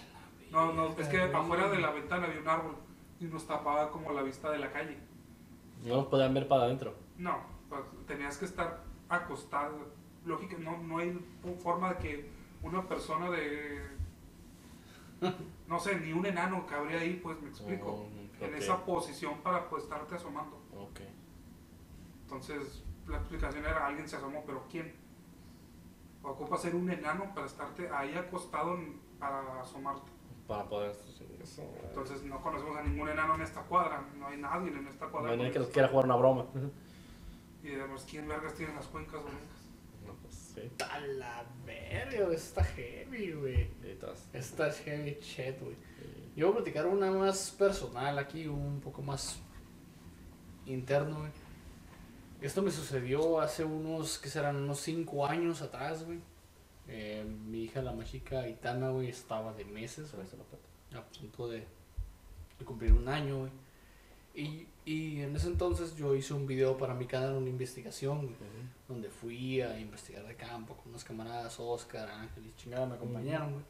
No, 0.51 0.73
no, 0.73 0.87
es 0.97 1.07
que 1.07 1.21
afuera 1.21 1.69
de 1.69 1.79
la 1.79 1.91
ventana 1.91 2.25
había 2.25 2.41
un 2.41 2.47
árbol 2.49 2.75
y 3.19 3.25
nos 3.25 3.47
tapaba 3.47 3.89
como 3.91 4.11
la 4.11 4.23
vista 4.23 4.51
de 4.51 4.59
la 4.59 4.69
calle. 4.71 4.97
No 5.85 5.95
nos 5.95 6.05
podían 6.07 6.33
ver 6.33 6.49
para 6.49 6.63
adentro. 6.63 6.95
No, 7.17 7.39
pues, 7.69 7.81
tenías 8.05 8.37
que 8.37 8.43
estar 8.45 8.83
acostado. 9.09 9.95
Lógica, 10.25 10.57
no, 10.59 10.77
no 10.83 10.97
hay 10.97 11.17
forma 11.63 11.93
de 11.93 11.97
que 11.99 12.29
una 12.61 12.87
persona 12.87 13.29
de. 13.29 13.81
No 15.67 15.79
sé, 15.79 15.99
ni 15.99 16.13
un 16.13 16.25
enano 16.25 16.65
cabría 16.67 16.99
ahí, 16.99 17.19
pues 17.23 17.41
me 17.41 17.49
explico. 17.49 18.07
Mm, 18.39 18.43
En 18.43 18.53
esa 18.55 18.85
posición 18.85 19.39
para 19.41 19.67
pues 19.69 19.83
estarte 19.83 20.15
asomando. 20.15 20.57
Ok. 20.77 20.99
Entonces, 22.23 22.83
la 23.07 23.17
explicación 23.17 23.65
era: 23.65 23.85
alguien 23.87 24.07
se 24.07 24.17
asomó, 24.17 24.43
pero 24.45 24.63
¿quién? 24.69 24.93
Ocupa 26.23 26.57
ser 26.57 26.75
un 26.75 26.89
enano 26.91 27.33
para 27.33 27.47
estarte 27.47 27.89
ahí 27.89 28.13
acostado 28.15 28.77
para 29.19 29.61
asomarte. 29.61 30.11
Para 30.47 30.67
poder. 30.67 30.95
Entonces, 31.83 32.23
no 32.23 32.41
conocemos 32.41 32.77
a 32.77 32.83
ningún 32.83 33.09
enano 33.09 33.35
en 33.35 33.41
esta 33.41 33.61
cuadra. 33.63 34.03
No 34.17 34.27
hay 34.27 34.37
nadie 34.37 34.69
en 34.69 34.87
esta 34.87 35.05
No 35.05 35.11
cuadra. 35.11 35.31
hay 35.31 35.37
nadie 35.37 35.51
que 35.51 35.59
nos 35.59 35.69
quiera 35.69 35.87
jugar 35.87 36.05
una 36.05 36.15
broma. 36.15 36.45
Y 37.67 37.73
además, 37.73 38.05
¿quién 38.09 38.27
vergas 38.29 38.53
tiene 38.53 38.73
las 38.73 38.85
cuencas 38.85 39.21
blancas? 39.21 39.67
No, 40.05 40.13
pues 40.21 40.33
sí. 40.33 40.61
A 40.89 40.99
la 41.01 41.45
verga, 41.65 42.33
está 42.33 42.63
heavy, 42.63 43.33
güey. 43.33 43.69
Está 44.31 44.71
heavy 44.71 45.17
shit, 45.21 45.59
güey. 45.59 45.75
Yo 46.33 46.47
voy 46.47 46.53
a 46.53 46.55
platicar 46.57 46.87
una 46.87 47.11
más 47.11 47.51
personal 47.51 48.17
aquí, 48.19 48.47
un 48.47 48.79
poco 48.79 49.01
más 49.01 49.39
interno, 50.65 51.19
güey. 51.19 51.31
Esto 52.39 52.61
me 52.61 52.71
sucedió 52.71 53.41
hace 53.41 53.65
unos, 53.65 54.17
¿qué 54.17 54.29
serán? 54.29 54.55
Unos 54.55 54.79
5 54.79 55.25
años 55.25 55.61
atrás, 55.61 56.05
güey. 56.05 56.19
Eh, 56.87 57.25
mi 57.25 57.63
hija, 57.63 57.81
la 57.81 57.91
mágica 57.91 58.47
Itana, 58.47 58.91
güey, 58.91 59.09
estaba 59.09 59.51
de 59.53 59.65
meses, 59.65 60.13
güey. 60.13 60.25
a 60.93 61.03
punto 61.03 61.49
de, 61.49 61.67
de 62.59 62.65
cumplir 62.65 62.93
un 62.93 63.09
año, 63.09 63.39
güey. 63.39 63.51
Y, 64.35 64.67
y 64.87 65.21
en 65.21 65.35
ese 65.35 65.47
entonces 65.47 65.97
yo 65.97 66.15
hice 66.15 66.33
un 66.33 66.47
video 66.47 66.77
para 66.77 66.93
mi 66.93 67.05
canal, 67.07 67.33
una 67.33 67.49
investigación, 67.49 68.21
güey, 68.21 68.35
donde 68.87 69.09
fui 69.09 69.59
a 69.59 69.77
investigar 69.77 70.25
de 70.25 70.33
campo 70.35 70.77
con 70.77 70.87
unos 70.87 71.03
camaradas, 71.03 71.59
Oscar, 71.59 72.07
Ángel 72.09 72.45
y 72.45 72.55
chingada, 72.55 72.85
me 72.85 72.95
acompañaron, 72.95 73.51
güey. 73.51 73.65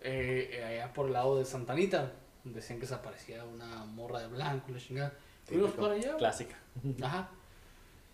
Eh, 0.00 0.50
eh, 0.52 0.64
allá 0.64 0.92
por 0.92 1.06
el 1.06 1.12
lado 1.12 1.38
de 1.38 1.44
Santanita, 1.44 2.12
decían 2.42 2.80
que 2.80 2.86
se 2.86 2.94
aparecía 2.94 3.44
una 3.44 3.84
morra 3.84 4.18
de 4.18 4.26
blanco, 4.26 4.66
y 4.70 4.72
la 4.72 4.80
chingada. 4.80 5.12
Fuimos 5.44 5.70
para 5.70 5.94
allá, 5.94 6.08
güey. 6.08 6.18
Clásica. 6.18 6.56
Ajá. 7.02 7.30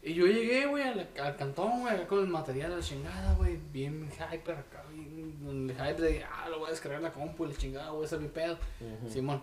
Y 0.02 0.12
yo 0.12 0.26
llegué, 0.26 0.66
güey, 0.66 0.82
al, 0.82 1.08
al 1.18 1.36
cantón, 1.36 1.80
güey, 1.80 1.94
acá 1.94 2.06
con 2.08 2.18
el 2.18 2.26
material 2.26 2.72
de 2.72 2.76
la 2.76 2.82
chingada, 2.82 3.34
güey, 3.36 3.56
bien 3.72 4.06
hyper 4.10 4.56
acá, 4.56 4.84
bien, 4.92 5.70
el 5.70 5.74
hype 5.74 6.02
de, 6.02 6.24
ah, 6.24 6.46
lo 6.50 6.58
voy 6.58 6.68
a 6.68 6.70
descargar 6.72 6.98
en 6.98 7.04
la 7.04 7.12
compu, 7.14 7.46
y 7.46 7.48
la 7.48 7.56
chingada, 7.56 7.90
voy 7.90 8.02
a 8.02 8.04
hacer 8.04 8.20
mi 8.20 8.28
pedo. 8.28 8.58
Simón, 9.08 9.40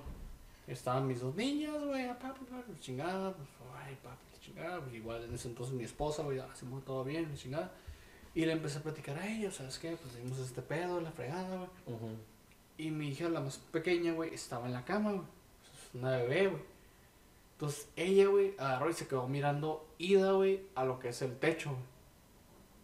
estaban 0.72 1.08
mis 1.08 1.22
dos 1.22 1.36
niñas, 1.36 1.76
güey, 1.84 2.08
papi, 2.20 2.46
papi, 2.46 2.80
chingada, 2.80 3.34
pues, 3.34 3.48
ay, 3.86 3.98
papi, 4.04 4.18
chingada, 4.42 4.80
pues, 4.82 4.94
igual 4.96 5.24
en 5.24 5.34
ese 5.34 5.48
entonces 5.48 5.74
mi 5.76 5.84
esposa, 5.84 6.24
güey, 6.24 6.42
Simón, 6.54 6.82
todo 6.84 7.04
bien, 7.04 7.34
chingada. 7.36 7.72
Y 8.36 8.46
le 8.46 8.54
empecé 8.54 8.78
a 8.80 8.84
platicar 8.84 9.18
a 9.18 9.28
ella, 9.28 9.52
¿sabes 9.52 9.80
qué? 9.80 9.98
Pues 10.02 10.16
dimos 10.16 10.38
este 10.40 10.62
pedo, 10.62 11.02
la 11.02 11.12
fregada, 11.12 11.58
güey. 11.86 11.98
Y 12.78 12.92
mi 12.92 13.10
hija, 13.10 13.28
la 13.28 13.42
más 13.42 13.58
pequeña, 13.58 14.14
güey, 14.14 14.34
estaba 14.34 14.68
en 14.68 14.74
la 14.74 14.86
cama, 14.86 15.12
güey. 15.12 15.26
Una 15.96 16.12
bebé, 16.18 16.48
güey. 16.48 16.62
Entonces 17.54 17.90
ella, 17.98 18.28
güey, 18.28 18.54
agarró 18.58 18.90
y 18.90 18.94
se 18.94 19.08
quedó 19.08 19.28
mirando 19.28 19.86
ida, 19.98 20.32
güey, 20.34 20.62
a 20.76 20.86
lo 20.86 21.00
que 21.00 21.10
es 21.10 21.22
el 21.24 21.38
techo, 21.40 21.72
güey. 21.72 21.82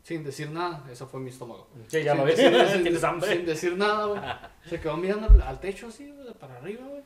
Sin 0.03 0.23
decir 0.23 0.49
nada, 0.51 0.83
eso 0.91 1.07
fue 1.07 1.19
mi 1.19 1.29
estómago. 1.29 1.67
Sí, 1.87 2.03
ya 2.03 2.11
Sin 2.11 2.19
lo 2.19 2.25
ves. 2.25 2.37
decir- 2.39 2.95
sin- 2.97 3.05
hambre. 3.05 3.35
Sin 3.37 3.45
decir 3.45 3.77
nada, 3.77 4.05
güey. 4.05 4.21
Se 4.69 4.79
quedó 4.81 4.97
mirando 4.97 5.27
al- 5.27 5.41
al 5.41 5.59
techo 5.59 5.87
así, 5.87 6.11
güey, 6.11 6.33
para 6.33 6.57
arriba, 6.57 6.85
güey. 6.87 7.03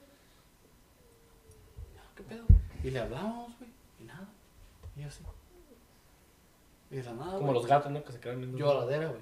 ¿Qué 2.20 2.36
pedo? 2.36 2.44
Y 2.84 2.92
le 2.92 3.00
hablamos, 3.00 3.58
güey, 3.58 3.70
y 4.02 4.04
nada. 4.04 4.28
Y 4.98 5.04
así. 5.04 5.24
Y 6.92 6.98
de 6.98 7.04
la 7.04 7.14
nada, 7.14 7.34
Como 7.34 7.46
güey, 7.46 7.54
los 7.54 7.66
gatos, 7.66 7.92
¿no? 7.92 8.04
Que 8.04 8.12
se 8.12 8.20
quedan 8.20 8.40
viendo. 8.40 8.58
Lloradera, 8.58 9.08
güey. 9.08 9.22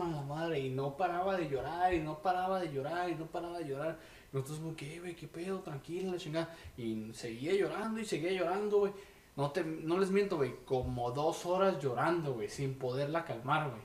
A 0.00 0.08
la 0.08 0.22
madre. 0.22 0.60
Y 0.60 0.70
no 0.70 0.96
paraba 0.96 1.36
de 1.36 1.48
llorar, 1.48 1.92
y 1.92 1.98
no 1.98 2.22
paraba 2.22 2.60
de 2.60 2.72
llorar, 2.72 3.10
y 3.10 3.16
no 3.16 3.26
paraba 3.26 3.58
de 3.58 3.66
llorar. 3.66 3.98
Y 4.32 4.36
nosotros, 4.36 4.60
como, 4.60 4.76
¿qué, 4.76 5.00
güey? 5.00 5.16
¿Qué 5.16 5.26
pedo? 5.26 5.58
Tranquila, 5.58 6.12
la 6.12 6.18
chingada. 6.18 6.54
Y 6.76 7.10
seguía 7.14 7.52
llorando 7.54 7.98
y 7.98 8.04
seguía 8.04 8.30
llorando, 8.30 8.78
güey. 8.78 8.92
No, 9.34 9.50
te, 9.50 9.64
no 9.64 9.98
les 9.98 10.10
miento, 10.12 10.36
güey. 10.36 10.54
Como 10.64 11.10
dos 11.10 11.46
horas 11.46 11.82
llorando, 11.82 12.34
güey, 12.34 12.48
sin 12.48 12.74
poderla 12.74 13.24
calmar, 13.24 13.70
güey. 13.70 13.82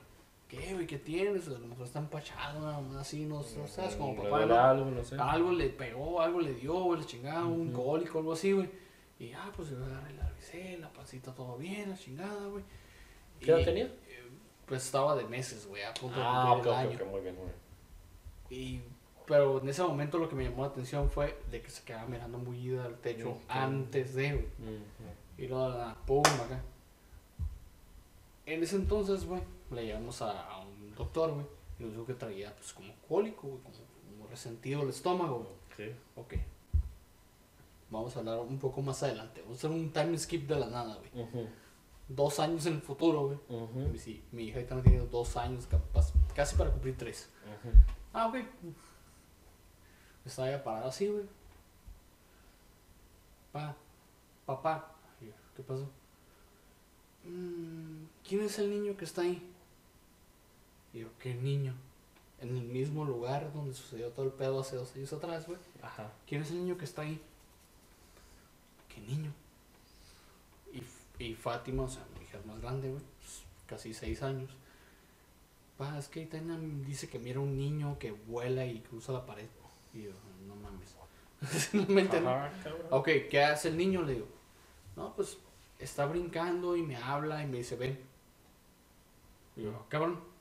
¿Qué, 0.48 0.74
güey? 0.74 0.86
¿Qué 0.86 0.98
tienes? 0.98 1.48
A 1.48 1.52
lo 1.52 1.66
mejor 1.66 1.86
está 1.86 1.98
empachado, 1.98 2.60
nada 2.60 2.80
más 2.80 2.96
así, 2.98 3.24
no, 3.24 3.36
no 3.56 3.66
sabes, 3.66 3.96
como 3.96 4.14
Le 4.22 4.30
papá, 4.30 4.46
¿no? 4.46 4.58
algo, 4.60 4.90
no 4.92 5.02
sé. 5.04 5.16
Algo 5.18 5.50
le 5.52 5.68
pegó, 5.70 6.20
algo 6.22 6.40
le 6.40 6.54
dio, 6.54 6.74
güey, 6.74 7.00
la 7.00 7.06
chingada, 7.06 7.44
un 7.46 7.70
Ujú. 7.74 7.82
cólico, 7.84 8.18
algo 8.20 8.32
así, 8.32 8.52
güey. 8.52 8.70
Y 9.18 9.32
ah, 9.32 9.50
pues 9.56 9.70
yo 9.70 9.76
agarré 9.84 10.12
la 10.14 10.28
revisé, 10.28 10.78
la 10.78 10.92
pancita 10.92 11.34
todo 11.34 11.56
bien, 11.56 11.90
la 11.90 11.96
chingada, 11.96 12.46
güey. 12.46 12.62
¿Qué 13.40 13.50
edad 13.50 13.64
tenía? 13.64 13.84
eh, 13.86 14.28
Pues 14.66 14.84
estaba 14.84 15.16
de 15.16 15.24
meses, 15.24 15.66
güey, 15.66 15.82
a 15.82 15.92
punto 15.94 16.18
de 16.20 16.24
Ah, 16.24 16.52
ok, 16.52 16.62
cumplir 16.64 16.74
el 16.74 16.86
ok, 16.86 17.00
año. 17.00 17.10
muy 17.10 17.20
bien, 17.22 17.34
muy 17.34 17.44
bien. 17.44 17.56
Y, 18.48 18.80
pero 19.26 19.60
en 19.60 19.68
ese 19.68 19.82
momento 19.82 20.18
lo 20.18 20.28
que 20.28 20.36
me 20.36 20.44
llamó 20.44 20.62
la 20.62 20.68
atención 20.68 21.10
fue 21.10 21.36
de 21.50 21.60
que 21.60 21.70
se 21.70 21.82
quedaba 21.82 22.06
mirando 22.06 22.38
muy 22.38 22.58
ida 22.58 22.84
al 22.84 22.96
techo 22.98 23.36
antes 23.48 24.14
de, 24.14 24.32
güey. 24.32 24.46
Y 25.38 25.48
luego, 25.48 25.72
de 25.72 25.84
pum, 26.06 26.22
acá. 26.44 26.62
En 28.46 28.62
ese 28.62 28.76
entonces, 28.76 29.24
güey, 29.24 29.42
le 29.70 29.84
llevamos 29.86 30.22
a, 30.22 30.48
a 30.48 30.60
un 30.60 30.94
doctor, 30.94 31.32
güey. 31.32 31.46
Y 31.78 31.82
nos 31.84 31.92
dijo 31.92 32.06
que 32.06 32.14
traía, 32.14 32.54
pues, 32.56 32.72
como 32.72 32.94
cólico, 33.08 33.48
güey, 33.48 33.60
como, 33.62 33.74
como 34.10 34.26
resentido 34.28 34.82
el 34.82 34.88
estómago, 34.90 35.38
güey. 35.76 35.90
Ok. 35.90 35.96
Ok. 36.16 36.34
Vamos 37.90 38.16
a 38.16 38.18
hablar 38.20 38.40
un 38.40 38.58
poco 38.58 38.82
más 38.82 39.02
adelante. 39.02 39.42
Vamos 39.42 39.56
a 39.56 39.66
hacer 39.66 39.70
un 39.70 39.92
time 39.92 40.18
skip 40.18 40.48
de 40.48 40.56
la 40.58 40.66
nada, 40.66 40.96
güey. 40.96 41.48
Dos 42.08 42.38
años 42.40 42.64
en 42.66 42.74
el 42.74 42.80
futuro, 42.82 43.26
güey. 43.26 43.38
Y 43.94 43.98
Sí, 43.98 44.24
mi 44.32 44.44
hija 44.44 44.56
ahorita 44.58 44.82
tiene 44.82 45.06
dos 45.06 45.36
años, 45.36 45.66
capaz, 45.66 46.12
casi 46.34 46.56
para 46.56 46.70
cumplir 46.70 46.96
tres. 46.96 47.28
Ah, 48.12 48.28
ok. 48.28 48.36
Estaba 50.24 50.50
ya 50.50 50.62
parado 50.64 50.88
así, 50.88 51.08
güey. 51.08 51.24
Pa, 53.52 53.76
papá. 54.44 54.92
¿Qué 55.56 55.62
pasó? 55.62 55.88
"Mm, 57.24 58.04
¿Quién 58.26 58.42
es 58.42 58.58
el 58.58 58.70
niño 58.70 58.96
que 58.96 59.04
está 59.04 59.22
ahí? 59.22 59.50
Y 60.96 61.00
yo, 61.00 61.08
¿qué 61.18 61.34
niño? 61.34 61.74
En 62.40 62.56
el 62.56 62.64
mismo 62.64 63.04
lugar 63.04 63.52
donde 63.52 63.74
sucedió 63.74 64.08
todo 64.12 64.24
el 64.24 64.32
pedo 64.32 64.60
hace 64.60 64.76
dos 64.76 64.96
años 64.96 65.12
atrás, 65.12 65.46
güey. 65.46 65.58
Ajá. 65.82 66.10
¿Quién 66.26 66.40
es 66.40 66.50
el 66.50 66.56
niño 66.56 66.78
que 66.78 66.86
está 66.86 67.02
ahí? 67.02 67.20
¿Qué 68.88 69.02
niño? 69.02 69.30
Y, 70.72 71.22
y 71.22 71.34
Fátima, 71.34 71.82
o 71.82 71.88
sea, 71.90 72.02
mi 72.18 72.24
hija 72.24 72.38
es 72.38 72.46
más 72.46 72.62
grande, 72.62 72.88
güey, 72.88 73.02
pues, 73.18 73.42
casi 73.66 73.92
seis 73.92 74.22
años. 74.22 74.50
Pa, 75.76 75.98
es 75.98 76.08
que 76.08 76.20
Aitana 76.20 76.58
dice 76.86 77.10
que 77.10 77.18
mira 77.18 77.40
un 77.40 77.58
niño 77.58 77.98
que 77.98 78.12
vuela 78.12 78.64
y 78.64 78.80
cruza 78.80 79.12
la 79.12 79.26
pared. 79.26 79.48
Y 79.92 80.04
yo, 80.04 80.12
no 80.46 80.56
mames. 80.56 80.94
No. 82.22 82.30
Ajá. 82.30 82.50
Ok, 82.88 83.10
¿qué 83.30 83.44
hace 83.44 83.68
el 83.68 83.76
niño? 83.76 84.00
Le 84.00 84.14
digo, 84.14 84.28
no, 84.96 85.14
pues 85.14 85.36
está 85.78 86.06
brincando 86.06 86.74
y 86.74 86.80
me 86.80 86.96
habla 86.96 87.42
y 87.42 87.46
me 87.46 87.58
dice, 87.58 87.76
ven. 87.76 88.00
Y 89.56 89.64
yo, 89.64 89.84
cabrón, 89.90 90.35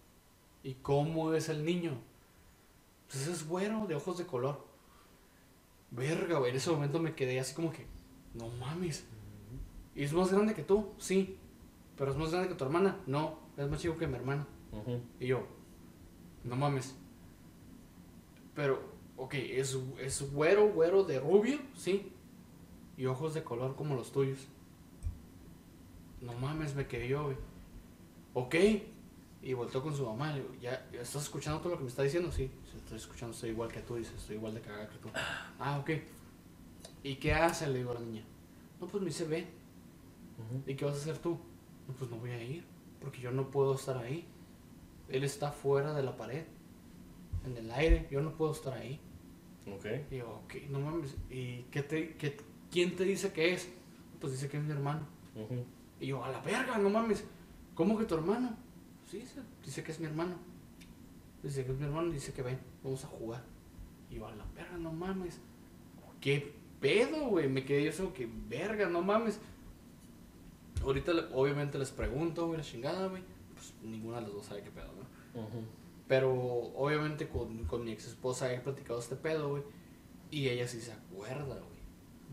¿y 0.66 0.74
cómo 0.82 1.32
es 1.36 1.48
el 1.48 1.64
niño? 1.64 1.92
Pues 3.08 3.28
es 3.28 3.48
güero, 3.48 3.86
de 3.86 3.94
ojos 3.94 4.18
de 4.18 4.26
color. 4.26 4.66
Verga, 5.92 6.40
güey, 6.40 6.50
en 6.50 6.58
ese 6.58 6.72
momento 6.72 7.00
me 7.00 7.14
quedé 7.14 7.40
así 7.40 7.54
como 7.54 7.72
que, 7.72 7.86
no 8.34 8.50
mames. 8.50 9.06
¿Y 9.94 10.04
es 10.04 10.12
más 10.12 10.32
grande 10.32 10.56
que 10.56 10.64
tú? 10.64 10.90
Sí. 10.98 11.38
¿Pero 11.96 12.12
es 12.12 12.18
más 12.18 12.32
grande 12.32 12.50
que 12.50 12.56
tu 12.56 12.64
hermana? 12.64 13.00
No, 13.06 13.38
es 13.56 13.70
más 13.70 13.80
chico 13.80 13.96
que 13.96 14.08
mi 14.08 14.16
hermana. 14.16 14.48
Y 15.20 15.28
yo, 15.28 15.46
no 16.44 16.56
mames. 16.56 16.96
Pero, 18.56 18.82
ok, 19.18 19.36
es, 19.36 19.78
es 20.00 20.34
güero, 20.34 20.74
güero 20.74 21.04
de 21.04 21.20
rubio, 21.20 21.60
sí. 21.76 22.12
Y 22.98 23.06
ojos 23.06 23.36
de 23.36 23.44
color 23.44 23.76
como 23.76 23.94
los 23.94 24.12
tuyos. 24.12 24.48
No 26.22 26.34
mames, 26.34 26.74
me 26.74 26.88
quedé 26.88 27.08
yo, 27.08 27.26
güey. 27.26 27.38
Ok. 28.34 28.56
Y 29.46 29.54
volteó 29.54 29.82
con 29.82 29.96
su 29.96 30.06
mamá. 30.06 30.34
Le 30.34 30.42
digo, 30.42 30.54
¿ya, 30.60 30.86
ya 30.92 31.02
estás 31.02 31.24
escuchando 31.24 31.60
todo 31.62 31.70
lo 31.74 31.78
que 31.78 31.84
me 31.84 31.90
está 31.90 32.04
diciendo? 32.04 32.32
Sí, 32.32 32.52
estoy 32.76 32.98
escuchando, 32.98 33.34
estoy 33.34 33.52
igual 33.52 33.72
que 33.72 33.80
tú, 33.82 33.96
dice, 33.96 34.14
estoy 34.16 34.36
igual 34.36 34.54
de 34.56 34.60
cagada 34.62 34.90
que 34.90 34.98
tú. 34.98 35.10
Ah, 35.60 35.78
ok. 35.80 35.92
¿Y 37.04 37.16
qué 37.16 37.34
hace? 37.34 37.68
Le 37.68 37.78
digo 37.78 37.92
a 37.92 37.94
la 37.94 38.00
niña. 38.02 38.24
No, 38.82 38.88
pues 38.88 39.02
me 39.02 39.10
dice. 39.10 39.24
Ujú. 39.26 40.64
¿Y 40.66 40.76
qué 40.76 40.84
vas 40.86 40.96
a 40.96 40.98
hacer 40.98 41.20
tú? 41.20 41.38
No, 41.88 41.94
pues 41.94 42.10
no 42.10 42.18
voy 42.18 42.32
a 42.32 42.44
ir, 42.44 42.66
porque 43.00 43.22
yo 43.22 43.32
no 43.32 43.52
puedo 43.52 43.76
estar 43.76 43.98
ahí. 43.98 44.26
Él 45.08 45.24
está 45.24 45.52
fuera 45.52 45.94
de 45.94 46.02
la 46.04 46.18
pared, 46.18 46.44
en 47.46 47.56
el 47.56 47.72
aire, 47.72 48.08
yo 48.10 48.22
no 48.22 48.34
puedo 48.36 48.52
estar 48.52 48.74
ahí. 48.74 49.00
Ok. 49.72 49.86
Y 50.12 50.18
yo, 50.18 50.42
ok, 50.46 50.56
no 50.72 50.80
mames, 50.80 51.16
¿y 51.30 51.62
qué 51.72 51.84
te, 51.84 52.16
qué- 52.18 52.38
quién 52.72 52.96
te 52.96 53.04
dice 53.04 53.32
que 53.32 53.54
es? 53.54 53.70
Pues 54.20 54.34
dice 54.34 54.50
que 54.50 54.58
es 54.58 54.64
mi 54.64 54.72
hermano. 54.72 55.08
Ujú. 55.36 55.64
Y 56.00 56.08
yo, 56.08 56.24
a 56.24 56.32
la 56.32 56.42
verga, 56.42 56.78
no 56.80 56.90
mames, 56.90 57.24
¿cómo 57.76 57.98
que 57.98 58.06
tu 58.06 58.16
hermano? 58.16 58.58
Sí, 59.06 59.20
dice, 59.20 59.42
dice 59.64 59.84
que 59.84 59.92
es 59.92 60.00
mi 60.00 60.08
hermano. 60.08 60.36
Dice 61.44 61.64
que 61.64 61.72
es 61.72 61.78
mi 61.78 61.86
hermano 61.86 62.12
dice 62.12 62.34
que 62.34 62.42
ven, 62.42 62.60
vamos 62.84 63.04
a 63.04 63.08
jugar. 63.08 63.44
Y 64.10 64.16
yo, 64.16 64.28
a 64.28 64.36
la 64.36 64.46
verga, 64.56 64.78
no 64.78 64.92
mames. 64.92 65.40
¿Qué 66.20 66.56
pedo, 66.82 67.28
güey? 67.28 67.48
Me 67.48 67.64
quedé 67.66 67.84
yo 67.84 67.96
como 67.96 68.14
que, 68.14 68.28
verga, 68.48 68.90
no 68.90 69.02
mames. 69.02 69.40
Ahorita 70.82 71.12
obviamente 71.34 71.78
les 71.78 71.92
pregunto, 71.92 72.48
güey, 72.48 72.58
la 72.58 72.64
chingada, 72.64 73.08
güey. 73.08 73.24
Pues 73.54 73.74
ninguna 73.84 74.18
de 74.18 74.24
las 74.24 74.34
dos 74.34 74.46
sabe 74.48 74.64
qué 74.64 74.72
pedo, 74.72 74.88
¿no? 74.88 75.42
Pero 76.08 76.34
obviamente 76.34 77.28
con, 77.28 77.66
con 77.66 77.84
mi 77.84 77.92
ex 77.92 78.08
esposa 78.08 78.52
he 78.54 78.60
platicado 78.60 79.00
este 79.00 79.16
pedo, 79.16 79.50
güey. 79.50 79.64
Y 80.32 80.50
ella 80.50 80.68
sí 80.68 80.82
se 80.82 80.94
acuerda, 80.94 81.44
güey. 81.44 81.76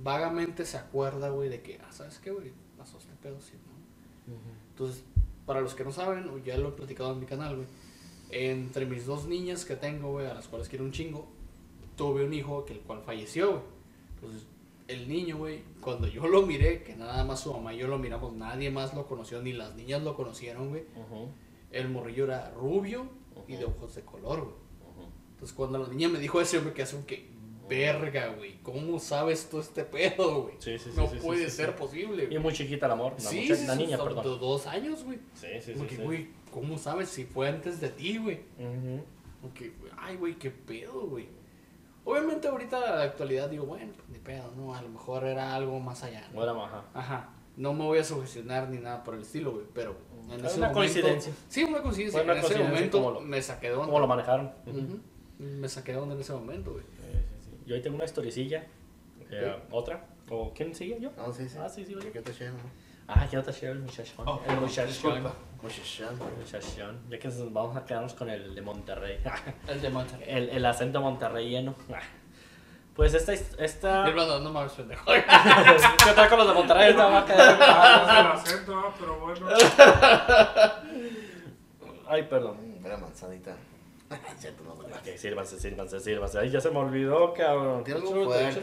Vagamente 0.03 0.65
se 0.65 0.79
acuerda, 0.79 1.29
güey, 1.29 1.49
de 1.49 1.63
que, 1.63 1.79
ah, 1.83 1.93
¿sabes 1.93 2.19
qué, 2.19 2.31
güey? 2.31 2.53
Pasó 2.79 2.99
este 2.99 3.15
pedo, 3.23 3.41
sí, 3.41 3.53
¿no? 3.67 4.35
Entonces, 4.71 5.05
para 5.47 5.61
los 5.61 5.75
que 5.75 5.85
no 5.85 5.93
saben, 5.93 6.29
o 6.29 6.39
ya 6.39 6.57
lo 6.59 6.69
he 6.69 6.73
platicado 6.73 7.13
en 7.13 7.21
mi 7.21 7.27
canal, 7.27 7.57
güey. 7.57 7.69
Entre 8.31 8.87
mis 8.87 9.07
dos 9.07 9.27
niñas 9.27 9.65
que 9.65 9.77
tengo, 9.77 10.13
güey, 10.13 10.27
a 10.27 10.35
las 10.35 10.49
cuales 10.49 10.69
quiero 10.69 10.85
un 10.85 10.93
chingo, 10.93 11.27
tuve 11.97 12.25
un 12.25 12.33
hijo 12.33 12.65
que 12.65 12.75
el 12.75 12.81
cual 12.81 13.03
falleció, 13.05 13.51
güey. 13.51 13.63
Entonces, 14.15 14.47
el 14.89 15.09
niño, 15.09 15.39
güey, 15.39 15.63
cuando 15.81 16.07
yo 16.07 16.27
lo 16.27 16.47
miré, 16.47 16.83
que 16.83 16.95
nada 16.97 17.25
más 17.25 17.41
su 17.41 17.53
mamá 17.53 17.75
y 17.75 17.79
yo 17.79 17.89
lo 17.89 17.99
miramos, 17.99 18.33
nadie 18.35 18.71
más 18.71 18.95
lo 18.95 19.07
conoció, 19.07 19.43
ni 19.43 19.53
las 19.53 19.75
niñas 19.75 20.03
lo 20.03 20.17
conocieron, 20.17 20.71
güey. 20.71 20.85
El 21.71 21.89
morrillo 21.89 22.25
era 22.25 22.51
rubio 22.53 23.07
y 23.49 23.57
de 23.57 23.65
ojos 23.65 23.95
de 23.95 24.03
color, 24.03 24.41
güey. 24.41 24.55
Entonces, 25.33 25.57
cuando 25.57 25.79
la 25.79 25.89
niña 25.89 26.09
me 26.09 26.21
dijo 26.21 26.41
eso, 26.41 26.59
yo 26.59 26.63
me 26.63 26.73
quedé 26.73 26.85
así 26.85 26.97
que, 27.07 27.32
verga, 27.69 28.29
güey, 28.37 28.59
¿cómo 28.63 28.99
sabes 28.99 29.49
tú 29.49 29.61
este 29.61 29.85
pedo, 29.85 30.43
güey? 30.43 30.55
Sí, 30.59 30.79
sí, 30.79 30.91
sí, 30.91 30.97
no 30.97 31.09
sí, 31.09 31.17
puede 31.23 31.49
sí, 31.49 31.57
ser 31.57 31.71
sí. 31.71 31.75
posible, 31.79 32.25
Y 32.25 32.27
güey. 32.27 32.39
muy 32.39 32.53
chiquita 32.53 32.87
el 32.87 32.93
amor. 32.93 33.13
La, 33.15 33.21
Sí, 33.31 33.49
la 33.67 33.75
niña, 33.77 33.97
perdón. 34.03 34.25
de 34.25 34.31
dos 34.39 34.67
años, 34.67 35.05
güey. 35.05 35.19
Sí, 35.35 35.47
sí, 35.55 35.61
sí. 35.61 35.73
Como 35.75 35.87
que, 35.87 35.97
sí. 35.97 36.03
güey, 36.03 36.29
¿cómo 36.51 36.77
sabes 36.79 37.09
si 37.09 37.25
fue 37.25 37.49
antes 37.49 37.81
de 37.81 37.89
ti, 37.89 38.19
güey? 38.19 38.41
Que, 39.55 39.71
güey, 39.71 39.93
ay, 39.99 40.17
güey, 40.17 40.35
qué 40.39 40.51
pedo, 40.51 41.01
güey. 41.09 41.27
Obviamente 42.05 42.49
ahorita 42.49 42.77
a 42.79 42.97
la 42.97 43.03
actualidad 43.05 43.49
digo, 43.49 43.65
bueno, 43.67 43.93
pues 43.97 44.09
ni 44.09 44.19
pedo, 44.19 44.51
¿no? 44.57 44.75
A 44.75 44.83
lo 44.83 44.89
mejor 44.89 45.25
era 45.25 45.55
algo 45.55 45.79
más 45.79 46.03
allá. 46.03 46.27
¿no? 46.33 46.35
Bueno, 46.35 46.65
ajá. 46.65 46.85
Ajá. 46.95 47.31
No 47.57 47.75
me 47.75 47.85
voy 47.85 47.99
a 47.99 48.05
sugestionar 48.05 48.69
ni 48.71 48.79
nada 48.79 49.05
por 49.05 49.15
el 49.15 49.23
estilo, 49.23 49.53
güey, 49.53 49.67
pero 49.75 49.97
en 50.31 50.41
Es 50.41 50.47
ese 50.53 50.59
una 50.59 50.69
momento... 50.69 50.73
coincidencia. 50.75 51.33
Sí, 51.49 51.63
una 51.65 51.81
coincidencia. 51.83 52.21
Fue 52.23 52.31
una 52.33 52.41
en 52.41 52.45
ese 52.47 52.59
momento 52.59 53.11
lo- 53.13 53.21
me 53.21 53.41
saqué 53.43 53.69
de 53.69 53.75
onda. 53.75 53.87
¿Cómo 53.87 54.01
lo 54.01 54.07
manejaron? 54.09 54.53
Ujú. 54.67 55.01
Me 55.39 55.69
saqué 55.69 55.93
de 55.93 55.99
onda 55.99 56.15
en 56.15 56.21
ese 56.21 56.33
momento, 56.33 56.73
güey. 56.73 56.85
Yo 57.73 57.77
ahí 57.77 57.83
tengo 57.83 57.97
una 57.97 58.05
historicilla. 58.05 58.67
eh, 59.31 59.57
¿Otra? 59.71 60.05
¿O 60.29 60.53
quién 60.53 60.75
sigue 60.75 61.01
yo? 61.01 61.11
No, 61.17 61.33
sí, 61.33 61.49
sí. 61.49 61.57
Ah, 61.59 61.67
sí, 61.71 61.87
sí, 61.87 61.95
oye. 61.95 62.11
¿Qué 62.13 62.21
te 62.21 62.51
no? 62.51 62.57
Ah, 63.09 63.27
quiero 63.31 63.43
tachar 63.43 63.71
el 63.71 63.79
muchachón. 63.79 64.29
Oh, 64.29 64.43
el 64.47 64.57
muchachón. 64.61 65.23
Muchachón. 65.63 66.19
El 66.21 66.37
muchachón. 66.45 67.01
Ya 67.09 67.19
que 67.19 67.29
nos 67.29 67.51
vamos 67.51 67.75
a 67.75 67.87
quedarnos 67.87 68.13
con 68.13 68.29
el 68.29 68.55
de 68.55 68.61
Monterrey. 68.61 69.21
El 69.69 69.81
de 69.81 69.89
Monterrey. 69.89 70.27
el, 70.29 70.49
el 70.51 70.67
acento 70.67 71.01
monterreyeno. 71.01 71.75
Pues 72.95 73.15
esta. 73.15 73.33
esta... 73.33 74.07
Y 74.07 74.13
Brandon, 74.13 74.45
no 74.45 74.53
mames, 74.53 74.73
pendejo. 74.73 75.03
¿Qué 75.11 76.13
tal 76.15 76.29
con 76.29 76.39
los 76.41 76.49
de 76.49 76.53
Monterrey? 76.53 76.91
Esta 76.91 77.07
va 77.07 77.17
a 77.17 77.21
No 77.23 77.27
quedar- 77.27 77.55
es 77.55 78.19
el 78.21 78.55
acento, 78.55 78.95
pero 79.01 79.19
bueno. 79.19 79.47
Ay, 82.07 82.23
perdón. 82.25 82.59
Era 82.85 82.99
manzanita. 82.99 83.57
Ok, 84.99 85.17
sírvanse, 85.17 85.59
sírvanse, 85.59 86.01
sírvanse. 86.01 86.39
Ay, 86.39 86.51
ya 86.51 86.61
se 86.61 86.71
me 86.71 86.79
olvidó, 86.79 87.33
cabrón. 87.35 87.85
Tiene 87.85 88.01
algo 88.01 88.25
fuerte. 88.25 88.61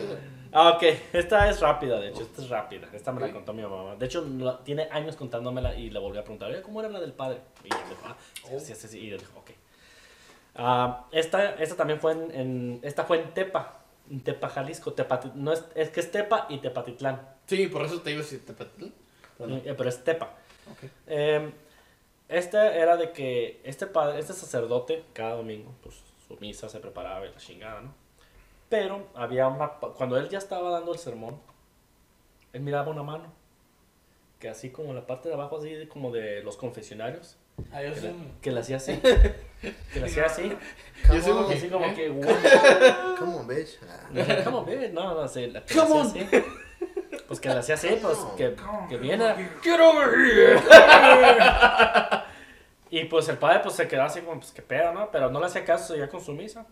Ah, 0.52 0.70
ok. 0.76 0.84
Esta 1.14 1.50
es 1.50 1.60
rápida, 1.60 2.00
de 2.00 2.10
hecho. 2.10 2.22
Esta 2.22 2.42
es 2.42 2.50
rápida. 2.50 2.88
Esta 2.94 3.12
me 3.12 3.22
la 3.22 3.32
contó 3.32 3.54
mi 3.54 3.62
mamá. 3.62 3.96
De 3.96 4.06
hecho, 4.06 4.26
la- 4.40 4.64
tiene 4.64 4.88
años 4.92 5.16
contándomela 5.16 5.76
y 5.76 5.90
le 5.92 6.00
volví 6.00 6.18
a 6.18 6.22
preguntar, 6.24 6.50
"Oye, 6.50 6.62
¿cómo 6.62 6.80
era 6.80 6.90
la 6.90 7.00
del 7.00 7.14
padre? 7.14 7.40
Y 7.64 7.68
ella 7.68 7.84
me 7.84 7.90
dijo, 7.90 8.02
ah, 8.06 8.16
sí, 8.48 8.60
sí, 8.60 8.76
sí, 8.76 8.88
sí. 8.88 9.00
Y 9.00 9.10
yo 9.10 9.18
dije, 9.18 9.32
ok. 9.38 9.52
Ah, 10.56 11.06
esta, 11.12 11.54
esta 11.56 11.76
también 11.76 12.00
fue 12.00 12.14
en, 12.14 12.32
en- 12.34 12.80
Esta 12.84 13.04
fue 13.06 13.22
en 13.22 13.34
Tepa. 13.34 13.76
En 14.10 14.22
Tepa, 14.22 14.50
Jalisco. 14.50 14.96
Tepati- 14.96 15.34
no 15.36 15.54
es, 15.54 15.64
es 15.76 15.90
que 15.90 16.00
es 16.00 16.12
Tepa 16.12 16.48
y 16.50 16.58
Tepatitlán. 16.58 17.22
Sí, 17.46 17.68
por 17.68 17.84
eso 17.86 18.02
te 18.02 18.10
digo 18.12 18.24
si 18.24 18.40
te 18.40 18.54
petel. 18.54 18.92
Eh, 19.40 19.74
pero 19.78 19.88
es 19.90 20.04
Tepa. 20.04 20.34
Ok. 20.72 20.90
Eh, 21.08 21.52
este 22.30 22.58
era 22.58 22.96
de 22.96 23.12
que 23.12 23.60
este 23.64 23.86
padre, 23.88 24.20
este 24.20 24.34
sacerdote, 24.34 25.04
cada 25.14 25.36
domingo, 25.36 25.74
pues 25.84 25.96
su 26.28 26.36
misa 26.38 26.70
se 26.70 26.80
preparaba 26.80 27.26
y 27.26 27.32
la 27.32 27.38
chingada, 27.38 27.82
¿no? 27.82 27.94
Pero 28.70 29.08
había 29.16 29.48
una. 29.48 29.70
Cuando 29.72 30.18
él 30.18 30.30
ya 30.30 30.38
estaba 30.38 30.70
dando 30.70 30.94
el 30.94 31.00
sermón, 31.00 31.40
él 32.54 32.62
miraba 32.62 32.92
una 32.92 33.04
mano. 33.04 33.34
Que 34.40 34.48
así 34.48 34.70
como 34.70 34.94
la 34.94 35.06
parte 35.06 35.28
de 35.28 35.36
abajo, 35.36 35.58
así 35.58 35.70
de- 35.74 35.90
como 35.90 36.12
de 36.12 36.42
los 36.44 36.56
confesionarios, 36.56 37.36
Ah, 37.74 37.84
yo 37.84 37.94
que, 37.94 38.00
soy 38.00 38.10
un- 38.12 38.32
que 38.42 38.52
le 38.52 38.60
hacía 38.62 38.78
así. 38.78 38.94
Que 39.92 40.00
le 40.00 40.06
hacía 40.06 40.26
así. 40.28 40.50
Yo 41.14 41.22
soy 41.22 41.54
Así 41.54 41.68
como 41.68 41.86
¿Eh? 41.88 41.94
que. 41.94 42.08
Come 42.08 43.36
on, 43.36 43.48
bitch. 43.48 43.78
Come 44.46 44.58
on, 44.58 44.66
baby. 44.66 44.90
No, 44.94 45.14
no, 45.16 45.22
la 45.22 45.28
que 45.30 45.48
le 45.48 45.62
Come 45.62 45.82
hacía 45.82 45.84
on. 45.96 46.08
así. 46.08 46.28
Pues 47.30 47.40
que 47.40 47.48
le 47.48 47.56
hacía 47.60 47.76
así, 47.76 47.98
pues 48.02 48.18
que, 48.36 48.56
que 48.90 48.98
viene. 48.98 49.34
Get 49.62 49.80
over 49.80 50.10
here. 50.20 50.60
Y 52.92 53.06
pues 53.06 53.30
el 53.30 53.38
padre 53.38 53.60
pues 53.62 53.76
se 53.76 53.88
quedaba 53.88 54.08
así 54.08 54.22
como, 54.22 54.40
pues 54.40 54.52
qué 54.52 54.64
pedo, 54.64 54.92
¿no? 54.94 55.12
Pero 55.12 55.30
no 55.30 55.40
le 55.40 55.46
hacía 55.46 55.64
caso, 55.64 55.90
seguía 55.94 56.10
con 56.10 56.22
su 56.22 56.34
misa. 56.34 56.66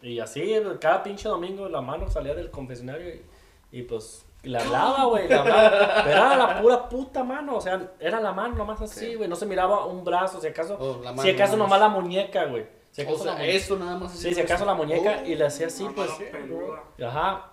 Y 0.00 0.20
así, 0.20 0.54
cada 0.80 1.02
pinche 1.02 1.28
domingo 1.28 1.68
la 1.68 1.80
mano 1.80 2.08
salía 2.08 2.32
del 2.34 2.50
confesionario 2.50 3.08
y, 3.12 3.24
y, 3.72 3.82
pues 3.82 4.24
le 4.44 4.58
hablaba, 4.58 5.04
güey, 5.06 5.26
le 5.28 5.34
hablaba. 5.34 6.02
Pero 6.04 6.10
era 6.16 6.36
la 6.36 6.60
pura 6.60 6.88
puta 6.88 7.24
mano, 7.24 7.56
o 7.56 7.60
sea, 7.60 7.90
era 7.98 8.20
la 8.20 8.32
mano 8.32 8.54
nomás 8.54 8.80
así, 8.82 9.00
Sí. 9.00 9.14
güey. 9.16 9.28
No 9.28 9.34
se 9.36 9.46
miraba 9.46 9.84
un 9.86 10.04
brazo, 10.04 10.40
si 10.40 10.46
acaso, 10.46 10.76
Oh, 10.80 11.00
la 11.02 11.10
mano 11.10 11.22
si 11.22 11.30
acaso 11.30 11.56
nomás. 11.56 11.80
la 11.80 11.88
muñeca, 11.88 12.44
güey. 12.44 12.66
Si 12.92 13.02
O 13.02 13.04
acaso 13.08 13.24
la 13.24 13.36
sea, 13.36 13.46
eso 13.46 13.76
nada 13.78 13.96
más. 13.98 14.12
Sí, 14.12 14.32
si 14.34 14.40
acaso 14.40 14.64
la 14.64 14.74
muñeca 14.74 15.20
Oh. 15.22 15.26
y 15.26 15.34
le 15.34 15.46
hacía 15.46 15.66
así, 15.68 15.88
pues. 15.94 16.10
peluda. 16.30 16.82
Ajá. 17.04 17.50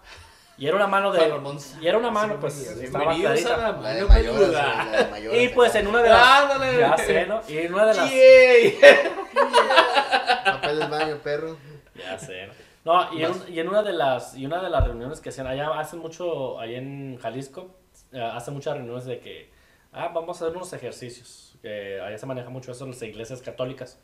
Y 0.59 0.67
era 0.67 0.75
una 0.75 0.87
mano 0.87 1.13
de. 1.13 1.21
Y 1.81 1.87
era 1.87 1.97
una 1.97 2.11
mano, 2.11 2.37
pues, 2.37 2.59
estaba 2.59 3.15
clarita. 3.15 3.57
la 3.57 3.71
La 3.71 3.93
de 3.93 4.01
la 4.51 5.07
mayores. 5.09 5.41
Y 5.41 5.47
pues 5.49 5.73
en 5.75 5.87
una 5.87 6.03
de 6.03 6.09
las. 6.09 6.27
Ándale. 6.27 6.79
Ya 6.79 6.97
sé, 6.97 7.25
¿no? 7.25 7.39
Y 7.47 7.59
en 7.59 7.73
una 7.73 7.85
de 7.85 7.93
las. 7.93 8.11
Papel 10.45 10.79
del 10.79 10.89
baño, 10.89 11.17
perro. 11.23 11.55
Ya 11.95 12.19
sé. 12.19 12.47
¿no? 12.47 12.53
No, 12.83 13.13
y 13.13 13.23
en, 13.23 13.31
y 13.47 13.59
en 13.59 13.69
una 13.69 13.83
de 13.83 13.93
las 13.93 14.35
y 14.35 14.45
una 14.45 14.61
de 14.61 14.69
las 14.69 14.83
reuniones 14.83 15.21
que 15.21 15.29
hacían 15.29 15.47
allá 15.47 15.79
hacen 15.79 15.99
mucho 15.99 16.59
allá 16.59 16.77
en 16.77 17.17
Jalisco, 17.17 17.77
eh, 18.11 18.21
hacen 18.21 18.53
muchas 18.53 18.75
reuniones 18.75 19.05
de 19.05 19.19
que 19.19 19.49
ah, 19.93 20.11
vamos 20.13 20.41
a 20.41 20.45
hacer 20.45 20.57
unos 20.57 20.73
ejercicios. 20.73 21.55
Que 21.61 22.01
allá 22.01 22.17
se 22.17 22.25
maneja 22.25 22.49
mucho 22.49 22.73
eso 22.73 22.83
en 22.83 22.91
las 22.91 23.01
iglesias 23.01 23.41
católicas. 23.41 23.97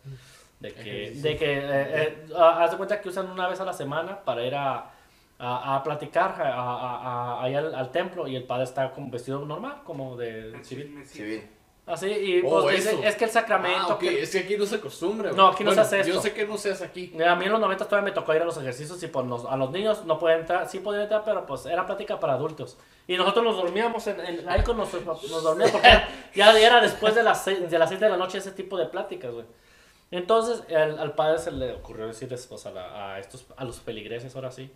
De 0.59 0.73
que, 0.73 1.03
Ejercicio. 1.03 1.29
de 1.29 1.37
que 1.37 1.57
eh, 1.57 1.61
eh, 1.69 2.25
ah, 2.37 2.63
haz 2.63 2.71
de 2.71 2.77
cuenta 2.77 3.01
que 3.01 3.09
usan 3.09 3.29
una 3.29 3.49
vez 3.49 3.59
a 3.59 3.65
la 3.65 3.73
semana 3.73 4.23
para 4.23 4.45
ir 4.45 4.55
a, 4.55 4.94
a, 5.39 5.75
a 5.75 5.83
platicar 5.83 6.41
a, 6.41 6.53
a- 6.53 6.97
a- 7.39 7.43
allá 7.43 7.59
al, 7.59 7.75
al 7.75 7.91
templo 7.91 8.27
y 8.27 8.35
el 8.35 8.43
padre 8.43 8.63
está 8.63 8.91
como 8.91 9.09
vestido 9.11 9.39
normal, 9.45 9.81
como 9.83 10.15
de 10.15 10.57
civil. 10.63 11.03
Civil. 11.05 11.43
Así, 11.87 12.07
y 12.07 12.41
Oh, 12.43 12.63
pues 12.63 12.77
dice, 12.77 12.93
eso. 12.93 13.03
es 13.03 13.15
que 13.15 13.25
el 13.25 13.29
sacramento... 13.29 13.79
Ah, 13.89 13.93
ok, 13.93 13.99
que- 13.99 14.23
Es 14.23 14.31
que 14.31 14.39
aquí 14.39 14.57
no 14.57 14.65
se 14.65 14.77
acostumbra. 14.77 15.31
No, 15.33 15.49
aquí 15.49 15.63
no 15.63 15.69
se 15.69 15.75
Bueno, 15.75 15.81
hace 15.83 15.97
Yo 15.99 16.15
esto. 16.15 16.21
sé 16.21 16.33
que 16.33 16.47
no 16.47 16.57
se 16.57 16.71
hace 16.71 16.83
aquí. 16.83 17.13
A 17.23 17.35
mí 17.35 17.45
en 17.45 17.51
los 17.51 17.61
90 17.61 17.85
todavía 17.85 18.09
me 18.09 18.11
tocó 18.11 18.33
ir 18.33 18.41
a 18.41 18.45
los 18.45 18.57
ejercicios 18.57 19.03
y 19.03 19.07
pues 19.07 19.23
nos- 19.27 19.45
a 19.45 19.55
los 19.55 19.69
niños 19.69 20.03
no 20.05 20.17
pueden 20.17 20.39
entrar, 20.39 20.67
sí 20.67 20.79
podían 20.79 21.03
entrar, 21.03 21.21
pero 21.23 21.45
pues 21.45 21.67
era 21.67 21.85
plática 21.85 22.19
para 22.19 22.33
adultos. 22.33 22.77
Y 23.07 23.17
nosotros 23.17 23.43
nos 23.45 23.55
dormíamos 23.57 24.07
en, 24.07 24.19
en- 24.19 24.49
ahí 24.49 24.63
con 24.63 24.77
pap- 24.79 25.29
nos 25.29 25.43
dormíamos 25.43 25.73
porque 25.73 26.01
ya 26.33 26.57
era 26.59 26.81
después 26.81 27.13
de 27.13 27.21
las 27.21 27.43
6 27.43 27.69
de 27.69 27.77
las 27.77 27.89
de 27.91 28.09
la 28.09 28.17
noche 28.17 28.39
ese 28.39 28.51
tipo 28.51 28.77
de 28.77 28.87
pláticas, 28.87 29.31
güey. 29.31 29.45
Entonces 30.09 30.63
el- 30.69 30.97
al 30.97 31.13
padre 31.13 31.37
se 31.37 31.51
le 31.51 31.73
ocurrió 31.73 32.07
decirles 32.07 32.47
pues, 32.47 32.65
a, 32.65 32.71
la- 32.71 33.13
a 33.13 33.19
estos 33.19 33.45
a 33.57 33.63
los 33.63 33.79
feligreses 33.79 34.35
ahora 34.35 34.49
sí 34.51 34.71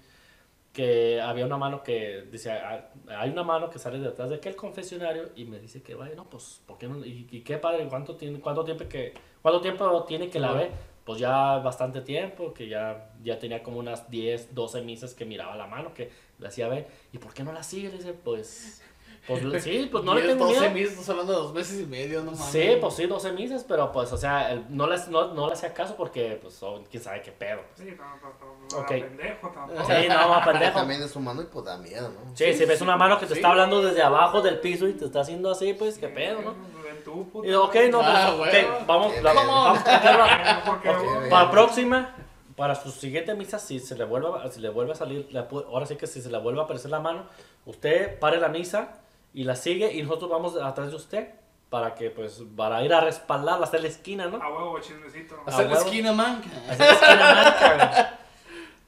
que 0.74 1.20
había 1.20 1.46
una 1.46 1.58
mano 1.58 1.82
que 1.84 2.28
dice 2.32 2.52
"Ah, 2.52 2.90
hay 3.08 3.30
una 3.32 3.44
mano 3.44 3.70
que 3.70 3.80
sale 3.80 4.00
detrás 4.00 4.30
de 4.30 4.36
aquel 4.36 4.56
confesionario 4.56 5.30
y 5.36 5.46
me 5.46 5.60
dice 5.60 5.82
que 5.82 5.96
vaya 5.96 6.16
no 6.16 6.30
pues 6.30 6.62
¿por 6.68 6.78
qué 6.78 6.88
no? 6.88 7.04
y, 7.04 7.28
y 7.32 7.42
qué 7.42 7.58
padre 7.58 7.88
cuánto 7.90 8.16
tiene 8.16 8.40
cuánto 8.40 8.64
tiempo 8.64 8.88
que 8.88 9.14
cuánto 9.42 9.62
tiempo 9.62 10.04
tiene 10.04 10.30
que 10.30 10.40
la 10.40 10.54
ve 10.54 10.70
pues 11.06 11.20
ya 11.20 11.58
bastante 11.58 12.02
tiempo 12.02 12.54
que 12.54 12.68
ya 12.68 13.12
ya 13.24 13.40
tenía 13.40 13.64
como 13.64 13.80
unas 13.80 14.10
10 14.12 14.54
12 14.54 14.82
misas 14.84 15.16
que 15.16 15.26
miraba 15.26 15.56
la 15.56 15.66
mano 15.66 15.94
que 15.94 16.12
le 16.38 16.48
hacía 16.48 16.68
ver 16.68 16.88
y 17.12 17.18
por 17.18 17.34
qué 17.34 17.44
no 17.44 17.52
la 17.52 17.64
sigue 17.64 17.90
le 17.90 17.98
dice 17.98 18.14
pues 18.14 18.84
pues 19.30 19.64
sí 19.64 19.88
pues 19.92 20.04
no 20.04 20.16
le 20.16 20.22
tengo 20.28 20.46
12 20.48 20.60
miedo 20.60 20.74
meses, 20.74 20.92
estás 20.94 21.10
hablando 21.10 21.32
de 21.34 21.40
dos 21.40 21.54
meses 21.54 21.80
y 21.80 21.86
medio, 21.86 22.20
no 22.24 22.32
mames. 22.32 22.46
Sí, 22.48 22.78
pues 22.82 22.94
sí, 22.96 23.06
12 23.06 23.32
misas, 23.34 23.64
pero 23.64 23.92
pues, 23.92 24.12
o 24.12 24.18
sea, 24.18 24.52
el- 24.52 24.66
no, 24.76 24.88
les, 24.88 25.08
no, 25.08 25.34
no 25.34 25.48
le 25.48 25.54
hacía 25.54 25.74
caso 25.74 25.96
porque, 25.96 26.40
pues, 26.42 26.62
oh, 26.64 26.84
quién 26.90 27.02
sabe 27.04 27.22
qué 27.22 27.32
pedo. 27.32 27.62
Sí, 27.76 27.86
no, 27.98 28.04
no, 28.04 28.34
no, 28.40 28.68
no, 28.72 28.78
Ok. 28.80 28.88
pendejo 28.90 29.50
tampoco. 29.50 29.84
Sí, 29.86 30.08
no, 30.10 30.30
más 30.30 30.48
pendejo. 30.48 30.74
También 30.80 31.04
es 31.04 31.16
humano 31.16 31.42
y 31.42 31.46
pues 31.46 31.66
da 31.66 31.78
miedo, 31.78 32.10
¿no? 32.10 32.36
Sí, 32.36 32.54
si 32.54 32.66
ves 32.66 32.82
una 32.82 32.98
mano 32.98 33.20
que 33.20 33.26
te 33.28 33.34
sí. 33.36 33.40
está 33.40 33.52
hablando 33.52 33.82
desde 33.82 34.02
abajo 34.02 34.42
del 34.42 34.60
piso 34.60 34.88
y 34.88 34.94
te 34.94 35.06
está 35.06 35.22
haciendo 35.22 35.52
así, 35.52 35.74
pues, 35.74 35.98
qué 35.98 36.08
pedo, 36.10 36.42
¿no? 36.42 36.54
Ven 36.84 37.04
tú, 37.06 37.30
puta. 37.30 37.48
Y 37.48 37.54
ok, 37.54 37.76
no, 37.92 38.02
Ah, 38.04 38.34
pues, 38.38 38.52
bueno. 38.52 38.76
ok, 38.78 38.88
vamos, 38.88 39.14
Qué 39.14 39.22
la- 39.22 39.32
bien. 39.34 39.48
vamos 39.48 39.80
a 39.80 39.92
meterla. 39.94 40.62
Porque 40.66 40.90
Ok, 40.90 40.96
luego- 41.04 41.30
Para 41.30 41.44
la 41.46 41.52
próxima, 41.52 42.16
para 42.56 42.76
su 42.76 42.92
siguiente 42.92 43.34
misa, 43.36 43.58
si 43.58 43.80
se 43.80 43.96
le 43.96 44.04
vuelve, 44.04 44.28
a- 44.44 44.52
si 44.52 44.60
le 44.60 44.70
vuelve 44.70 44.92
a 44.92 44.96
salir, 44.96 45.30
pu- 45.30 45.66
ahora 45.66 45.86
sí 45.86 45.96
que 45.96 46.08
si 46.08 46.22
se 46.22 46.30
le 46.30 46.38
vuelve 46.40 46.60
a 46.60 46.64
aparecer 46.64 46.92
la 46.92 47.00
mano, 47.00 47.24
usted 47.66 48.20
pare 48.20 48.38
la 48.40 48.50
misa 48.50 49.00
y 49.34 49.44
la 49.44 49.56
sigue 49.56 49.94
y 49.94 50.02
nosotros 50.04 50.30
vamos 50.30 50.56
atrás 50.62 50.90
de 50.90 50.96
usted 50.96 51.30
para 51.70 51.94
que, 51.96 52.10
pues, 52.10 52.44
para 52.58 52.84
ir 52.84 52.94
a 52.94 53.02
respaldarla, 53.02 53.66
hacer 53.66 53.82
la 53.82 53.88
esquina, 53.90 54.26
¿no? 54.28 54.42
A 54.42 54.50
huevo, 54.52 54.80
chismecito. 54.80 55.36
Hacer 55.46 55.70
la 55.70 55.78
esquina, 55.78 56.12
man. 56.14 56.42
Hacer 56.68 56.80
la 56.88 56.94
esquina 56.94 57.76
güey. 57.76 58.20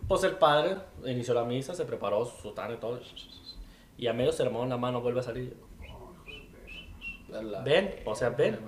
Pues 0.07 0.23
el 0.23 0.35
padre 0.37 0.77
inició 1.05 1.33
la 1.35 1.43
misa, 1.43 1.73
se 1.75 1.85
preparó 1.85 2.25
su 2.25 2.41
sotana 2.41 2.73
y 2.73 2.77
todo. 2.77 2.99
Y 3.97 4.07
a 4.07 4.13
medio 4.13 4.31
sermón 4.31 4.67
la 4.69 4.77
mano 4.77 4.99
vuelve 4.99 5.19
a 5.19 5.23
salir. 5.23 5.55
Ven, 7.63 7.95
o 8.05 8.15
sea, 8.15 8.29
ven. 8.29 8.59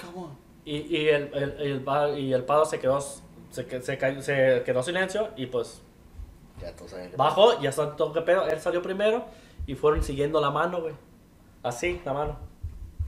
Come 0.00 0.26
on. 0.26 0.38
Y, 0.64 0.76
y, 0.96 1.08
el, 1.08 1.30
el, 1.34 1.50
el 1.60 1.80
pa- 1.82 2.10
y 2.10 2.32
el 2.32 2.44
padre 2.44 2.66
se 2.66 2.78
quedó, 2.78 2.98
se, 3.50 3.66
que- 3.66 3.82
se, 3.82 3.98
cayó- 3.98 4.22
se 4.22 4.62
quedó 4.64 4.82
silencio 4.82 5.28
y 5.36 5.46
pues 5.46 5.82
Ya 6.60 6.72
saben 6.88 7.10
que- 7.10 7.16
bajó, 7.16 7.60
ya 7.60 7.72
saben 7.72 7.96
todo 7.96 8.12
qué 8.12 8.20
pedo. 8.22 8.46
Él 8.46 8.60
salió 8.60 8.80
primero 8.80 9.24
y 9.70 9.74
fueron 9.74 10.02
siguiendo 10.02 10.40
la 10.40 10.50
mano, 10.50 10.80
güey. 10.80 10.94
Así, 11.62 12.00
la 12.04 12.12
mano. 12.12 12.36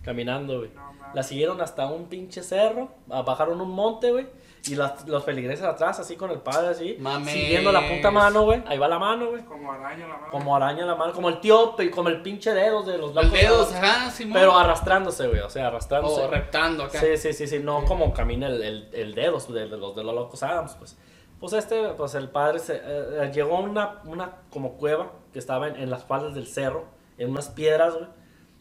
Caminando, 0.02 0.58
güey. 0.58 0.70
No. 0.74 0.92
La 1.14 1.22
siguieron 1.22 1.60
hasta 1.60 1.86
un 1.86 2.06
pinche 2.06 2.42
cerro, 2.42 2.88
bajaron 3.06 3.60
un 3.60 3.70
monte, 3.70 4.10
güey. 4.10 4.26
Y 4.68 4.76
las- 4.76 5.06
los 5.08 5.24
feligreses 5.24 5.64
atrás, 5.64 5.98
así 5.98 6.14
con 6.16 6.30
el 6.30 6.38
padre, 6.38 6.68
así. 6.68 6.96
Mames. 7.00 7.32
Siguiendo 7.34 7.72
la 7.72 7.80
puta 7.88 8.10
mano, 8.12 8.44
güey. 8.44 8.62
Ahí 8.66 8.78
va 8.78 8.86
la 8.88 8.98
mano, 8.98 9.30
güey. 9.30 9.44
Como 9.44 9.72
araña 9.72 10.06
la 10.06 10.14
mano. 10.16 10.30
Como 10.30 10.56
araña 10.56 10.86
la 10.86 10.94
mano, 10.94 11.12
como 11.12 11.28
el 11.28 11.40
tío, 11.40 11.74
como 11.92 12.08
el 12.08 12.22
pinche 12.22 12.52
dedos 12.54 12.86
de 12.86 12.96
los 12.96 13.12
locos. 13.14 13.32
dedos, 13.32 13.72
ajá, 13.74 14.10
Simón. 14.10 14.34
Pero 14.34 14.56
arrastrándose, 14.56 15.26
güey. 15.26 15.40
O 15.40 15.50
sea, 15.50 15.66
arrastrándose. 15.66 16.22
O 16.22 16.28
reptando 16.30 16.84
acá. 16.84 17.00
Sí, 17.00 17.16
sí, 17.16 17.32
sí, 17.32 17.46
sí, 17.48 17.58
no 17.58 17.84
como 17.84 18.12
camina 18.14 18.46
el, 18.46 18.62
el, 18.62 18.88
el 18.92 19.14
dedo 19.14 19.38
de, 19.40 19.68
de 19.68 19.76
los 19.76 19.96
de 19.96 20.04
los 20.04 20.14
locos 20.14 20.42
Adams, 20.44 20.76
pues. 20.78 20.96
Pues 21.42 21.54
este, 21.54 21.88
pues 21.96 22.14
el 22.14 22.28
padre 22.28 22.60
se, 22.60 22.76
eh, 22.76 22.80
eh, 22.84 23.32
llegó 23.34 23.56
a 23.56 23.60
una, 23.62 24.00
una 24.04 24.42
como 24.48 24.74
cueva 24.74 25.10
que 25.32 25.40
estaba 25.40 25.66
en, 25.66 25.90
las 25.90 26.04
faldas 26.04 26.36
del 26.36 26.46
cerro, 26.46 26.84
en 27.18 27.30
unas 27.30 27.48
piedras, 27.48 27.94
güey. 27.94 28.06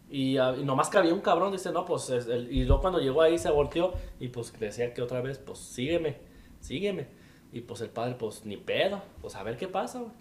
Y, 0.09 0.37
ah, 0.39 0.55
y 0.57 0.63
nomás 0.63 0.89
que 0.89 0.97
había 0.97 1.13
un 1.13 1.21
cabrón, 1.21 1.51
dice, 1.51 1.71
no, 1.71 1.85
pues, 1.85 2.09
y 2.49 2.63
luego 2.63 2.81
cuando 2.81 2.97
llegó 2.97 3.21
ahí 3.21 3.37
se 3.37 3.51
volteó 3.51 3.93
y 4.19 4.29
pues 4.29 4.51
decía 4.59 4.95
que 4.95 5.03
otra 5.03 5.21
vez, 5.21 5.37
pues 5.37 5.59
sígueme, 5.59 6.17
sígueme. 6.59 7.07
Y 7.53 7.61
pues 7.61 7.81
el 7.81 7.91
padre, 7.91 8.15
pues 8.15 8.45
ni 8.47 8.57
pedo, 8.57 8.99
pues 9.21 9.35
a 9.35 9.43
ver 9.43 9.57
qué 9.57 9.67
pasa, 9.67 9.99
güey. 9.99 10.11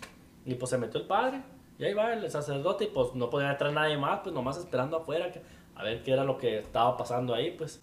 Y 0.45 0.55
pues 0.57 0.69
se 0.69 0.77
metió 0.77 1.01
el 1.01 1.07
padre, 1.07 1.41
y 1.79 1.85
ahí 1.87 1.95
va 1.95 2.13
el 2.13 2.31
sacerdote, 2.31 2.85
y 2.85 2.89
pues 2.89 3.15
no 3.15 3.31
podía 3.31 3.53
entrar 3.53 3.73
nadie 3.73 3.97
más, 3.97 4.21
pues 4.21 4.35
nomás 4.35 4.59
esperando 4.59 4.99
afuera, 4.99 5.33
que- 5.33 5.41
a 5.75 5.83
ver 5.83 6.03
qué 6.03 6.13
era 6.13 6.25
lo 6.25 6.37
que 6.37 6.59
estaba 6.59 6.95
pasando 6.99 7.33
ahí, 7.35 7.53
pues. 7.53 7.83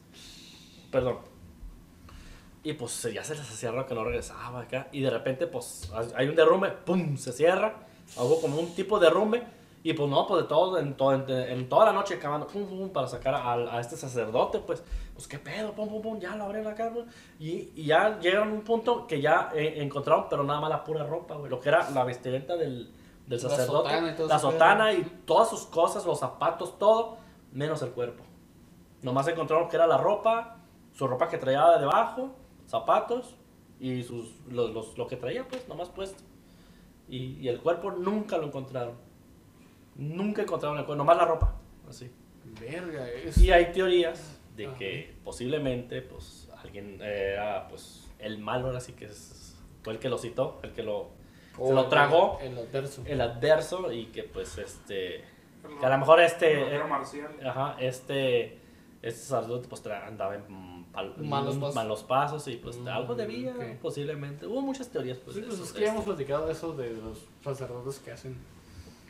Perdón. 0.91 1.17
Y 2.67 2.73
pues 2.73 3.01
ya 3.13 3.23
se 3.23 3.33
les 3.33 3.49
hacía 3.49 3.71
raro 3.71 3.85
que 3.87 3.95
no 3.95 4.03
regresaba 4.03 4.59
acá. 4.59 4.89
Y 4.91 4.99
de 4.99 5.09
repente, 5.09 5.47
pues 5.47 5.89
hay 6.13 6.27
un 6.27 6.35
derrumbe, 6.35 6.69
¡pum! 6.71 7.15
Se 7.15 7.31
cierra. 7.31 7.75
Hubo 8.17 8.41
como 8.41 8.59
un 8.59 8.75
tipo 8.75 8.99
de 8.99 9.07
derrumbe. 9.07 9.41
Y 9.83 9.93
pues 9.93 10.09
no, 10.09 10.27
pues 10.27 10.41
de 10.41 10.49
todo, 10.49 10.77
en, 10.77 10.97
todo, 10.97 11.13
en, 11.13 11.29
en 11.29 11.69
toda 11.69 11.85
la 11.85 11.93
noche 11.93 12.19
cavando, 12.19 12.45
pum, 12.45 12.67
pum, 12.67 12.89
para 12.89 13.07
sacar 13.07 13.35
a, 13.35 13.53
a 13.53 13.79
este 13.79 13.95
sacerdote, 13.95 14.59
pues, 14.59 14.83
pues 15.13 15.27
qué 15.29 15.39
pedo, 15.39 15.71
pum, 15.71 15.87
pum, 15.87 16.01
pum, 16.01 16.19
ya 16.19 16.35
lo 16.35 16.43
abrieron 16.43 16.69
acá, 16.69 16.89
güey. 16.89 17.05
Y, 17.39 17.71
y 17.73 17.85
ya 17.85 18.19
llegaron 18.19 18.49
a 18.49 18.51
un 18.51 18.63
punto 18.63 19.07
que 19.07 19.21
ya 19.21 19.49
eh, 19.55 19.75
encontraron, 19.77 20.25
pero 20.29 20.43
nada 20.43 20.59
más 20.59 20.69
la 20.69 20.83
pura 20.83 21.05
ropa, 21.05 21.35
güey, 21.35 21.49
lo 21.49 21.61
que 21.61 21.69
era 21.69 21.89
la 21.91 22.03
vestimenta 22.03 22.57
del, 22.57 22.91
del 23.27 23.41
La 23.41 23.49
sacerdote, 23.49 23.89
sotana 23.91 24.01
la 24.01 24.07
ese 24.11 24.17
pedo. 24.17 24.39
sotana 24.39 24.93
y 24.93 25.03
todas 25.25 25.49
sus 25.49 25.61
cosas, 25.67 26.05
los 26.05 26.19
zapatos, 26.19 26.77
todo, 26.77 27.17
menos 27.53 27.81
el 27.81 27.91
cuerpo. 27.91 28.25
Nomás 29.03 29.25
encontraron 29.29 29.69
que 29.69 29.77
era 29.77 29.87
la 29.87 29.97
ropa, 29.97 30.57
su 30.91 31.07
ropa 31.07 31.29
que 31.29 31.37
traía 31.37 31.65
de 31.69 31.79
debajo, 31.79 32.31
zapatos 32.67 33.35
y 33.79 34.03
sus, 34.03 34.35
los, 34.49 34.71
los- 34.71 34.97
lo 34.97 35.07
que 35.07 35.15
traía, 35.17 35.47
pues, 35.47 35.67
nomás 35.67 35.89
puesto. 35.89 36.23
Y, 37.09 37.37
y 37.39 37.47
el 37.47 37.59
cuerpo 37.59 37.91
nunca 37.91 38.37
lo 38.37 38.45
encontraron. 38.47 38.95
Nunca 39.95 40.43
encontraron 40.43 40.77
el 40.77 40.85
cuerpo, 40.85 40.97
nomás 40.97 41.17
la 41.17 41.25
ropa, 41.25 41.55
así. 41.89 42.11
Verga, 42.59 43.09
es. 43.09 43.37
Y 43.39 43.51
hay 43.51 43.71
teorías 43.71 44.39
de 44.55 44.67
Ajá. 44.67 44.75
que 44.77 45.15
posiblemente, 45.23 46.01
pues, 46.01 46.49
alguien 46.61 47.01
era, 47.01 47.67
pues, 47.67 48.07
el 48.19 48.37
malo, 48.39 48.67
ahora 48.67 48.79
sí 48.79 48.93
que 48.93 49.05
es, 49.05 49.57
fue 49.83 49.93
el 49.93 49.99
que 49.99 50.09
lo 50.09 50.17
citó, 50.17 50.59
el 50.63 50.73
que 50.73 50.83
lo, 50.83 51.09
se 51.57 51.73
lo 51.73 51.87
tragó. 51.87 52.37
El 52.41 52.57
adverso. 52.57 53.03
el 53.05 53.21
adverso 53.21 53.91
y 53.91 54.05
que, 54.07 54.23
pues, 54.23 54.57
este, 54.57 55.23
que 55.79 55.85
a 55.85 55.89
lo 55.89 55.97
mejor 55.97 56.19
este, 56.21 56.59
vampiro 56.61 56.87
marcial. 56.87 57.27
Ajá, 57.45 57.75
este, 57.79 58.59
este 59.01 59.19
sacerdote 59.21 59.67
pues 59.67 59.85
andaba 59.87 60.35
en 60.35 60.76
Malos 61.17 61.55
pasos. 61.57 61.75
malos 61.75 62.03
pasos 62.03 62.47
y 62.47 62.55
pues 62.57 62.77
Mm, 62.77 62.87
algo 62.87 63.15
debía, 63.15 63.51
ok. 63.55 63.79
posiblemente. 63.81 64.45
Hubo 64.47 64.61
muchas 64.61 64.87
teorías 64.89 65.17
pues, 65.17 65.35
Sí, 65.37 65.43
pues 65.47 65.59
es 65.59 65.71
que 65.71 65.81
ya 65.81 65.91
hemos 65.91 66.05
platicado 66.05 66.45
de 66.47 66.53
eso 66.53 66.73
de 66.73 66.89
los 66.91 67.19
sacerdotes 67.43 67.99
que 67.99 68.11
hacen 68.11 68.37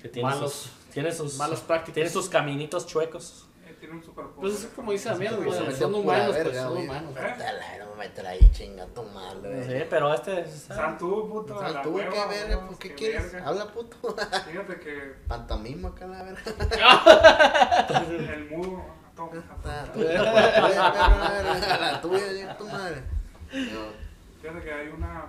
que 0.02 0.10
tienen 0.10 0.32
malos- 0.32 0.52
sus, 0.54 0.72
tienen 0.94 1.14
sus, 1.14 1.38
malas 1.38 1.62
prácticas. 1.62 1.94
tienen 1.96 2.12
sus 2.14 2.30
caminitos 2.30 2.86
chuecos. 2.86 3.46
Eh, 3.68 3.76
tiene 3.80 3.96
un. 3.96 4.02
Pues 4.40 4.54
es 4.64 4.66
como 4.76 4.92
dice 4.92 5.10
Damián, 5.10 5.36
güey, 5.38 5.52
Se 5.52 5.58
son, 5.78 5.94
humanos, 5.96 6.36
pues 6.42 6.56
son 6.58 6.72
güey. 6.74 6.84
humanos. 6.86 7.16
Dale, 7.16 7.80
no 7.80 7.90
me 7.92 7.96
meter 8.08 8.26
ahí, 8.28 8.50
chinga 8.54 8.86
tu 8.88 9.04
madre. 9.04 9.64
Sí, 9.82 9.86
pero 9.90 10.14
este 10.14 10.42
es- 10.42 10.52
San 10.68 10.98
tú, 10.98 11.28
puto. 11.30 11.60
a 11.60 11.64
la 11.64 11.74
Sal 11.74 11.82
tú, 11.84 11.90
hueva, 11.96 12.12
qué 12.12 12.26
verga, 12.28 12.66
pues, 12.68 12.80
¿qué 12.80 12.90
qué 12.90 12.96
quieres? 12.96 13.32
verga. 13.34 13.48
Habla, 13.50 13.74
puto. 13.74 13.98
Fíjate 14.50 14.80
que 14.80 15.16
Pantomima 15.28 15.90
acá, 15.90 16.06
la 16.08 16.24
verga. 16.24 16.42
el 18.34 18.50
mudo. 18.52 18.84
Toma, 19.18 19.32
La 19.65 19.91
tuya, 19.93 20.24
la 20.24 21.30
verga, 21.32 21.78
la 21.80 22.01
tuya, 22.01 22.30
chinga 22.34 22.57
tu 22.57 22.68
madre. 22.68 23.03
Fíjate 24.41 24.61
que 24.63 24.74
hay 24.74 24.88
una 24.89 25.26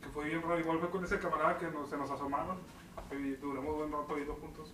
que 0.00 0.08
fue 0.08 0.24
bien 0.26 0.40
raro. 0.42 0.58
Igual 0.60 0.78
fue 0.80 0.90
con 0.90 1.04
ese 1.04 1.18
camarada 1.18 1.58
que 1.58 1.66
nos- 1.68 1.90
se 1.90 1.96
nos 1.98 2.10
asomaron. 2.10 2.58
Y 3.10 3.34
duramos 3.36 3.74
buen 3.76 3.92
rato 3.92 4.14
ahí 4.14 4.24
dos 4.24 4.38
juntos. 4.38 4.72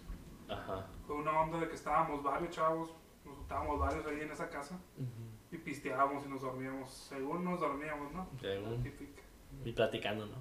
Ajá. 0.48 0.86
Fue 1.06 1.16
una 1.16 1.32
onda 1.40 1.58
de 1.60 1.68
que 1.68 1.74
estábamos 1.74 2.22
varios 2.22 2.50
chavos. 2.50 2.90
Nos 3.24 3.36
juntábamos 3.36 3.78
varios 3.80 4.06
ahí 4.06 4.20
en 4.20 4.30
esa 4.30 4.48
casa. 4.48 4.78
Y 5.50 5.56
pisteábamos 5.58 6.24
y 6.24 6.28
nos 6.28 6.42
dormíamos. 6.42 6.90
Según 6.90 7.44
nos 7.44 7.60
dormíamos, 7.60 8.12
¿no? 8.12 8.26
Según. 8.40 8.82
Y 9.64 9.72
platicando, 9.72 10.26
¿no? 10.26 10.36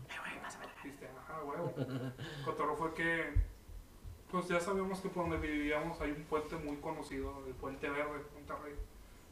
Pistear, 0.83 1.11
ajá, 1.19 1.43
huevo. 1.43 1.73
Cotorro 2.45 2.75
fue 2.75 2.93
que. 2.93 3.50
Pues 4.31 4.47
ya 4.47 4.59
sabíamos 4.61 4.99
que 5.01 5.09
por 5.09 5.29
donde 5.29 5.45
vivíamos 5.45 5.99
hay 5.99 6.11
un 6.11 6.23
puente 6.23 6.55
muy 6.55 6.77
conocido, 6.77 7.43
el 7.45 7.53
Puente 7.53 7.89
Verde, 7.89 8.21
Monterrey, 8.33 8.75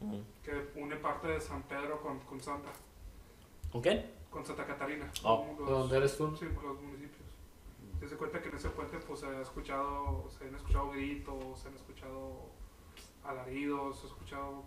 Ujú. 0.00 0.22
que 0.44 0.70
une 0.80 0.96
parte 0.96 1.28
de 1.28 1.40
San 1.40 1.62
Pedro 1.62 2.00
con, 2.02 2.18
con 2.20 2.40
Santa, 2.40 2.70
¿Con 3.72 3.80
quién? 3.80 4.10
con 4.30 4.44
Santa 4.44 4.66
Catarina. 4.66 5.10
Oh. 5.24 5.46
¿Dónde 5.58 5.96
eres 5.96 6.16
tú? 6.16 6.36
Sí, 6.36 6.46
por 6.54 6.64
los 6.64 6.80
municipios. 6.82 7.28
Se 7.98 8.08
se 8.08 8.16
cuenta 8.16 8.40
que 8.42 8.48
en 8.48 8.56
ese 8.56 8.68
puente 8.70 8.98
pues 8.98 9.20
se 9.20 9.26
ha 9.26 9.40
escuchado, 9.40 10.28
se 10.38 10.48
han 10.48 10.54
escuchado 10.54 10.90
gritos, 10.90 11.58
se 11.60 11.68
han 11.68 11.74
escuchado 11.74 12.50
alaridos, 13.24 13.98
se 14.00 14.06
ha 14.06 14.08
escuchado, 14.10 14.64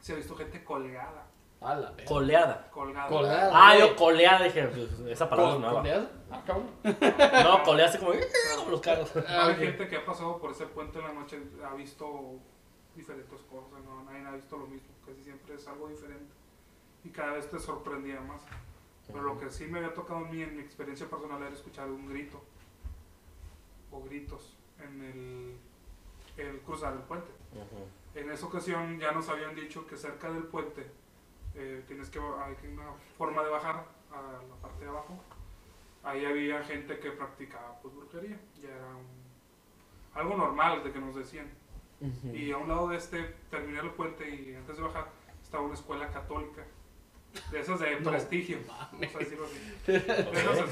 se 0.00 0.12
ha 0.12 0.16
visto 0.16 0.36
gente 0.36 0.62
colgada, 0.64 1.26
A 1.64 1.74
la. 1.76 1.92
Coleada. 2.06 2.70
colgada. 2.70 3.08
Colgada. 3.08 3.50
Ah, 3.54 3.78
yo 3.78 3.96
coleada, 3.96 4.44
dije, 4.44 4.66
pues, 4.68 5.00
esa 5.10 5.28
palabra 5.28 5.50
es 5.52 5.54
¿Con- 5.54 5.62
nueva. 5.62 5.80
coleado? 5.80 6.08
Ah, 6.30 6.42
cabrón. 6.46 6.70
No, 7.44 7.62
coleada 7.62 7.88
así 7.90 7.98
como, 7.98 8.12
como 8.58 8.70
los 8.70 8.80
carros. 8.80 9.10
Ah, 9.28 9.46
Hay 9.46 9.56
gente 9.56 9.88
que 9.88 9.96
ha 9.96 10.04
pasado 10.04 10.38
por 10.38 10.50
ese 10.50 10.66
puente 10.66 10.98
en 10.98 11.04
la 11.06 11.12
noche, 11.14 11.40
ha 11.68 11.74
visto 11.74 12.34
diferentes 12.94 13.40
cosas, 13.50 13.82
no, 13.84 14.02
nadie 14.04 14.26
ha 14.26 14.32
visto 14.32 14.56
lo 14.56 14.66
mismo, 14.66 14.88
casi 15.04 15.22
siempre 15.24 15.54
es 15.54 15.66
algo 15.66 15.88
diferente 15.88 16.32
y 17.02 17.08
cada 17.10 17.32
vez 17.32 17.48
te 17.50 17.58
sorprendía 17.58 18.20
más. 18.20 18.40
Pero 19.06 19.22
lo 19.22 19.38
que 19.38 19.50
sí 19.50 19.66
me 19.66 19.78
había 19.78 19.92
tocado 19.92 20.20
a 20.20 20.28
mí 20.28 20.42
en 20.42 20.56
mi 20.56 20.62
experiencia 20.62 21.06
personal 21.08 21.42
era 21.42 21.50
escuchar 21.52 21.88
un 21.88 22.08
grito 22.08 22.42
o 23.90 24.00
gritos 24.02 24.56
en 24.80 25.02
el, 26.38 26.44
el 26.46 26.60
cruzar 26.60 26.92
el 26.94 27.00
puente. 27.00 27.30
Ujú. 27.52 28.18
En 28.18 28.30
esa 28.30 28.46
ocasión 28.46 28.98
ya 28.98 29.12
nos 29.12 29.28
habían 29.28 29.54
dicho 29.54 29.86
que 29.86 29.96
cerca 29.96 30.30
del 30.30 30.44
puente 30.44 30.86
eh, 31.54 31.84
tienes 31.86 32.10
que 32.10 32.18
hay 32.18 32.56
una 32.72 32.92
forma 33.16 33.42
de 33.42 33.50
bajar 33.50 33.84
a 34.12 34.42
la 34.48 34.54
parte 34.62 34.84
de 34.84 34.90
abajo. 34.90 35.18
Ahí 36.02 36.24
había 36.24 36.62
gente 36.64 36.98
que 36.98 37.10
practicaba 37.12 37.78
pues 37.80 37.94
brujería, 37.94 38.38
ya 38.62 38.68
era 38.68 38.86
un- 38.96 39.24
algo 40.14 40.36
normal 40.36 40.84
de 40.84 40.92
que 40.92 40.98
nos 41.00 41.14
decían. 41.14 41.50
Y 42.34 42.50
a 42.52 42.58
un 42.58 42.68
lado 42.68 42.88
de 42.88 42.98
este 42.98 43.22
terminar 43.50 43.84
el 43.84 43.92
puente 43.92 44.28
y 44.28 44.54
antes 44.54 44.76
de 44.76 44.82
bajar 44.82 45.08
estaba 45.42 45.62
una 45.64 45.74
escuela 45.74 46.10
católica. 46.10 46.62
De 47.50 47.60
esas 47.60 47.80
de 47.80 47.98
No 48.00 48.10
prestigio, 48.10 48.58
mames. 48.66 49.12
vamos 49.12 49.14
a 49.16 49.18
decirlo 49.18 49.44
así. 49.46 49.58
De 49.86 49.96
esas, 49.96 50.70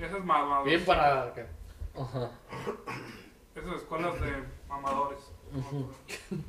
esas 0.00 0.24
mamadas. 0.24 0.64
Bien 0.66 0.84
para. 0.84 1.32
que- 1.34 1.46
Ajá. 1.98 2.30
Esas 3.54 3.76
escuelas 3.76 4.20
de 4.20 4.44
mamadores. 4.68 5.32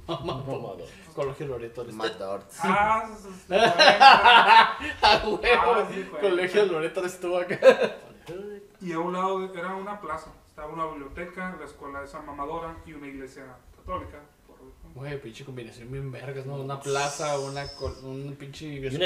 Mamador. 0.08 0.84
Colegio 1.16 1.48
Loreto. 1.48 1.84
tú. 1.86 1.94
Matt 1.94 2.18
Dort. 2.18 2.52
Ah, 2.62 3.10
huevo. 5.26 5.88
Sí, 5.92 6.06
güey. 6.10 6.22
Colegio 6.22 6.66
Loreto 6.66 7.06
estuvo 7.06 7.38
acá. 7.40 7.60
Y 8.80 8.92
a 8.94 9.00
un 9.00 9.12
lado 9.12 9.40
de- 9.48 9.60
era 9.60 9.74
una 9.76 10.00
plaza. 10.00 10.32
Estaba 10.48 10.72
una 10.72 10.86
biblioteca, 10.86 11.56
la 11.60 11.66
escuela 11.66 12.02
de 12.02 12.08
San 12.08 12.24
Mamadora 12.28 12.76
y 12.86 12.94
una 12.94 13.08
iglesia 13.08 13.44
católica. 13.76 14.20
Güey, 14.94 15.20
pinche 15.20 15.44
combinación 15.46 15.92
bien 15.92 16.12
vergas, 16.12 16.46
¿no? 16.46 16.56
Una 16.58 16.80
plaza, 16.80 17.40
una, 17.40 17.66
un 18.04 18.36
pinche 18.38 18.66
Y 18.66 18.86
un, 18.86 19.02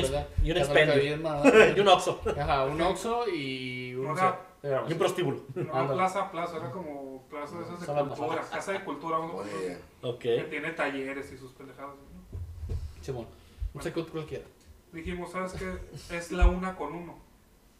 y 1.01 1.13
un. 1.13 1.23
Y 1.77 1.79
un 1.79 1.87
oxo. 1.87 2.19
Ajá, 2.37 2.65
un 2.65 2.81
Oxxo 2.81 3.29
y 3.29 3.93
un... 3.95 4.07
Una- 4.07 4.35
Y 4.63 4.93
un 4.93 4.99
prostíbulo. 4.99 5.41
No, 5.55 5.73
Ándale. 5.73 5.93
plaza, 5.93 6.31
plaza, 6.31 6.57
era 6.57 6.71
como 6.71 7.23
plaza 7.29 7.57
de 7.57 7.63
esas 7.63 7.79
de 7.79 7.85
Sala 7.85 8.03
cultura, 8.05 8.41
casa 8.41 8.71
de 8.73 8.83
cultura, 8.83 9.17
vamos 9.17 9.35
a 9.35 9.49
Oye, 9.49 9.77
Ok. 10.03 10.19
que 10.19 10.47
tiene 10.49 10.71
talleres 10.71 11.31
y 11.31 11.37
sus 11.37 11.51
pendejadas. 11.53 11.95
¿no? 11.95 12.75
Simón. 13.01 13.27
Un 13.73 13.81
cualquiera. 14.03 14.45
Dijimos, 14.91 15.31
¿sabes 15.31 15.53
qué? 15.53 16.15
Es 16.15 16.31
la 16.31 16.47
una 16.47 16.75
con 16.75 16.93
uno. 16.93 17.17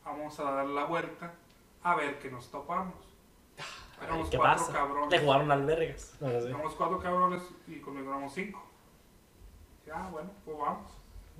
Vamos 0.05 0.39
a 0.39 0.43
dar 0.51 0.65
la 0.65 0.86
vuelta 0.86 1.34
a 1.84 1.95
ver 1.95 2.17
qué 2.19 2.32
nos 2.32 2.49
topamos. 2.49 2.95
Éramos 4.01 4.29
¿Qué 4.29 4.38
cuatro 4.38 4.65
pasa? 4.65 4.73
cabrones. 4.73 5.11
Le 5.11 5.19
jugaron 5.19 5.51
albergas. 5.51 6.15
Ahora 6.21 6.41
sí. 6.41 6.47
Éramos 6.47 6.73
cuatro 6.73 6.99
cabrones 6.99 7.43
y 7.67 7.79
conmigo 7.79 8.09
éramos 8.09 8.34
cinco. 8.34 8.63
Dije, 9.86 9.95
ah, 9.95 10.09
bueno, 10.11 10.32
pues 10.43 10.57
vamos. 10.57 10.91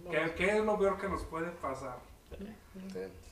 ¿Qué, 0.10 0.34
qué 0.36 0.58
es 0.58 0.64
lo 0.66 0.78
peor 0.78 0.98
que 1.00 1.10
nos 1.10 1.24
puede 1.24 1.50
pasar? 1.52 1.98
sí. 2.38 2.46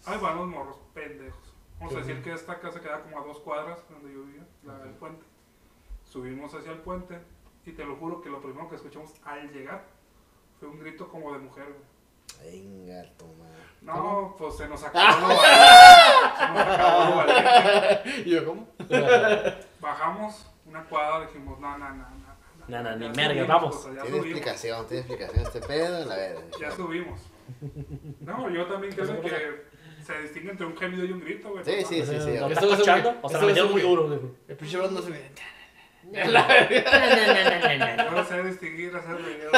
Ay, 0.05 0.20
van 0.20 0.38
los 0.38 0.47
morros, 0.47 0.78
pendejos. 0.93 1.49
Vamos 1.80 1.95
a 1.95 1.99
decir 1.99 2.21
que 2.21 2.34
esta 2.34 2.59
casa 2.59 2.82
queda 2.82 3.01
como 3.01 3.19
a 3.19 3.23
dos 3.25 3.39
cuadras 3.39 3.88
de 3.88 3.95
donde 3.95 4.13
yo 4.13 4.23
vivía, 4.25 4.45
la 4.65 4.77
del 4.80 4.93
puente. 4.95 5.25
Subimos 6.03 6.53
hacia 6.53 6.71
el 6.71 6.80
puente 6.80 7.19
y 7.65 7.71
te 7.71 7.86
lo 7.86 7.95
juro 7.95 8.21
que 8.21 8.30
lo 8.30 8.41
primero 8.41 8.67
que 8.69 8.75
escuchamos 8.75 9.11
al 9.23 9.49
llegar 9.51 9.84
fue 10.59 10.67
un 10.67 10.80
grito 10.80 11.07
como 11.07 11.32
de 11.34 11.39
mujer. 11.39 11.65
güey. 11.67 11.89
Venga, 12.51 13.03
madre. 13.39 13.63
No, 13.82 13.93
¿Cómo? 13.93 14.36
pues 14.38 14.57
se 14.57 14.67
nos 14.67 14.84
acabó 14.86 15.27
lo. 15.27 15.36
Se 15.36 16.47
nos 16.47 16.59
acabó 16.59 17.05
lo 17.09 17.15
valiente. 17.15 18.09
¿Y 18.25 18.30
yo 18.32 18.45
cómo? 18.45 18.67
Bajamos 19.80 20.45
una 20.65 20.84
cuadra, 20.84 21.25
dijimos, 21.25 21.59
no, 21.59 21.77
no, 21.77 21.89
no, 21.89 21.95
no. 21.95 22.30
No, 22.67 22.84
no, 22.84 22.95
ni 22.97 23.09
merga, 23.09 23.45
vamos. 23.45 23.77
pues, 23.77 23.86
Tiene 23.86 24.01
subimos. 24.09 24.25
explicación, 24.27 24.86
tiene 24.88 25.01
explicación 25.01 25.43
este 25.43 25.59
pedo, 25.61 26.05
la 26.05 26.15
verga. 26.15 26.41
Ya 26.59 26.71
subimos. 26.71 27.19
No, 28.19 28.47
yo 28.51 28.67
también 28.67 28.93
creo 28.93 29.21
que 29.21 29.65
se 30.06 30.22
distingue 30.22 30.52
entre 30.52 30.66
un 30.66 30.76
gemido 30.78 31.06
y 31.06 31.12
un 31.12 31.20
grito, 31.22 31.50
güey. 31.50 31.64
Sí, 31.64 31.72
sí, 31.88 32.06
sí, 32.06 32.20
sí. 32.20 32.38
¿Lo 32.38 32.47
está 32.47 32.66
es 32.66 32.72
escuchando? 32.72 33.16
O 33.22 33.30
se 33.30 33.36
esto 33.36 33.38
la 33.38 33.39
es 33.39 33.45
metieron 33.47 33.72
muy 33.72 33.82
duro. 33.82 34.10
dijo. 34.10 34.36
El 34.47 34.56
pinche 34.56 34.78
bro 34.78 34.91
no 34.91 35.02
se 35.02 35.12
ve. 35.12 35.32
No 38.12 38.24
sé 38.26 38.43
distinguir, 38.43 38.95
hacer 38.95 39.22
ruido. 39.22 39.52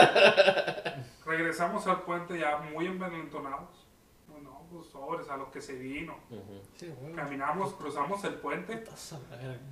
Regresamos 1.26 1.88
al 1.88 2.02
puente 2.02 2.38
ya 2.38 2.58
muy 2.58 2.88
envalentonados. 2.88 3.88
Bueno, 4.28 4.66
pues 4.70 4.88
sobres 4.88 5.30
a 5.30 5.38
lo 5.38 5.50
que 5.52 5.62
se 5.62 5.74
vino. 5.74 6.18
Güey. 6.30 7.14
Caminamos, 7.16 7.74
cruzamos 7.76 8.24
el 8.26 8.34
puente. 8.36 8.84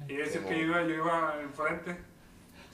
Y 0.08 0.14
decir 0.16 0.42
que 0.46 0.58
yo 0.60 0.66
iba, 0.66 0.82
yo 0.84 0.96
iba 0.96 1.42
enfrente. 1.42 1.98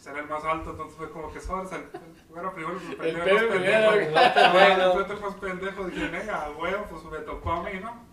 Pues 0.05 0.15
era 0.15 0.23
el 0.23 0.29
más 0.29 0.45
alto, 0.45 0.69
entonces 0.69 0.95
fue 0.95 1.09
como 1.09 1.33
que 1.33 1.39
sobres. 1.39 1.71
El, 1.71 1.89
bueno, 2.29 2.53
primero 2.53 2.77
el 2.77 2.95
pendejo, 2.95 3.25
pedo 3.25 3.35
más 3.35 3.43
primero, 3.55 3.89
pendejo. 3.89 3.93
el 3.95 4.13
más 4.13 4.31
pendejo. 4.33 4.97
Después 4.99 5.09
el 5.09 5.25
más 5.25 5.35
pendejo. 5.35 5.85
Dije, 5.85 6.07
venga, 6.09 6.49
huevo, 6.51 6.85
pues 6.91 7.03
me 7.05 7.17
tocó 7.19 7.51
a 7.51 7.63
mí, 7.63 7.79
¿no? 7.81 8.05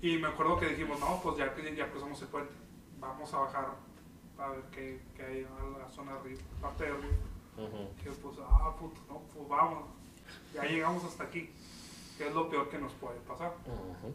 Y 0.00 0.18
me 0.18 0.28
acuerdo 0.28 0.60
que 0.60 0.68
dijimos, 0.68 1.00
no, 1.00 1.20
pues 1.24 1.38
ya, 1.38 1.52
que 1.52 1.74
ya 1.74 1.90
cruzamos 1.90 2.22
el 2.22 2.28
puente. 2.28 2.54
Vamos 3.00 3.34
a 3.34 3.38
bajar 3.40 3.66
a 4.38 4.48
ver 4.48 4.60
qué, 4.70 5.02
qué 5.16 5.24
hay 5.24 5.38
en 5.40 5.78
la 5.78 5.88
zona 5.88 6.12
de 6.12 6.18
arriba, 6.20 6.40
parte 6.62 6.84
de 6.84 6.90
arriba. 6.90 7.14
Ujú. 7.56 7.94
Que 8.04 8.10
pues, 8.12 8.36
ah, 8.48 8.76
puto, 8.78 9.00
no, 9.08 9.22
pues 9.34 9.48
vamos. 9.48 9.84
Ya 10.54 10.62
llegamos 10.62 11.02
hasta 11.04 11.24
aquí, 11.24 11.52
que 12.16 12.28
es 12.28 12.32
lo 12.32 12.48
peor 12.48 12.68
que 12.68 12.78
nos 12.78 12.92
puede 12.92 13.18
pasar. 13.20 13.54
Ujú. 13.66 14.14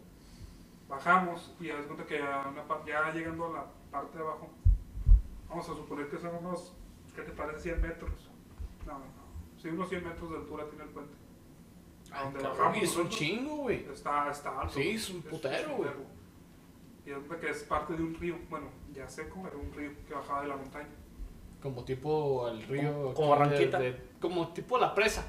Bajamos 0.88 1.53
y 1.60 1.68
de 1.68 1.84
cuenta 1.84 2.06
que 2.06 2.22
a 2.22 2.45
una 2.47 2.86
ya 2.86 3.12
llegando 3.12 3.47
a 3.47 3.49
la 3.49 3.66
parte 3.91 4.18
de 4.18 4.24
abajo, 4.24 4.49
vamos 5.56 5.70
a 5.70 5.74
suponer 5.76 6.10
que 6.10 6.18
son 6.18 6.36
unos, 6.36 6.74
¿qué 7.16 7.22
te 7.22 7.32
parece? 7.32 7.60
100 7.62 7.82
metros. 7.82 8.30
No, 8.86 8.93
no, 8.99 9.06
sí, 9.58 9.70
unos 9.70 9.88
100 9.88 10.03
metros 10.03 10.32
de 10.32 10.38
altura 10.38 10.68
tiene 10.68 10.84
el 10.84 10.89
puente. 10.89 11.16
A 12.12 12.24
donde 12.24 12.43
bajamos 12.43 12.78
y 12.78 12.82
es 12.82 12.95
un 12.97 13.10
chingo, 13.10 13.56
güey. 13.58 13.86
Está, 13.86 14.30
está 14.30 14.60
alto. 14.62 14.74
Sí, 14.74 14.89
es 14.89 15.10
un 15.10 15.22
putero, 15.22 15.78
güey. 15.78 15.89
Y 17.06 17.12
es 17.12 17.39
que 17.39 17.49
es 17.49 17.64
parte 17.64 17.93
de 17.93 18.03
un 18.03 18.16
río, 18.16 18.38
bueno, 18.49 18.68
ya 18.93 19.08
seco, 19.08 19.47
era 19.47 19.56
un 19.56 19.72
río 19.74 19.91
que 20.08 20.14
bajaba 20.14 20.41
de 20.41 20.47
la 20.49 20.58
montaña. 20.58 20.89
Como 21.62 21.84
tipo 21.86 22.47
el 22.49 22.64
río. 22.64 23.14
Como- 23.14 23.30
Barranquita. 23.30 23.80
como 24.20 24.49
tipo 24.53 24.78
la 24.78 24.93
presa. 24.93 25.26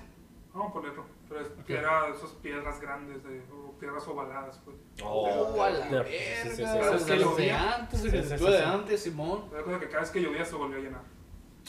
Vamos 0.52 0.70
a 0.70 0.72
ponerlo, 0.72 1.04
pero 1.28 1.40
es 1.40 1.48
piedra, 1.66 2.08
esas 2.08 2.30
piedras 2.32 2.80
grandes, 2.80 3.22
de, 3.22 3.40
o 3.76 3.78
piedras 3.78 4.08
ovaladas, 4.08 4.60
pues. 4.64 4.76
Oh, 5.02 5.62
a 5.62 5.70
la 5.70 5.86
verga. 5.88 6.08
sí, 6.10 6.48
sí, 6.50 6.56
sí, 6.56 6.62
es 6.62 7.04
que 7.04 7.42
de 7.42 7.52
antes, 7.52 8.00
Sí, 8.00 8.06
el 8.06 8.12
sí, 8.12 8.18
que 8.18 8.24
sí, 8.28 8.34
estuve 8.34 8.50
de 8.52 8.62
antes, 8.64 9.02
Simón. 9.02 9.44
Me 9.52 9.58
acuerdo 9.58 9.80
que 9.80 9.88
cada 9.88 10.00
vez 10.00 10.10
que 10.10 10.20
llovía 10.22 10.44
se 10.44 10.54
volvió 10.56 10.78
a 10.78 10.80
llenar. 10.80 11.02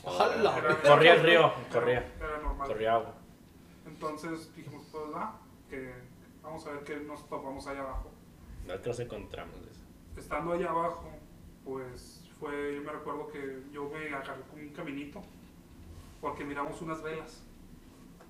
Ojalá. 0.04 0.58
Era- 0.58 0.82
Corría 0.82 1.14
el 1.14 1.22
río, 1.24 1.40
Era- 1.40 1.70
corría, 1.72 2.14
Era 2.20 2.38
normal. 2.40 2.68
corría 2.68 2.94
agua. 2.94 3.14
Entonces 3.86 4.56
dijimos, 4.56 4.84
pues 4.92 5.04
va, 5.14 5.40
que 5.70 5.94
vamos 6.42 6.66
a 6.68 6.72
ver 6.72 6.84
qué 6.84 6.98
nos 6.98 7.28
topamos 7.28 7.66
allá 7.68 7.82
abajo. 7.82 8.12
No 8.66 8.82
que 8.82 8.90
nos 8.90 9.00
encontramos. 9.00 9.56
dice. 9.62 9.82
Estando 10.18 10.54
allá 10.54 10.70
abajo, 10.70 11.10
pues 11.64 12.24
fue, 12.40 12.76
yo 12.76 12.82
me 12.82 12.92
recuerdo 12.92 13.28
que 13.28 13.64
yo 13.72 13.90
me 13.90 14.08
agarré 14.14 14.42
con 14.50 14.60
un 14.60 14.70
caminito, 14.70 15.22
porque 16.22 16.44
miramos 16.46 16.82
unas 16.82 17.02
velas, 17.02 17.44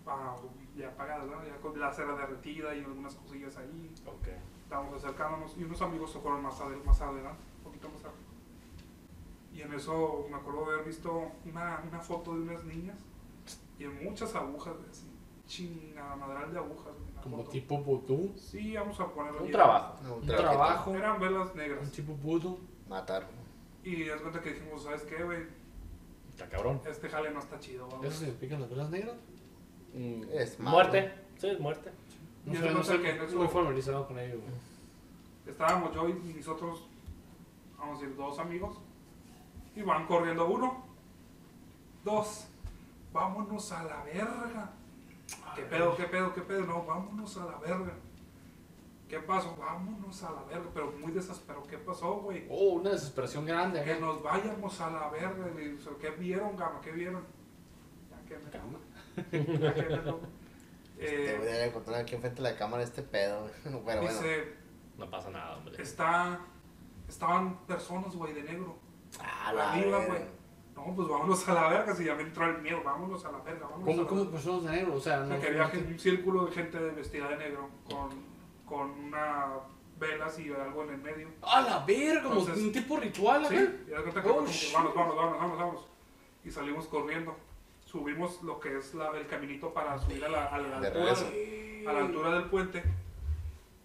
ah, 0.05 0.35
ya 0.77 0.89
apagadas, 0.89 1.27
¿no? 1.27 1.43
ya 1.45 1.57
con 1.61 1.79
la 1.79 1.91
cera 1.91 2.15
derretida 2.15 2.75
y 2.75 2.83
algunas 2.83 3.15
cosillas 3.15 3.57
ahí. 3.57 3.93
Ok. 4.05 4.27
Estábamos 4.63 4.95
acercándonos 5.03 5.57
y 5.57 5.63
unos 5.63 5.81
amigos 5.81 6.11
se 6.11 6.19
fueron 6.19 6.43
más, 6.43 6.59
adel- 6.59 6.83
más 6.83 6.99
adelante, 7.01 7.41
un 7.59 7.63
poquito 7.63 7.89
más 7.89 7.99
arriba. 8.01 8.17
Y 9.53 9.61
en 9.61 9.73
eso 9.73 10.27
me 10.29 10.35
acuerdo 10.37 10.65
de 10.67 10.73
haber 10.75 10.85
visto 10.85 11.31
una, 11.45 11.81
una 11.87 11.99
foto 11.99 12.33
de 12.35 12.41
unas 12.41 12.63
niñas 12.65 12.97
y 13.79 13.85
en 13.85 14.03
muchas 14.03 14.35
agujas, 14.35 14.75
así, 14.91 15.09
chingada 15.47 16.15
madral 16.15 16.51
de 16.51 16.59
agujas. 16.59 16.93
Como 17.23 17.37
foto. 17.37 17.49
tipo 17.51 17.77
vudú. 17.79 18.33
Sí, 18.37 18.75
vamos 18.75 18.99
a 18.99 19.07
ponerlo. 19.07 19.43
Un 19.43 19.51
trabajo. 19.51 19.97
Un 20.03 20.11
Un 20.21 20.25
trabajo. 20.27 20.95
Eran 20.95 21.19
velas 21.19 21.55
negras. 21.55 21.83
Un 21.83 21.91
tipo 21.91 22.13
vudú. 22.13 22.59
Matar. 22.87 23.27
Y 23.83 24.03
es 24.03 24.21
cuenta 24.21 24.41
que 24.41 24.53
dijimos, 24.53 24.83
¿sabes 24.83 25.01
qué, 25.03 25.23
güey? 25.23 25.43
Está 26.29 26.47
cabrón. 26.49 26.79
Este 26.85 27.09
jale 27.09 27.31
no 27.31 27.39
está 27.39 27.59
chido, 27.59 27.87
vamos. 27.87 28.05
¿Eso 28.05 28.19
significa 28.19 28.59
las 28.59 28.69
velas 28.69 28.89
negras? 28.91 29.15
Mm, 29.97 30.23
Es 30.33 30.59
malo. 30.59 30.75
Muerte. 30.77 31.13
Sí, 31.37 31.47
es 31.49 31.59
muerte. 31.59 31.91
No 32.45 32.53
Y 32.53 32.55
sé, 32.57 32.67
es 32.67 32.73
no 32.73 32.83
sé, 32.83 33.01
que 33.01 33.13
muy 33.35 33.47
familiarizado 33.47 34.07
con 34.07 34.17
ello, 34.19 34.35
güey. 34.39 34.53
Estábamos 35.47 35.93
yo 35.93 36.07
y 36.09 36.13
mis 36.13 36.47
otros, 36.47 36.87
vamos 37.77 37.97
a 37.97 38.01
decir, 38.01 38.15
dos 38.15 38.37
amigos. 38.39 38.77
Y 39.75 39.81
van 39.81 40.05
corriendo 40.07 40.47
uno, 40.47 40.83
dos, 42.03 42.47
vámonos 43.13 43.71
a 43.71 43.83
la 43.83 44.03
verga. 44.03 44.71
¿Qué 45.55 45.61
pedo, 45.63 45.95
qué 45.95 46.03
pedo, 46.05 46.33
qué 46.33 46.41
pedo? 46.41 46.61
No, 46.65 46.83
vámonos 46.85 47.37
a 47.37 47.45
la 47.45 47.57
verga. 47.57 47.93
¿Qué 49.09 49.19
pasó? 49.19 49.55
Vámonos 49.57 50.21
a 50.23 50.31
la 50.31 50.43
verga. 50.43 50.69
Pero 50.73 50.91
muy 50.99 51.11
desesperado. 51.11 51.65
¿Qué 51.67 51.77
pasó, 51.77 52.15
güey? 52.15 52.45
Oh, 52.49 52.73
una 52.73 52.89
desesperación 52.91 53.45
grande 53.45 53.83
Que 53.83 53.93
acá. 53.93 54.05
nos 54.05 54.21
vayamos 54.21 54.81
a 54.81 54.89
la 54.89 55.09
verga. 55.09 55.45
¿Qué 56.01 56.09
vieron, 56.11 56.55
gama? 56.57 56.81
¿Qué 56.81 56.91
vieron? 56.91 57.23
Ya 58.09 58.27
que 58.27 58.37
me 58.43 58.49
Me 59.31 59.39
Te 60.97 61.33
Eh, 61.33 61.37
voy 61.37 61.47
a 61.47 61.65
encontrar 61.65 62.01
aquí 62.01 62.15
enfrente 62.15 62.41
de 62.41 62.49
la 62.51 62.57
cámara 62.57 62.83
este 62.83 63.03
pedo. 63.03 63.49
Pero 63.63 63.81
bueno. 63.81 64.01
dice, 64.01 64.55
No 64.97 65.09
pasa 65.09 65.29
nada, 65.29 65.57
hombre. 65.57 65.81
está, 65.81 66.39
estaban 67.07 67.59
personas, 67.67 68.15
güey, 68.15 68.33
de 68.33 68.43
negro. 68.43 68.77
A 69.19 69.53
la 69.53 69.73
arriba, 69.73 69.99
verga. 69.99 70.13
güey. 70.13 70.37
No, 70.75 70.95
pues 70.95 71.07
vámonos 71.07 71.47
a 71.49 71.53
la 71.53 71.69
verga, 71.69 71.95
si 71.95 72.05
ya 72.05 72.13
me 72.15 72.21
entró 72.23 72.45
el 72.45 72.61
miedo, 72.61 72.81
vámonos 72.83 73.23
a 73.25 73.31
la 73.31 73.39
verga, 73.39 73.67
vámonos 73.67 73.83
a 73.83 73.85
¿Cómo, 73.85 74.01
la 74.03 74.07
cómo 74.07 74.31
personas 74.31 74.63
de 74.65 74.71
negro? 74.71 74.93
O 74.95 74.99
sea, 74.99 75.19
no. 75.21 75.27
sea, 75.27 75.39
que 75.41 75.47
había 75.47 75.67
gen- 75.69 75.87
un 75.87 75.99
círculo 75.99 76.45
de 76.45 76.51
gente 76.51 76.77
vestida 76.79 77.27
de 77.29 77.37
negro 77.37 77.69
con, 77.89 78.09
con 78.65 78.89
una 79.05 79.53
velas 79.99 80.37
y 80.39 80.51
algo 80.51 80.83
en 80.83 80.89
el 80.91 80.97
medio. 80.99 81.29
¡A 81.41 81.61
la 81.61 81.83
verga! 81.85 82.23
Como 82.29 82.41
un 82.41 82.71
tipo 82.71 82.97
ritual, 82.97 83.45
Sí, 83.47 83.55
y 83.87 83.89
das 83.91 84.01
cuenta 84.01 84.21
que 84.21 84.29
Oh, 84.29 84.35
como 84.35 84.45
vamos, 84.45 84.93
vamos, 84.95 85.15
vamos, 85.15 85.37
vamos, 85.39 85.57
vamos. 85.57 85.87
Y 86.45 86.51
salimos 86.51 86.85
corriendo. 86.87 87.35
Subimos 88.01 88.43
lo 88.43 88.59
que 88.59 88.77
es 88.77 88.93
la, 88.93 89.09
el 89.17 89.25
caminito 89.25 89.73
para 89.73 89.97
subir 89.97 90.23
a 90.23 90.29
la, 90.29 90.45
a 90.45 90.59
la 90.59 90.77
altura, 90.77 91.13
a 91.87 91.93
la 91.93 91.99
altura 91.99 92.31
del 92.35 92.43
puente. 92.43 92.83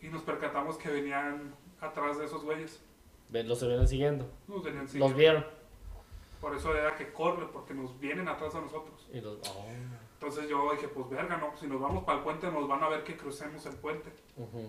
Y 0.03 0.09
nos 0.09 0.21
percatamos 0.21 0.77
que 0.77 0.91
venían 0.91 1.55
atrás 1.81 2.19
de 2.19 2.27
esos 2.27 2.45
güeyes. 2.45 2.85
Los 3.31 3.59
se 3.59 3.67
vienen 3.67 3.89
siguiendo. 3.89 4.31
Nos 4.49 4.63
venían 4.63 4.83
Los 4.83 4.91
siguiendo. 4.93 5.17
vieron. 5.17 5.47
Por 6.43 6.55
eso 6.55 6.77
era 6.77 6.95
que 6.95 7.11
corre, 7.11 7.47
porque 7.47 7.73
nos 7.73 7.99
vienen 8.01 8.29
atrás 8.29 8.55
a 8.55 8.61
nosotros. 8.61 9.09
Y 9.15 9.23
los. 9.23 9.39
Oh. 9.49 9.65
Entonces 10.21 10.47
yo 10.51 10.71
dije, 10.73 10.89
pues 10.89 11.09
verga, 11.09 11.39
no, 11.39 11.57
si 11.57 11.67
nos 11.67 11.81
vamos 11.81 12.05
para 12.05 12.19
el 12.19 12.25
puente 12.25 12.51
nos 12.51 12.69
van 12.69 12.83
a 12.83 12.89
ver 12.91 13.05
que 13.05 13.17
crucemos 13.17 13.65
el 13.65 13.77
puente. 13.77 14.13
Ujú. 14.37 14.69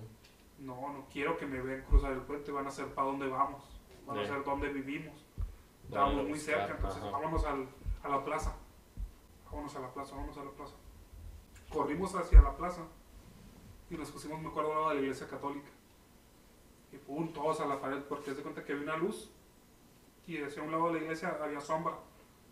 No, 0.60 0.76
no 0.94 1.06
quiero 1.12 1.36
que 1.38 1.46
me 1.46 1.60
vean 1.62 1.82
cruzar 1.82 2.14
el 2.14 2.22
puente, 2.22 2.50
van 2.54 2.66
a 2.68 2.72
ser 2.72 2.86
para 2.94 3.08
dónde 3.08 3.28
vamos, 3.28 3.62
van 4.08 4.20
a 4.20 4.22
Sí. 4.22 4.30
ser 4.30 4.42
dónde 4.46 4.70
vivimos. 4.70 5.14
Estábamos 5.84 6.24
muy 6.24 6.32
buscar, 6.32 6.60
cerca, 6.60 6.76
entonces 6.76 7.02
ajá. 7.04 7.12
vámonos 7.12 7.46
al, 7.46 7.68
a 8.04 8.08
la 8.08 8.24
plaza. 8.24 8.56
Vámonos 9.54 9.76
a 9.76 9.80
la 9.82 9.94
plaza, 9.94 10.16
vámonos 10.16 10.38
a 10.38 10.44
la 10.44 10.52
plaza. 10.52 10.74
Corrimos 11.70 12.16
hacia 12.16 12.42
la 12.42 12.56
plaza 12.58 12.82
y 13.90 13.96
nos 13.98 14.10
pusimos, 14.12 14.42
me 14.42 14.48
acuerdo, 14.50 14.72
al 14.72 14.78
lado 14.78 14.90
de 14.90 14.96
la 14.96 15.02
iglesia 15.02 15.28
católica. 15.28 15.70
Y 16.92 16.98
pum, 16.98 17.32
todos 17.34 17.60
a 17.62 17.66
la 17.68 17.80
pared, 17.80 18.02
porque 18.10 18.34
se 18.34 18.42
cuenta 18.42 18.64
que 18.64 18.74
había 18.74 18.84
una 18.84 18.98
luz 18.98 19.30
y 20.28 20.42
hacia 20.42 20.64
un 20.64 20.72
lado 20.72 20.88
de 20.88 20.94
la 20.94 21.00
iglesia 21.04 21.38
había 21.42 21.60
sombra. 21.62 21.94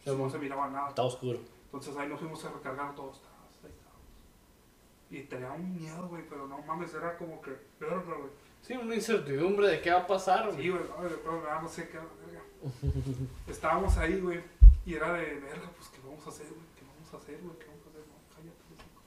Sí, 0.03 0.15
no 0.15 0.29
se 0.29 0.37
miraba 0.39 0.69
nada. 0.69 0.89
Está 0.89 1.03
oscuro. 1.03 1.39
Entonces 1.65 1.95
ahí 1.97 2.07
nos 2.07 2.19
fuimos 2.19 2.43
a 2.45 2.49
recargar 2.51 2.93
todos. 2.95 3.21
ahí. 3.63 5.17
Y 5.17 5.23
tenía 5.23 5.51
un 5.51 5.75
miedo, 5.75 6.07
güey, 6.07 6.23
pero 6.27 6.47
no 6.47 6.59
mames, 6.59 6.93
era 6.93 7.17
como 7.17 7.41
que, 7.41 7.51
verga, 7.79 8.15
güey. 8.15 8.29
Sí, 8.61 8.73
una 8.73 8.95
incertidumbre 8.95 9.67
de 9.67 9.81
qué 9.81 9.91
va 9.91 9.99
a 10.01 10.07
pasar, 10.07 10.51
Sí, 10.55 10.69
güey. 10.69 10.83
güey, 10.83 10.83
ay, 10.99 11.15
pero, 11.23 11.43
ah, 11.49 11.59
no 11.61 11.67
sé 11.67 11.89
qué, 11.89 11.97
verga. 11.97 12.41
Estábamos 13.47 13.97
ahí, 13.97 14.19
güey, 14.21 14.41
y 14.85 14.93
era 14.95 15.13
de, 15.13 15.39
verga, 15.39 15.69
pues, 15.75 15.89
¿qué 15.89 15.99
vamos 16.05 16.25
a 16.25 16.29
hacer, 16.29 16.47
güey? 16.47 16.70
¿Qué 17.11 17.13
vamos 17.13 17.13
a 17.13 17.17
hacer, 17.17 17.41
güey? 17.43 17.59
¿Qué 17.59 17.65
vamos 17.67 17.85
a 17.85 17.89
hacer? 17.89 18.01
No, 18.07 18.35
cállate, 18.35 18.63
hocico. 18.73 19.01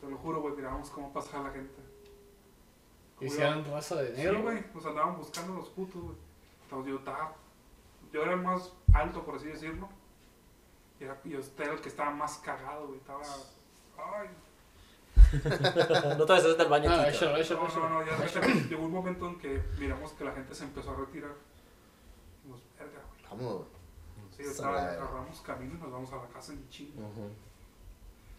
Te 0.00 0.10
lo 0.10 0.16
juro, 0.18 0.40
güey, 0.42 0.54
mirábamos 0.56 0.90
cómo 0.90 1.12
pasaba 1.12 1.44
la 1.48 1.54
gente. 1.54 1.82
Y 3.20 3.30
si 3.30 3.40
eran 3.40 3.64
raza 3.64 3.94
de 3.96 4.14
Sí, 4.14 4.22
negro, 4.22 4.42
güey, 4.42 4.64
nos 4.74 4.84
andaban 4.86 5.16
buscando 5.16 5.54
los 5.54 5.68
putos, 5.70 6.02
güey. 6.02 6.16
Entonces 6.64 6.92
yo 6.92 6.98
estaba, 6.98 7.34
yo 8.12 8.22
era 8.22 8.32
el 8.32 8.42
más 8.42 8.72
alto, 8.92 9.24
por 9.24 9.36
así 9.36 9.46
decirlo. 9.46 9.88
Y 11.00 11.04
era, 11.04 11.20
yo 11.24 11.38
era 11.58 11.72
el 11.72 11.80
que 11.80 11.88
estaba 11.88 12.10
más 12.10 12.38
cagado, 12.38 12.88
güey. 12.88 12.98
Estaba, 12.98 13.22
ay, 13.98 14.28
no 16.18 16.26
te 16.26 16.32
vayas 16.32 16.58
del 16.58 16.68
baño. 16.68 16.90
Ah, 16.90 17.08
échalo, 17.08 17.36
échalo, 17.38 17.60
No, 17.62 17.66
échalo. 17.68 17.88
no, 17.88 18.00
no, 18.00 18.06
ya 18.06 18.68
llegó 18.68 18.84
un 18.84 18.92
momento 18.92 19.26
en 19.28 19.38
que 19.38 19.62
miramos 19.78 20.12
que 20.12 20.24
la 20.24 20.32
gente 20.32 20.54
se 20.54 20.64
empezó 20.64 20.90
a 20.92 20.96
retirar. 20.96 21.32
Dijimos, 22.42 22.62
verga, 22.78 23.00
güey. 23.08 23.22
Vamos, 23.30 23.54
güey. 23.56 23.76
Sí, 24.54 24.62
madre. 24.62 24.96
agarramos 24.96 25.40
camino 25.40 25.74
y 25.74 25.78
nos 25.78 25.90
vamos 25.90 26.12
a 26.12 26.16
la 26.16 26.26
casa 26.28 26.52
en 26.52 26.68
chingo. 26.68 27.00
Ujú. 27.00 27.30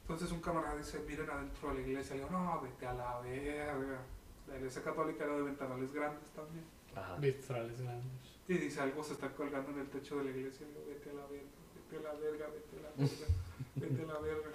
Entonces 0.07 0.31
un 0.31 0.39
camarada 0.39 0.77
dice, 0.77 1.03
miren 1.05 1.29
adentro 1.29 1.67
de 1.67 1.75
la 1.75 1.81
iglesia. 1.81 2.15
Y 2.15 2.19
yo, 2.19 2.29
no, 2.29 2.61
vete 2.61 2.87
a 2.87 2.93
la 2.93 3.19
verga. 3.19 3.99
La 4.47 4.55
iglesia 4.55 4.81
católica 4.81 5.25
era 5.25 5.35
de 5.35 5.41
ventanales 5.41 5.91
grandes 5.91 6.29
también. 6.29 6.63
Ajá. 6.95 7.17
Vitrales 7.17 7.81
grandes. 7.81 8.37
Y 8.47 8.53
dice, 8.53 8.79
algo 8.79 9.03
se 9.03 9.13
está 9.13 9.29
colgando 9.33 9.71
en 9.71 9.79
el 9.79 9.89
techo 9.89 10.17
de 10.19 10.23
la 10.23 10.29
iglesia. 10.29 10.65
Y 10.65 10.73
yo, 10.73 10.85
vete 10.87 11.09
a 11.09 11.13
la 11.13 11.25
verga, 11.27 11.49
vete 11.75 11.97
a 11.97 12.13
la 12.13 12.19
verga, 12.19 12.47
vete 12.47 12.77
a 12.77 12.81
la 12.83 12.89
verga, 12.95 13.27
vete 13.75 14.01
a 14.01 14.05
la 14.13 14.19
verga. 14.19 14.49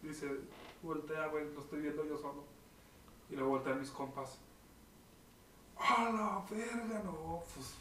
Dice, 0.00 0.30
voltea, 0.80 1.26
güey, 1.26 1.52
lo 1.52 1.60
estoy 1.60 1.80
viendo 1.80 2.04
yo 2.04 2.16
solo. 2.16 2.44
Y 3.30 3.34
luego 3.34 3.50
voltean 3.50 3.80
mis 3.80 3.90
compas. 3.90 4.38
¡A 5.76 6.04
la 6.04 6.46
verga! 6.48 7.02
No, 7.02 7.42
pues. 7.52 7.74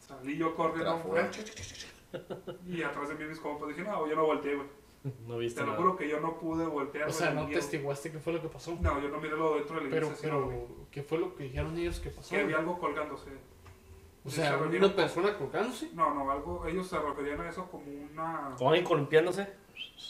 Salí 0.00 0.38
yo 0.38 0.56
corriendo 0.56 1.02
y 2.66 2.82
atrás 2.82 3.10
de 3.10 3.14
mí 3.16 3.24
mis 3.26 3.38
compas. 3.38 3.68
Dije, 3.68 3.82
no, 3.82 4.08
yo 4.08 4.16
no 4.16 4.24
volteé, 4.24 4.54
güey. 4.54 4.77
No 5.26 5.38
viste 5.38 5.60
Te 5.60 5.66
lo 5.66 5.72
nada. 5.72 5.82
juro 5.82 5.96
que 5.96 6.08
yo 6.08 6.20
no 6.20 6.38
pude 6.38 6.66
voltear. 6.66 7.08
O 7.08 7.12
sea, 7.12 7.30
no 7.30 7.44
miedo. 7.46 7.58
testiguaste 7.60 8.10
qué 8.12 8.18
fue 8.18 8.32
lo 8.32 8.42
que 8.42 8.48
pasó. 8.48 8.76
No, 8.80 9.00
yo 9.00 9.08
no 9.08 9.18
miré 9.20 9.36
lo 9.36 9.54
dentro 9.56 9.76
de 9.76 9.84
la 9.84 9.90
Pero, 9.90 10.06
iglesia. 10.06 10.28
sino 10.30 10.48
pero, 10.48 10.66
¿qué 10.90 11.02
fue 11.02 11.18
lo 11.18 11.34
que 11.34 11.44
dijeron 11.44 11.76
ellos 11.78 12.00
que 12.00 12.10
pasó? 12.10 12.30
que 12.34 12.40
había 12.42 12.58
algo 12.58 12.78
colgándose. 12.78 13.30
O 14.24 14.30
sea, 14.30 14.58
Sí, 14.70 14.76
una 14.76 14.94
persona 14.94 15.36
colgándose. 15.38 15.90
No, 15.94 16.12
no, 16.14 16.30
algo, 16.30 16.66
ellos 16.66 16.86
se 16.86 16.98
referían 16.98 17.40
a 17.40 17.48
eso 17.48 17.70
como 17.70 17.84
una... 17.90 18.54
Como 18.58 18.70
alguien 18.70 18.84
columpiándose, 18.86 19.48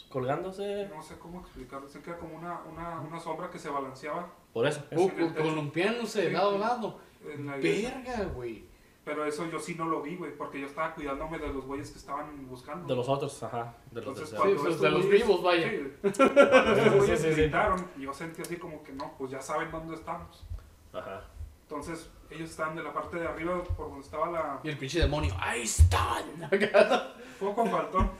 colgándose. 0.09 0.89
No 0.94 1.02
sé 1.02 1.19
cómo 1.19 1.40
explicarlo, 1.40 1.86
dicen 1.86 2.02
que 2.02 2.10
era 2.10 2.19
como 2.19 2.36
una, 2.36 2.60
una, 2.62 3.01
una 3.01 3.20
sombra 3.20 3.51
que 3.51 3.59
se 3.59 3.69
balanceaba 3.69 4.32
Por 4.52 4.66
eso. 4.66 4.82
Techo. 4.85 5.12
columpiándose 5.36 6.23
de 6.23 6.27
Sí. 6.28 6.32
lado 6.32 6.56
a 6.56 6.59
lado. 6.59 6.98
en 7.28 7.47
la 7.47 7.59
iglesia. 7.59 8.02
Verga, 8.06 8.24
güey. 8.35 8.65
Pero 9.09 9.24
eso 9.24 9.47
yo 9.51 9.59
sí 9.59 9.74
no 9.74 9.86
lo 9.86 10.02
vi, 10.02 10.16
güey, 10.16 10.36
porque 10.36 10.60
yo 10.60 10.66
estaba 10.66 10.94
cuidándome 10.94 11.39
de 11.39 11.48
los 11.48 11.64
güeyes 11.64 11.90
que 11.90 11.97
estaban 11.97 12.47
buscando. 12.47 12.86
De 12.86 12.94
los 12.94 13.09
otros, 13.09 13.43
ajá. 13.43 13.74
De 13.90 14.02
los 14.02 14.18
Entonces, 14.18 14.30
de 14.30 14.36
Sí, 14.36 14.56
pues, 14.62 14.80
de 14.82 14.90
los 14.90 15.06
güeyes- 15.06 15.10
vivos, 15.10 15.43
vaya. 15.43 15.70
Sí, 15.70 15.93
Sí, 16.12 16.89
güeyes 16.98 17.20
sí, 17.22 17.28
sí. 17.28 17.40
gritaron, 17.40 17.89
yo 17.98 18.12
sentí 18.12 18.43
así 18.43 18.56
como 18.56 18.82
que 18.82 18.93
no, 18.93 19.14
pues 19.16 19.30
ya 19.30 19.40
saben 19.40 19.70
dónde 19.70 19.94
estamos. 19.94 20.44
Ajá. 20.93 21.22
Entonces, 21.62 22.10
ellos 22.28 22.51
estaban 22.51 22.76
de 22.76 22.82
la 22.82 22.93
parte 22.93 23.16
de 23.18 23.26
arriba 23.26 23.62
por 23.64 23.89
donde 23.89 24.05
estaba 24.05 24.30
la. 24.30 24.60
Y 24.62 24.68
el 24.68 24.76
pinche 24.76 25.01
demonio, 25.01 25.35
ahí 25.40 25.62
están. 25.62 26.24
Poco 27.40 27.64
faltó. 27.64 28.10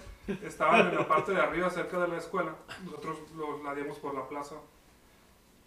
Estaban 0.43 0.89
en 0.89 0.95
la 0.95 1.07
parte 1.07 1.33
de 1.33 1.41
arriba, 1.43 1.69
cerca 1.69 1.99
de 1.99 2.09
la 2.09 2.17
escuela. 2.17 2.55
Nosotros 2.87 3.19
los 3.37 3.63
la 3.63 3.75
dimos 3.75 3.99
por 3.99 4.15
la 4.15 4.27
plaza. 4.27 4.55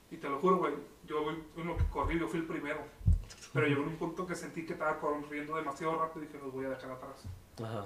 Y 0.10 0.18
te 0.18 0.27
lo 0.27 0.39
juro, 0.39 0.57
güey, 0.57 0.73
yo 1.06 1.30
en 1.30 1.68
lo 1.68 1.77
que 1.77 1.85
corrí, 1.89 2.19
yo 2.19 2.27
fui 2.27 2.39
el 2.39 2.48
primero. 2.48 2.80
Pero 3.53 3.68
llegó 3.68 3.84
un 3.84 3.98
punto 3.98 4.26
que 4.26 4.36
sentí 4.36 4.65
que 4.65 4.73
estaba 4.73 4.99
corriendo 4.99 5.56
demasiado 5.56 5.98
rápido 5.99 6.23
y 6.23 6.28
dije, 6.28 6.40
los 6.40 6.53
voy 6.53 6.65
a 6.65 6.69
dejar 6.69 6.91
atrás. 6.91 7.26
Ajá. 7.61 7.86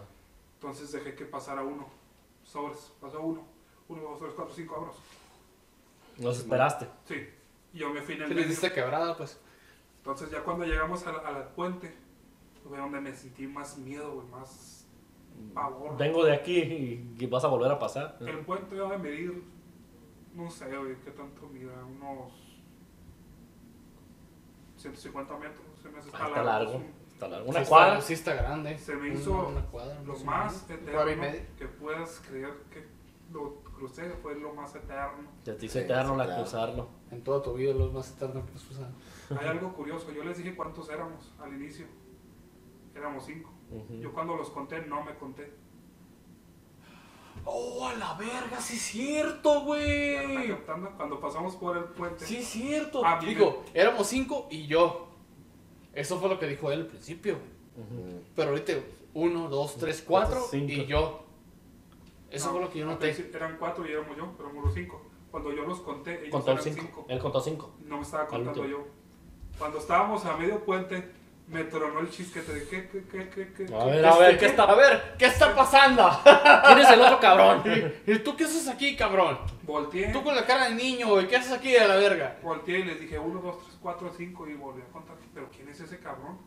Entonces 0.56 0.92
dejé 0.92 1.16
que 1.16 1.26
pasara 1.26 1.64
uno. 1.64 1.88
Sobres, 2.44 2.92
pasó 3.02 3.22
uno. 3.22 3.44
Uno, 3.88 4.02
dos, 4.02 4.20
tres, 4.20 4.34
cuatro, 4.36 4.54
cinco, 4.54 4.74
vámonos. 4.76 4.96
Los 6.20 6.40
esperaste. 6.40 6.88
Sí. 7.06 7.30
Y 7.74 7.80
yo 7.80 7.90
me 7.90 8.02
fui 8.02 8.16
en 8.16 8.24
el 8.24 8.30
medio. 8.30 8.48
diste 8.48 8.72
quebrada, 8.72 9.18
pues. 9.18 9.40
Entonces 9.98 10.30
ya 10.30 10.44
cuando 10.44 10.66
llegamos 10.66 11.06
al, 11.08 11.26
al 11.26 11.48
puente, 11.50 11.94
fue 12.68 12.78
donde 12.78 13.02
me 13.02 13.14
sentí 13.14 13.48
más 13.48 13.78
miedo, 13.78 14.14
güey, 14.14 14.28
más 14.28 14.88
pavor. 15.54 15.98
Vengo 15.98 16.24
de 16.24 16.34
aquí 16.34 16.60
y, 16.60 17.16
y 17.18 17.26
vas 17.26 17.44
a 17.44 17.48
volver 17.48 17.72
a 17.72 17.80
pasar. 17.80 18.18
El 18.22 18.40
puente 18.40 18.80
va 18.80 18.96
a 18.96 18.98
medir, 18.98 19.44
no 20.34 20.50
sé, 20.50 20.66
güey, 20.76 20.96
qué 21.04 21.12
tanto 21.12 21.48
mide, 21.48 21.72
unos 21.84 22.32
150 24.91 25.38
metros. 25.38 25.66
Se 25.82 25.90
me 25.90 25.99
hace 25.99 26.10
Ah, 26.14 26.28
está 26.28 26.44
largo. 26.44 26.72
sí. 26.80 26.86
Está 27.14 27.28
largo. 27.30 27.45
Sí 27.45 27.49
Una 27.52 27.60
está- 27.62 27.70
cuadra. 27.70 28.02
Sí 28.02 28.14
está 28.14 28.34
grande. 28.36 28.78
Se 28.78 28.95
me 28.95 29.10
hizo 29.10 29.48
una 29.48 29.62
cuadra, 29.66 30.02
Lo 30.03 30.18
más 30.20 30.70
eterno 30.70 31.22
que 31.57 31.66
puedas 31.68 32.22
creer 32.28 32.53
que 32.70 32.86
lo 33.32 33.56
crucé 33.64 34.10
fue 34.22 34.36
lo 34.36 34.53
más 34.53 34.76
eterno. 34.76 35.30
Ya 35.44 35.56
te 35.57 35.66
hizo 35.66 35.80
Sí, 35.80 35.86
eterno 35.86 36.16
la 36.16 36.36
cruzarlo. 36.36 36.90
En 37.12 37.24
toda 37.24 37.41
tu 37.41 37.53
vida 37.53 37.74
los 37.74 37.91
más 37.94 38.12
eternos 38.12 38.45
que 38.45 38.53
has 38.56 38.70
usado. 38.70 38.94
Hay 39.40 39.48
algo 39.48 39.74
curioso, 39.74 40.12
yo 40.12 40.24
les 40.24 40.38
dije 40.38 40.56
cuántos 40.56 40.90
éramos 40.90 41.34
al 41.40 41.53
inicio. 41.53 41.86
Éramos 42.94 43.26
cinco. 43.26 43.52
Yo 43.99 44.14
cuando 44.14 44.36
los 44.38 44.49
conté 44.52 44.82
no 44.86 45.03
me 45.03 45.16
conté. 45.16 45.52
Oh, 47.44 47.86
a 47.88 47.94
la 47.95 48.14
verga, 48.16 48.60
sí 48.60 48.76
es 48.76 48.82
cierto, 48.82 49.53
¿Ya 49.53 49.60
lo 49.60 49.66
güey. 49.66 50.57
Cuando 50.98 51.20
pasamos 51.20 51.56
por 51.56 51.78
el 51.78 51.84
puente. 51.86 52.26
Sí 52.26 52.38
es 52.38 52.48
cierto. 52.48 53.02
Ah, 53.06 53.20
Digo, 53.24 53.64
éramos 53.74 54.07
cinco 54.07 54.48
y 54.49 54.66
yo. 54.68 55.10
Eso 55.94 56.20
fue 56.20 56.30
lo 56.30 56.40
que 56.40 56.48
dijo 56.48 56.72
él 56.72 56.82
al 56.82 56.88
principio. 56.88 57.36
Ujú. 57.78 58.22
Pero 58.36 58.49
ahorita, 58.49 58.74
uno, 59.14 59.48
dos, 59.49 59.78
tres, 59.78 60.03
cuatro 60.06 60.45
y 60.53 60.86
yo. 60.86 61.24
Eso 62.32 62.48
No, 62.48 62.52
fue 62.53 62.62
lo 62.62 62.70
que 62.70 62.80
yo 62.80 62.86
noté. 62.86 63.30
Eran 63.34 63.57
cuatro 63.57 63.88
y 63.88 63.91
éramos 63.91 64.18
yo, 64.18 64.34
pero 64.36 64.49
éramos 64.49 64.66
los 64.66 64.74
cinco. 64.74 65.02
Cuando 65.32 65.52
yo 65.53 65.64
los 65.66 65.82
conté, 65.82 66.20
ellos 66.22 66.32
Contó 66.32 66.52
eran 66.52 66.64
cinco. 66.64 66.82
cinco. 66.82 67.06
Él 67.10 67.20
contó 67.20 67.41
cinco. 67.41 67.76
No 67.86 67.98
me 67.98 68.02
estaba 68.03 68.26
contando 68.28 68.66
yo. 68.66 68.86
Cuando 69.60 69.78
estábamos 69.78 70.26
a 70.26 70.36
medio 70.38 70.64
puente, 70.66 71.12
me 71.48 71.64
tronó 71.66 72.00
el 72.00 72.10
chisquete 72.10 72.54
de 72.54 72.68
qué, 72.68 72.90
qué, 72.90 73.04
qué, 73.04 73.30
qué, 73.30 73.54
qué. 73.68 73.76
A 73.76 73.86
ver, 73.86 74.06
a 74.06 74.18
ver, 74.18 74.32
¿qué 74.34 74.40
¿Qué 74.40 74.46
está? 74.48 74.64
A 74.64 74.76
ver, 74.76 75.16
¿qué 75.18 75.26
está 75.26 75.56
pasando? 75.56 76.10
¿Quién 76.66 76.80
es 76.80 76.90
el 76.90 77.02
otro 77.02 77.20
cabrón? 77.20 77.64
¿Y 78.08 78.18
tú 78.20 78.36
qué 78.36 78.46
haces 78.46 78.68
aquí, 78.68 78.96
cabrón? 78.96 79.38
Volteé, 79.64 80.12
Tú 80.12 80.24
con 80.24 80.36
la 80.36 80.46
cara 80.46 80.70
de 80.70 80.76
niño, 80.76 81.08
güey. 81.10 81.28
¿Qué 81.28 81.36
haces 81.36 81.52
aquí 81.52 81.76
a 81.76 81.88
la 81.88 81.96
verga? 81.98 82.38
volteé 82.42 82.80
y 82.80 82.84
les 82.84 83.00
dije 83.00 83.20
uno, 83.20 83.42
dos, 83.42 83.58
tres, 83.64 83.78
cuatro, 83.82 84.12
cinco 84.16 84.48
y 84.48 84.54
volví 84.56 84.82
a 84.82 84.92
contar. 84.92 85.16
Pero 85.34 85.50
¿quién 85.56 85.70
es 85.70 85.80
ese 85.80 86.00
cabrón? 86.00 86.38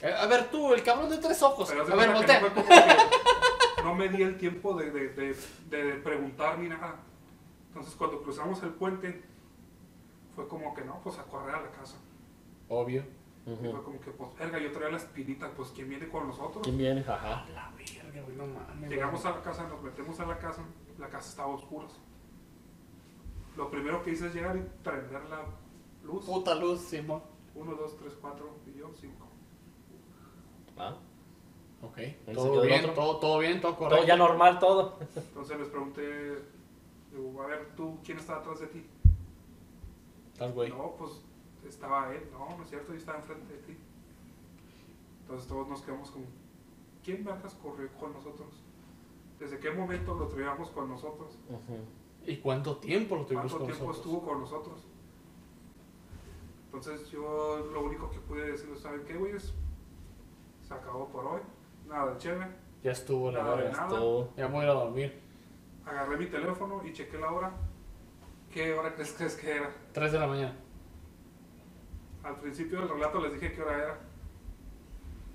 Eh, 0.00 0.12
A 0.12 0.26
ver, 0.26 0.44
tú, 0.50 0.72
el 0.72 0.82
cabrón 0.82 1.10
de 1.10 1.18
tres 1.18 1.42
ojos. 1.42 1.68
Pero 1.70 1.84
de 1.84 1.92
A 1.92 1.96
ver, 1.96 2.12
voltea. 2.12 2.40
no 3.84 3.94
me 3.94 4.08
di 4.08 4.22
el 4.22 4.38
tiempo 4.38 4.74
de, 4.74 4.90
de, 4.90 5.08
de, 5.10 5.34
de 5.70 5.92
preguntar 5.96 6.58
ni 6.58 6.68
nada. 6.68 6.96
Entonces 7.68 7.94
cuando 7.94 8.22
cruzamos 8.22 8.62
el 8.62 8.70
puente, 8.70 9.22
fue 10.34 10.48
como 10.48 10.74
que 10.74 10.82
no, 10.82 11.00
pues 11.02 11.18
a 11.18 11.24
correr 11.24 11.54
a 11.54 11.60
la 11.60 11.70
casa. 11.70 11.96
Obvio. 12.68 13.04
Y 13.46 13.54
fue 13.54 13.82
como 13.82 14.00
que, 14.00 14.10
pues, 14.10 14.34
verga, 14.36 14.58
yo 14.58 14.72
traía 14.72 14.90
la 14.90 14.96
espinita, 14.96 15.50
pues, 15.54 15.68
¿quién 15.70 15.88
viene 15.88 16.08
con 16.08 16.26
nosotros? 16.26 16.62
¿Quién 16.64 16.78
viene? 16.78 17.00
Ajá. 17.02 17.46
La 17.54 17.70
verga, 17.76 18.22
güey, 18.22 18.36
no 18.36 18.46
mames. 18.46 18.90
Llegamos 18.90 19.24
a 19.24 19.30
la 19.30 19.42
casa, 19.42 19.68
nos 19.68 19.82
metemos 19.82 20.18
a 20.18 20.26
la 20.26 20.38
casa, 20.38 20.62
la 20.98 21.08
casa 21.08 21.28
estaba 21.30 21.52
a 21.52 21.54
oscuras. 21.54 21.92
Lo 23.56 23.70
primero 23.70 24.02
que 24.02 24.10
hice 24.10 24.26
es 24.26 24.34
llegar 24.34 24.56
y 24.56 24.60
prender 24.82 25.24
la 25.30 25.44
luz. 26.02 26.24
Puta 26.24 26.54
luz, 26.56 26.80
Simón. 26.80 27.22
Uno, 27.54 27.74
dos, 27.74 27.96
tres, 27.96 28.14
cuatro, 28.20 28.56
y 28.66 28.78
yo, 28.78 28.90
cinco. 29.00 29.26
Ah, 30.76 30.96
Ok. 31.82 31.98
Todo 32.34 32.62
bien, 32.62 32.94
todo, 32.94 33.16
todo 33.18 33.38
bien, 33.38 33.60
todo 33.60 33.76
correcto. 33.76 33.96
todo 33.96 34.06
ya 34.06 34.16
normal, 34.16 34.58
todo. 34.58 34.98
Entonces 35.14 35.58
les 35.58 35.68
pregunté, 35.68 36.42
digo, 37.12 37.42
a 37.42 37.46
ver, 37.46 37.74
¿tú 37.76 37.98
quién 38.04 38.18
está 38.18 38.36
atrás 38.38 38.60
de 38.60 38.66
ti? 38.66 38.86
Tal 40.36 40.52
güey. 40.52 40.70
No, 40.70 40.94
pues 40.98 41.12
estaba 41.68 42.12
él. 42.14 42.28
No, 42.32 42.56
no 42.56 42.62
es 42.62 42.68
cierto, 42.70 42.92
yo 42.92 42.98
estaba 42.98 43.18
enfrente 43.18 43.52
de 43.52 43.58
ti. 43.60 43.76
Entonces 45.22 45.48
todos 45.48 45.68
nos 45.68 45.82
quedamos 45.82 46.10
como, 46.10 46.26
¿quién 47.04 47.24
vergas 47.24 47.54
corrió 47.54 47.88
con 47.98 48.12
nosotros? 48.12 48.62
¿Desde 49.40 49.58
qué 49.58 49.70
momento 49.70 50.14
lo 50.14 50.28
traíamos 50.28 50.70
con 50.70 50.88
nosotros? 50.88 51.38
¿Y 52.24 52.36
cuánto 52.38 52.76
tiempo 52.78 53.16
lo 53.16 53.24
tuvimos 53.26 53.52
¿Cuánto 53.52 53.58
con 53.58 53.66
tiempo 53.66 53.86
nosotros? 53.88 53.96
estuvo 54.14 54.28
con 54.30 54.40
nosotros? 54.40 54.86
Entonces 56.66 57.10
yo 57.10 57.68
lo 57.72 57.84
único 57.84 58.10
que 58.10 58.18
pude 58.20 58.50
decirles, 58.50 58.80
¿saben 58.80 59.04
qué, 59.04 59.14
güeyes? 59.16 59.52
Se 60.66 60.74
acabó 60.74 61.08
por 61.08 61.24
hoy. 61.26 61.40
Nada 61.88 62.12
de 62.12 62.18
chévere. 62.18 62.46
Ya 62.82 62.92
estuvo 62.92 63.30
la 63.30 63.42
Nada 63.42 63.56
de 63.56 63.72
nada. 63.72 63.84
Esto- 63.86 64.32
Ya 64.36 64.48
me 64.48 64.54
voy 64.54 64.64
a 64.66 64.72
dormir. 64.72 65.20
Agarré 65.84 66.16
mi 66.18 66.26
teléfono 66.26 66.82
y 66.84 66.92
chequé 66.92 67.18
la 67.18 67.32
hora. 67.32 67.52
¿Qué 68.52 68.74
hora 68.74 68.94
crees, 68.94 69.12
crees 69.12 69.36
que 69.36 69.50
era? 69.56 69.70
3 69.92 70.12
de 70.12 70.18
la 70.18 70.26
mañana. 70.26 70.56
Al 72.26 72.34
principio 72.40 72.80
del 72.80 72.88
relato 72.88 73.20
les 73.20 73.34
dije 73.34 73.52
qué 73.52 73.62
hora 73.62 73.76
era. 73.76 73.98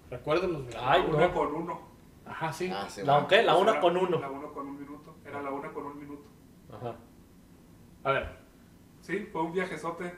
Recuérdenos, 0.10 0.64
güey. 0.64 0.76
Ay, 0.78 1.06
una 1.08 1.28
no. 1.28 1.34
con 1.34 1.56
uno. 1.56 1.82
Ajá, 2.26 2.52
sí. 2.52 2.70
Ah, 2.70 2.88
sí, 2.90 3.02
¿La 3.04 3.26
qué? 3.28 3.44
La 3.44 3.54
Pues 3.54 3.62
una 3.64 3.72
era 3.72 3.82
con 3.82 3.96
uno. 3.98 4.20
La 4.20 4.30
una 4.30 4.48
con 4.50 4.68
un 4.68 4.78
minuto. 4.78 5.16
Era 5.26 5.42
la 5.42 5.52
una 5.52 5.72
con 5.72 5.86
un 5.86 5.98
minuto. 5.98 6.24
Ajá. 6.70 6.96
A 8.04 8.12
ver. 8.12 8.38
Sí, 9.00 9.30
fue 9.32 9.42
un 9.42 9.54
viajezote. 9.54 10.14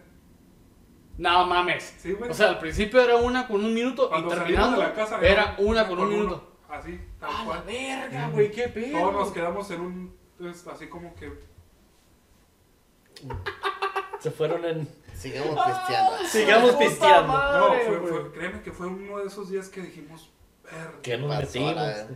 No 1.19 1.45
mames. 1.45 1.95
Sí, 1.99 2.13
güey. 2.13 2.31
O 2.31 2.33
sea, 2.33 2.49
al 2.49 2.59
principio 2.59 2.99
era 2.99 3.17
una 3.17 3.47
con 3.47 3.63
un 3.63 3.71
minuto 3.71 4.09
Cuando 4.09 4.29
y 4.29 4.31
salimos 4.31 4.47
terminando 4.47 4.81
de 4.81 4.87
la 4.87 4.93
casa 4.95 5.19
era 5.21 5.55
una 5.59 5.87
con 5.87 5.99
un 5.99 6.09
minuto. 6.09 6.57
Así, 6.69 6.99
tal 7.19 7.29
¡A 7.29 7.39
la 7.39 7.45
cual. 7.45 7.63
verga, 7.67 8.29
güey! 8.29 8.51
¡Qué 8.51 8.67
pedo! 8.67 8.99
Todos 8.99 9.13
nos 9.13 9.31
quedamos 9.31 9.69
en 9.69 9.81
un. 9.81 10.17
pues, 10.39 10.65
así 10.65 10.87
como 10.87 11.13
que. 11.13 11.31
Se 14.19 14.31
fueron 14.31 14.65
en. 14.65 15.02
Sigamos 15.13 15.65
pisteando. 15.65 16.17
Sigamos 16.27 16.71
¡Puta 16.71 16.85
pisteando. 16.85 17.33
No, 17.33 17.67
fue, 17.85 17.99
fue- 18.07 18.31
créeme 18.31 18.61
que 18.61 18.71
fue 18.71 18.87
uno 18.87 19.19
de 19.19 19.27
esos 19.27 19.49
días 19.49 19.69
que 19.69 19.81
dijimos. 19.81 20.31
Verga, 20.63 20.93
¿Qué 21.01 21.17
nos 21.17 21.29
metimos? 21.37 21.75
verga, 21.75 22.07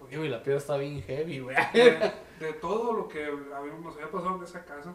güey. 0.00 0.16
Güey, 0.16 0.28
la 0.28 0.42
piedra 0.42 0.58
está 0.58 0.76
bien 0.76 1.02
heavy, 1.02 1.40
güey. 1.40 1.56
de, 1.72 2.12
de 2.40 2.52
todo 2.54 2.92
lo 2.92 3.08
que 3.08 3.24
habíamos, 3.24 3.80
nos 3.82 3.94
había 3.96 4.10
pasado 4.10 4.36
en 4.36 4.42
esa 4.44 4.64
casa, 4.64 4.94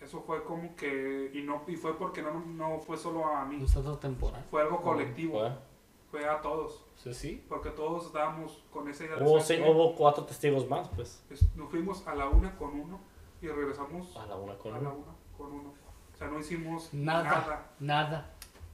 eso 0.00 0.20
fue 0.22 0.44
como 0.44 0.76
que, 0.76 1.30
y 1.34 1.42
no 1.42 1.62
y 1.66 1.76
fue 1.76 1.96
porque 1.98 2.22
no, 2.22 2.40
no 2.46 2.78
fue 2.80 2.96
solo 2.96 3.26
a 3.26 3.44
mí, 3.44 3.66
salto 3.66 3.98
temporal. 3.98 4.44
fue 4.50 4.62
algo 4.62 4.80
colectivo, 4.82 5.40
Fue. 5.40 6.20
fue 6.20 6.28
a 6.28 6.40
todos, 6.40 6.84
Sí, 6.96 7.14
sí. 7.14 7.44
porque 7.48 7.70
todos 7.70 8.06
estábamos 8.06 8.62
con 8.70 8.88
esa 8.88 9.04
idea 9.04 9.16
de 9.16 9.22
Hubo, 9.24 9.40
¿sabes 9.40 9.46
sí, 9.64 9.70
hubo 9.70 9.94
cuatro 9.96 10.24
testigos 10.24 10.68
más, 10.68 10.88
pues. 10.90 11.24
Es- 11.30 11.54
nos 11.56 11.70
fuimos 11.70 12.06
a 12.06 12.14
la 12.14 12.28
una 12.28 12.54
con 12.56 12.78
uno 12.78 13.00
y 13.42 13.48
regresamos 13.48 14.14
A 14.16 14.26
la 14.26 14.36
una 14.36 14.56
con 14.56 14.72
a 14.74 14.78
la 14.80 14.90
uno. 14.90 14.98
una 14.98 15.13
con 15.36 15.52
uno, 15.52 15.72
o 16.14 16.16
sea, 16.16 16.28
no 16.28 16.38
hicimos 16.38 16.88
Nada. 16.92 17.22
nada, 17.24 17.66
Nada. 17.80 18.30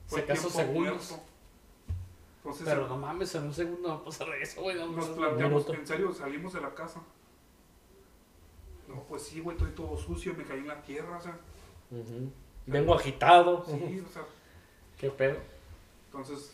fue 0.07 0.21
Se 0.21 0.27
casó 0.27 0.51
segundos. 0.51 1.11
muerto. 1.11 1.25
Entonces 2.39 2.63
Pero 2.65 2.89
no 2.89 2.97
mames, 2.97 3.35
en 3.35 3.45
un 3.45 3.53
segundo 3.55 3.89
no 3.89 4.03
pasa 4.05 4.25
eso, 4.41 4.63
güey. 4.63 4.77
No, 4.77 4.87
nos 4.87 5.09
no, 5.11 5.17
planteamos, 5.17 5.69
en 5.69 5.87
serio, 5.87 6.13
salimos 6.15 6.53
de 6.55 6.61
la 6.63 6.75
casa. 6.75 7.01
No, 8.89 9.03
pues 9.05 9.23
sí, 9.23 9.41
güey, 9.41 9.57
estoy 9.57 9.73
todo 9.73 9.97
sucio, 9.97 10.35
me 10.35 10.45
caí 10.45 10.61
en 10.61 10.69
la 10.69 10.83
tierra, 10.83 11.19
o 11.19 11.21
sea. 11.21 11.39
Vengo 12.67 12.95
agitado. 12.95 13.65
sí, 13.67 14.03
o 14.09 14.13
sea, 14.13 14.23
¿Qué 14.99 15.11
pedo? 15.11 15.37
Entonces, 16.07 16.53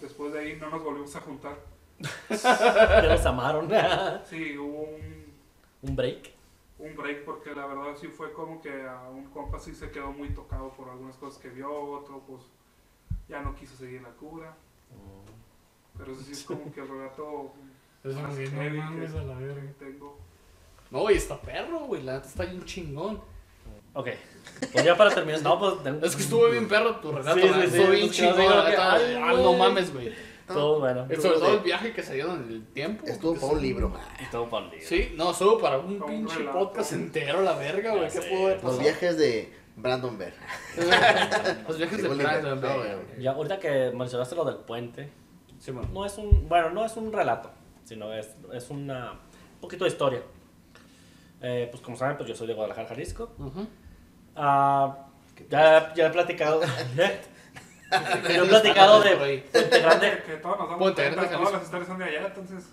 después 0.00 0.32
de 0.32 0.40
ahí 0.40 0.56
no 0.60 0.70
nos 0.70 0.82
volvimos 0.82 1.14
a 1.16 1.20
juntar. 1.20 1.56
Ya 2.30 3.02
los 3.02 3.24
amaron. 3.26 3.68
Sí, 4.28 4.56
hubo 4.58 4.82
un, 4.82 5.32
Un 5.82 5.96
break. 5.96 6.30
Un 6.78 6.94
break 6.94 7.24
porque 7.24 7.54
la 7.54 7.66
verdad 7.66 7.96
sí 7.98 8.08
fue 8.08 8.32
como 8.32 8.60
que 8.60 8.84
a 8.86 9.08
un 9.08 9.24
compa 9.30 9.58
sí 9.58 9.74
se 9.74 9.90
quedó 9.90 10.12
muy 10.12 10.30
tocado 10.30 10.70
por 10.70 10.88
algunas 10.88 11.16
cosas 11.16 11.40
que 11.40 11.48
vio, 11.48 11.72
otro 11.72 12.22
pues 12.26 12.42
ya 13.28 13.40
no 13.40 13.54
quiso 13.54 13.76
seguir 13.76 14.02
la 14.02 14.10
cura. 14.10 14.54
Pero 15.96 16.12
eso 16.12 16.22
sí 16.22 16.32
es 16.32 16.42
como 16.44 16.72
que 16.72 16.80
el 16.80 16.88
relato 16.88 17.52
Eso 18.04 18.20
más 18.20 18.34
sí, 18.34 18.44
no 18.44 18.60
heavy 18.60 18.76
que, 18.78 19.18
a 19.18 19.22
la 19.22 19.34
verga. 19.34 19.62
que 19.62 19.84
tengo. 19.84 20.18
No, 20.90 21.10
y 21.10 21.14
está 21.14 21.40
perro, 21.40 21.80
güey. 21.80 22.02
La 22.02 22.14
neta 22.14 22.28
está 22.28 22.44
bien 22.44 22.64
chingón. 22.64 23.20
Ok. 23.94 24.08
Pues 24.72 24.84
ya 24.84 24.96
para 24.96 25.12
terminar. 25.14 25.42
No, 25.42 25.58
pues. 25.58 25.74
Es 26.04 26.14
que 26.14 26.22
estuvo 26.22 26.48
bien 26.50 26.68
perro 26.68 26.96
tu 26.96 27.10
relato, 27.10 27.40
Sí, 27.40 27.86
bien 27.90 28.10
chingón, 28.10 28.46
no 29.42 29.52
mames, 29.54 29.92
güey. 29.92 30.14
Todo 30.46 30.80
bueno. 30.80 31.06
Sobre 31.08 31.38
todo 31.38 31.54
el 31.54 31.60
viaje 31.60 31.92
que 31.92 32.02
se 32.02 32.14
dieron 32.14 32.44
en 32.44 32.50
el 32.50 32.66
tiempo. 32.66 33.04
Estuvo 33.06 33.34
para 33.34 33.52
un 33.52 33.62
libro. 33.62 33.92
Todo 34.30 34.48
para 34.48 34.66
el 34.66 34.70
día. 34.72 34.80
Sí, 34.82 35.14
no, 35.16 35.30
estuvo 35.32 35.58
para 35.58 35.78
un 35.78 36.00
un 36.00 36.08
pinche 36.08 36.38
relato. 36.38 36.58
podcast 36.58 36.92
entero, 36.92 37.42
la 37.42 37.54
verga, 37.54 37.94
güey. 37.94 38.10
¿Qué 38.10 38.20
pudo 38.20 38.46
haber 38.46 38.64
Los 38.64 38.78
viajes 38.78 39.18
de 39.18 39.52
Brandon 39.76 40.16
Bear. 40.16 40.32
Los 41.68 41.78
viajes 41.78 42.02
de 42.02 42.08
Brandon, 42.08 42.60
güey. 42.60 43.22
Ya, 43.22 43.32
ahorita 43.32 43.58
que 43.58 43.92
mencionaste 43.94 44.34
lo 44.34 44.44
del 44.44 44.56
puente, 44.56 45.10
no 45.92 46.06
es 46.06 46.16
un, 46.18 46.48
bueno, 46.48 46.70
no 46.70 46.84
es 46.84 46.96
un 46.96 47.12
relato, 47.12 47.50
sino 47.84 48.12
es, 48.12 48.34
es 48.52 48.70
una, 48.70 49.12
un 49.12 49.60
poquito 49.60 49.84
de 49.84 49.90
historia. 49.90 50.22
Eh, 51.42 51.68
pues 51.70 51.82
como 51.82 51.96
saben, 51.96 52.16
pues 52.16 52.28
yo 52.28 52.34
soy 52.34 52.46
de 52.46 52.54
Guadalajara, 52.54 52.88
Jalisco. 52.88 53.30
Ujú. 53.38 53.66
Ah, 54.34 55.06
ya, 55.50 55.92
ya 55.94 56.06
he 56.06 56.10
platicado, 56.10 56.60
yo 58.34 58.44
he 58.44 58.48
platicado 58.48 59.00
de. 59.00 59.16
Puente 59.16 59.78
Grande, 59.80 60.10
Que, 60.26 60.32
que 60.32 60.38
todos 60.38 60.58
nos 60.58 60.68
damos 60.68 60.78
Puente 60.78 61.02
cuenta, 61.02 61.20
Grande, 61.22 61.36
todas 61.36 61.52
las 61.52 61.62
historias 61.62 61.88
son 61.88 61.98
de 61.98 62.04
allá, 62.04 62.26
entonces. 62.26 62.64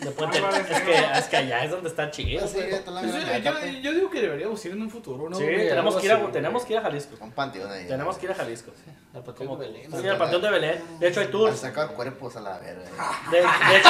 de 0.00 0.10
Puente, 0.12 0.38
Ah, 0.38 0.42
vale, 0.42 0.58
es 0.58 0.80
que, 0.82 1.18
es 1.18 1.24
que 1.26 1.36
allá 1.36 1.64
es 1.64 1.70
donde 1.70 1.88
está 1.90 2.10
chido. 2.10 2.46
Sí, 2.48 2.54
Pues 2.54 2.84
yo, 2.86 3.12
verga, 3.12 3.38
yo- 3.38 3.44
cállate. 3.44 3.80
yo 3.82 3.92
digo 3.92 4.10
que 4.10 4.20
deberíamos 4.22 4.64
ir 4.64 4.72
en 4.72 4.82
un 4.82 4.90
futuro, 4.90 5.28
¿no? 5.28 5.36
Sí, 5.36 5.44
güey? 5.44 5.68
tenemos 5.68 5.96
que, 5.96 6.06
ir 6.06 6.12
a, 6.12 6.16
así, 6.16 6.24
tenemos 6.32 6.64
que 6.64 6.72
ir 6.72 6.78
a 6.78 6.82
Jalisco. 6.82 7.16
Un 7.20 7.32
panteón 7.32 7.70
ahí. 7.70 7.86
Tenemos 7.86 8.16
que 8.16 8.26
ir 8.26 8.32
a 8.32 8.34
Jalisco. 8.34 8.70
Al 9.14 9.22
Panteón 9.22 9.48
Como- 9.48 9.60
de 9.60 9.66
Belén. 9.68 9.90
Sí, 10.00 10.08
al 10.08 10.16
Panteón 10.16 10.42
de 10.42 10.50
Belén. 10.50 10.98
De 10.98 11.08
hecho 11.08 11.20
hay 11.20 11.26
tours. 11.28 11.58
sacar 11.58 11.88
cuerpos 11.88 12.34
a 12.36 12.40
la 12.40 12.58
verga. 12.58 12.82
De, 13.30 13.36
de 13.36 13.42
hecho, 13.78 13.88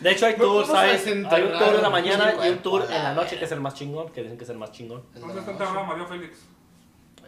de 0.00 0.10
hecho 0.12 0.26
hay 0.26 0.34
tours, 0.36 0.68
¿sabes? 0.68 1.06
Hay 1.06 1.12
un 1.12 1.28
tour 1.28 1.74
en 1.74 1.82
la 1.82 1.90
mañana 1.90 2.34
y 2.46 2.48
un 2.50 2.58
tour 2.58 2.84
en 2.88 3.02
la 3.02 3.14
noche 3.14 3.38
que 3.38 3.46
es 3.46 3.52
el 3.52 3.60
más 3.60 3.74
chingón, 3.74 4.10
que 4.12 4.22
dicen 4.22 4.36
que 4.38 4.44
es 4.44 4.50
el 4.50 4.58
más 4.58 4.70
chingón. 4.70 5.02
¿Dónde 5.14 5.40
está 5.40 5.50
enterrado 5.50 5.84
Mario 5.84 6.06
Félix? 6.06 6.38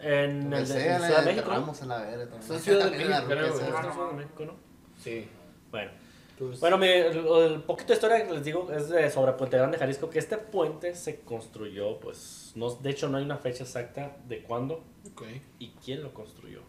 En 0.01 0.53
el 0.53 0.59
de, 0.59 0.65
sea, 0.65 0.95
en 0.95 1.01
la 1.01 1.07
Ciudad 1.07 1.23
de 1.23 1.33
México. 1.33 1.53
en. 1.53 2.59
Ciudad 2.59 2.91
de 2.91 2.97
México, 2.97 3.25
creo, 3.27 3.47
ruca 3.47 3.53
güey. 3.53 3.65
esa. 3.65 3.65
Está 3.65 3.87
en 3.87 3.93
Ciudad 3.93 4.09
de 4.09 4.13
México, 4.15 4.45
¿no? 4.45 4.53
Sí. 4.97 5.27
Bueno. 5.71 5.91
Pues, 6.37 6.59
Bueno, 6.59 6.77
mi, 6.77 6.87
el, 6.87 7.17
el 7.25 7.61
poquito 7.63 7.87
de 7.89 7.93
historia 7.93 8.27
que 8.27 8.33
les 8.33 8.43
digo 8.43 8.69
es 8.71 8.89
de, 8.89 9.09
sobre 9.09 9.31
Puente 9.33 9.57
Grande, 9.57 9.77
Jalisco, 9.77 10.09
que 10.09 10.19
este 10.19 10.37
puente 10.37 10.93
se 10.93 11.21
construyó, 11.21 11.97
pues, 11.99 12.51
no, 12.55 12.71
de 12.71 12.89
hecho 12.89 13.07
no 13.07 13.17
hay 13.17 13.23
una 13.23 13.37
fecha 13.37 13.63
exacta 13.63 14.17
de 14.27 14.43
cuándo 14.43 14.83
ok. 15.13 15.23
y 15.59 15.69
quién 15.83 16.03
lo 16.03 16.13
construyó. 16.13 16.61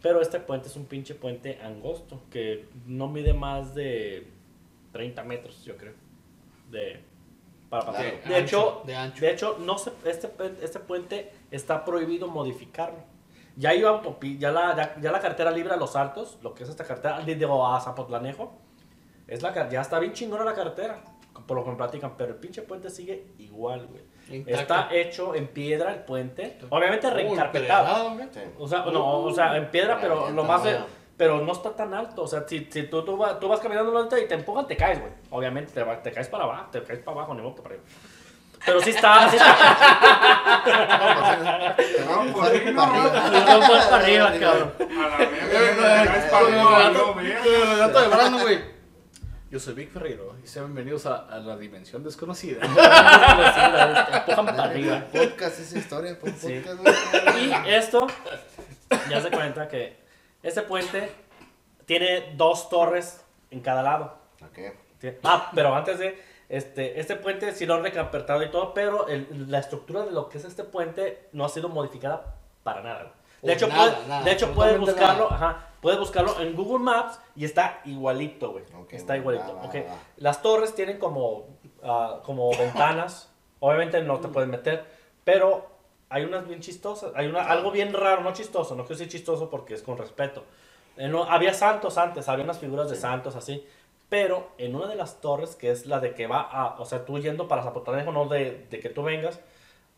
Pero 0.00 0.20
este 0.20 0.38
puente 0.38 0.68
es 0.68 0.76
un 0.76 0.86
pinche 0.86 1.14
puente 1.14 1.60
angosto, 1.60 2.22
que 2.30 2.68
no 2.86 3.08
mide 3.08 3.34
más 3.34 3.74
de 3.74 4.28
30 4.92 5.24
metros, 5.24 5.64
yo 5.64 5.76
creo. 5.76 5.94
De, 6.70 7.00
para 7.68 7.86
pasar. 7.86 8.04
De, 8.04 8.28
De 8.28 8.38
hecho, 8.40 8.58
ancho, 8.60 8.82
de 8.86 8.94
ancho. 8.94 9.20
de 9.20 9.30
hecho, 9.32 9.58
no 9.58 9.78
se, 9.78 9.90
este, 10.04 10.30
este 10.60 10.78
puente 10.80 11.32
está 11.52 11.84
prohibido 11.84 12.26
modificarlo. 12.28 12.98
Ya 13.56 13.70
hay 13.70 13.82
autopi- 13.82 14.38
ya 14.38 14.50
la, 14.50 14.74
ya, 14.74 14.96
ya 15.00 15.12
la 15.12 15.20
carretera 15.20 15.50
libre 15.50 15.74
a 15.74 15.76
los 15.76 15.94
altos, 15.94 16.38
lo 16.42 16.54
que 16.54 16.64
es 16.64 16.70
esta 16.70 16.84
carretera, 16.84 17.20
digo, 17.20 17.66
a 17.66 17.80
Zapotlanejo, 17.80 18.52
es 19.28 19.42
la, 19.42 19.52
car- 19.52 19.68
ya 19.70 19.80
está 19.82 19.98
bien 19.98 20.12
chingona 20.12 20.42
la 20.44 20.54
carretera, 20.54 21.02
por 21.46 21.56
lo 21.58 21.64
que 21.64 21.70
me 21.70 21.76
platican, 21.76 22.14
pero 22.16 22.30
el 22.32 22.36
pinche 22.38 22.62
puente 22.62 22.88
sigue 22.90 23.26
igual, 23.38 23.86
güey. 23.86 24.02
Intacto. 24.30 24.60
Está 24.60 24.88
hecho 24.94 25.34
en 25.34 25.48
piedra 25.48 25.92
el 25.92 26.00
puente, 26.00 26.58
obviamente 26.70 27.08
reencarpetado. 27.10 27.84
O 28.58 28.66
sea, 28.68 28.84
no, 28.92 29.18
o 29.18 29.32
sea, 29.32 29.56
en 29.56 29.70
piedra, 29.70 29.98
pero 30.00 30.30
lo 30.30 30.44
más 30.44 30.62
de, 30.64 30.70
pero 31.18 31.40
no 31.44 31.52
está 31.52 31.76
tan 31.76 31.92
alto. 31.92 32.22
O 32.22 32.26
sea, 32.26 32.44
si, 32.48 32.66
si 32.70 32.84
tú, 32.84 33.04
tú, 33.04 33.16
vas, 33.16 33.38
tú 33.38 33.48
vas 33.48 33.60
caminando 33.60 34.06
y 34.18 34.26
te 34.26 34.34
empujan, 34.34 34.66
te 34.66 34.76
caes, 34.76 34.98
güey. 35.00 35.12
Obviamente, 35.30 35.72
te, 35.72 35.84
te 35.84 36.12
caes 36.12 36.28
para 36.28 36.44
abajo, 36.44 36.70
te 36.70 36.82
caes 36.82 37.00
para 37.00 37.18
abajo, 37.18 37.34
ni 37.34 37.42
modo 37.42 37.54
que 37.56 37.62
para 37.62 37.74
arriba. 37.74 37.88
Pero 38.64 38.80
sí 38.80 38.90
está, 38.90 39.28
sí 39.28 39.36
está. 39.36 40.62
Te 41.76 42.04
va 42.04 42.20
a 42.20 42.22
empujar 42.24 42.50
pues 42.50 42.62
para 42.62 42.72
no. 42.72 42.82
arriba. 42.82 43.60
No 43.60 43.66
puedes 43.66 43.84
para 43.86 44.02
arriba, 44.02 44.32
cabrón. 44.38 44.72
A 44.78 44.82
la 45.08 45.16
verga, 47.88 48.30
no, 48.30 48.38
güey. 48.40 48.72
Yo 49.50 49.58
soy 49.60 49.74
Vic 49.74 49.90
Ferreiro 49.92 50.36
y 50.42 50.46
sean 50.46 50.66
bienvenidos 50.66 51.04
a, 51.04 51.26
a 51.28 51.38
la 51.38 51.56
dimensión 51.58 52.02
desconocida. 52.02 52.64
Empujan 52.64 54.46
para 54.46 54.64
arriba. 54.64 55.04
Podcast 55.12 55.60
esa 55.60 55.78
historia, 55.78 56.18
podcast. 56.18 56.44
Y 56.44 57.52
esto, 57.66 58.06
ya 59.10 59.20
se 59.20 59.30
cuenta 59.30 59.68
que 59.68 59.98
este 60.42 60.62
puente 60.62 61.12
tiene 61.84 62.32
dos 62.36 62.70
torres 62.70 63.22
en 63.50 63.60
cada 63.60 63.82
lado. 63.82 64.16
Ok. 64.42 64.58
Ah, 65.24 65.50
pero 65.54 65.74
antes 65.74 65.98
de 65.98 66.31
este, 66.56 67.00
este 67.00 67.16
puente 67.16 67.52
sí 67.52 67.64
lo 67.66 67.74
han 67.74 67.82
recarpetado 67.82 68.42
y 68.42 68.50
todo, 68.50 68.74
pero 68.74 69.08
el- 69.08 69.50
la 69.50 69.58
estructura 69.58 70.04
de 70.04 70.10
lo 70.10 70.28
que 70.28 70.38
es 70.38 70.44
este 70.44 70.64
puente 70.64 71.28
no 71.32 71.44
ha 71.44 71.48
sido 71.48 71.68
modificada 71.68 72.34
para 72.62 72.82
nada. 72.82 73.12
De 73.40 73.50
O 73.50 73.54
hecho, 73.54 73.66
nada, 73.68 73.90
puedes, 73.92 74.06
nada, 74.08 74.22
de 74.24 74.30
hecho 74.32 74.52
puedes 74.54 74.78
buscarlo, 74.78 75.24
nada. 75.30 75.34
ajá, 75.34 75.66
puedes 75.80 75.98
buscarlo 75.98 76.38
en 76.40 76.54
Google 76.54 76.78
Maps 76.84 77.18
y 77.34 77.44
está 77.44 77.80
igualito, 77.86 78.52
güey. 78.52 78.64
Ok, 78.80 78.92
está 78.92 79.16
igualito. 79.16 79.56
va, 79.56 79.62
ok. 79.64 79.74
va. 79.76 79.96
Las 80.18 80.42
torres 80.42 80.74
tienen 80.74 80.98
como, 80.98 81.46
ah, 81.82 82.20
como 82.24 82.50
ventanas. 82.56 83.30
Obviamente 83.58 84.00
no 84.02 84.20
te 84.20 84.28
puedes 84.28 84.48
meter, 84.50 84.84
pero 85.24 85.66
hay 86.08 86.24
unas 86.24 86.46
bien 86.46 86.60
chistosas. 86.60 87.12
Hay 87.16 87.26
una, 87.26 87.42
algo 87.44 87.70
bien 87.70 87.92
raro, 87.94 88.22
no 88.22 88.32
chistoso, 88.32 88.74
no 88.76 88.82
quiero 88.84 88.98
decir 88.98 89.08
chistoso 89.08 89.48
porque 89.50 89.74
es 89.74 89.82
con 89.82 89.96
respeto. 89.96 90.44
Eh, 90.96 91.08
no- 91.08 91.24
había 91.24 91.54
santos 91.54 91.96
antes, 91.98 92.28
había 92.28 92.44
unas 92.44 92.58
figuras 92.58 92.90
de 92.90 92.96
santos 92.96 93.34
así. 93.36 93.66
Pero 94.12 94.50
en 94.58 94.74
una 94.76 94.88
de 94.88 94.94
las 94.94 95.22
torres, 95.22 95.56
que 95.56 95.70
es 95.70 95.86
la 95.86 95.98
de 95.98 96.12
que 96.14 96.26
va 96.26 96.42
a, 96.42 96.78
o 96.78 96.84
sea, 96.84 97.06
tú 97.06 97.18
yendo 97.18 97.48
para 97.48 97.62
Zapotlanejo, 97.62 98.12
no 98.12 98.26
de, 98.28 98.66
de 98.68 98.78
que 98.78 98.90
tú 98.90 99.02
vengas, 99.02 99.40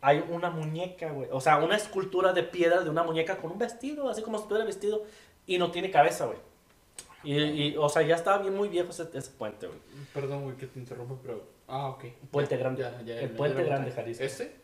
hay 0.00 0.24
una 0.30 0.50
muñeca, 0.50 1.10
güey. 1.10 1.28
O 1.32 1.40
sea, 1.40 1.56
una 1.58 1.74
escultura 1.74 2.32
de 2.32 2.44
piedra 2.44 2.82
de 2.82 2.90
una 2.90 3.02
muñeca 3.02 3.38
con 3.38 3.50
un 3.50 3.58
vestido, 3.58 4.08
así 4.08 4.22
como 4.22 4.36
si 4.38 4.42
estuviera 4.44 4.64
vestido, 4.64 5.02
y 5.48 5.58
no 5.58 5.72
tiene 5.72 5.90
cabeza, 5.90 6.26
güey. 6.26 6.38
Y, 7.24 7.38
y, 7.42 7.76
o 7.76 7.88
sea, 7.88 8.02
ya 8.02 8.14
estaba 8.14 8.38
bien 8.38 8.54
muy 8.56 8.68
viejo 8.68 8.90
ese, 8.90 9.08
ese 9.14 9.30
puente, 9.32 9.66
güey. 9.66 9.80
Perdón, 10.14 10.44
güey, 10.44 10.56
que 10.56 10.66
te 10.68 10.78
interrumpo, 10.78 11.18
pero. 11.20 11.42
Ah, 11.66 11.88
ok. 11.88 12.04
Puente 12.30 12.54
Ya, 12.54 12.60
grande. 12.60 12.82
ya, 12.82 13.02
ya, 13.02 13.20
el 13.20 13.30
puente 13.30 13.58
ya, 13.62 13.64
grande. 13.68 13.90
Jalisco. 13.90 14.22
¿Este? 14.22 14.54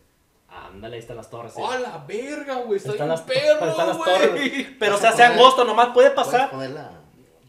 Ándale, 0.49 0.95
ahí 0.95 1.01
están 1.01 1.17
las 1.17 1.29
torres. 1.29 1.55
sí. 1.55 1.61
¡Oh, 1.61 1.77
la 1.77 2.05
verga, 2.07 2.57
güey! 2.61 2.77
Está 2.77 2.93
Están 2.93 3.09
las, 3.09 3.23
perro, 3.23 3.67
están 3.67 3.89
las 3.89 3.99
torres. 3.99 4.67
Pero 4.79 4.93
Vas 4.93 5.01
se 5.01 5.07
a 5.09 5.11
hace 5.11 5.23
poner- 5.25 5.33
angosto, 5.33 5.65
nomás 5.65 5.89
puede 5.89 6.11
¿Puedes 6.13 6.29
pasar. 6.31 6.51
ponerla? 6.53 6.93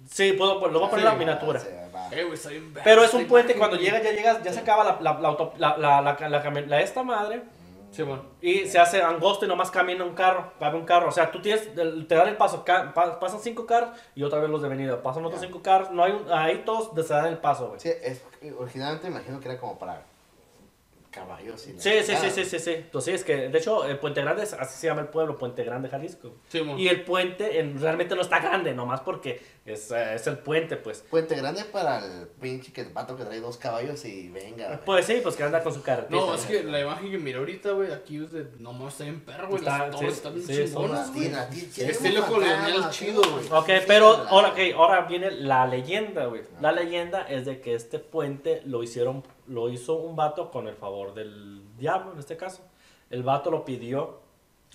Sí, 0.10 0.34
puedo, 0.34 0.68
lo 0.68 0.80
voy 0.80 0.88
a 0.88 0.90
poner 0.90 1.06
Sí, 1.06 1.12
la 1.12 1.16
miniatura. 1.18 1.62
Ah, 1.64 1.81
Eh, 2.12 2.26
Pero 2.84 3.04
es 3.04 3.14
un 3.14 3.26
puente 3.28 3.54
imagen, 3.54 3.58
cuando 3.60 3.78
güey. 3.78 3.86
llega, 3.90 4.02
ya 4.04 4.12
llegas, 4.12 4.44
ya 4.44 4.54
se 4.54 4.60
acaba 4.60 4.84
la, 4.84 4.98
la, 5.02 5.20
la, 5.20 5.28
auto- 5.30 5.54
la, 5.58 5.78
la, 5.78 6.02
la, 6.02 6.30
la 6.30 6.44
cami- 6.44 6.66
la 6.66 6.82
esta 6.82 7.04
madre 7.04 7.44
Sí, 7.92 8.04
bueno. 8.04 8.24
y 8.42 8.60
se 8.68 8.80
hace 8.80 9.02
angosto 9.02 9.44
y 9.46 9.50
nomás 9.50 9.70
camina 9.70 10.06
un 10.06 10.14
carro, 10.16 10.54
cabe 10.60 10.78
un 10.78 10.86
carro. 10.86 11.10
O 11.10 11.12
sea, 11.12 11.30
tú 11.30 11.42
tienes, 11.42 11.74
te 11.76 12.16
dan 12.16 12.28
el 12.30 12.38
paso, 12.38 12.64
pasan 12.64 13.40
cinco 13.42 13.66
carros 13.66 13.90
y 14.16 14.24
otra 14.24 14.40
vez 14.40 14.50
los 14.50 14.62
de 14.62 14.70
venida. 14.70 15.02
Pasan 15.04 15.26
otros 15.26 15.42
cinco 15.42 15.62
carros, 15.62 15.92
no 15.92 16.04
hay 16.04 16.14
un- 16.14 16.32
ahí 16.32 16.64
todos 16.66 16.92
se 17.06 17.14
dan 17.14 17.26
el 17.26 17.38
paso, 17.38 17.68
güey. 17.68 17.80
Sí, 17.82 17.90
es, 18.02 18.24
originalmente 18.58 19.10
me 19.10 19.16
imagino 19.18 19.40
que 19.42 19.50
era 19.50 19.60
como 19.60 19.78
para 19.78 20.04
caballos 21.12 21.62
Sí, 21.62 21.74
sí, 21.78 22.16
sí, 22.16 22.30
sí, 22.32 22.46
sí, 22.46 22.60
sí. 22.60 22.72
Entonces 22.72 23.16
es 23.16 23.24
que, 23.24 23.50
de 23.50 23.58
hecho, 23.58 23.86
el 23.86 24.00
Puente 24.00 24.22
Grande, 24.22 24.44
es- 24.44 24.54
así 24.54 24.80
se 24.80 24.88
llama 24.88 25.02
el 25.02 25.08
pueblo, 25.10 25.38
Puente 25.38 25.64
Grande, 25.64 25.90
Jalisco. 25.90 26.36
Sí. 26.48 26.60
Y 26.78 26.88
el 26.88 27.04
puente 27.04 27.60
en- 27.60 27.80
realmente 27.80 28.16
no 28.16 28.22
está 28.22 28.40
grande, 28.40 28.74
nomás 28.74 29.02
porque 29.02 29.42
es, 29.66 29.92
eh, 29.92 30.16
es 30.16 30.26
el 30.28 30.38
puente, 30.40 30.78
pues. 30.78 31.04
Puente 31.10 31.36
grande 31.36 31.66
para 31.66 32.04
el 32.04 32.28
pinche 32.28 32.72
que 32.74 32.86
vato 32.86 33.16
que 33.18 33.26
trae 33.26 33.40
dos 33.42 33.58
caballos 33.58 34.04
y 34.06 34.30
venga. 34.30 34.68
güey. 34.68 34.80
Pues 34.86 35.06
sí, 35.06 35.20
pues 35.22 35.36
que 35.36 35.44
anda 35.44 35.62
con 35.62 35.74
su 35.74 35.84
carretita. 35.84 36.16
No, 36.16 36.34
es 36.34 36.46
que 36.46 36.64
la 36.64 36.80
imagen 36.80 37.12
que 37.12 37.18
miré 37.18 37.38
ahorita, 37.40 37.72
güey, 37.72 37.92
aquí 37.92 38.24
es 38.24 38.32
de. 38.32 38.48
No 38.60 38.72
mames, 38.74 38.94
está 38.94 39.04
bien 39.04 39.20
perro, 39.22 39.48
güey. 39.50 39.60
Está- 39.60 39.88
Las 39.88 40.00
sí, 40.00 40.06
están 40.06 40.42
sí, 40.42 40.66
chingonas, 40.66 41.14
güey. 41.14 41.32
Estilo 41.78 42.26
colonial 42.26 42.90
chido, 42.92 43.22
güey. 43.22 43.46
Ok, 43.52 43.70
pero 43.86 44.08
ahora, 44.30 44.50
ok, 44.50 44.60
ahora 44.76 45.02
viene 45.02 45.32
la 45.32 45.68
leyenda, 45.68 46.26
güey. 46.26 46.44
La 46.62 46.72
leyenda 46.72 47.22
es 47.30 47.46
de 47.46 47.60
que 47.60 47.76
este 47.76 48.00
puente 48.00 48.62
lo 48.66 48.82
hicieron, 48.84 49.24
lo 49.48 49.70
hizo 49.70 49.96
un 49.96 50.16
vato 50.16 50.50
con 50.52 50.68
el 50.68 50.76
favor 50.76 51.14
del 51.14 51.62
diablo, 51.78 52.14
en 52.14 52.20
este 52.20 52.38
caso. 52.38 52.62
El 53.10 53.24
vato 53.24 53.52
lo 53.52 53.66
pidió 53.66 54.22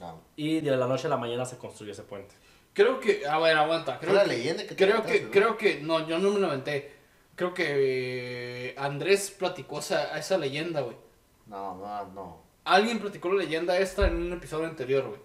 No. 0.01 0.21
y 0.37 0.61
de 0.61 0.77
la 0.77 0.87
noche 0.87 1.07
a 1.07 1.11
la 1.11 1.17
mañana 1.17 1.45
se 1.45 1.57
construyó 1.59 1.93
ese 1.93 2.03
puente. 2.03 2.35
Creo 2.73 3.01
que. 3.01 3.27
A 3.27 3.39
ver, 3.39 3.57
aguanta. 3.57 3.99
Creo 3.99 4.13
la 4.13 4.23
que, 4.25 4.29
leyenda 4.29 4.67
que 4.67 4.77
creo 4.77 5.03
que. 5.03 5.21
¿no? 5.23 5.31
Creo 5.31 5.57
que. 5.57 5.81
No, 5.81 6.07
yo 6.07 6.19
no 6.19 6.31
me 6.31 6.39
lo 6.41 6.47
inventé. 6.47 6.95
Creo 7.35 7.55
que. 7.55 7.65
eh, 8.71 8.75
Andrés 8.77 9.31
platicó 9.31 9.79
esa, 9.79 10.19
esa 10.19 10.37
leyenda, 10.39 10.83
güey. 10.83 10.97
No, 11.47 11.77
no, 11.77 12.05
no. 12.13 12.43
Alguien 12.65 12.99
platicó 12.99 13.29
la 13.31 13.43
leyenda 13.45 13.79
esta 13.79 14.07
en 14.07 14.17
un 14.17 14.33
episodio 14.33 14.67
anterior, 14.67 15.07
güey. 15.09 15.21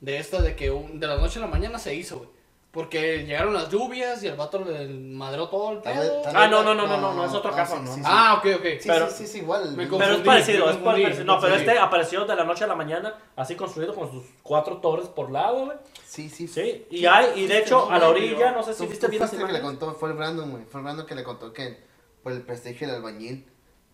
De 0.00 0.18
esta 0.18 0.40
de 0.42 0.54
que 0.54 0.70
un- 0.70 1.00
de 1.00 1.06
la 1.06 1.16
noche 1.16 1.38
a 1.38 1.42
la 1.42 1.48
mañana 1.48 1.78
se 1.78 1.94
hizo, 1.94 2.18
güey. 2.18 2.30
Porque 2.74 3.24
llegaron 3.24 3.54
las 3.54 3.68
lluvias 3.70 4.20
y 4.24 4.26
el 4.26 4.34
vato 4.34 4.58
le 4.64 4.88
madreó 4.88 5.48
todo 5.48 5.72
el 5.72 5.78
pedo. 5.78 6.22
Ah, 6.34 6.48
no, 6.48 6.64
no, 6.64 6.74
no, 6.74 6.86
no, 6.88 6.98
no, 7.00 7.14
no, 7.14 7.24
es 7.24 7.32
otro 7.32 7.52
caso, 7.52 7.78
no. 7.80 7.94
Ah, 8.04 8.34
ok, 8.38 8.46
ok. 8.58 8.64
Sí, 8.80 8.88
Pero- 8.88 9.08
sí, 9.08 9.14
sí, 9.18 9.26
sí, 9.28 9.38
igual. 9.38 9.76
Me 9.76 9.86
Pero 9.86 10.14
es 10.16 10.20
parecido, 10.22 10.68
es 10.68 10.76
confundí, 10.76 11.02
parecido. 11.04 11.24
No, 11.24 11.40
pero 11.40 11.54
este 11.54 11.78
apareció 11.78 12.24
de 12.24 12.34
la 12.34 12.42
noche 12.44 12.64
a 12.64 12.66
la 12.66 12.74
mañana, 12.74 13.14
así 13.36 13.54
construido 13.54 13.94
con 13.94 14.10
sus 14.10 14.24
cuatro 14.42 14.78
torres 14.78 15.06
por 15.06 15.30
lado, 15.30 15.66
güey. 15.66 15.78
Sí, 16.04 16.28
sí. 16.28 16.48
Sí, 16.48 16.86
y 16.90 17.06
hay, 17.06 17.40
y 17.40 17.46
de 17.46 17.58
hecho, 17.60 17.88
a 17.90 17.98
la 17.98 18.08
orilla, 18.08 18.50
no 18.50 18.62
sé 18.64 18.74
si 18.74 18.86
viste 18.86 19.06
bien 19.06 19.22
que 19.28 19.52
le 19.52 19.60
contó, 19.60 19.94
fue 19.94 20.10
el 20.10 20.16
Brandon, 20.16 20.50
güey. 20.50 20.64
Fue 20.64 20.80
el 20.80 20.84
Brandon 20.84 21.06
que 21.06 21.14
le 21.14 21.22
contó 21.22 21.52
que 21.52 21.78
por 22.24 22.32
el 22.32 22.42
prestigio 22.42 22.88
del 22.88 22.96
albañil 22.96 23.46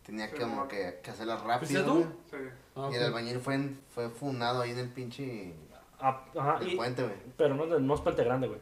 tenía 0.07 0.27
Sí, 0.29 0.35
que, 0.37 0.41
como 0.41 0.67
que, 0.67 1.01
que 1.03 1.11
hacerla 1.11 1.37
¿Fuiste 1.37 1.79
rápido. 1.79 1.85
tú? 1.85 2.07
Sí. 2.31 2.37
Ah, 2.77 2.89
Y 2.91 2.95
el 2.95 3.05
albañil 3.05 3.41
fue, 3.41 3.55
en- 3.57 3.79
fue 3.95 4.09
funado 4.09 4.63
ahí 4.63 4.71
en 4.71 4.79
el 4.79 4.89
pinche 4.89 5.53
Ah, 6.03 6.25
ajá, 6.35 6.59
el 6.63 6.73
y- 6.73 6.77
puente, 6.77 7.03
güey. 7.03 7.15
pero 7.37 7.55
no, 7.55 7.67
no 7.67 7.95
es 7.95 8.01
puente 8.01 8.25
grande, 8.25 8.49
güey. 8.49 8.59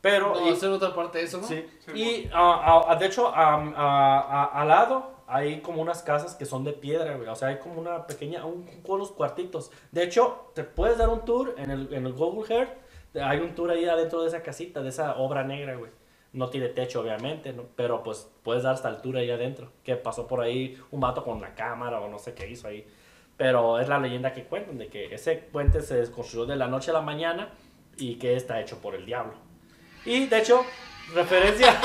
Pero, 0.00 0.34
No, 0.34 0.48
y- 0.48 0.52
hacer 0.52 0.70
otra 0.70 0.94
parte 0.94 1.18
de 1.18 1.24
eso, 1.24 1.38
¿no? 1.38 1.46
Sí, 1.46 1.64
Sí, 1.80 1.92
y 1.92 2.30
ah, 2.32 2.84
ah, 2.88 2.96
de 2.96 3.06
hecho, 3.06 3.32
ah, 3.34 3.72
ah, 3.76 4.50
al 4.52 4.68
lado 4.68 5.18
hay 5.26 5.60
como 5.60 5.82
unas 5.82 6.02
casas 6.02 6.34
que 6.34 6.46
son 6.46 6.64
de 6.64 6.72
piedra, 6.72 7.16
güey. 7.16 7.28
O 7.28 7.34
sea, 7.34 7.48
hay 7.48 7.58
como 7.58 7.80
una 7.80 8.06
pequeña, 8.06 8.44
un, 8.44 8.64
unos 8.84 9.10
cuartitos. 9.12 9.70
De 9.90 10.04
hecho, 10.04 10.50
te 10.54 10.64
puedes 10.64 10.98
dar 10.98 11.08
un 11.08 11.24
tour 11.24 11.54
en 11.58 11.70
el, 11.70 11.92
en 11.92 12.06
el 12.06 12.12
Google 12.12 12.54
Earth. 12.54 12.70
Hay 13.20 13.40
un 13.40 13.54
tour 13.54 13.70
ahí 13.70 13.84
adentro 13.86 14.22
de 14.22 14.28
esa 14.28 14.42
casita, 14.42 14.80
de 14.82 14.90
esa 14.90 15.16
obra 15.16 15.42
negra, 15.42 15.74
güey. 15.76 15.90
No 16.32 16.48
tiene 16.50 16.68
techo, 16.68 17.00
obviamente, 17.00 17.52
¿no? 17.54 17.64
pero 17.74 18.02
pues 18.02 18.30
puedes 18.42 18.62
dar 18.62 18.74
hasta 18.74 18.88
altura 18.88 19.20
ahí 19.20 19.30
adentro. 19.30 19.72
Que 19.82 19.96
pasó 19.96 20.26
por 20.26 20.40
ahí 20.40 20.78
un 20.90 21.00
vato 21.00 21.24
con 21.24 21.40
la 21.40 21.54
cámara 21.54 22.00
o 22.00 22.08
no 22.08 22.18
sé 22.18 22.34
qué 22.34 22.48
hizo 22.48 22.68
ahí. 22.68 22.86
Pero 23.36 23.78
es 23.80 23.88
la 23.88 23.98
leyenda 23.98 24.32
que 24.32 24.44
cuentan 24.44 24.78
de 24.78 24.88
que 24.88 25.14
ese 25.14 25.36
puente 25.36 25.80
se 25.80 25.96
desconstruyó 25.96 26.44
de 26.46 26.56
la 26.56 26.68
noche 26.68 26.90
a 26.90 26.94
la 26.94 27.00
mañana 27.00 27.50
y 27.96 28.16
que 28.16 28.36
está 28.36 28.60
hecho 28.60 28.78
por 28.80 28.94
el 28.94 29.06
diablo. 29.06 29.34
Y 30.04 30.26
de 30.26 30.38
hecho, 30.38 30.64
referencia. 31.14 31.72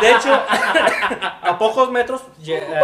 De 0.00 0.10
hecho, 0.10 0.32
a 0.34 1.56
pocos 1.58 1.90
metros, 1.90 2.22
eh, 2.46 2.80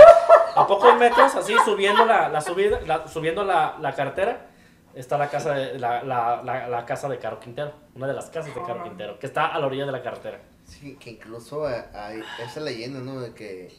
a 0.55 0.67
pocos 0.67 0.97
metros, 0.97 1.35
así 1.35 1.55
subiendo 1.65 2.05
la, 2.05 2.29
la 2.29 2.41
subida, 2.41 2.81
la- 2.87 3.09
subiendo 3.09 3.45
la, 3.45 3.77
la 3.81 3.95
carretera, 3.95 4.47
está 4.95 5.19
la 5.19 5.29
casa 5.29 5.55
de 5.55 5.79
la, 5.79 6.03
la, 6.05 6.43
la, 6.43 6.69
la 6.69 6.87
casa 6.87 7.09
de 7.09 7.19
Caro 7.19 7.41
Quintero, 7.41 7.73
una 7.95 8.07
de 8.07 8.15
las 8.15 8.27
casas 8.27 8.55
de 8.55 8.63
Caro 8.63 8.85
Quintero, 8.85 9.19
que 9.19 9.27
está 9.27 9.47
a 9.47 9.59
la 9.59 9.67
orilla 9.67 9.87
de 9.87 9.93
la 9.93 10.03
carretera. 10.03 10.41
Sí, 10.65 10.97
que 11.01 11.11
incluso 11.11 11.69
eh, 11.69 11.85
hay 11.95 12.23
esa 12.45 12.61
leyenda, 12.61 13.01
¿no? 13.01 13.21
De 13.21 13.35
que 13.35 13.73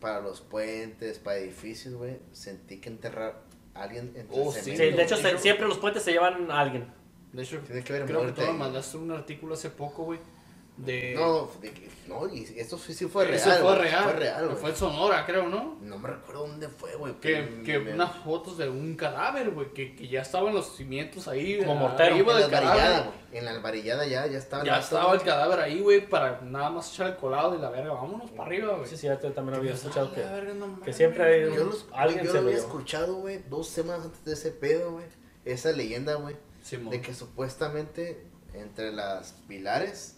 para 0.00 0.20
los 0.20 0.40
puentes, 0.40 1.18
para 1.18 1.38
edificios, 1.38 1.94
güey, 1.94 2.18
sentí 2.32 2.80
que 2.80 2.90
enterrar 2.90 3.34
a 3.74 3.82
alguien 3.82 4.12
entre 4.16 4.38
Oh, 4.40 4.52
sí. 4.52 4.76
De 4.76 5.02
hecho, 5.02 5.16
se- 5.16 5.28
hecho- 5.30 5.38
siempre 5.38 5.66
los 5.66 5.78
puentes 5.78 6.02
se 6.02 6.12
llevan 6.12 6.50
a 6.50 6.60
alguien. 6.60 6.92
De 7.34 7.42
hecho, 7.42 7.58
Tiene 7.58 7.82
que 7.84 7.92
haber 7.92 8.06
creo 8.06 8.18
que 8.20 8.24
muerte 8.24 8.40
tú 8.42 8.46
me 8.46 8.52
ahí. 8.52 8.58
mandaste 8.58 8.96
un 8.96 9.10
artículo 9.10 9.54
hace 9.54 9.68
poco, 9.70 10.04
güey. 10.04 10.20
De... 10.76 11.14
No, 11.16 11.48
de 11.62 11.70
que- 11.70 11.88
no, 12.08 12.28
y 12.28 12.42
esto 12.56 12.76
sí, 12.76 12.94
sí 12.94 13.06
fue 13.06 13.24
real. 13.26 13.36
Eso 13.36 13.50
fue 13.64 13.76
real. 13.76 14.04
Fue 14.04 14.12
real. 14.14 14.56
Fue 14.60 14.70
en 14.70 14.76
Sonora, 14.76 15.24
creo, 15.24 15.48
¿no? 15.48 15.76
No 15.80 15.98
me 15.98 16.08
recuerdo 16.08 16.48
dónde 16.48 16.68
fue, 16.68 16.96
güey. 16.96 17.14
Que, 17.20 17.62
que 17.64 17.78
me- 17.78 17.92
unas 17.94 18.12
fotos 18.24 18.58
de 18.58 18.68
un 18.68 18.96
cadáver, 18.96 19.50
güey, 19.50 19.72
que, 19.72 19.94
que 19.94 20.08
ya 20.08 20.22
estaban 20.22 20.52
los 20.52 20.74
cimientos 20.76 21.28
ahí. 21.28 21.58
Como 21.58 21.76
mortero. 21.76 22.16
En 22.16 22.26
la 22.26 22.48
cadáver. 22.50 23.04
güey. 23.04 23.38
En 23.38 23.44
la 23.44 23.50
alvarillada 23.52 24.04
ya, 24.06 24.26
ya 24.26 24.38
estaba. 24.38 24.62
el 24.64 24.68
Ya 24.68 24.78
estaba 24.80 25.04
güey. 25.06 25.18
el 25.18 25.24
cadáver 25.24 25.60
ahí, 25.60 25.80
güey, 25.80 26.08
para 26.08 26.40
nada 26.40 26.70
más 26.70 26.92
echar 26.92 27.06
el 27.08 27.16
colado 27.18 27.54
y 27.56 27.60
la 27.60 27.70
verga. 27.70 27.92
Vámonos 27.92 28.30
para 28.32 28.42
arriba, 28.44 28.74
güey. 28.74 28.88
Sí, 28.88 28.96
sí, 28.96 29.06
yo 29.06 29.16
también 29.18 29.56
había 29.58 29.74
escuchado 29.74 30.08
Ah, 30.10 30.14
que... 30.14 30.20
la 30.24 30.32
verga, 30.32 30.54
no 30.54 30.66
mames, 30.66 30.96
siempre 30.96 31.22
hay. 31.24 31.54
Yo, 31.54 31.64
los, 31.66 31.86
Alguien 31.92 32.24
yo 32.24 32.32
se 32.32 32.40
lo 32.40 32.48
había 32.48 32.58
escuchado, 32.58 33.14
güey, 33.16 33.42
dos 33.48 33.68
semanas 33.68 34.06
antes 34.06 34.24
de 34.24 34.32
ese 34.32 34.50
pedo, 34.50 34.92
güey. 34.92 35.04
Esa 35.44 35.70
leyenda, 35.70 36.14
güey. 36.14 36.34
De 36.70 37.00
que 37.00 37.12
supuestamente 37.14 38.26
entre 38.54 38.92
las 38.92 39.32
pilares 39.48 40.16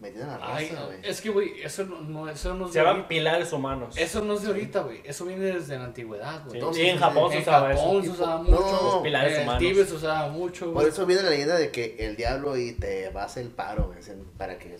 metían 0.00 0.30
a 0.30 0.38
la 0.38 0.56
Ay, 0.56 0.68
raza, 0.70 0.84
güey. 0.86 0.98
es 1.02 1.20
que, 1.20 1.28
güey, 1.28 1.62
eso 1.62 1.84
no, 1.84 2.00
no, 2.00 2.28
eso 2.28 2.54
no 2.54 2.66
es 2.66 2.72
Se 2.72 2.78
llaman 2.82 3.06
pilares 3.06 3.52
humanos. 3.52 3.94
Eso 3.98 4.24
no 4.24 4.32
es 4.34 4.42
de 4.42 4.48
ahorita, 4.48 4.80
güey. 4.80 5.02
Eso 5.04 5.26
viene 5.26 5.44
desde 5.44 5.76
la 5.78 5.84
antigüedad, 5.84 6.42
güey. 6.46 6.60
Sí, 6.74 6.86
en 6.86 6.98
Japón 6.98 7.30
se 7.30 7.36
En 7.36 7.42
usaba 7.42 7.68
Japón 7.74 7.96
eso. 7.96 8.02
se 8.04 8.10
usaba 8.22 8.34
No, 8.38 8.42
mucho. 8.44 8.80
los 8.82 9.02
pilares 9.02 9.36
en 9.36 9.42
humanos. 9.44 9.58
Tíbet 9.60 9.86
se 9.88 9.94
usaba 9.94 10.28
mucho, 10.28 10.72
Por 10.72 10.88
eso 10.88 11.04
viene 11.06 11.22
la 11.22 11.30
leyenda 11.30 11.56
de 11.56 11.70
que 11.70 11.96
el 12.00 12.16
diablo 12.16 12.56
y 12.56 12.72
te 12.72 13.10
va 13.10 13.22
a 13.22 13.26
hacer 13.26 13.44
el 13.44 13.50
paro, 13.50 13.88
güey. 13.88 13.98
Para 14.38 14.58
que 14.58 14.76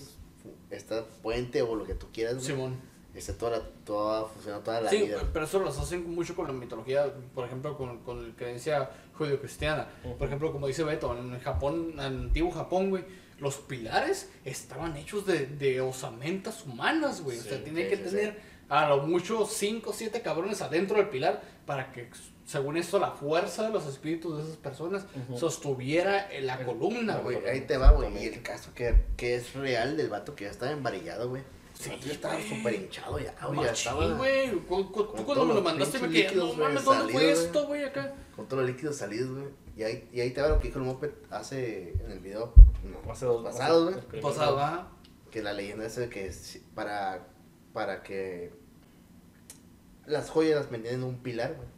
esta 0.71 1.05
puente 1.23 1.61
o 1.63 1.75
lo 1.75 1.85
que 1.85 1.95
tú 1.95 2.07
quieras, 2.13 2.35
güey, 2.37 2.47
Simón. 2.47 2.90
Esté 3.15 3.33
toda, 3.33 3.59
la- 3.59 3.65
toda 3.85 4.25
funcionando 4.27 4.65
toda 4.65 4.81
la 4.83 4.91
Sí, 4.91 5.03
vida. 5.03 5.23
pero 5.33 5.45
eso 5.45 5.59
lo 5.59 5.69
hacen 5.69 6.09
mucho 6.15 6.35
con 6.37 6.47
la 6.47 6.53
mitología, 6.53 7.13
por 7.35 7.45
ejemplo, 7.47 7.77
con, 7.77 7.99
con 8.05 8.29
la 8.31 8.35
creencia 8.37 8.89
judio-cristiana. 9.15 9.89
Por 10.19 10.27
ejemplo, 10.27 10.53
como 10.53 10.67
dice 10.67 10.85
Beto, 10.85 11.17
en 11.17 11.39
Japón, 11.41 11.91
en 11.95 12.01
antiguo 12.01 12.51
Japón, 12.51 12.91
güey, 12.91 13.05
los 13.39 13.57
pilares 13.57 14.31
estaban 14.45 14.97
hechos 14.97 15.27
de, 15.27 15.47
de 15.47 15.81
osamentas 15.81 16.65
humanas, 16.67 17.23
güey. 17.23 17.39
o 17.39 17.43
sea, 17.43 17.59
sí, 17.59 17.65
que 17.65 17.97
sí, 17.97 18.03
tener 18.03 18.41
a 18.69 18.89
lo 18.89 18.99
mucho 18.99 19.47
5 19.47 19.91
o 19.91 19.93
7 19.93 20.21
cabrones 20.23 20.63
adentro 20.63 20.97
del 20.99 21.09
pilar 21.09 21.43
para 21.67 21.91
que, 21.91 22.09
según 22.45 22.77
esto, 22.77 22.99
la 22.99 23.11
fuerza 23.11 23.65
de 23.65 23.71
los 23.71 23.87
espíritus 23.87 24.37
de 24.37 24.43
esas 24.45 24.57
personas 24.57 25.07
sostuviera 25.51 26.31
en 26.33 26.47
la 26.47 26.65
columna, 26.65 27.17
güey, 27.17 27.39
ahí 27.47 27.63
te 27.63 27.77
va, 27.77 27.91
güey. 27.93 28.17
Y 28.23 28.27
el 28.29 28.43
caso 28.43 28.73
que, 28.75 28.95
que 29.17 29.35
es 29.35 29.55
real 29.55 29.97
del 29.97 30.09
vato 30.09 30.35
que 30.37 30.45
ya 30.45 30.51
estaba 30.51 30.71
embarillado, 30.71 31.29
güey. 31.29 31.43
Sí, 31.81 31.91
ya 32.05 32.13
estaba 32.13 32.35
súper 32.43 32.75
hinchado 32.75 33.19
ya, 33.19 33.35
güey. 33.47 33.65
Ya 33.65 33.73
estaba 33.73 34.15
güey. 34.15 34.51
Tú 34.51 34.67
con 34.67 35.25
cuando 35.25 35.47
me 35.47 35.55
lo 35.55 35.63
mandaste 35.63 35.99
me 35.99 36.11
quedé, 36.11 36.35
no 36.35 36.53
mames, 36.53 36.85
¿dónde 36.85 37.13
fue 37.13 37.23
güey. 37.23 37.33
esto, 37.33 37.67
güey, 37.67 37.85
acá? 37.85 38.15
con 38.37 38.49
todos 38.49 38.63
los 38.63 38.71
líquidos 38.71 38.97
salidos, 38.97 39.31
güey. 39.31 39.49
Y 39.77 39.83
ahí, 39.83 40.09
y 40.13 40.21
ahí 40.21 40.31
te 40.31 40.43
va 40.43 40.49
lo 40.49 40.59
que 40.59 40.69
dijo 40.69 40.79
el 40.79 40.85
moped 40.85 41.11
hace 41.31 41.93
en 41.93 42.11
el 42.11 42.21
video 42.21 42.53
no, 42.85 43.13
Hace 43.13 43.27
dos 43.27 43.43
pasado, 43.43 43.91
güey. 43.91 44.21
Pasado. 44.23 44.89
Que 45.31 45.43
la 45.43 45.53
leyenda 45.53 45.87
es 45.87 45.97
de 45.97 46.09
que 46.09 46.31
para, 46.75 47.29
para 47.73 48.03
que 48.03 48.53
las 50.07 50.31
joyas 50.31 50.57
las 50.57 50.71
metían 50.71 50.97
en 50.97 51.05
un 51.05 51.19
pilar, 51.19 51.55
güey. 51.55 51.69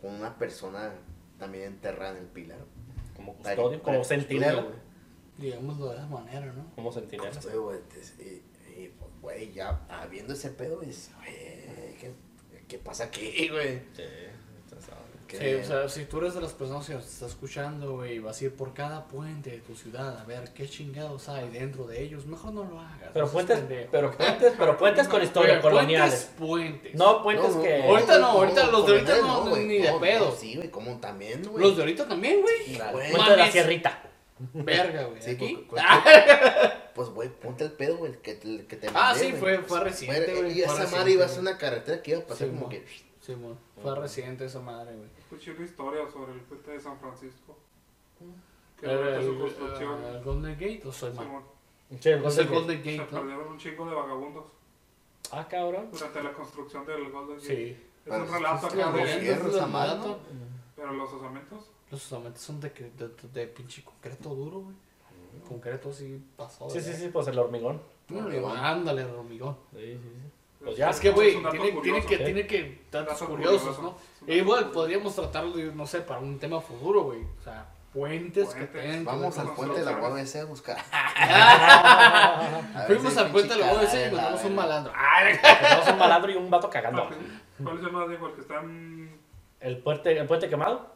Con 0.00 0.20
una 0.20 0.38
persona 0.38 0.92
también 1.38 1.64
enterrada 1.64 2.12
en 2.12 2.24
el 2.24 2.28
pilar. 2.28 2.58
Como 3.16 3.34
custodio, 3.34 3.82
para 3.82 3.82
como 3.82 4.04
centinela. 4.04 4.66
Digámoslo 5.38 5.88
de 5.88 5.96
esa 5.96 6.06
manera, 6.06 6.52
¿no? 6.52 6.70
Como 6.74 6.92
centinela. 6.92 7.30
Custodio, 7.30 7.62
güey. 7.62 7.78
Y, 8.18 8.42
güey, 9.24 9.52
ya 9.52 9.80
viendo 10.10 10.34
ese 10.34 10.50
pedo, 10.50 10.80
dices, 10.80 11.10
güey, 11.16 11.34
¿qué, 11.98 12.12
¿qué 12.68 12.78
pasa 12.78 13.04
aquí, 13.04 13.48
güey? 13.48 13.78
Sí, 13.96 14.02
usted 14.64 14.80
sabe. 14.80 15.00
¿Qué- 15.26 15.38
Sí, 15.38 15.54
o 15.54 15.64
sea, 15.66 15.88
si 15.88 16.04
tú 16.04 16.18
eres 16.18 16.34
de 16.34 16.42
las 16.42 16.52
personas 16.52 16.86
que 16.86 16.92
nos 16.94 17.06
está 17.06 17.26
escuchando, 17.26 17.94
güey, 17.96 18.16
y 18.16 18.18
vas 18.20 18.40
a 18.40 18.44
ir 18.44 18.54
por 18.54 18.72
cada 18.74 19.08
puente 19.08 19.50
de 19.50 19.58
tu 19.58 19.74
ciudad 19.74 20.16
a 20.20 20.24
ver 20.24 20.52
qué 20.52 20.68
chingados 20.68 21.28
hay 21.28 21.48
dentro 21.48 21.86
de 21.86 22.02
ellos, 22.02 22.26
mejor 22.26 22.52
no 22.52 22.62
lo 22.64 22.78
hagas. 22.78 23.10
Pero 23.12 23.28
puentes, 23.28 23.58
pero 23.90 24.12
puentes, 24.16 24.52
pero 24.56 24.76
puentes 24.78 25.08
con 25.08 25.22
historia, 25.22 25.60
coloniales. 25.60 26.30
Puentes, 26.38 26.70
puentes. 26.92 26.94
No 26.94 27.22
puentes 27.22 27.50
No, 27.50 27.56
no, 27.56 27.62
que. 27.62 27.82
Ahorita 27.82 28.18
no, 28.18 28.26
ahorita 28.26 28.66
los 28.66 28.86
de 28.86 28.92
ahorita 28.92 29.18
no, 29.22 29.46
güey. 29.48 29.64
ni 29.66 29.78
de 29.78 29.92
pedo. 29.94 30.36
Sí, 30.38 30.54
güey, 30.56 30.70
como 30.70 30.98
también, 31.00 31.42
güey. 31.42 31.64
Los 31.64 31.76
de 31.76 31.82
ahorita 31.82 32.06
también, 32.06 32.40
güey. 32.42 32.78
Puente 32.92 33.30
de 33.30 33.36
la 33.38 33.50
sierrita. 33.50 34.02
Verga, 34.52 35.04
güey. 35.04 35.22
Sí, 35.22 35.30
Aquí. 35.32 35.68
Pues, 36.94 37.08
güey, 37.08 37.28
ponte 37.28 37.64
el 37.64 37.72
pedo, 37.72 37.96
güey, 37.96 38.12
que, 38.22 38.34
te- 38.34 38.66
que 38.66 38.76
te 38.76 38.86
Ah, 38.88 38.92
mandé, 38.92 39.18
sí, 39.20 39.32
fue- 39.32 39.58
fue 39.58 39.80
reciente, 39.80 40.32
güey, 40.36 40.52
Y 40.52 40.54
fue 40.54 40.62
esa 40.62 40.72
reciente, 40.74 40.96
madre 40.96 41.10
iba 41.12 41.24
a 41.24 41.28
ser 41.28 41.40
una 41.40 41.58
carretera 41.58 42.00
que 42.02 42.10
iba 42.12 42.20
a 42.20 42.22
pasar 42.22 42.46
Sí, 42.46 42.52
como 42.54 42.60
mo. 42.60 42.68
que... 42.68 42.86
Simón, 43.20 43.58
fue 43.82 43.94
reciente 43.96 44.44
esa 44.44 44.60
madre, 44.60 44.94
güey. 44.94 45.08
Escuché 45.18 45.50
una 45.52 45.64
historia 45.64 46.08
sobre 46.12 46.34
el 46.34 46.40
puente 46.42 46.70
de 46.70 46.78
San 46.80 46.96
Francisco. 47.00 47.58
Que 48.78 48.86
¿El, 48.86 48.96
durante 48.96 49.26
su 49.26 49.38
construcción, 49.40 50.04
el 50.04 50.22
Golden 50.22 50.52
Gate 50.52 50.82
o 50.86 50.92
soy 50.92 51.12
mal? 51.14 51.26
Sí, 51.98 52.08
el 52.10 52.24
Es 52.24 52.48
Golden 52.50 52.78
Gate. 52.78 52.96
Se 52.98 53.04
perdieron 53.06 53.48
un 53.48 53.58
chingo 53.58 53.88
de 53.88 53.94
vagabundos 53.96 54.44
Ah, 55.32 55.48
cabrón. 55.48 55.88
durante 55.90 56.22
la 56.22 56.32
construcción 56.32 56.86
del 56.86 57.10
Golden 57.10 57.38
Gate. 57.38 57.46
Sí. 57.48 57.76
Es 58.06 58.12
un 58.12 58.18
Pues, 58.20 58.30
relato 58.30 58.66
acá 58.68 58.92
de... 58.92 60.36
Pero 60.76 60.92
los 60.92 61.12
osamentos, 61.12 61.70
Los 61.90 62.04
osamentos 62.06 62.42
son 62.42 62.60
de, 62.60 62.72
que- 62.72 62.90
de, 62.90 63.08
de, 63.08 63.28
de 63.32 63.46
pinche 63.46 63.82
concreto 63.84 64.30
duro, 64.30 64.60
güey. 64.60 64.76
Concreto 65.48 65.90
así 65.90 66.22
pasado. 66.36 66.70
Sí, 66.70 66.80
sí, 66.80 66.92
sí, 66.94 67.08
pues 67.12 67.26
el 67.28 67.38
hormigón. 67.38 67.80
Mm, 68.08 68.44
Ándale, 68.56 69.02
el 69.02 69.08
hormigón. 69.10 69.56
Sí, 69.72 69.78
sí, 69.80 69.98
sí. 70.02 70.30
Pues 70.64 70.76
ya. 70.76 70.90
Es 70.90 71.00
que, 71.00 71.10
güey, 71.10 71.36
tiene, 71.50 71.72
tiene 71.82 72.04
que, 72.06 72.14
¿eh? 72.14 72.18
tiene 72.24 72.46
que, 72.46 72.82
datos 72.90 73.20
Dato 73.20 73.30
curiosos, 73.32 73.60
curioso. 73.76 73.82
¿no? 73.82 73.88
Un 74.22 74.30
E 74.30 74.36
igual 74.36 74.70
podríamos 74.70 75.14
tratarlo, 75.14 75.52
de, 75.56 75.64
no 75.74 75.86
sé, 75.86 76.00
para 76.00 76.20
un 76.20 76.38
tema 76.38 76.60
futuro, 76.60 77.02
güey. 77.04 77.20
O 77.22 77.42
sea, 77.42 77.66
puentes, 77.92 78.48
que 78.54 78.64
tengan 78.66 79.04
Vamos 79.04 79.36
al 79.38 79.54
puente 79.54 79.80
de 79.80 79.84
la. 79.86 79.98
UABC 80.00 80.36
a 80.36 80.44
buscar. 80.44 80.78
A 80.92 82.84
Fuimos 82.86 83.16
al 83.16 83.30
puente 83.30 83.54
de 83.54 83.60
la 83.60 83.72
UABC 83.72 83.94
y 83.94 83.96
encontramos 84.04 84.44
un 84.44 84.56
verga. 84.56 84.62
malandro. 84.62 84.92
Tenemos 85.60 85.88
un 85.88 85.98
malandro 85.98 86.32
y 86.32 86.36
un 86.36 86.50
vato 86.50 86.70
cagando. 86.70 87.08
¿Cuál 87.62 87.78
es 87.78 87.84
el 87.84 87.92
más 87.92 88.08
viejo? 88.08 88.26
El 88.28 88.34
que 88.34 88.40
está 88.40 88.60
en... 88.60 89.18
El 89.60 89.78
puente, 89.78 90.18
el 90.18 90.26
puente 90.26 90.48
quemado. 90.48 90.93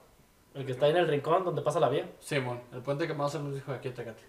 El 0.54 0.66
que 0.66 0.72
está 0.72 0.86
ahí 0.86 0.92
en 0.92 0.98
el 0.98 1.08
rincón 1.08 1.44
donde 1.44 1.62
pasa 1.62 1.78
la 1.78 1.88
vía. 1.88 2.10
Simón, 2.20 2.60
el 2.72 2.80
puente 2.82 3.06
que 3.06 3.14
más 3.14 3.32
se 3.32 3.38
nos 3.38 3.54
dijo 3.54 3.70
aquí, 3.72 3.90
Tecate. 3.90 4.22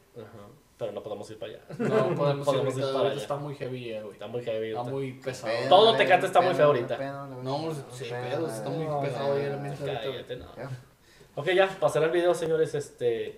Pero 0.78 0.92
no 0.94 1.04
podemos 1.04 1.30
ir 1.30 1.38
para 1.38 1.54
allá. 1.54 1.62
No 1.78 2.16
podemos, 2.16 2.40
ir, 2.40 2.54
Podemos 2.54 2.78
ir 2.78 2.84
ahorita, 2.84 2.98
para 2.98 3.10
allá. 3.10 3.22
está 3.22 3.36
muy 3.36 3.56
heavy, 3.56 3.92
eh, 3.92 4.02
güey. 4.02 4.14
Está 4.14 4.28
muy 4.28 4.44
heavy. 4.44 4.68
Está 4.70 4.80
ahorita. 4.80 4.96
muy 4.96 5.14
pesado. 5.14 5.54
Pedo, 5.54 5.70
Todo 5.70 5.98
Tecate 5.98 6.26
está 6.26 6.40
muy 6.40 6.48
pedo, 6.50 6.58
feo 6.58 6.66
ahorita. 6.68 6.98
pedo, 6.98 7.28
No, 7.28 7.74
sí, 7.92 8.06
pedo, 8.10 8.48
está 8.48 8.70
muy 8.70 9.08
pesado 9.08 9.34
ahí 9.34 9.44
el 9.44 9.54
ambiente 9.54 9.84
ahorita. 9.84 10.04
Cállate, 10.04 10.36
no. 10.38 10.56
Ya. 10.56 10.70
Ok, 11.36 11.48
ya, 11.52 11.68
pasará 11.80 12.06
el 12.06 12.12
video, 12.12 12.34
señores. 12.34 12.76
Este, 12.76 13.38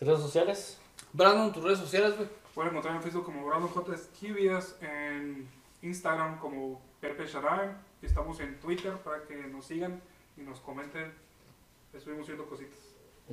redes 0.00 0.20
sociales. 0.20 0.80
Brandon, 1.12 1.52
tus 1.52 1.62
redes 1.64 1.78
sociales, 1.78 2.16
güey. 2.16 2.28
Pueden 2.54 2.70
encontrar 2.70 2.96
en 2.96 3.02
Facebook 3.02 3.24
como 3.24 3.46
Brandon 3.46 3.68
J. 3.70 3.94
Esquivias, 3.94 4.76
en 4.80 5.48
Instagram 5.82 6.38
como 6.38 6.80
Pepe 7.00 7.26
Sharan, 7.26 7.80
y 8.02 8.06
estamos 8.06 8.40
en 8.40 8.58
Twitter 8.60 8.94
para 8.98 9.22
que 9.24 9.36
nos 9.36 9.66
sigan 9.66 10.00
y 10.36 10.40
nos 10.42 10.60
comenten. 10.60 11.12
Estuvimos 11.92 12.26
subiendo 12.26 12.48
cositas. 12.48 12.78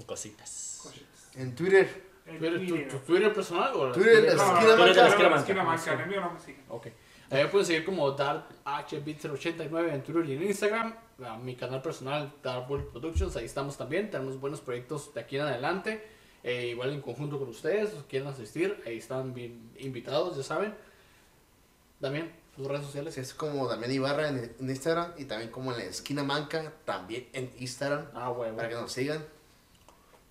Cositas. 0.06 0.80
cositas. 0.84 1.32
En 1.36 1.56
Twitter. 1.56 2.04
En 2.26 2.40
¿Tu, 2.40 2.46
tu, 2.46 2.58
Twitter. 2.58 2.88
tu 2.90 2.98
Twitter 3.00 3.34
personal 3.34 3.72
o 3.76 3.92
Twitter, 3.92 4.24
la- 4.24 4.30
esquina 4.34 4.62
eres 4.62 4.96
de 4.96 5.02
la 5.02 5.08
esquina 5.08 5.24
la 5.24 5.30
manca. 5.30 5.40
esquina 5.42 5.64
manca, 5.64 5.82
Sí. 5.84 5.90
en 5.92 6.00
el 6.00 6.08
mío 6.08 6.22
no 6.22 6.32
me 6.34 6.40
siguen. 6.40 6.64
Ok. 6.70 6.88
Ahí 7.30 7.44
me 7.44 7.50
pueden 7.50 7.66
seguir 7.68 7.86
como 7.86 8.12
DartHBit089 8.16 9.94
en 9.94 10.04
Twitter 10.04 10.26
y 10.26 10.34
en 10.34 10.44
Instagram. 10.44 10.96
A 11.24 11.38
mi 11.38 11.56
canal 11.56 11.82
personal, 11.82 12.34
Dark 12.44 12.70
World 12.70 12.90
Productions, 12.92 13.36
ahí 13.36 13.46
estamos 13.46 13.78
también. 13.78 14.10
Tenemos 14.10 14.40
buenos 14.40 14.60
proyectos 14.62 15.14
de 15.14 15.22
aquí 15.22 15.36
en 15.38 15.44
adelante. 15.44 16.06
Eh, 16.44 16.68
igual 16.68 16.92
en 16.94 17.02
conjunto 17.02 17.40
con 17.40 17.50
ustedes, 17.50 17.90
si 17.92 17.98
quieren 18.10 18.28
asistir, 18.28 18.82
ahí 18.86 18.98
están 18.98 19.34
bien 19.34 19.72
invitados, 19.78 20.36
ya 20.38 20.44
saben. 20.44 20.76
También, 22.02 22.32
sus 22.56 22.68
redes 22.68 22.86
sociales. 22.86 23.18
Es 23.18 23.34
como 23.34 23.68
Damián 23.68 23.92
Ibarra 23.92 24.30
en, 24.30 24.56
en 24.60 24.70
Instagram 24.70 25.12
y 25.18 25.26
también 25.26 25.52
como 25.52 25.72
en 25.72 25.78
la 25.80 25.84
esquina 25.86 26.24
manca, 26.24 26.74
también 26.86 27.28
en 27.34 27.52
Instagram, 27.60 28.06
Ah, 28.14 28.32
huevo. 28.32 28.56
para 28.56 28.70
que 28.70 28.76
nos 28.76 28.92
sigan. 28.92 29.26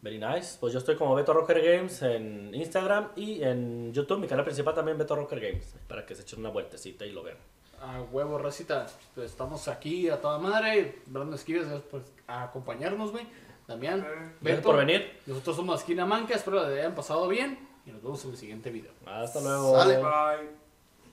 Very 0.02 0.18
nice. 0.18 0.56
Pues 0.60 0.72
yo 0.72 0.78
estoy 0.78 0.96
como 0.96 1.14
Beto 1.14 1.32
Rocker 1.32 1.62
Games 1.62 2.02
en 2.02 2.54
Instagram 2.54 3.08
y 3.16 3.42
en 3.42 3.92
YouTube, 3.92 4.18
mi 4.18 4.26
canal 4.28 4.44
principal 4.44 4.74
también 4.74 4.98
Beto 4.98 5.16
Rocker 5.16 5.40
Games, 5.40 5.74
para 5.88 6.04
que 6.04 6.14
se 6.14 6.22
echen 6.22 6.40
una 6.40 6.50
vueltecita 6.50 7.06
y 7.06 7.12
lo 7.12 7.22
vean. 7.22 7.38
A 7.80 8.02
huevo, 8.02 8.38
racita. 8.38 8.86
Pues 9.14 9.30
estamos 9.30 9.66
aquí 9.68 10.08
a 10.10 10.20
toda 10.20 10.38
madre. 10.38 11.00
Brandon 11.06 11.34
Esquives, 11.34 11.66
gracias 11.68 11.88
por 11.90 12.02
acompañarnos, 12.26 13.12
güey. 13.12 13.26
Damián, 13.66 14.00
Eh, 14.00 14.32
Beto. 14.42 14.62
por 14.62 14.76
venir. 14.76 15.20
Nosotros 15.26 15.56
somos 15.56 15.80
Esquina 15.80 16.04
Manca. 16.04 16.34
Espero 16.34 16.62
que 16.62 16.68
les 16.70 16.78
hayan 16.80 16.94
pasado 16.94 17.26
bien. 17.28 17.58
Y 17.86 17.90
nos 17.90 18.02
vemos 18.02 18.24
en 18.24 18.30
el 18.32 18.36
siguiente 18.36 18.70
video. 18.70 18.92
Hasta 19.06 19.40
luego. 19.40 19.76
Sale. 19.78 19.96
Bye. 19.98 20.63